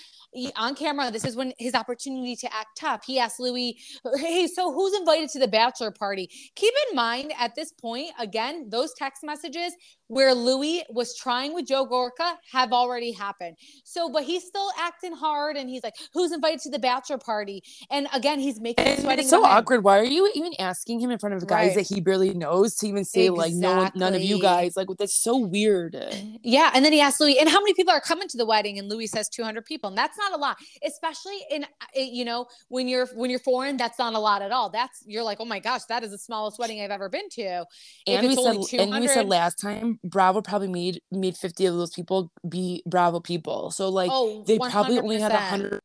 on 0.56 0.74
camera, 0.74 1.12
this 1.12 1.26
is 1.26 1.36
when 1.36 1.52
his 1.60 1.76
opportunity 1.76 2.38
to 2.38 2.54
act 2.54 2.78
tough. 2.80 3.04
He 3.06 3.20
asked 3.20 3.42
Louis, 3.42 3.78
"Hey, 4.16 4.48
so 4.48 4.72
who's 4.72 4.94
invited 4.94 5.32
to 5.32 5.40
the 5.40 5.50
bachelor 5.50 5.92
party?" 5.92 6.30
Keep 6.56 6.74
in 6.90 6.96
mind 6.96 7.34
at 7.38 7.56
this 7.56 7.74
point, 7.74 8.12
again, 8.18 8.70
those 8.70 8.94
text 8.94 9.22
messages 9.22 9.74
where 10.14 10.34
Louis 10.34 10.84
was 10.90 11.16
trying 11.18 11.54
with 11.54 11.68
Joe 11.68 11.86
Gorga 11.86 12.36
have 12.52 12.72
already 12.72 13.12
happened. 13.12 13.58
So, 13.84 14.10
but 14.10 14.24
he's 14.24 14.44
still 14.44 14.70
acting 14.80 15.14
hard 15.14 15.58
and 15.58 15.70
he's 15.70 15.84
like, 15.84 15.96
who's 16.14 16.32
invited 16.32 16.62
to 16.62 16.70
the 16.70 16.80
bachelor 16.80 17.18
party? 17.18 17.64
And 17.90 18.08
again, 18.14 18.40
he's 18.40 18.60
making 18.60 18.86
it's 18.88 19.30
so 19.30 19.44
awkward. 19.44 19.84
Why 19.84 20.00
are 20.00 20.04
you 20.06 20.32
even 20.36 20.54
asking 20.60 21.00
him 21.00 21.12
in 21.12 21.20
front 21.20 21.36
of 21.36 21.48
guys 21.48 21.76
Right. 21.76 21.76
that 21.88 21.96
he 21.96 22.02
barely 22.02 22.34
knows 22.34 22.76
to 22.78 22.88
even 22.88 23.06
say 23.06 23.30
like 23.30 23.54
no 23.54 23.78
one, 23.78 23.92
none 23.96 24.14
of 24.14 24.22
you 24.22 24.40
guys? 24.42 24.76
Like 24.76 24.88
that's 24.98 25.14
so 25.16 25.38
weird. 25.38 25.96
Yeah. 26.46 26.72
And 26.74 26.84
then 26.84 26.92
he 26.92 27.00
asked 27.00 27.20
Louis, 27.22 27.40
and 27.40 27.48
how 27.48 27.60
many 27.60 27.74
people 27.74 27.94
are 27.94 28.02
coming 28.02 28.28
to 28.28 28.38
the 28.38 28.46
wedding? 28.46 28.78
And 28.78 28.90
Louis 28.90 29.08
says 29.08 29.30
200 29.30 29.64
people. 29.66 29.88
And 29.90 29.98
that's 29.98 30.18
not 30.18 30.34
a 30.34 30.38
lot, 30.38 30.58
especially 30.86 31.38
in, 31.50 31.64
uh, 31.64 31.68
you 31.96 32.26
know, 32.26 32.48
when 32.68 32.88
you're, 32.88 33.08
when 33.16 33.30
you're 33.30 33.40
foreign, 33.40 33.78
that's 33.78 33.98
not 33.98 34.14
a 34.14 34.20
lot 34.20 34.42
at 34.42 34.52
all. 34.52 34.70
That's, 34.70 35.04
you're 35.06 35.24
like, 35.24 35.40
oh 35.40 35.46
my 35.46 35.60
gosh, 35.60 35.86
that 35.86 36.04
is 36.04 36.12
the 36.12 36.18
smallest 36.18 36.60
wedding 36.60 36.82
I've 36.82 36.92
ever 36.92 37.08
been 37.10 37.30
to. 37.32 37.66
And 38.08 38.28
we 38.28 38.36
said, 38.36 38.80
and 38.80 38.92
we 39.00 39.08
said 39.08 39.28
last 39.28 39.60
time, 39.60 40.00
Bravo 40.04 40.42
probably 40.42 40.68
made 40.68 41.02
made 41.12 41.38
fifty 41.38 41.66
of 41.66 41.76
those 41.76 41.92
people 41.92 42.32
be 42.48 42.84
Bravo 42.86 43.20
people. 43.20 43.72
So 43.72 43.90
like 43.90 44.10
oh, 44.12 44.44
they 44.46 44.60
probably 44.60 45.00
only 45.00 45.20
had 45.20 45.32
a 45.32 45.36
100%. 45.36 45.40
hundred 45.40 45.82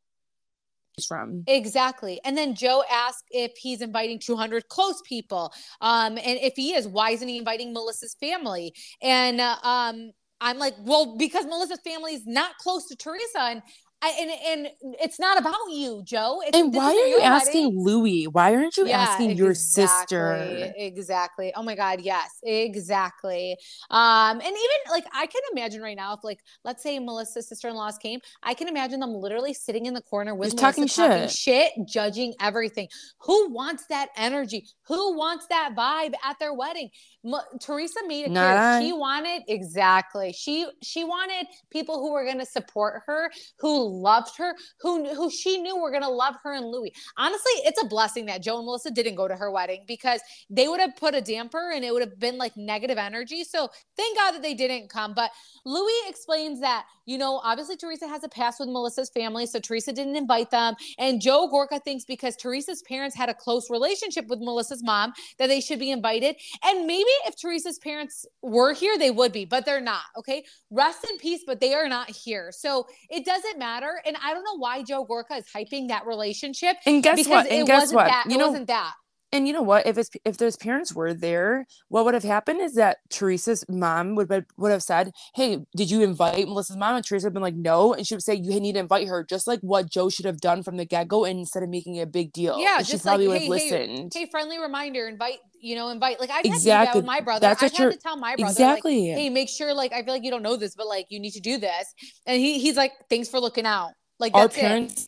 from. 1.06 1.44
Exactly. 1.46 2.20
And 2.24 2.36
then 2.36 2.54
Joe 2.54 2.82
asked 2.90 3.24
if 3.30 3.52
he's 3.56 3.80
inviting 3.80 4.18
200 4.18 4.68
close 4.68 5.00
people. 5.04 5.52
Um, 5.80 6.18
and 6.18 6.38
if 6.40 6.54
he 6.56 6.74
is, 6.74 6.88
why 6.88 7.10
isn't 7.10 7.28
he 7.28 7.38
inviting 7.38 7.72
Melissa's 7.72 8.16
family? 8.18 8.74
And 9.02 9.40
uh, 9.40 9.56
um, 9.62 10.10
I'm 10.40 10.58
like, 10.58 10.74
well, 10.80 11.16
because 11.16 11.46
Melissa's 11.46 11.80
family 11.84 12.14
is 12.14 12.26
not 12.26 12.56
close 12.58 12.86
to 12.88 12.96
Teresa. 12.96 13.40
And 13.40 13.62
I, 14.00 14.14
and, 14.20 14.66
and 14.66 14.96
it's 15.00 15.18
not 15.18 15.38
about 15.38 15.56
you, 15.70 16.02
Joe. 16.04 16.40
It's, 16.46 16.56
And 16.56 16.72
why 16.72 16.86
are 16.86 16.92
you 16.92 17.18
your 17.18 17.22
asking 17.22 17.64
wedding. 17.64 17.82
Louis? 17.82 18.24
Why 18.26 18.54
aren't 18.54 18.76
you 18.76 18.86
Yeah, 18.86 19.00
asking 19.00 19.36
your 19.36 19.50
exactly, 19.50 20.60
sister? 20.60 20.72
Exactly. 20.76 21.52
Oh 21.56 21.64
my 21.64 21.74
God. 21.74 22.00
Yes, 22.00 22.38
exactly. 22.44 23.56
Um, 23.90 24.38
and 24.38 24.42
even 24.42 24.56
like 24.90 25.04
I 25.12 25.26
can 25.26 25.42
imagine 25.50 25.82
right 25.82 25.96
now, 25.96 26.14
if 26.14 26.22
like 26.22 26.38
let's 26.64 26.80
say 26.80 27.00
Melissa's 27.00 27.48
sister-in-laws 27.48 27.98
came, 27.98 28.20
I 28.42 28.54
can 28.54 28.68
imagine 28.68 29.00
them 29.00 29.14
literally 29.14 29.52
sitting 29.52 29.86
in 29.86 29.94
the 29.94 30.02
corner 30.02 30.32
with 30.32 30.54
Melissa 30.54 30.86
talking 30.86 30.88
talking 30.88 31.28
shit, 31.28 31.72
judging 31.84 32.34
everything. 32.40 32.88
Who 33.22 33.52
wants 33.52 33.86
that 33.86 34.10
energy? 34.16 34.68
Who 34.86 35.16
wants 35.16 35.46
that 35.48 35.74
vibe 35.76 36.14
at 36.24 36.38
their 36.38 36.54
wedding? 36.54 36.90
M- 37.24 37.58
Teresa 37.60 38.00
made 38.06 38.26
it 38.26 38.30
clear 38.30 38.80
she 38.80 38.92
wanted 38.92 39.42
exactly. 39.48 40.32
She 40.32 40.68
she 40.82 41.02
wanted 41.02 41.48
people 41.70 41.98
who 41.98 42.12
were 42.12 42.24
going 42.24 42.38
to 42.38 42.46
support 42.46 43.02
her, 43.06 43.30
who 43.58 43.87
loved 43.88 44.36
her, 44.36 44.54
who 44.80 45.14
who 45.14 45.30
she 45.30 45.58
knew 45.58 45.76
were 45.80 45.90
going 45.90 46.02
to 46.02 46.08
love 46.08 46.36
her 46.42 46.54
and 46.54 46.66
Louis. 46.66 46.92
Honestly, 47.16 47.52
it's 47.64 47.82
a 47.82 47.86
blessing 47.86 48.26
that 48.26 48.42
Joe 48.42 48.58
and 48.58 48.66
Melissa 48.66 48.90
didn't 48.90 49.14
go 49.14 49.28
to 49.28 49.36
her 49.36 49.50
wedding 49.50 49.84
because 49.86 50.20
they 50.50 50.68
would 50.68 50.80
have 50.80 50.96
put 50.96 51.14
a 51.14 51.20
damper 51.20 51.72
and 51.72 51.84
it 51.84 51.92
would 51.92 52.02
have 52.02 52.18
been 52.18 52.38
like 52.38 52.56
negative 52.56 52.98
energy. 52.98 53.44
So 53.44 53.68
thank 53.96 54.16
God 54.16 54.32
that 54.32 54.42
they 54.42 54.54
didn't 54.54 54.90
come. 54.90 55.14
But 55.14 55.30
Louis 55.64 56.00
explains 56.08 56.60
that, 56.60 56.86
you 57.06 57.18
know, 57.18 57.40
obviously 57.44 57.76
Teresa 57.76 58.06
has 58.08 58.24
a 58.24 58.28
past 58.28 58.60
with 58.60 58.68
Melissa's 58.68 59.10
family, 59.10 59.46
so 59.46 59.58
Teresa 59.58 59.92
didn't 59.92 60.16
invite 60.16 60.50
them. 60.50 60.74
And 60.98 61.20
Joe 61.20 61.48
Gorga 61.52 61.82
thinks 61.82 62.04
because 62.04 62.36
Teresa's 62.36 62.82
parents 62.82 63.16
had 63.16 63.28
a 63.28 63.34
close 63.34 63.70
relationship 63.70 64.26
with 64.28 64.40
Melissa's 64.40 64.82
mom 64.82 65.12
that 65.38 65.46
they 65.46 65.60
should 65.60 65.78
be 65.78 65.90
invited. 65.90 66.36
And 66.64 66.86
maybe 66.86 67.10
if 67.26 67.36
Teresa's 67.36 67.78
parents 67.78 68.26
were 68.42 68.72
here, 68.72 68.98
they 68.98 69.10
would 69.10 69.32
be, 69.32 69.44
but 69.44 69.64
they're 69.64 69.80
not. 69.80 70.02
Okay. 70.16 70.44
Rest 70.70 71.06
in 71.08 71.16
peace, 71.18 71.42
but 71.46 71.60
they 71.60 71.74
are 71.74 71.88
not 71.88 72.10
here. 72.10 72.52
So 72.52 72.86
it 73.08 73.24
doesn't 73.24 73.58
matter. 73.58 73.77
And 74.06 74.16
I 74.22 74.34
don't 74.34 74.44
know 74.44 74.58
why 74.58 74.82
Joe 74.82 75.06
Gorga 75.06 75.38
is 75.38 75.44
hyping 75.54 75.88
that 75.88 76.06
relationship 76.06 76.76
And 76.86 77.02
guess 77.02 77.26
what? 77.28 77.46
it 77.46 77.52
And 77.52 77.66
guess 77.66 77.82
wasn't 77.82 77.96
what? 77.96 78.08
that. 78.08 78.24
You 78.28 78.34
it 78.34 78.38
know, 78.38 78.46
wasn't 78.48 78.66
that. 78.68 78.94
And 79.30 79.46
you 79.46 79.52
know 79.52 79.62
what? 79.62 79.86
If 79.86 79.96
his 79.96 80.10
if 80.24 80.38
those 80.38 80.56
parents 80.56 80.94
were 80.94 81.12
there, 81.12 81.66
what 81.88 82.04
would 82.04 82.14
have 82.14 82.22
happened 82.22 82.60
is 82.62 82.74
that 82.74 82.98
Teresa's 83.10 83.64
mom 83.68 84.14
would 84.14 84.30
have, 84.32 84.44
would 84.56 84.72
have 84.72 84.82
said, 84.82 85.12
"Hey, 85.34 85.58
did 85.76 85.90
you 85.90 86.02
invite 86.02 86.46
Melissa's 86.46 86.76
mom?" 86.76 86.96
And 86.96 87.04
Teresa 87.04 87.26
would 87.26 87.28
have 87.28 87.34
been 87.34 87.42
like, 87.42 87.54
"No," 87.54 87.92
and 87.92 88.06
she 88.06 88.14
would 88.14 88.22
say, 88.22 88.34
"You 88.34 88.58
need 88.58 88.72
to 88.72 88.78
invite 88.78 89.06
her," 89.08 89.22
just 89.24 89.46
like 89.46 89.60
what 89.60 89.90
Joe 89.90 90.08
should 90.08 90.24
have 90.24 90.40
done 90.40 90.62
from 90.62 90.76
the 90.78 90.84
get 90.86 91.08
go, 91.08 91.24
instead 91.24 91.62
of 91.62 91.68
making 91.68 92.00
a 92.00 92.06
big 92.06 92.32
deal. 92.32 92.58
Yeah, 92.58 92.78
and 92.78 92.86
she 92.86 92.92
just 92.92 93.04
like, 93.04 93.12
probably 93.12 93.28
would 93.28 93.34
have 93.34 93.42
hey, 93.42 93.68
hey, 93.68 93.86
listened. 93.88 94.12
Hey, 94.14 94.28
friendly 94.30 94.58
reminder, 94.58 95.06
invite, 95.08 95.38
you 95.60 95.74
know, 95.76 95.88
invite. 95.88 96.20
Like 96.20 96.30
I've 96.30 96.36
had 96.36 96.42
to 96.44 96.48
do 96.48 96.52
that 96.52 96.56
Exactly. 96.56 96.98
with 97.00 97.06
my 97.06 97.20
brother. 97.20 97.40
That's 97.40 97.60
what 97.62 97.72
had 97.72 97.78
you're- 97.82 97.92
to 97.94 98.00
tell 98.00 98.16
my 98.16 98.34
brother, 98.34 98.50
exactly. 98.50 99.10
like, 99.10 99.18
hey, 99.18 99.28
make 99.30 99.50
sure, 99.50 99.74
like, 99.74 99.92
I 99.92 100.02
feel 100.04 100.14
like 100.14 100.24
you 100.24 100.30
don't 100.30 100.42
know 100.42 100.56
this, 100.56 100.74
but 100.74 100.86
like, 100.86 101.06
you 101.10 101.20
need 101.20 101.32
to 101.32 101.40
do 101.40 101.58
this. 101.58 101.92
And 102.26 102.40
he 102.40 102.58
he's 102.60 102.76
like, 102.76 102.92
thanks 103.10 103.28
for 103.28 103.40
looking 103.40 103.66
out. 103.66 103.92
Like 104.18 104.34
Our 104.34 104.44
that's 104.44 104.56
it. 104.56 104.60
parents. 104.60 105.06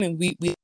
I 0.00 0.04
mean, 0.06 0.18
we 0.18 0.36
we 0.40 0.54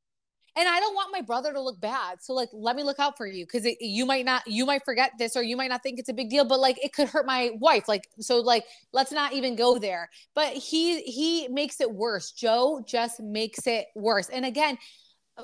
And 0.58 0.68
I 0.68 0.80
don't 0.80 0.94
want 0.94 1.10
my 1.12 1.20
brother 1.20 1.52
to 1.52 1.60
look 1.60 1.80
bad. 1.80 2.20
So 2.20 2.32
like, 2.34 2.48
let 2.52 2.74
me 2.74 2.82
look 2.82 2.98
out 2.98 3.16
for 3.16 3.28
you 3.28 3.46
because 3.46 3.64
you 3.80 4.04
might 4.04 4.24
not, 4.24 4.42
you 4.44 4.66
might 4.66 4.84
forget 4.84 5.12
this 5.16 5.36
or 5.36 5.42
you 5.44 5.56
might 5.56 5.68
not 5.68 5.84
think 5.84 6.00
it's 6.00 6.08
a 6.08 6.12
big 6.12 6.30
deal, 6.30 6.44
but 6.44 6.58
like 6.58 6.84
it 6.84 6.92
could 6.92 7.08
hurt 7.08 7.26
my 7.26 7.52
wife. 7.60 7.86
Like, 7.86 8.08
so 8.18 8.40
like, 8.40 8.64
let's 8.92 9.12
not 9.12 9.32
even 9.34 9.54
go 9.54 9.78
there. 9.78 10.10
But 10.34 10.54
he, 10.54 11.02
he 11.02 11.46
makes 11.46 11.80
it 11.80 11.88
worse. 11.88 12.32
Joe 12.32 12.82
just 12.84 13.20
makes 13.20 13.68
it 13.68 13.86
worse. 13.94 14.30
And 14.30 14.44
again, 14.44 14.78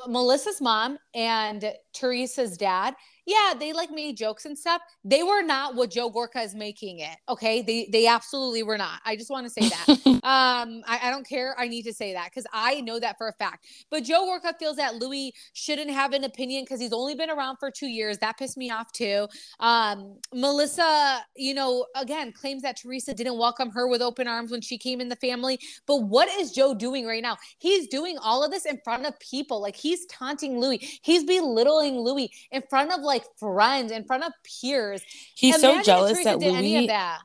Melissa's 0.08 0.60
mom 0.60 0.98
and 1.14 1.72
Teresa's 1.92 2.56
dad, 2.56 2.94
yeah, 3.26 3.54
they 3.58 3.72
like 3.72 3.90
made 3.90 4.16
jokes 4.16 4.44
and 4.44 4.58
stuff. 4.58 4.82
They 5.04 5.22
were 5.22 5.42
not 5.42 5.74
what 5.74 5.90
Joe 5.90 6.10
Gorga 6.10 6.44
is 6.44 6.54
making 6.54 6.98
it. 6.98 7.16
Okay. 7.28 7.62
They 7.62 7.88
they 7.90 8.06
absolutely 8.06 8.62
were 8.62 8.76
not. 8.76 9.00
I 9.04 9.16
just 9.16 9.30
want 9.30 9.46
to 9.46 9.50
say 9.50 9.68
that. 9.68 10.06
um, 10.06 10.82
I, 10.86 11.00
I 11.04 11.10
don't 11.10 11.26
care. 11.26 11.54
I 11.58 11.68
need 11.68 11.82
to 11.82 11.92
say 11.92 12.12
that 12.12 12.26
because 12.26 12.46
I 12.52 12.80
know 12.82 13.00
that 13.00 13.16
for 13.16 13.28
a 13.28 13.32
fact. 13.32 13.66
But 13.90 14.04
Joe 14.04 14.26
Gorga 14.26 14.58
feels 14.58 14.76
that 14.76 14.96
Louis 14.96 15.32
shouldn't 15.54 15.90
have 15.90 16.12
an 16.12 16.24
opinion 16.24 16.64
because 16.64 16.80
he's 16.80 16.92
only 16.92 17.14
been 17.14 17.30
around 17.30 17.56
for 17.58 17.70
two 17.70 17.86
years. 17.86 18.18
That 18.18 18.36
pissed 18.38 18.56
me 18.56 18.70
off 18.70 18.92
too. 18.92 19.26
Um, 19.60 20.18
Melissa, 20.32 21.24
you 21.36 21.54
know, 21.54 21.86
again, 21.96 22.32
claims 22.32 22.62
that 22.62 22.76
Teresa 22.76 23.14
didn't 23.14 23.38
welcome 23.38 23.70
her 23.70 23.88
with 23.88 24.02
open 24.02 24.28
arms 24.28 24.50
when 24.50 24.60
she 24.60 24.76
came 24.76 25.00
in 25.00 25.08
the 25.08 25.16
family. 25.16 25.58
But 25.86 26.02
what 26.02 26.28
is 26.40 26.52
Joe 26.52 26.74
doing 26.74 27.06
right 27.06 27.22
now? 27.22 27.36
He's 27.58 27.88
doing 27.88 28.18
all 28.18 28.44
of 28.44 28.50
this 28.50 28.66
in 28.66 28.80
front 28.84 29.06
of 29.06 29.18
people. 29.18 29.62
Like 29.62 29.76
he's 29.76 30.04
taunting 30.06 30.60
Louis. 30.60 30.98
He's 31.02 31.24
belittling 31.24 31.98
Louis 31.98 32.30
in 32.50 32.62
front 32.68 32.92
of 32.92 33.00
like 33.00 33.13
friends, 33.38 33.92
in 33.92 34.04
front 34.04 34.24
of 34.24 34.32
peers. 34.60 35.02
he's 35.36 35.60
so 35.60 35.70
Imagine 35.72 35.80
if 35.80 35.86
jealous 35.86 36.24
that 36.24 36.40
did 36.40 36.54
any 36.54 36.74
of 36.76 36.80
Louis 36.80 36.86
that. 36.88 37.20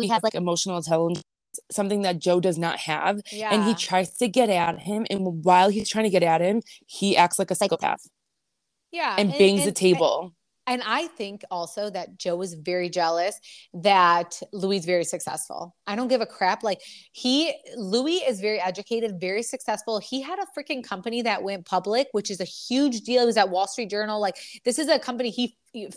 he 0.00 0.08
has 0.08 0.22
like 0.22 0.34
emotional 0.34 0.76
intelligence, 0.78 1.22
something 1.70 2.02
that 2.02 2.18
Joe 2.18 2.40
does 2.40 2.58
not 2.58 2.78
have, 2.80 3.20
Yeah. 3.30 3.50
and 3.52 3.64
he 3.64 3.74
tries 3.74 4.16
to 4.18 4.28
get 4.28 4.48
at 4.50 4.78
him. 4.80 5.06
And 5.10 5.44
while 5.44 5.68
he's 5.68 5.88
trying 5.88 6.04
to 6.04 6.10
get 6.10 6.22
at 6.22 6.40
him, 6.40 6.62
he 6.86 7.16
acts 7.16 7.38
like 7.38 7.50
a 7.50 7.54
psychopath 7.54 8.06
yeah. 8.92 9.14
and 9.18 9.30
bangs 9.32 9.62
the 9.62 9.68
and- 9.68 9.76
table. 9.76 10.34
And 10.70 10.84
I 10.86 11.08
think 11.08 11.42
also 11.50 11.90
that 11.90 12.16
Joe 12.16 12.40
is 12.42 12.54
very 12.54 12.88
jealous 12.88 13.40
that 13.74 14.40
Louis 14.52 14.76
is 14.76 14.84
very 14.84 15.02
successful. 15.02 15.74
I 15.88 15.96
don't 15.96 16.06
give 16.06 16.20
a 16.20 16.26
crap. 16.26 16.62
Like 16.62 16.80
he, 17.10 17.52
Louis 17.76 18.18
is 18.18 18.40
very 18.40 18.60
educated, 18.60 19.20
very 19.20 19.42
successful. 19.42 19.98
He 19.98 20.22
had 20.22 20.38
a 20.38 20.46
freaking 20.56 20.84
company 20.84 21.22
that 21.22 21.42
went 21.42 21.66
public, 21.66 22.06
which 22.12 22.30
is 22.30 22.40
a 22.40 22.44
huge 22.44 23.00
deal. 23.00 23.24
It 23.24 23.26
was 23.26 23.36
at 23.36 23.50
Wall 23.50 23.66
Street 23.66 23.90
Journal. 23.90 24.20
Like 24.20 24.36
this 24.64 24.78
is 24.78 24.88
a 24.88 25.00
company 25.00 25.30
he 25.30 25.56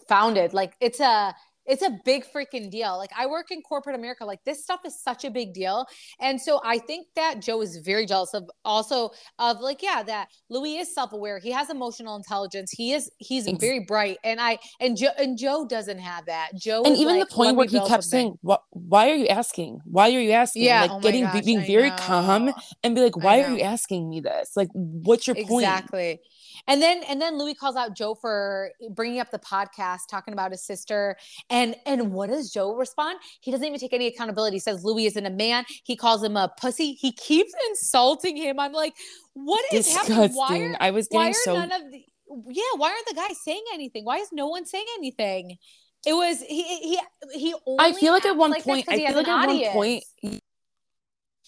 founded. 0.09 0.55
Like 0.55 0.73
it's 0.81 0.99
a, 0.99 1.35
it's 1.65 1.81
a 1.81 1.91
big 2.03 2.25
freaking 2.25 2.69
deal. 2.69 2.97
Like 2.97 3.11
I 3.17 3.25
work 3.25 3.51
in 3.51 3.61
corporate 3.61 3.95
America. 3.95 4.25
Like 4.25 4.43
this 4.45 4.63
stuff 4.63 4.81
is 4.85 5.01
such 5.01 5.23
a 5.23 5.31
big 5.31 5.53
deal. 5.53 5.85
And 6.19 6.39
so 6.39 6.61
I 6.63 6.77
think 6.77 7.07
that 7.15 7.41
Joe 7.41 7.61
is 7.61 7.77
very 7.77 8.05
jealous 8.05 8.33
of 8.33 8.49
also 8.65 9.11
of 9.39 9.59
like, 9.59 9.81
yeah, 9.81 10.03
that 10.03 10.27
Louis 10.49 10.77
is 10.77 10.93
self-aware. 10.93 11.39
He 11.39 11.51
has 11.51 11.69
emotional 11.69 12.15
intelligence. 12.15 12.71
He 12.71 12.93
is, 12.93 13.09
he's 13.17 13.47
Ex- 13.47 13.59
very 13.59 13.79
bright. 13.79 14.17
And 14.23 14.39
I, 14.41 14.59
and 14.79 14.97
Joe, 14.97 15.09
and 15.17 15.37
Joe 15.37 15.65
doesn't 15.65 15.99
have 15.99 16.25
that. 16.25 16.51
Joe 16.55 16.83
and 16.83 16.95
even 16.97 17.17
like, 17.17 17.29
the 17.29 17.35
point 17.35 17.55
where 17.55 17.67
he 17.67 17.77
kept 17.79 17.89
something." 17.89 18.01
saying, 18.03 18.37
"What? 18.41 18.63
Why 18.71 19.09
are 19.09 19.15
you 19.15 19.27
asking? 19.27 19.79
Why 19.85 20.11
are 20.11 20.19
you 20.19 20.31
asking?" 20.31 20.63
yeah, 20.63 20.81
like 20.81 20.91
oh 20.91 20.99
getting 20.99 21.23
gosh, 21.23 21.43
being 21.43 21.59
I 21.59 21.67
very 21.67 21.91
calm 21.91 22.53
and 22.83 22.95
be 22.95 23.01
like, 23.01 23.17
"Why 23.17 23.41
are 23.43 23.51
you 23.51 23.61
asking 23.61 24.09
me 24.09 24.21
this? 24.21 24.51
Like, 24.55 24.69
what's 24.73 25.27
your 25.27 25.35
point?" 25.35 25.63
Exactly. 25.63 26.19
And 26.67 26.81
then 26.81 27.03
and 27.09 27.21
then 27.21 27.37
Louis 27.37 27.53
calls 27.53 27.75
out 27.75 27.95
Joe 27.95 28.15
for 28.15 28.71
bringing 28.91 29.19
up 29.19 29.31
the 29.31 29.39
podcast, 29.39 30.01
talking 30.09 30.33
about 30.33 30.51
his 30.51 30.63
sister. 30.65 31.17
And 31.49 31.75
and 31.85 32.13
what 32.13 32.29
does 32.29 32.51
Joe 32.51 32.75
respond? 32.75 33.19
He 33.41 33.51
doesn't 33.51 33.65
even 33.65 33.79
take 33.79 33.93
any 33.93 34.07
accountability. 34.07 34.55
He 34.55 34.59
says 34.59 34.83
Louis 34.83 35.07
isn't 35.07 35.25
a 35.25 35.29
man. 35.29 35.65
He 35.83 35.95
calls 35.95 36.23
him 36.23 36.37
a 36.37 36.51
pussy. 36.59 36.93
He 36.93 37.11
keeps 37.11 37.53
insulting 37.69 38.37
him. 38.37 38.59
I'm 38.59 38.73
like, 38.73 38.93
what 39.33 39.63
is 39.73 39.93
happening? 39.93 40.31
Why 40.33 40.59
are, 40.59 40.77
I 40.79 40.91
was 40.91 41.07
why 41.09 41.31
getting 41.31 41.35
are 41.35 41.43
so 41.43 41.53
none 41.53 41.71
of 41.71 41.91
the 41.91 42.03
yeah? 42.49 42.63
Why 42.77 42.91
aren't 42.91 43.07
the 43.07 43.15
guys 43.15 43.37
saying 43.43 43.63
anything? 43.73 44.05
Why 44.05 44.17
is 44.17 44.29
no 44.31 44.47
one 44.47 44.65
saying 44.65 44.85
anything? 44.97 45.57
It 46.05 46.13
was 46.13 46.41
he 46.41 46.63
he 46.63 46.99
he. 47.33 47.55
Only 47.65 47.85
I 47.85 47.93
feel 47.93 48.11
like 48.13 48.25
at 48.25 48.35
one 48.35 48.51
like 48.51 48.63
point, 48.63 48.85
I 48.89 48.97
feel 48.97 49.15
like 49.15 49.27
at 49.27 49.27
one 49.27 49.49
audience. 49.49 49.73
point, 49.73 50.03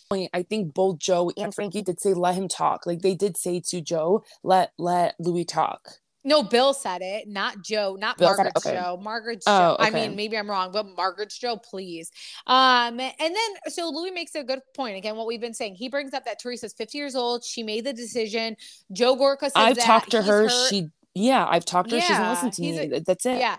point, 0.09 0.29
I 0.33 0.43
think 0.43 0.73
both 0.73 0.99
Joe 0.99 1.31
and 1.37 1.53
Frankie 1.53 1.81
did 1.81 1.99
say, 1.99 2.13
"Let 2.13 2.35
him 2.35 2.47
talk." 2.47 2.85
Like 2.85 3.01
they 3.01 3.15
did 3.15 3.37
say 3.37 3.61
to 3.67 3.81
Joe, 3.81 4.23
"Let 4.43 4.71
let 4.77 5.15
Louis 5.19 5.45
talk." 5.45 5.81
No, 6.27 6.41
Bill 6.41 6.73
said 6.73 7.03
it, 7.03 7.27
not 7.27 7.61
Joe, 7.63 7.95
not 7.99 8.17
Bill 8.17 8.29
Margaret's 8.29 8.65
okay. 8.65 8.75
Joe. 8.75 8.97
Margaret's 8.99 9.45
Oh, 9.47 9.75
Joe. 9.77 9.77
I 9.79 9.91
mean, 9.91 10.15
maybe 10.15 10.35
I'm 10.35 10.49
wrong, 10.49 10.71
but 10.71 10.87
Margaret's 10.95 11.37
Joe, 11.37 11.55
please. 11.57 12.09
Um, 12.47 12.99
and 12.99 13.13
then 13.19 13.37
so 13.67 13.89
Louis 13.91 14.09
makes 14.09 14.33
a 14.33 14.43
good 14.43 14.61
point. 14.75 14.97
Again, 14.97 15.15
what 15.17 15.27
we've 15.27 15.39
been 15.39 15.53
saying. 15.53 15.75
He 15.75 15.87
brings 15.87 16.15
up 16.15 16.25
that 16.25 16.39
Teresa's 16.39 16.73
50 16.73 16.97
years 16.97 17.15
old. 17.15 17.43
She 17.43 17.61
made 17.61 17.85
the 17.85 17.93
decision. 17.93 18.55
Joe 18.91 19.15
Gorga 19.15 19.41
says 19.41 19.51
I've 19.53 19.75
that 19.75 19.85
talked 19.85 20.11
to 20.11 20.17
he's 20.21 20.27
her. 20.27 20.49
She, 20.69 20.87
yeah, 21.13 21.45
I've 21.47 21.63
talked 21.63 21.89
to 21.91 21.95
her. 21.95 22.01
She 22.01 22.07
doesn't 22.11 22.29
listen 22.29 22.51
to 22.51 22.61
me. 22.63 22.77
a- 22.95 22.99
That's 23.01 23.25
it. 23.27 23.37
yeah. 23.37 23.57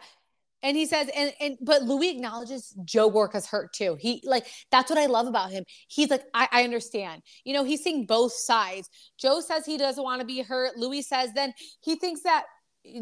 And 0.66 0.76
he 0.76 0.84
says, 0.84 1.08
and 1.14 1.32
and 1.40 1.56
but 1.60 1.82
Louis 1.82 2.10
acknowledges 2.10 2.74
Joe 2.84 3.08
Gorga's 3.08 3.46
hurt 3.46 3.72
too. 3.72 3.96
He 4.00 4.20
like 4.24 4.48
that's 4.72 4.90
what 4.90 4.98
I 4.98 5.06
love 5.06 5.28
about 5.28 5.52
him. 5.52 5.62
He's 5.86 6.10
like, 6.10 6.24
I, 6.34 6.48
I 6.50 6.64
understand. 6.64 7.22
You 7.44 7.54
know, 7.54 7.62
he's 7.62 7.84
seeing 7.84 8.04
both 8.04 8.32
sides. 8.32 8.90
Joe 9.16 9.40
says 9.40 9.64
he 9.64 9.78
doesn't 9.78 10.02
want 10.02 10.20
to 10.22 10.26
be 10.26 10.42
hurt. 10.42 10.76
Louis 10.76 11.02
says 11.02 11.30
then 11.34 11.54
he 11.82 11.94
thinks 11.94 12.22
that 12.22 12.46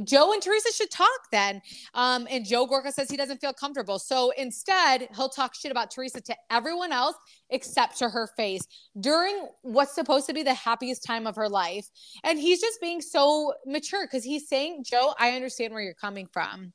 Joe 0.05 0.35
and 0.35 0.43
Teresa 0.43 0.75
should 0.75 0.91
talk 0.91 1.09
then. 1.33 1.63
Um, 1.95 2.29
and 2.31 2.45
Joe 2.45 2.67
Gorga 2.67 2.93
says 2.93 3.11
he 3.11 3.17
doesn't 3.17 3.41
feel 3.41 3.55
comfortable. 3.55 3.99
So 3.99 4.31
instead, 4.37 5.09
he'll 5.17 5.31
talk 5.31 5.55
shit 5.55 5.71
about 5.71 5.91
Teresa 5.91 6.21
to 6.21 6.37
everyone 6.51 6.93
else 6.93 7.17
except 7.49 7.97
to 8.01 8.11
her 8.11 8.29
face 8.37 8.63
during 9.01 9.49
what's 9.63 9.95
supposed 9.95 10.27
to 10.27 10.35
be 10.35 10.43
the 10.43 10.53
happiest 10.53 11.03
time 11.03 11.27
of 11.27 11.35
her 11.37 11.49
life. 11.49 11.89
And 12.25 12.39
he's 12.39 12.61
just 12.61 12.79
being 12.83 13.01
so 13.01 13.55
mature 13.65 14.07
because 14.07 14.23
he's 14.23 14.49
saying, 14.51 14.85
Joe, 14.85 15.15
I 15.19 15.31
understand 15.31 15.73
where 15.73 15.83
you're 15.83 15.95
coming 15.95 16.29
from. 16.31 16.75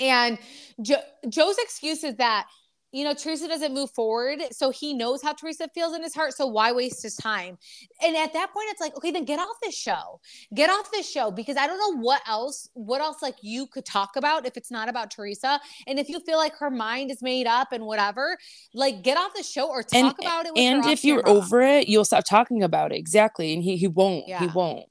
And 0.00 0.38
jo- 0.80 1.02
Joe's 1.28 1.58
excuse 1.58 2.04
is 2.04 2.16
that 2.16 2.46
you 2.92 3.04
know, 3.04 3.14
Teresa 3.14 3.48
doesn't 3.48 3.72
move 3.72 3.90
forward. 3.90 4.40
So 4.52 4.70
he 4.70 4.92
knows 4.92 5.22
how 5.22 5.32
Teresa 5.32 5.66
feels 5.74 5.94
in 5.94 6.02
his 6.02 6.14
heart. 6.14 6.34
So 6.34 6.46
why 6.46 6.72
waste 6.72 7.02
his 7.02 7.16
time? 7.16 7.56
And 8.04 8.14
at 8.16 8.34
that 8.34 8.52
point, 8.52 8.66
it's 8.70 8.80
like, 8.80 8.94
okay, 8.96 9.10
then 9.10 9.24
get 9.24 9.38
off 9.38 9.56
this 9.62 9.74
show. 9.74 10.20
Get 10.54 10.68
off 10.68 10.90
this 10.92 11.10
show 11.10 11.30
because 11.30 11.56
I 11.56 11.66
don't 11.66 11.78
know 11.78 12.02
what 12.02 12.20
else, 12.28 12.68
what 12.74 13.00
else 13.00 13.22
like 13.22 13.36
you 13.40 13.66
could 13.66 13.86
talk 13.86 14.16
about 14.16 14.46
if 14.46 14.58
it's 14.58 14.70
not 14.70 14.90
about 14.90 15.10
Teresa. 15.10 15.58
And 15.86 15.98
if 15.98 16.10
you 16.10 16.20
feel 16.20 16.36
like 16.36 16.54
her 16.56 16.70
mind 16.70 17.10
is 17.10 17.22
made 17.22 17.46
up 17.46 17.72
and 17.72 17.86
whatever, 17.86 18.36
like 18.74 19.02
get 19.02 19.16
off 19.16 19.32
the 19.34 19.42
show 19.42 19.70
or 19.70 19.82
talk 19.82 19.94
and, 19.94 20.14
about 20.20 20.46
it. 20.46 20.52
and 20.56 20.84
if 20.84 21.02
you're 21.02 21.26
over 21.26 21.62
it, 21.62 21.88
you'll 21.88 22.04
stop 22.04 22.24
talking 22.24 22.62
about 22.62 22.92
it. 22.92 22.98
Exactly. 22.98 23.54
And 23.54 23.62
he 23.62 23.76
he 23.78 23.88
won't. 23.88 24.28
Yeah. 24.28 24.40
He 24.40 24.46
won't. 24.48 24.84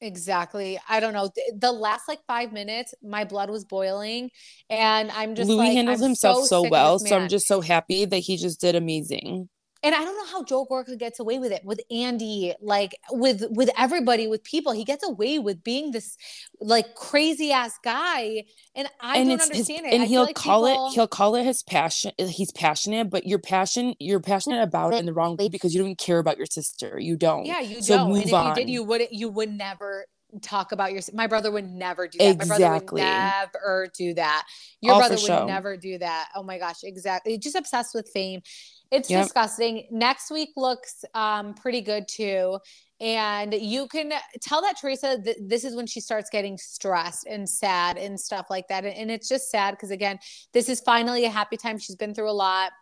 Exactly. 0.00 0.78
I 0.88 1.00
don't 1.00 1.14
know. 1.14 1.30
The 1.56 1.72
last 1.72 2.06
like 2.06 2.20
five 2.26 2.52
minutes, 2.52 2.94
my 3.02 3.24
blood 3.24 3.48
was 3.48 3.64
boiling, 3.64 4.30
and 4.68 5.10
I'm 5.10 5.34
just 5.34 5.48
Louis 5.48 5.58
like, 5.58 5.72
handles 5.72 6.02
I'm 6.02 6.08
himself 6.08 6.46
so, 6.46 6.64
so 6.64 6.68
well. 6.68 6.98
So 6.98 7.16
I'm 7.16 7.28
just 7.28 7.46
so 7.46 7.60
happy 7.60 8.04
that 8.04 8.18
he 8.18 8.36
just 8.36 8.60
did 8.60 8.74
amazing 8.74 9.48
and 9.82 9.94
I 9.94 10.04
don't 10.04 10.16
know 10.16 10.26
how 10.26 10.42
Joe 10.42 10.66
Gorga 10.70 10.98
gets 10.98 11.20
away 11.20 11.38
with 11.38 11.52
it 11.52 11.64
with 11.64 11.80
Andy, 11.90 12.54
like 12.60 12.96
with 13.10 13.44
with 13.50 13.70
everybody, 13.76 14.26
with 14.26 14.42
people. 14.42 14.72
He 14.72 14.84
gets 14.84 15.06
away 15.06 15.38
with 15.38 15.62
being 15.62 15.90
this 15.90 16.16
like 16.60 16.94
crazy 16.94 17.52
ass 17.52 17.78
guy, 17.84 18.44
and 18.74 18.88
I 19.00 19.18
and 19.18 19.28
don't 19.28 19.40
understand 19.42 19.84
his, 19.84 19.92
it. 19.92 19.94
And 19.94 20.02
I 20.02 20.06
he'll 20.06 20.24
like 20.24 20.34
call 20.34 20.66
people... 20.66 20.88
it 20.88 20.94
he'll 20.94 21.06
call 21.06 21.34
it 21.36 21.44
his 21.44 21.62
passion. 21.62 22.12
He's 22.18 22.52
passionate, 22.52 23.10
but 23.10 23.26
you're 23.26 23.38
passion 23.38 23.94
you're 23.98 24.20
passionate 24.20 24.62
about 24.62 24.94
it 24.94 25.00
in 25.00 25.06
the 25.06 25.12
wrong 25.12 25.36
way 25.36 25.48
because 25.48 25.74
you 25.74 25.82
don't 25.82 25.98
care 25.98 26.18
about 26.18 26.36
your 26.36 26.46
sister. 26.46 26.98
You 26.98 27.16
don't. 27.16 27.44
Yeah, 27.44 27.60
you 27.60 27.82
so 27.82 27.96
don't. 27.96 28.16
and 28.16 28.24
if 28.24 28.32
on. 28.32 28.48
you 28.48 28.54
did, 28.54 28.70
you 28.70 28.82
would 28.84 29.02
you 29.10 29.28
would 29.28 29.50
never 29.50 30.06
talk 30.42 30.72
about 30.72 30.92
your 30.92 31.02
my 31.12 31.26
brother 31.26 31.50
would 31.50 31.68
never 31.68 32.08
do 32.08 32.18
that. 32.18 32.24
Exactly. 32.24 32.58
My 32.58 32.68
brother 32.68 32.92
would 32.92 33.00
never 33.00 33.88
do 33.96 34.14
that. 34.14 34.46
Your 34.80 34.94
All 34.94 35.00
brother 35.00 35.14
would 35.14 35.20
show. 35.20 35.46
never 35.46 35.76
do 35.76 35.98
that. 35.98 36.28
Oh 36.34 36.42
my 36.42 36.58
gosh, 36.58 36.82
exactly. 36.82 37.38
Just 37.38 37.56
obsessed 37.56 37.94
with 37.94 38.10
fame. 38.12 38.42
It's 38.90 39.10
yep. 39.10 39.24
disgusting. 39.24 39.86
Next 39.90 40.30
week 40.30 40.50
looks 40.56 41.04
um, 41.14 41.54
pretty 41.54 41.80
good 41.80 42.06
too. 42.08 42.58
And 42.98 43.52
you 43.52 43.88
can 43.88 44.12
tell 44.40 44.62
that 44.62 44.76
Teresa, 44.80 45.20
th- 45.22 45.36
this 45.40 45.64
is 45.64 45.74
when 45.74 45.86
she 45.86 46.00
starts 46.00 46.30
getting 46.30 46.56
stressed 46.56 47.26
and 47.26 47.48
sad 47.48 47.98
and 47.98 48.18
stuff 48.18 48.46
like 48.48 48.68
that. 48.68 48.84
And, 48.84 48.96
and 48.96 49.10
it's 49.10 49.28
just 49.28 49.50
sad 49.50 49.72
because, 49.72 49.90
again, 49.90 50.18
this 50.54 50.68
is 50.68 50.80
finally 50.80 51.24
a 51.26 51.30
happy 51.30 51.58
time. 51.58 51.78
She's 51.78 51.96
been 51.96 52.14
through 52.14 52.30
a 52.30 52.32
lot 52.32 52.72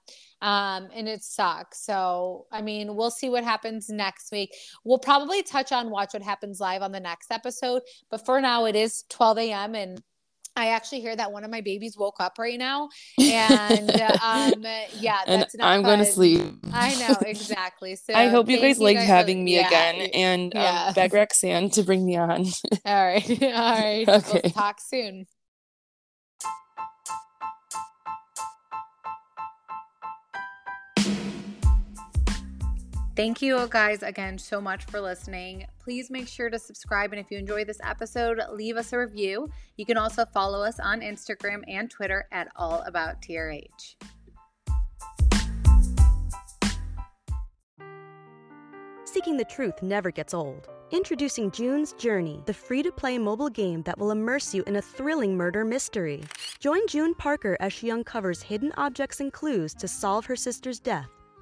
um, 0.40 0.88
and 0.94 1.08
it 1.08 1.24
sucks. 1.24 1.84
So, 1.84 2.46
I 2.52 2.60
mean, 2.60 2.94
we'll 2.94 3.10
see 3.10 3.30
what 3.30 3.44
happens 3.44 3.88
next 3.88 4.30
week. 4.30 4.54
We'll 4.84 4.98
probably 4.98 5.42
touch 5.42 5.72
on 5.72 5.90
Watch 5.90 6.12
What 6.12 6.22
Happens 6.22 6.60
Live 6.60 6.82
on 6.82 6.92
the 6.92 7.00
next 7.00 7.32
episode. 7.32 7.82
But 8.10 8.26
for 8.26 8.40
now, 8.40 8.66
it 8.66 8.76
is 8.76 9.04
12 9.08 9.38
a.m. 9.38 9.74
and 9.74 10.02
I 10.56 10.68
actually 10.68 11.00
hear 11.00 11.16
that 11.16 11.32
one 11.32 11.44
of 11.44 11.50
my 11.50 11.60
babies 11.60 11.96
woke 11.96 12.16
up 12.20 12.38
right 12.38 12.58
now, 12.58 12.88
and 13.20 13.90
um, 14.22 14.64
yeah, 14.98 15.20
that's 15.26 15.54
and 15.54 15.62
I'm 15.62 15.82
going 15.82 15.98
to 15.98 16.04
sleep. 16.04 16.42
I 16.72 16.94
know 16.96 17.16
exactly. 17.26 17.96
So 17.96 18.14
I 18.14 18.28
hope 18.28 18.48
you 18.48 18.60
guys 18.60 18.78
like 18.78 18.98
having 18.98 19.44
me 19.44 19.56
yeah. 19.56 19.66
again, 19.66 20.10
and 20.14 20.54
um, 20.54 20.62
yeah. 20.62 20.84
um, 20.88 20.94
beg 20.94 21.12
Roxanne 21.12 21.70
to 21.70 21.82
bring 21.82 22.06
me 22.06 22.16
on. 22.16 22.46
All 22.84 23.04
right, 23.04 23.42
all 23.42 23.48
right. 23.48 24.08
Okay. 24.08 24.40
We'll 24.44 24.52
talk 24.52 24.80
soon. 24.80 25.26
Thank 33.16 33.40
you 33.40 33.68
guys 33.70 34.02
again 34.02 34.38
so 34.38 34.60
much 34.60 34.86
for 34.86 35.00
listening. 35.00 35.68
Please 35.78 36.10
make 36.10 36.26
sure 36.26 36.50
to 36.50 36.58
subscribe. 36.58 37.12
And 37.12 37.20
if 37.20 37.30
you 37.30 37.38
enjoy 37.38 37.64
this 37.64 37.78
episode, 37.84 38.40
leave 38.50 38.76
us 38.76 38.92
a 38.92 38.98
review. 38.98 39.48
You 39.76 39.86
can 39.86 39.96
also 39.96 40.24
follow 40.24 40.64
us 40.64 40.80
on 40.80 41.00
Instagram 41.00 41.62
and 41.68 41.88
Twitter 41.88 42.26
at 42.32 42.48
All 42.56 42.82
About 42.82 43.22
TRH. 43.22 43.94
Seeking 49.04 49.36
the 49.36 49.44
truth 49.48 49.80
never 49.80 50.10
gets 50.10 50.34
old. 50.34 50.68
Introducing 50.90 51.52
June's 51.52 51.92
Journey, 51.92 52.42
the 52.46 52.54
free 52.54 52.82
to 52.82 52.90
play 52.90 53.16
mobile 53.16 53.48
game 53.48 53.82
that 53.84 53.96
will 53.96 54.10
immerse 54.10 54.52
you 54.52 54.64
in 54.64 54.74
a 54.74 54.82
thrilling 54.82 55.36
murder 55.36 55.64
mystery. 55.64 56.24
Join 56.58 56.84
June 56.88 57.14
Parker 57.14 57.56
as 57.60 57.72
she 57.72 57.92
uncovers 57.92 58.42
hidden 58.42 58.72
objects 58.76 59.20
and 59.20 59.32
clues 59.32 59.72
to 59.74 59.86
solve 59.86 60.26
her 60.26 60.36
sister's 60.36 60.80
death 60.80 61.23